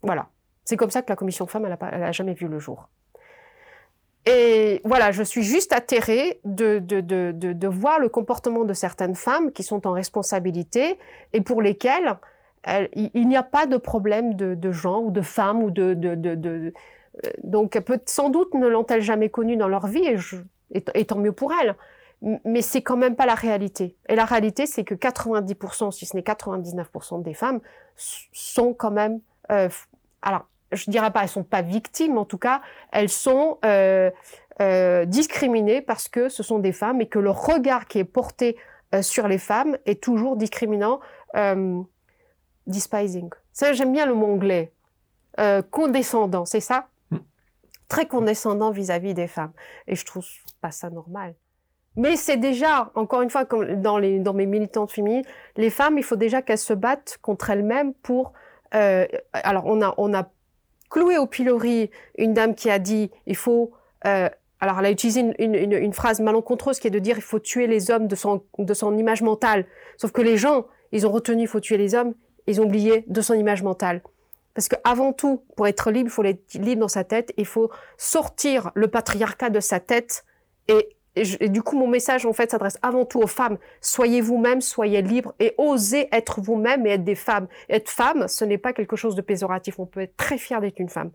Voilà. 0.02 0.28
C'est 0.64 0.76
comme 0.76 0.90
ça 0.90 1.02
que 1.02 1.10
la 1.10 1.16
commission 1.16 1.46
femme, 1.46 1.66
elle 1.66 1.76
a, 1.80 2.12
jamais 2.12 2.34
vu 2.34 2.46
le 2.48 2.58
jour. 2.58 2.88
Et 4.26 4.82
voilà, 4.84 5.12
je 5.12 5.22
suis 5.22 5.42
juste 5.42 5.72
atterrée 5.72 6.40
de, 6.44 6.78
de, 6.78 7.00
de, 7.00 7.68
voir 7.68 7.98
le 7.98 8.08
comportement 8.08 8.64
de 8.64 8.74
certaines 8.74 9.14
femmes 9.14 9.50
qui 9.50 9.62
sont 9.62 9.86
en 9.86 9.92
responsabilité 9.92 10.98
et 11.32 11.40
pour 11.40 11.62
lesquelles 11.62 12.18
il, 12.66 13.28
n'y 13.28 13.36
a 13.36 13.42
pas 13.42 13.66
de 13.66 13.76
problème 13.76 14.34
de, 14.34 14.54
de, 14.54 14.72
genre 14.72 15.04
ou 15.04 15.10
de 15.10 15.22
femme 15.22 15.62
ou 15.62 15.70
de, 15.70 15.96
euh, 17.24 17.30
donc 17.42 17.80
sans 18.06 18.30
doute 18.30 18.54
ne 18.54 18.68
l'ont-elles 18.68 19.02
jamais 19.02 19.30
connue 19.30 19.56
dans 19.56 19.68
leur 19.68 19.86
vie 19.86 20.04
et, 20.72 21.04
tant 21.04 21.18
mieux 21.18 21.32
pour 21.32 21.52
elles. 21.52 21.74
Mais 22.44 22.60
c'est 22.60 22.82
quand 22.82 22.98
même 22.98 23.16
pas 23.16 23.24
la 23.24 23.34
réalité. 23.34 23.96
Et 24.08 24.14
la 24.14 24.26
réalité, 24.26 24.66
c'est 24.66 24.84
que 24.84 24.94
90%, 24.94 25.90
si 25.90 26.04
ce 26.04 26.16
n'est 26.16 26.22
99% 26.22 27.22
des 27.22 27.32
femmes, 27.32 27.60
sont 27.96 28.74
quand 28.74 28.90
même, 28.90 29.20
euh, 29.50 29.70
alors 30.20 30.44
je 30.70 30.90
dirais 30.90 31.10
pas, 31.10 31.22
elles 31.22 31.28
sont 31.28 31.44
pas 31.44 31.62
victimes, 31.62 32.18
en 32.18 32.26
tout 32.26 32.38
cas, 32.38 32.60
elles 32.92 33.08
sont 33.08 33.58
euh, 33.64 34.10
discriminées 35.06 35.80
parce 35.80 36.08
que 36.08 36.28
ce 36.28 36.42
sont 36.42 36.58
des 36.58 36.72
femmes 36.72 37.00
et 37.00 37.06
que 37.06 37.18
le 37.18 37.30
regard 37.30 37.88
qui 37.88 37.98
est 37.98 38.04
porté 38.04 38.56
sur 39.00 39.26
les 39.26 39.38
femmes 39.38 39.78
est 39.86 40.02
toujours 40.02 40.36
discriminant. 40.36 41.00
Despising. 42.70 43.28
Ça, 43.52 43.72
j'aime 43.72 43.92
bien 43.92 44.06
le 44.06 44.14
mot 44.14 44.26
anglais. 44.26 44.72
Euh, 45.38 45.62
condescendant, 45.62 46.44
c'est 46.44 46.60
ça? 46.60 46.88
Hmm. 47.10 47.18
Très 47.88 48.06
condescendant 48.06 48.70
vis-à-vis 48.70 49.14
des 49.14 49.26
femmes. 49.26 49.52
Et 49.86 49.96
je 49.96 50.04
trouve 50.04 50.26
pas 50.60 50.70
ça 50.70 50.90
normal. 50.90 51.34
Mais 51.96 52.16
c'est 52.16 52.36
déjà, 52.36 52.90
encore 52.94 53.22
une 53.22 53.30
fois, 53.30 53.44
comme 53.44 53.82
dans, 53.82 53.98
les, 53.98 54.20
dans 54.20 54.32
mes 54.32 54.46
militantes 54.46 54.92
féminines, 54.92 55.24
les 55.56 55.70
femmes, 55.70 55.98
il 55.98 56.04
faut 56.04 56.16
déjà 56.16 56.40
qu'elles 56.40 56.58
se 56.58 56.72
battent 56.72 57.18
contre 57.20 57.50
elles-mêmes 57.50 57.94
pour... 57.94 58.32
Euh, 58.74 59.06
alors, 59.32 59.66
on 59.66 59.82
a, 59.82 59.94
on 59.98 60.14
a 60.14 60.30
cloué 60.88 61.18
au 61.18 61.26
pilori 61.26 61.90
une 62.16 62.32
dame 62.32 62.54
qui 62.54 62.70
a 62.70 62.78
dit, 62.78 63.10
il 63.26 63.36
faut... 63.36 63.72
Euh, 64.06 64.28
alors, 64.60 64.78
elle 64.78 64.86
a 64.86 64.90
utilisé 64.90 65.20
une, 65.20 65.34
une, 65.38 65.72
une, 65.72 65.92
phrase 65.92 66.20
malencontreuse 66.20 66.78
qui 66.78 66.86
est 66.86 66.90
de 66.90 66.98
dire, 66.98 67.16
il 67.16 67.22
faut 67.22 67.38
tuer 67.38 67.66
les 67.66 67.90
hommes 67.90 68.06
de 68.06 68.14
son, 68.14 68.44
de 68.58 68.74
son 68.74 68.96
image 68.96 69.22
mentale. 69.22 69.64
Sauf 69.96 70.12
que 70.12 70.20
les 70.20 70.36
gens, 70.36 70.66
ils 70.92 71.06
ont 71.06 71.10
retenu, 71.10 71.42
il 71.42 71.48
faut 71.48 71.60
tuer 71.60 71.78
les 71.78 71.94
hommes 71.94 72.14
ils 72.50 72.60
ont 72.60 72.64
oublié 72.64 73.04
de 73.06 73.20
son 73.20 73.34
image 73.34 73.62
mentale. 73.62 74.02
Parce 74.54 74.68
que 74.68 74.76
avant 74.84 75.12
tout, 75.12 75.42
pour 75.56 75.66
être 75.68 75.90
libre, 75.90 76.08
il 76.08 76.12
faut 76.12 76.24
être 76.24 76.54
libre 76.54 76.80
dans 76.80 76.88
sa 76.88 77.04
tête. 77.04 77.32
Il 77.36 77.46
faut 77.46 77.70
sortir 77.96 78.72
le 78.74 78.88
patriarcat 78.88 79.48
de 79.48 79.60
sa 79.60 79.80
tête. 79.80 80.24
Et, 80.68 80.96
du 81.48 81.62
coup, 81.62 81.78
mon 81.78 81.88
message, 81.88 82.26
en 82.26 82.32
fait, 82.32 82.50
s'adresse 82.50 82.78
avant 82.82 83.04
tout 83.04 83.20
aux 83.20 83.26
femmes. 83.26 83.58
Soyez 83.80 84.20
vous-même, 84.20 84.60
soyez 84.60 85.02
libres 85.02 85.34
et 85.38 85.54
osez 85.56 86.08
être 86.12 86.40
vous-même 86.40 86.86
et 86.86 86.90
être 86.90 87.04
des 87.04 87.14
femmes. 87.14 87.46
Être 87.68 87.88
femme, 87.88 88.26
ce 88.28 88.44
n'est 88.44 88.58
pas 88.58 88.72
quelque 88.72 88.96
chose 88.96 89.14
de 89.14 89.22
péjoratif. 89.22 89.78
On 89.78 89.86
peut 89.86 90.00
être 90.00 90.16
très 90.16 90.36
fier 90.36 90.60
d'être 90.60 90.78
une 90.78 90.88
femme. 90.88 91.10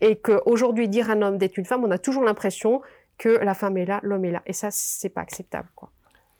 Et 0.00 0.16
qu'aujourd'hui, 0.16 0.88
dire 0.88 1.10
à 1.10 1.12
un 1.12 1.22
homme 1.22 1.38
d'être 1.38 1.56
une 1.56 1.64
femme, 1.64 1.84
on 1.84 1.90
a 1.90 1.98
toujours 1.98 2.24
l'impression 2.24 2.80
que 3.18 3.28
la 3.28 3.54
femme 3.54 3.76
est 3.76 3.86
là, 3.86 4.00
l'homme 4.02 4.24
est 4.24 4.30
là. 4.30 4.42
Et 4.46 4.52
ça, 4.52 4.68
c'est 4.70 5.08
pas 5.08 5.20
acceptable. 5.20 5.68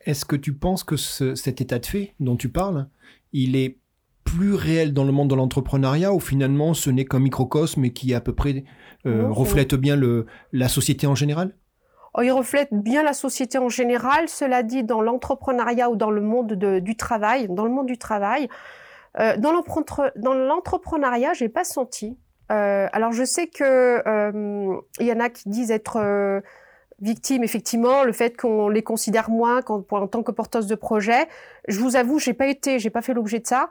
Est-ce 0.01 0.25
que 0.25 0.35
tu 0.35 0.53
penses 0.53 0.83
que 0.83 0.95
cet 0.95 1.61
état 1.61 1.77
de 1.77 1.85
fait 1.85 2.13
dont 2.19 2.37
tu 2.37 2.49
parles, 2.49 2.87
il 3.33 3.55
est 3.55 3.77
plus 4.35 4.53
réel 4.53 4.93
dans 4.93 5.03
le 5.03 5.11
monde 5.11 5.29
de 5.29 5.35
l'entrepreneuriat 5.35 6.13
ou 6.13 6.19
finalement 6.19 6.73
ce 6.73 6.89
n'est 6.89 7.05
qu'un 7.05 7.19
microcosme 7.19 7.83
et 7.85 7.93
qui 7.93 8.13
à 8.13 8.21
peu 8.21 8.33
près 8.33 8.63
euh, 9.05 9.27
reflète 9.29 9.75
bien 9.75 9.95
le, 9.95 10.27
la 10.51 10.67
société 10.67 11.07
en 11.07 11.15
général? 11.15 11.55
Oh, 12.13 12.21
Il 12.21 12.31
reflète 12.31 12.69
bien 12.71 13.03
la 13.03 13.13
société 13.13 13.57
en 13.57 13.69
général. 13.69 14.29
Cela 14.29 14.63
dit, 14.63 14.83
dans 14.83 15.01
l'entrepreneuriat 15.01 15.89
ou 15.89 15.95
dans 15.95 16.11
le 16.11 16.21
monde 16.21 16.53
du 16.53 16.95
travail, 16.95 17.47
dans 17.49 17.65
le 17.65 17.71
monde 17.71 17.87
du 17.87 17.97
travail, 17.97 18.49
euh, 19.19 19.37
dans 19.37 20.33
l'entrepreneuriat, 20.33 21.33
j'ai 21.33 21.49
pas 21.49 21.63
senti. 21.63 22.17
Euh, 22.51 22.87
alors 22.93 23.11
je 23.11 23.23
sais 23.23 23.47
que 23.47 23.63
euh, 24.07 24.75
il 24.99 25.05
y 25.05 25.13
en 25.13 25.19
a 25.19 25.29
qui 25.29 25.49
disent 25.49 25.71
être 25.71 26.41
victimes, 26.99 27.43
effectivement, 27.43 28.03
le 28.03 28.11
fait 28.11 28.35
qu'on 28.35 28.69
les 28.69 28.83
considère 28.83 29.29
moins 29.29 29.61
quand, 29.61 29.85
en 29.93 30.07
tant 30.07 30.21
que 30.23 30.31
porteuse 30.31 30.67
de 30.67 30.75
projet. 30.75 31.27
Je 31.67 31.79
vous 31.79 31.95
avoue, 31.95 32.19
j'ai 32.19 32.33
pas 32.33 32.47
été, 32.47 32.79
j'ai 32.79 32.89
pas 32.89 33.01
fait 33.01 33.13
l'objet 33.13 33.39
de 33.39 33.47
ça. 33.47 33.69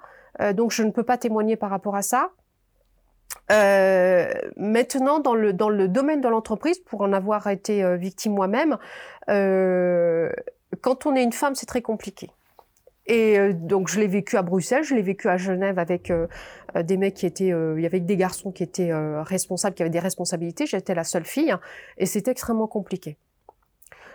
Donc 0.54 0.72
je 0.72 0.82
ne 0.82 0.90
peux 0.90 1.02
pas 1.02 1.18
témoigner 1.18 1.56
par 1.56 1.70
rapport 1.70 1.96
à 1.96 2.02
ça. 2.02 2.30
Euh, 3.50 4.30
maintenant, 4.56 5.20
dans 5.20 5.34
le, 5.34 5.52
dans 5.52 5.68
le 5.68 5.88
domaine 5.88 6.20
de 6.20 6.28
l'entreprise, 6.28 6.78
pour 6.80 7.00
en 7.00 7.12
avoir 7.12 7.46
été 7.48 7.82
euh, 7.82 7.96
victime 7.96 8.34
moi-même, 8.34 8.78
euh, 9.30 10.30
quand 10.80 11.06
on 11.06 11.14
est 11.14 11.22
une 11.22 11.32
femme, 11.32 11.54
c'est 11.54 11.66
très 11.66 11.82
compliqué. 11.82 12.30
Et 13.06 13.38
euh, 13.38 13.52
donc, 13.54 13.88
je 13.88 14.00
l'ai 14.00 14.06
vécu 14.06 14.36
à 14.36 14.42
Bruxelles, 14.42 14.84
je 14.84 14.94
l'ai 14.94 15.02
vécu 15.02 15.28
à 15.28 15.38
Genève 15.38 15.78
avec 15.78 16.10
euh, 16.10 16.26
des 16.82 16.98
mecs 16.98 17.14
qui 17.14 17.26
étaient, 17.26 17.48
il 17.48 17.80
y 17.80 17.86
avait 17.86 18.00
des 18.00 18.16
garçons 18.16 18.52
qui 18.52 18.62
étaient 18.62 18.92
responsables, 18.92 19.74
qui 19.74 19.82
avaient 19.82 19.90
des 19.90 19.98
responsabilités. 19.98 20.66
J'étais 20.66 20.94
la 20.94 21.04
seule 21.04 21.24
fille, 21.24 21.50
hein, 21.50 21.60
et 21.96 22.04
c'était 22.04 22.30
extrêmement 22.30 22.66
compliqué. 22.66 23.16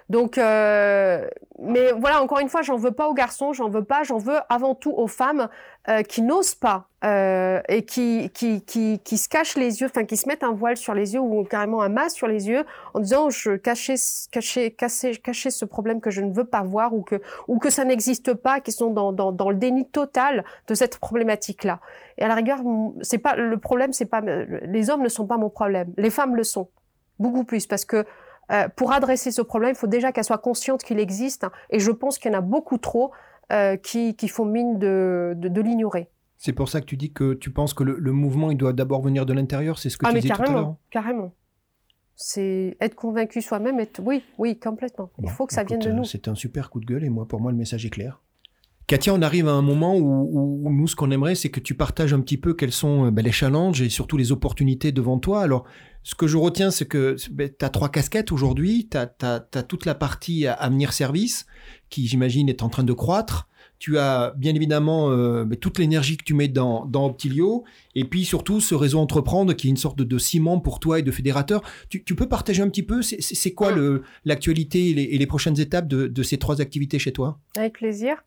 Donc, 0.09 0.37
euh, 0.37 1.27
mais 1.59 1.91
voilà, 1.93 2.21
encore 2.21 2.39
une 2.39 2.49
fois, 2.49 2.61
j'en 2.61 2.75
veux 2.75 2.91
pas 2.91 3.07
aux 3.07 3.13
garçons, 3.13 3.53
j'en 3.53 3.69
veux 3.69 3.83
pas, 3.83 4.03
j'en 4.03 4.17
veux 4.17 4.37
avant 4.49 4.75
tout 4.75 4.91
aux 4.91 5.07
femmes 5.07 5.47
euh, 5.87 6.01
qui 6.03 6.21
n'osent 6.21 6.55
pas 6.55 6.87
euh, 7.05 7.61
et 7.69 7.85
qui, 7.85 8.29
qui, 8.33 8.63
qui, 8.63 8.99
qui, 8.99 9.17
se 9.17 9.29
cachent 9.29 9.55
les 9.55 9.81
yeux, 9.81 9.87
enfin 9.87 10.03
qui 10.03 10.17
se 10.17 10.27
mettent 10.27 10.43
un 10.43 10.51
voile 10.51 10.77
sur 10.77 10.93
les 10.93 11.13
yeux 11.13 11.19
ou 11.19 11.43
carrément 11.43 11.81
un 11.81 11.89
masque 11.89 12.17
sur 12.17 12.27
les 12.27 12.49
yeux 12.49 12.65
en 12.93 12.99
disant 12.99 13.29
je 13.29 13.51
cachais, 13.51 13.95
cacher, 14.31 14.71
cacher, 14.71 15.15
cacher 15.15 15.51
ce 15.51 15.65
problème 15.65 16.01
que 16.01 16.11
je 16.11 16.21
ne 16.21 16.33
veux 16.33 16.45
pas 16.45 16.63
voir 16.63 16.93
ou 16.93 17.01
que, 17.01 17.21
ou 17.47 17.59
que 17.59 17.69
ça 17.69 17.85
n'existe 17.85 18.33
pas, 18.33 18.59
qui 18.59 18.71
sont 18.71 18.91
dans, 18.91 19.13
dans, 19.13 19.31
dans 19.31 19.49
le 19.49 19.55
déni 19.55 19.87
total 19.87 20.43
de 20.67 20.73
cette 20.73 20.97
problématique-là. 20.97 21.79
Et 22.17 22.23
à 22.23 22.27
la 22.27 22.35
rigueur, 22.35 22.59
c'est 23.01 23.17
pas 23.19 23.35
le 23.35 23.57
problème, 23.57 23.93
c'est 23.93 24.05
pas 24.05 24.21
les 24.21 24.89
hommes 24.89 25.03
ne 25.03 25.09
sont 25.09 25.27
pas 25.27 25.37
mon 25.37 25.49
problème, 25.49 25.93
les 25.97 26.09
femmes 26.09 26.35
le 26.35 26.43
sont 26.43 26.69
beaucoup 27.19 27.43
plus 27.43 27.67
parce 27.67 27.85
que 27.85 28.05
euh, 28.51 28.67
pour 28.75 28.91
adresser 28.91 29.31
ce 29.31 29.41
problème, 29.41 29.71
il 29.71 29.77
faut 29.77 29.87
déjà 29.87 30.11
qu'elle 30.11 30.23
soit 30.23 30.37
consciente 30.37 30.83
qu'il 30.83 30.99
existe. 30.99 31.45
et 31.69 31.79
je 31.79 31.91
pense 31.91 32.19
qu'il 32.19 32.31
y 32.31 32.35
en 32.35 32.37
a 32.37 32.41
beaucoup 32.41 32.77
trop 32.77 33.11
euh, 33.51 33.77
qui, 33.77 34.15
font 34.27 34.45
mine 34.45 34.79
de, 34.79 35.35
l'ignorer. 35.61 36.09
C'est 36.37 36.53
pour 36.53 36.69
ça 36.69 36.81
que 36.81 36.85
tu 36.85 36.97
dis 36.97 37.13
que 37.13 37.33
tu 37.33 37.51
penses 37.51 37.73
que 37.73 37.83
le, 37.83 38.11
mouvement, 38.11 38.51
il 38.51 38.57
doit 38.57 38.73
d'abord 38.73 39.01
venir 39.01 39.25
de 39.25 39.33
l'intérieur. 39.33 39.79
C'est 39.79 39.89
ce 39.89 39.97
que 39.97 40.05
ah, 40.05 40.13
tu 40.13 40.19
disais 40.19 40.33
tout 40.33 40.41
à 40.41 40.51
l'heure. 40.51 40.75
Carrément. 40.89 41.33
C'est 42.15 42.77
être 42.79 42.95
convaincu 42.95 43.41
soi-même. 43.41 43.79
Être... 43.79 44.01
Oui, 44.03 44.23
oui, 44.37 44.59
complètement. 44.59 45.09
il 45.21 45.29
faut 45.29 45.45
que 45.45 45.53
ça 45.53 45.63
vienne 45.63 45.79
de 45.79 45.91
nous. 45.91 46.03
C'est 46.03 46.27
un 46.27 46.35
super 46.35 46.69
coup 46.69 46.79
de 46.79 46.85
gueule 46.85 47.03
et 47.03 47.09
moi, 47.09 47.27
pour 47.27 47.39
moi, 47.39 47.51
le 47.51 47.57
message 47.57 47.85
est 47.85 47.89
clair. 47.89 48.21
Katia, 48.87 49.13
on 49.13 49.21
arrive 49.21 49.47
à 49.47 49.53
un 49.53 49.61
moment 49.61 49.95
où, 49.97 50.69
nous, 50.69 50.87
ce 50.87 50.95
qu'on 50.95 51.09
aimerait, 51.11 51.35
c'est 51.35 51.49
que 51.49 51.61
tu 51.61 51.73
partages 51.73 52.13
un 52.13 52.19
petit 52.19 52.37
peu 52.37 52.53
quels 52.53 52.73
sont 52.73 53.05
euh, 53.05 53.11
ben, 53.11 53.23
les 53.23 53.31
challenges 53.31 53.81
et 53.81 53.89
surtout 53.89 54.17
les 54.17 54.31
opportunités 54.33 54.91
devant 54.91 55.19
toi. 55.19 55.41
Alors, 55.41 55.63
ce 56.03 56.15
que 56.15 56.27
je 56.27 56.35
retiens, 56.35 56.69
c'est 56.69 56.85
que 56.85 57.15
ben, 57.31 57.49
tu 57.57 57.63
as 57.63 57.69
trois 57.69 57.87
casquettes 57.87 58.33
aujourd'hui. 58.33 58.89
Tu 58.91 58.97
as, 58.97 59.63
toute 59.67 59.85
la 59.85 59.95
partie 59.95 60.47
avenir 60.47 60.91
service, 60.91 61.45
qui, 61.89 62.07
j'imagine, 62.07 62.49
est 62.49 62.61
en 62.61 62.67
train 62.67 62.83
de 62.83 62.91
croître. 62.91 63.47
Tu 63.79 63.97
as 63.97 64.33
bien 64.37 64.53
évidemment 64.53 65.11
euh, 65.11 65.45
ben, 65.45 65.57
toute 65.57 65.79
l'énergie 65.79 66.17
que 66.17 66.23
tu 66.25 66.33
mets 66.33 66.49
dans, 66.49 66.85
dans 66.85 67.05
Optilio, 67.05 67.63
et 67.95 68.03
puis 68.03 68.25
surtout 68.25 68.59
ce 68.59 68.75
réseau 68.75 68.99
entreprendre 68.99 69.53
qui 69.53 69.67
est 69.67 69.69
une 69.69 69.77
sorte 69.77 70.01
de, 70.01 70.17
ciment 70.17 70.59
pour 70.59 70.81
toi 70.81 70.99
et 70.99 71.03
de 71.03 71.11
fédérateur. 71.11 71.61
Tu, 71.87 72.15
peux 72.15 72.27
partager 72.27 72.61
un 72.61 72.69
petit 72.69 72.83
peu, 72.83 73.01
c'est 73.01 73.53
quoi 73.53 73.73
l'actualité 74.25 74.89
et, 74.89 75.17
les 75.17 75.25
prochaines 75.25 75.59
étapes 75.59 75.87
de 75.87 76.23
ces 76.23 76.37
trois 76.37 76.59
activités 76.59 76.99
chez 76.99 77.13
toi? 77.13 77.39
Avec 77.55 77.73
plaisir. 77.73 78.23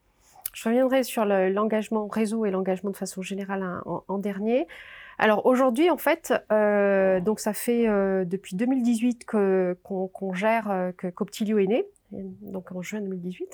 Je 0.57 0.65
reviendrai 0.67 1.03
sur 1.03 1.27
l'engagement 1.27 2.07
réseau 2.07 2.47
et 2.47 2.51
l'engagement 2.51 2.91
de 2.91 2.97
façon 2.97 3.21
générale 3.21 3.83
en, 3.85 4.17
dernier. 4.17 4.67
Alors 5.19 5.45
aujourd'hui, 5.45 5.91
en 5.91 5.99
fait, 5.99 6.33
euh, 6.51 7.21
donc 7.21 7.41
ça 7.41 7.53
fait 7.53 7.87
euh, 7.87 8.25
depuis 8.25 8.57
2018 8.57 9.27
qu'on 9.27 10.33
gère 10.33 10.71
euh, 10.71 10.93
que 10.93 11.09
Coptilio 11.09 11.59
est 11.59 11.67
né, 11.67 11.85
donc 12.11 12.73
en 12.73 12.81
juin 12.81 13.03
2018. 13.03 13.47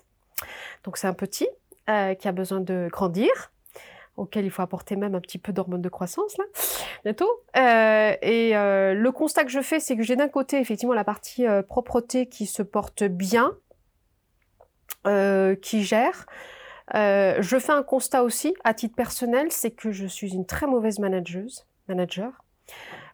Donc 0.85 0.97
c'est 0.97 1.09
un 1.09 1.13
petit 1.13 1.49
qui 1.87 2.29
a 2.29 2.33
besoin 2.33 2.61
de 2.61 2.89
grandir, 2.89 3.51
auquel 4.17 4.45
il 4.45 4.53
faut 4.53 4.63
apporter 4.63 4.95
même 4.95 5.17
un 5.17 5.21
petit 5.21 5.39
peu 5.39 5.53
d'hormones 5.53 5.83
de 5.83 5.89
croissance 5.89 6.39
là, 6.39 6.45
bientôt. 7.03 7.43
et 7.57 8.53
le 8.53 9.11
constat 9.11 9.43
que 9.43 9.51
je 9.51 9.61
fais, 9.61 9.81
c'est 9.81 9.97
que 9.97 10.05
j'ai 10.05 10.15
d'un 10.15 10.29
côté 10.29 10.61
effectivement 10.61 10.95
la 10.95 11.03
partie 11.03 11.47
propreté 11.67 12.27
qui 12.27 12.47
se 12.47 12.63
porte 12.63 13.03
bien, 13.03 13.57
qui 15.05 15.83
gère. 15.83 16.27
Euh, 16.95 17.37
je 17.41 17.59
fais 17.59 17.73
un 17.73 17.83
constat 17.83 18.23
aussi, 18.23 18.55
à 18.65 18.75
titre 18.75 18.95
personnel, 18.95 19.51
c'est 19.51 19.71
que 19.71 19.91
je 19.91 20.07
suis 20.07 20.35
une 20.35 20.47
très 20.47 20.67
mauvaise 20.67 20.99
manageuse, 20.99 21.67
manager. 21.89 22.45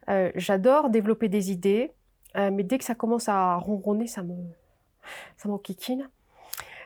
Euh, 0.09 0.31
j'adore 0.35 0.91
développer 0.91 1.29
des 1.29 1.53
idées, 1.53 1.93
euh, 2.37 2.51
mais 2.53 2.63
dès 2.63 2.79
que 2.79 2.85
ça 2.85 2.95
commence 2.95 3.29
à 3.29 3.57
ronronner, 3.57 4.07
ça 4.07 4.23
me, 4.23 4.35
ça 5.37 5.49
m'enquiquine. 5.49 6.09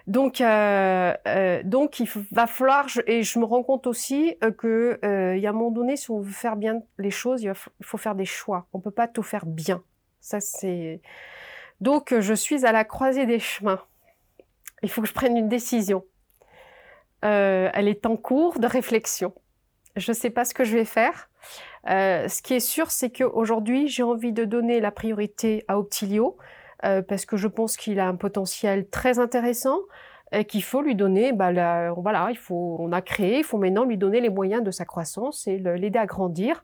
Donc, 0.08 0.42
donc 1.64 2.00
il 2.00 2.08
va 2.32 2.48
falloir, 2.48 2.88
et 3.06 3.22
je 3.22 3.38
me 3.38 3.44
rends 3.44 3.62
compte 3.62 3.86
aussi 3.86 4.36
que 4.58 4.98
il 5.36 5.40
y 5.40 5.46
a 5.46 5.50
un 5.50 5.52
moment 5.52 5.70
donné, 5.70 5.96
si 5.96 6.10
on 6.10 6.18
veut 6.18 6.32
faire 6.32 6.56
bien 6.56 6.82
les 6.98 7.12
choses, 7.12 7.44
il, 7.44 7.52
faut 7.82 7.98
faire 7.98 8.16
des 8.16 8.24
choix. 8.24 8.66
On 8.72 8.80
peut 8.80 8.90
pas 8.90 9.06
tout 9.06 9.22
faire 9.22 9.46
bien. 9.46 9.80
Ça 10.20 10.40
c'est. 10.40 11.00
Donc, 11.80 12.18
je 12.18 12.34
suis 12.34 12.66
à 12.66 12.72
la 12.72 12.84
croisée 12.84 13.26
des 13.26 13.38
chemins. 13.38 13.80
Il 14.82 14.90
faut 14.90 15.02
que 15.02 15.08
je 15.08 15.14
prenne 15.14 15.36
une 15.36 15.48
décision. 15.48 16.04
Euh, 17.24 17.70
elle 17.72 17.88
est 17.88 18.06
en 18.06 18.16
cours 18.16 18.58
de 18.58 18.66
réflexion. 18.66 19.32
Je 19.96 20.10
ne 20.10 20.14
sais 20.14 20.30
pas 20.30 20.44
ce 20.44 20.54
que 20.54 20.64
je 20.64 20.76
vais 20.76 20.84
faire. 20.84 21.28
Euh, 21.88 22.28
ce 22.28 22.42
qui 22.42 22.54
est 22.54 22.60
sûr, 22.60 22.90
c'est 22.90 23.10
qu'aujourd'hui, 23.10 23.88
j'ai 23.88 24.02
envie 24.02 24.32
de 24.32 24.44
donner 24.44 24.80
la 24.80 24.90
priorité 24.90 25.64
à 25.68 25.78
Optilio 25.78 26.36
euh, 26.84 27.02
parce 27.02 27.26
que 27.26 27.36
je 27.36 27.48
pense 27.48 27.76
qu'il 27.76 28.00
a 28.00 28.06
un 28.06 28.16
potentiel 28.16 28.88
très 28.88 29.18
intéressant 29.18 29.78
qu'il 30.48 30.62
faut 30.62 30.80
lui 30.80 30.94
donner, 30.94 31.32
bah, 31.32 31.92
voilà, 31.92 32.28
il 32.30 32.38
faut, 32.38 32.76
on 32.80 32.92
a 32.92 33.02
créé, 33.02 33.38
il 33.38 33.44
faut 33.44 33.58
maintenant 33.58 33.84
lui 33.84 33.98
donner 33.98 34.20
les 34.20 34.30
moyens 34.30 34.62
de 34.62 34.70
sa 34.70 34.84
croissance 34.84 35.46
et 35.46 35.58
l'aider 35.58 35.98
à 35.98 36.06
grandir. 36.06 36.62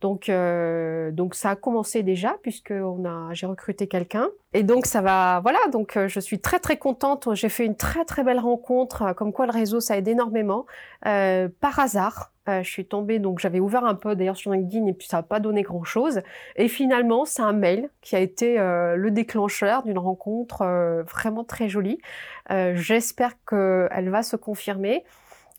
Donc, 0.00 0.28
euh, 0.28 1.10
donc 1.10 1.34
ça 1.34 1.50
a 1.50 1.56
commencé 1.56 2.02
déjà 2.02 2.36
puisque 2.42 2.72
on 2.72 3.04
a, 3.04 3.32
j'ai 3.34 3.46
recruté 3.46 3.86
quelqu'un. 3.86 4.28
Et 4.54 4.62
donc 4.62 4.86
ça 4.86 5.02
va, 5.02 5.40
voilà. 5.40 5.58
Donc 5.72 5.96
euh, 5.96 6.08
je 6.08 6.20
suis 6.20 6.40
très 6.40 6.58
très 6.58 6.78
contente. 6.78 7.28
J'ai 7.34 7.48
fait 7.48 7.66
une 7.66 7.76
très 7.76 8.04
très 8.04 8.24
belle 8.24 8.40
rencontre. 8.40 9.14
Comme 9.14 9.32
quoi 9.32 9.46
le 9.46 9.52
réseau 9.52 9.80
ça 9.80 9.98
aide 9.98 10.08
énormément. 10.08 10.66
Euh, 11.06 11.48
par 11.60 11.78
hasard, 11.78 12.32
euh, 12.48 12.62
je 12.62 12.70
suis 12.70 12.86
tombée. 12.86 13.18
Donc 13.18 13.38
j'avais 13.38 13.60
ouvert 13.60 13.84
un 13.84 13.94
peu 13.94 14.16
d'ailleurs 14.16 14.36
sur 14.36 14.52
LinkedIn 14.52 14.86
et 14.86 14.92
puis 14.92 15.06
ça 15.08 15.18
n'a 15.18 15.22
pas 15.22 15.40
donné 15.40 15.62
grand 15.62 15.84
chose. 15.84 16.22
Et 16.56 16.68
finalement 16.68 17.24
c'est 17.24 17.42
un 17.42 17.52
mail 17.52 17.90
qui 18.00 18.16
a 18.16 18.20
été 18.20 18.58
euh, 18.58 18.96
le 18.96 19.10
déclencheur 19.10 19.82
d'une 19.82 19.98
rencontre 19.98 20.64
vraiment 21.08 21.44
très 21.44 21.68
jolie. 21.68 22.00
J'espère 22.48 23.32
qu'elle 23.44 24.10
va 24.10 24.22
se 24.22 24.36
confirmer. 24.36 25.04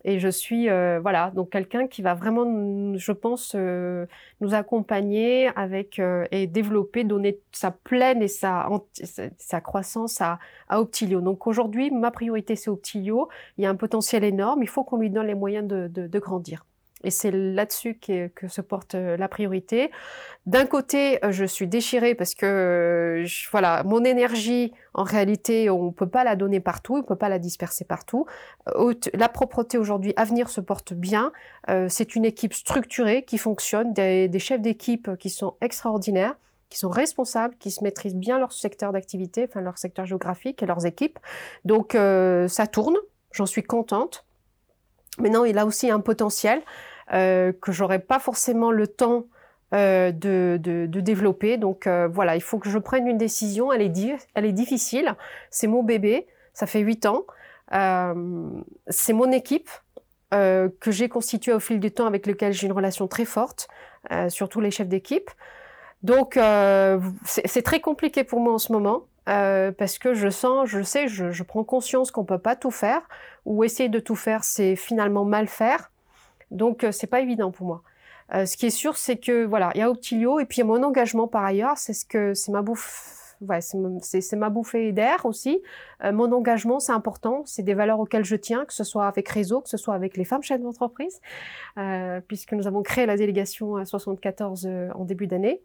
Et 0.04 0.20
je 0.20 0.30
suis 0.30 0.70
euh, 0.70 1.00
voilà 1.00 1.32
donc 1.32 1.52
quelqu'un 1.52 1.88
qui 1.88 2.02
va 2.02 2.14
vraiment, 2.16 2.98
je 2.98 3.12
pense, 3.12 3.54
euh, 3.56 4.06
nous 4.40 4.54
accompagner 4.54 5.50
avec 5.56 6.00
euh, 6.00 6.26
et 6.32 6.48
développer, 6.48 7.04
donner 7.04 7.40
sa 7.52 7.72
pleine 7.72 8.22
et 8.22 8.28
sa 8.28 8.68
sa, 9.38 9.62
croissance 9.62 10.20
à, 10.22 10.40
à 10.70 10.82
Optilio. 10.82 11.22
Donc 11.22 11.46
aujourd'hui, 11.46 11.92
ma 11.92 12.12
priorité 12.12 12.56
c'est 12.56 12.70
Optilio. 12.70 13.30
Il 13.58 13.64
y 13.64 13.68
a 13.68 13.70
un 13.70 13.76
potentiel 13.76 14.24
énorme. 14.24 14.64
Il 14.64 14.70
faut 14.70 14.84
qu'on 14.84 14.98
lui 14.98 15.10
donne 15.12 15.28
les 15.28 15.36
moyens 15.36 15.68
de 15.68 16.20
grandir. 16.20 16.66
Et 17.04 17.12
c'est 17.12 17.32
là-dessus 17.32 17.96
que 18.00 18.48
se 18.48 18.62
porte 18.62 18.96
euh, 18.96 19.18
la 19.18 19.28
priorité. 19.28 19.92
D'un 20.46 20.66
côté, 20.66 21.24
euh, 21.24 21.32
je 21.32 21.46
suis 21.46 21.68
déchirée 21.68 22.16
parce 22.16 22.36
que 22.36 22.46
euh, 22.46 23.28
voilà, 23.52 23.84
mon 23.84 24.04
énergie, 24.04 24.74
en 24.94 25.04
réalité, 25.04 25.70
on 25.70 25.92
peut 25.92 26.08
pas 26.08 26.24
la 26.24 26.36
donner 26.36 26.60
partout, 26.60 26.96
on 26.96 27.04
peut 27.04 27.16
pas 27.16 27.30
la 27.30 27.40
disperser 27.40 27.86
partout. 27.86 28.26
La 29.14 29.30
propreté 29.30 29.78
aujourd'hui, 29.78 30.14
Avenir 30.16 30.50
se 30.50 30.62
porte 30.62 30.94
bien. 30.94 31.32
C'est 31.88 32.16
une 32.16 32.26
équipe 32.26 32.54
structurée 32.54 33.24
qui 33.24 33.38
fonctionne, 33.38 33.94
des, 33.94 34.28
des 34.28 34.40
chefs 34.40 34.62
d'équipe 34.62 35.10
qui 35.18 35.30
sont 35.30 35.56
extraordinaires 35.62 36.36
qui 36.70 36.80
sont 36.80 36.90
responsables, 36.90 37.54
qui 37.58 37.70
se 37.70 37.84
maîtrisent 37.84 38.16
bien 38.16 38.40
leur 38.40 38.54
secteur 38.54 38.94
d'activité, 38.94 39.46
enfin 39.46 39.60
leur 39.60 39.78
secteur 39.78 40.06
géographique 40.06 40.64
et 40.64 40.66
leurs 40.66 40.86
équipes. 40.86 41.20
Donc 41.66 41.98
ça 42.48 42.68
tourne, 42.68 42.96
j'en 43.34 43.46
suis 43.46 43.64
contente. 43.64 44.26
Maintenant, 45.18 45.44
il 45.44 45.58
a 45.58 45.66
aussi 45.66 45.90
un 45.90 46.00
potentiel 46.00 46.62
euh, 47.14 47.52
que 47.52 47.74
j'aurais 47.74 48.00
pas 48.00 48.20
forcément 48.20 48.72
le 48.72 48.88
temps 48.88 49.26
euh, 49.74 50.12
de, 50.12 50.58
de, 50.62 51.00
développer. 51.02 51.58
Donc 51.58 51.86
euh, 51.86 52.08
voilà, 52.08 52.38
il 52.38 52.42
faut 52.42 52.58
que 52.58 52.70
je 52.70 52.78
prenne 52.78 53.06
une 53.06 53.18
décision. 53.18 53.74
Elle 53.74 53.82
est, 53.82 54.16
elle 54.34 54.46
est 54.46 54.54
difficile. 54.54 55.16
C'est 55.50 55.68
mon 55.68 55.84
bébé. 55.84 56.28
Ça 56.54 56.68
fait 56.68 56.80
huit 56.80 57.06
ans. 57.06 57.26
C'est 58.88 59.14
mon 59.14 59.32
équipe 59.32 59.70
que 60.32 60.92
j'ai 60.92 61.10
constituée 61.10 61.54
au 61.54 61.60
fil 61.60 61.80
du 61.80 61.92
temps 61.92 62.06
avec 62.06 62.26
lequel 62.26 62.54
j'ai 62.54 62.68
une 62.68 62.74
relation 62.74 63.08
très 63.08 63.26
forte, 63.26 63.70
surtout 64.28 64.60
les 64.60 64.72
chefs 64.72 64.90
d'équipe. 64.90 65.32
Donc 66.04 66.38
c'est 67.24 67.62
très 67.62 67.80
compliqué 67.80 68.26
pour 68.26 68.42
moi 68.42 68.54
en 68.54 68.58
ce 68.58 68.74
moment. 68.74 69.06
parce 69.26 69.98
que 70.00 70.14
je 70.14 70.30
sens, 70.30 70.68
je 70.68 70.82
sais, 70.82 71.08
je, 71.08 71.32
je 71.32 71.44
prends 71.44 71.64
conscience 71.64 72.12
qu'on 72.12 72.26
peut 72.26 72.40
pas 72.40 72.58
tout 72.58 72.72
faire, 72.72 73.02
ou 73.46 73.64
essayer 73.64 73.88
de 73.88 74.00
tout 74.00 74.18
faire, 74.18 74.44
c'est 74.44 74.76
finalement 74.76 75.24
mal 75.24 75.48
faire. 75.48 75.92
Donc 76.52 76.84
euh, 76.84 76.92
c'est 76.92 77.08
pas 77.08 77.22
évident 77.22 77.52
pour 77.52 77.68
moi. 77.68 77.84
Euh, 78.34 78.46
ce 78.46 78.56
qui 78.56 78.66
est 78.68 78.72
sûr, 78.72 78.98
c'est 78.98 79.18
que 79.18 79.46
voilà, 79.46 79.72
il 79.76 79.80
y 79.80 79.82
a 79.82 79.90
Optilio 79.90 80.40
et 80.40 80.46
puis 80.46 80.64
mon 80.64 80.84
engagement 80.84 81.28
par 81.28 81.44
ailleurs, 81.44 81.78
c'est 81.78 81.94
ce 81.94 82.06
que 82.06 82.34
c'est 82.34 82.52
ma 82.52 82.62
bouffe 82.62 83.18
Ouais, 83.42 83.60
c'est 83.60 84.36
ma 84.36 84.50
bouffée 84.50 84.92
d'air 84.92 85.26
aussi. 85.26 85.64
Euh, 86.04 86.12
mon 86.12 86.32
engagement, 86.32 86.80
c'est 86.80 86.92
important. 86.92 87.42
C'est 87.48 87.64
des 87.64 87.74
valeurs 87.74 88.00
auxquelles 88.00 88.24
je 88.24 88.36
tiens, 88.36 88.66
que 88.66 88.74
ce 88.74 88.84
soit 88.84 89.08
avec 89.08 89.28
Réseau, 89.30 89.62
que 89.62 89.70
ce 89.70 89.78
soit 89.78 89.96
avec 89.96 90.16
les 90.16 90.26
femmes 90.26 90.44
chefs 90.44 90.62
d'entreprise, 90.62 91.20
euh, 91.80 92.22
puisque 92.28 92.54
nous 92.54 92.68
avons 92.68 92.84
créé 92.84 93.08
la 93.08 93.18
délégation 93.18 93.84
74 93.84 94.70
en 94.94 95.06
début 95.06 95.26
d'année 95.26 95.64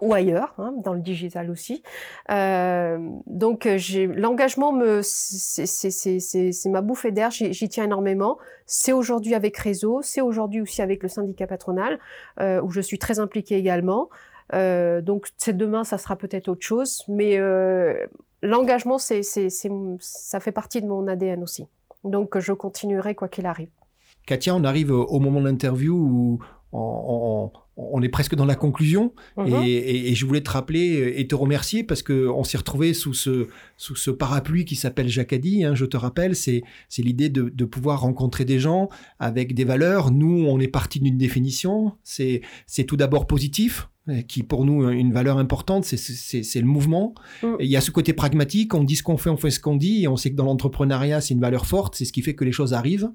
ou 0.00 0.12
ailleurs, 0.12 0.54
hein, 0.58 0.74
dans 0.84 0.92
le 0.92 1.00
digital 1.00 1.50
aussi. 1.50 1.82
Euh, 2.30 2.98
donc 3.26 3.68
j'ai 3.76 4.06
l'engagement 4.06 4.72
me 4.72 5.00
c'est 5.02 6.66
ma 6.66 6.80
bouffée 6.80 7.12
d'air, 7.12 7.30
j'y 7.30 7.68
tiens 7.68 7.84
énormément. 7.84 8.38
C'est 8.66 8.92
aujourd'hui 8.92 9.34
avec 9.34 9.56
Réseau, 9.56 10.00
c'est 10.02 10.20
aujourd'hui 10.20 10.60
aussi 10.60 10.82
avec 10.82 11.02
le 11.02 11.08
syndicat 11.08 11.46
patronal 11.46 11.98
euh, 12.40 12.60
où 12.60 12.70
je 12.70 12.80
suis 12.80 12.98
très 12.98 13.18
impliquée 13.20 13.56
également. 13.56 14.10
Euh, 14.54 15.00
donc 15.00 15.28
c'est 15.36 15.56
demain, 15.56 15.84
ça 15.84 15.98
sera 15.98 16.16
peut-être 16.16 16.48
autre 16.48 16.64
chose, 16.64 17.02
mais 17.08 17.38
euh, 17.38 18.06
l'engagement 18.42 18.98
ça 18.98 20.40
fait 20.40 20.52
partie 20.52 20.82
de 20.82 20.86
mon 20.86 21.06
ADN 21.08 21.42
aussi. 21.42 21.66
Donc 22.04 22.38
je 22.38 22.52
continuerai 22.52 23.14
quoi 23.14 23.28
qu'il 23.28 23.46
arrive. 23.46 23.70
Katia, 24.26 24.54
on 24.54 24.64
arrive 24.64 24.90
au 24.90 25.20
moment 25.20 25.40
de 25.40 25.46
l'interview 25.46 25.94
où 25.94 26.38
on, 26.72 27.50
est 28.02 28.08
presque 28.08 28.34
dans 28.34 28.44
la 28.44 28.54
conclusion 28.54 29.12
mhm. 29.36 29.62
et, 29.64 30.14
je 30.14 30.26
voulais 30.26 30.40
te 30.40 30.50
rappeler 30.50 31.14
et 31.16 31.26
te 31.26 31.34
remercier 31.34 31.84
parce 31.84 32.02
que 32.02 32.28
on 32.28 32.44
s'est 32.44 32.58
retrouvé 32.58 32.94
sous 32.94 33.14
ce 33.14 33.48
sous 33.76 33.96
ce 33.96 34.10
parapluie 34.10 34.64
qui 34.64 34.76
s'appelle 34.76 35.08
Jacadi. 35.08 35.64
Hein, 35.64 35.74
je 35.74 35.84
te 35.84 35.96
rappelle, 35.96 36.34
c'est 36.36 36.62
c'est 36.88 37.02
l'idée 37.02 37.28
de, 37.28 37.48
de, 37.48 37.64
pouvoir 37.64 38.00
rencontrer 38.00 38.44
des 38.44 38.58
gens 38.58 38.88
avec 39.18 39.54
des 39.54 39.64
valeurs. 39.64 40.10
Nous, 40.10 40.46
on 40.46 40.58
est 40.58 40.68
parti 40.68 41.00
d'une 41.00 41.18
définition. 41.18 41.92
C'est 42.02 42.40
c'est 42.66 42.84
tout 42.84 42.96
d'abord 42.96 43.26
positif 43.26 43.88
qui 44.28 44.42
pour 44.42 44.64
nous 44.64 44.88
une 44.88 45.12
valeur 45.12 45.38
importante, 45.38 45.84
c'est 45.84 46.60
le 46.60 46.66
mouvement. 46.66 47.14
Mm. 47.42 47.46
il 47.60 47.66
y 47.66 47.76
a 47.76 47.80
ce 47.80 47.90
côté 47.90 48.12
pragmatique, 48.12 48.74
on 48.74 48.84
dit 48.84 48.96
ce 48.96 49.02
qu'on 49.02 49.16
fait, 49.16 49.30
on 49.30 49.36
fait 49.36 49.50
ce 49.50 49.60
qu'on 49.60 49.76
dit, 49.76 50.04
et 50.04 50.08
on 50.08 50.16
sait 50.16 50.30
que 50.30 50.36
dans 50.36 50.44
l'entrepreneuriat, 50.44 51.20
c'est 51.20 51.34
une 51.34 51.40
valeur 51.40 51.66
forte, 51.66 51.96
c'est 51.96 52.04
ce 52.04 52.12
qui 52.12 52.22
fait 52.22 52.34
que 52.34 52.44
les 52.44 52.52
choses 52.52 52.72
arrivent. 52.72 53.10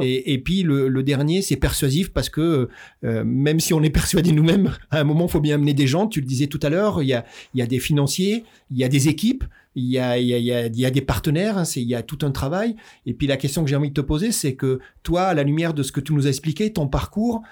Et, 0.00 0.32
et, 0.32 0.38
puis 0.38 0.62
le, 0.62 0.88
le 0.88 1.02
dernier, 1.02 1.42
c'est 1.42 1.56
persuasif 1.56 2.12
parce 2.12 2.28
que 2.28 2.68
euh, 3.04 3.24
même 3.24 3.60
si 3.60 3.74
on 3.74 3.82
est 3.82 3.90
persuadé 3.98 4.32
nous-mêmes, 4.32 4.72
à 4.90 5.00
un 5.00 5.04
moment, 5.04 5.26
il 5.26 5.30
faut 5.30 5.40
bien 5.40 5.56
amener 5.56 5.74
des 5.74 5.86
gens. 5.86 6.06
Tu 6.06 6.20
le 6.20 6.26
disais 6.26 6.46
tout 6.46 6.60
à 6.62 6.68
l'heure, 6.68 7.02
il 7.02 7.08
y 7.08 7.14
a, 7.14 7.24
il 7.54 7.58
y 7.58 7.62
a 7.62 7.66
des 7.66 7.80
financiers, 7.80 8.44
il 8.70 8.78
y 8.78 8.84
a 8.84 8.88
des 8.88 9.08
équipes, 9.08 9.44
il 9.78 9.90
y 9.90 10.84
a, 10.84 10.90
des 10.90 11.00
partenaires, 11.00 11.58
hein, 11.58 11.64
il 11.76 11.88
y 11.88 11.94
a 11.94 12.02
tout 12.02 12.18
un 12.22 12.30
travail. 12.30 12.76
Et 13.06 13.14
puis 13.14 13.26
la 13.26 13.36
question 13.36 13.62
que 13.62 13.70
j'ai 13.70 13.76
envie 13.76 13.90
de 13.90 13.94
te 13.94 14.00
poser, 14.00 14.32
c'est 14.32 14.54
que 14.54 14.80
toi, 15.02 15.24
à 15.24 15.34
la 15.34 15.42
lumière 15.42 15.74
de 15.74 15.82
ce 15.82 15.92
que 15.92 16.00
tu 16.00 16.12
nous 16.12 16.26
as 16.26 16.30
expliqué, 16.30 16.72
ton 16.72 16.88
parcours, 16.88 17.42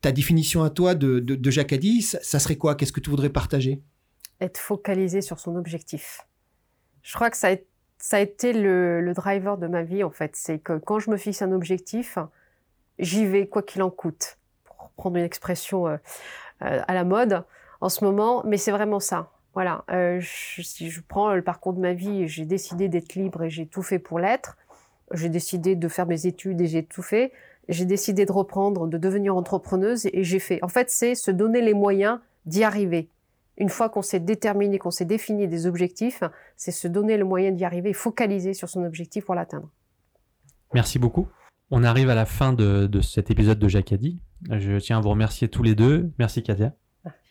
ta 0.00 0.12
définition 0.12 0.62
à 0.62 0.70
toi 0.70 0.94
de, 0.94 1.20
de, 1.20 1.34
de 1.34 1.50
ça, 2.00 2.38
serait 2.38 2.56
quoi? 2.56 2.74
Qu'est-ce 2.74 2.92
que 2.92 3.00
tu 3.00 3.10
voudrais 3.10 3.30
partager? 3.30 3.82
Être 4.40 4.58
focalisé 4.58 5.20
sur 5.20 5.38
son 5.38 5.56
objectif. 5.56 6.22
Je 7.02 7.14
crois 7.14 7.30
que 7.30 7.36
ça 7.36 7.48
a, 8.12 8.20
été 8.20 8.52
le, 8.52 9.00
le 9.00 9.14
driver 9.14 9.58
de 9.58 9.66
ma 9.66 9.82
vie, 9.82 10.02
en 10.02 10.10
fait. 10.10 10.32
C'est 10.34 10.58
que 10.58 10.78
quand 10.78 10.98
je 10.98 11.10
me 11.10 11.16
fixe 11.16 11.42
un 11.42 11.52
objectif, 11.52 12.18
j'y 12.98 13.26
vais 13.26 13.46
quoi 13.46 13.62
qu'il 13.62 13.82
en 13.82 13.90
coûte. 13.90 14.38
Pour 14.64 14.90
prendre 14.96 15.16
une 15.16 15.24
expression 15.24 15.86
euh, 15.86 15.96
euh, 16.62 16.80
à 16.86 16.94
la 16.94 17.04
mode 17.04 17.44
en 17.80 17.88
ce 17.88 18.04
moment, 18.04 18.42
mais 18.46 18.56
c'est 18.56 18.72
vraiment 18.72 19.00
ça 19.00 19.33
voilà, 19.54 19.84
euh, 19.90 20.20
si 20.22 20.90
je 20.90 21.00
prends 21.00 21.34
le 21.34 21.42
parcours 21.42 21.72
de 21.72 21.80
ma 21.80 21.92
vie, 21.92 22.26
j'ai 22.26 22.44
décidé 22.44 22.88
d'être 22.88 23.14
libre 23.14 23.44
et 23.44 23.50
j'ai 23.50 23.66
tout 23.66 23.82
fait 23.82 23.98
pour 23.98 24.18
l'être. 24.18 24.56
J'ai 25.12 25.28
décidé 25.28 25.76
de 25.76 25.88
faire 25.88 26.06
mes 26.06 26.26
études 26.26 26.60
et 26.60 26.66
j'ai 26.66 26.84
tout 26.84 27.02
fait. 27.02 27.32
J'ai 27.68 27.84
décidé 27.84 28.26
de 28.26 28.32
reprendre, 28.32 28.86
de 28.86 28.98
devenir 28.98 29.36
entrepreneuse 29.36 30.06
et 30.06 30.24
j'ai 30.24 30.40
fait. 30.40 30.62
En 30.62 30.68
fait, 30.68 30.90
c'est 30.90 31.14
se 31.14 31.30
donner 31.30 31.62
les 31.62 31.74
moyens 31.74 32.18
d'y 32.46 32.64
arriver. 32.64 33.08
Une 33.56 33.68
fois 33.68 33.88
qu'on 33.88 34.02
s'est 34.02 34.20
déterminé, 34.20 34.78
qu'on 34.78 34.90
s'est 34.90 35.04
défini 35.04 35.46
des 35.46 35.66
objectifs, 35.66 36.24
c'est 36.56 36.72
se 36.72 36.88
donner 36.88 37.16
le 37.16 37.24
moyen 37.24 37.52
d'y 37.52 37.64
arriver, 37.64 37.92
focaliser 37.92 38.52
sur 38.54 38.68
son 38.68 38.84
objectif 38.84 39.24
pour 39.24 39.36
l'atteindre. 39.36 39.70
Merci 40.72 40.98
beaucoup. 40.98 41.28
On 41.70 41.84
arrive 41.84 42.10
à 42.10 42.16
la 42.16 42.26
fin 42.26 42.52
de, 42.52 43.00
cet 43.00 43.30
épisode 43.30 43.58
de 43.58 43.68
Jacadi. 43.68 44.20
Je 44.50 44.78
tiens 44.78 44.98
à 44.98 45.00
vous 45.00 45.10
remercier 45.10 45.48
tous 45.48 45.62
les 45.62 45.76
deux. 45.76 46.10
Merci 46.18 46.42
Katia 46.42 46.74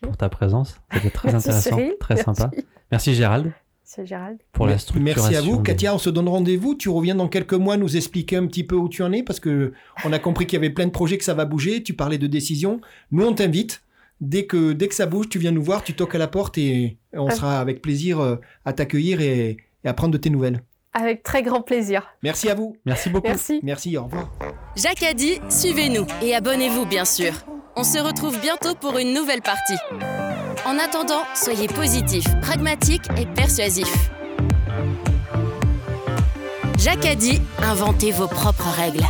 pour 0.00 0.16
ta 0.16 0.28
présence. 0.28 0.80
C'était 0.92 1.10
très 1.10 1.34
intéressant, 1.34 1.78
très 2.00 2.16
sympa. 2.16 2.50
Merci 2.90 3.14
Gérald. 3.14 3.52
C'est 3.82 4.06
Gérald. 4.06 4.38
Pour 4.52 4.66
la 4.66 4.78
structuration. 4.78 5.22
Merci 5.22 5.36
à 5.36 5.42
vous. 5.42 5.62
Katia, 5.62 5.94
on 5.94 5.98
se 5.98 6.10
donne 6.10 6.28
rendez-vous. 6.28 6.74
Tu 6.74 6.88
reviens 6.88 7.14
dans 7.14 7.28
quelques 7.28 7.54
mois 7.54 7.76
nous 7.76 7.96
expliquer 7.96 8.36
un 8.36 8.46
petit 8.46 8.64
peu 8.64 8.76
où 8.76 8.88
tu 8.88 9.02
en 9.02 9.12
es 9.12 9.22
parce 9.22 9.40
que 9.40 9.72
on 10.04 10.12
a 10.12 10.18
compris 10.18 10.46
qu'il 10.46 10.54
y 10.54 10.56
avait 10.56 10.70
plein 10.70 10.86
de 10.86 10.90
projets 10.90 11.18
que 11.18 11.24
ça 11.24 11.34
va 11.34 11.44
bouger. 11.44 11.82
Tu 11.82 11.92
parlais 11.94 12.18
de 12.18 12.26
décision. 12.26 12.80
Nous, 13.12 13.24
on 13.24 13.34
t'invite. 13.34 13.82
Dès 14.20 14.46
que, 14.46 14.72
dès 14.72 14.88
que 14.88 14.94
ça 14.94 15.06
bouge, 15.06 15.28
tu 15.28 15.38
viens 15.38 15.50
nous 15.50 15.62
voir, 15.62 15.82
tu 15.82 15.92
toques 15.92 16.14
à 16.14 16.18
la 16.18 16.28
porte 16.28 16.56
et 16.56 16.98
on 17.12 17.26
ah. 17.26 17.30
sera 17.32 17.60
avec 17.60 17.82
plaisir 17.82 18.20
euh, 18.20 18.36
à 18.64 18.72
t'accueillir 18.72 19.20
et, 19.20 19.58
et 19.84 19.88
à 19.88 19.92
prendre 19.92 20.12
de 20.12 20.18
tes 20.18 20.30
nouvelles. 20.30 20.62
Avec 20.94 21.24
très 21.24 21.42
grand 21.42 21.60
plaisir. 21.60 22.06
Merci 22.22 22.48
à 22.48 22.54
vous. 22.54 22.76
Merci 22.86 23.10
beaucoup. 23.10 23.26
Merci. 23.26 23.60
Merci, 23.64 23.96
au 23.98 24.04
revoir. 24.04 24.32
Jacques 24.76 25.02
a 25.02 25.12
dit, 25.12 25.40
suivez-nous 25.50 26.06
et 26.22 26.34
abonnez-vous 26.34 26.86
bien 26.86 27.04
sûr. 27.04 27.32
On 27.76 27.82
se 27.82 27.98
retrouve 27.98 28.38
bientôt 28.40 28.76
pour 28.76 28.98
une 28.98 29.12
nouvelle 29.12 29.42
partie. 29.42 29.74
En 30.64 30.78
attendant, 30.78 31.24
soyez 31.34 31.66
positifs, 31.66 32.26
pragmatiques 32.40 33.08
et 33.18 33.26
persuasifs. 33.26 34.10
Jacques 36.78 37.04
a 37.04 37.16
dit, 37.16 37.40
inventez 37.60 38.12
vos 38.12 38.28
propres 38.28 38.70
règles. 38.76 39.04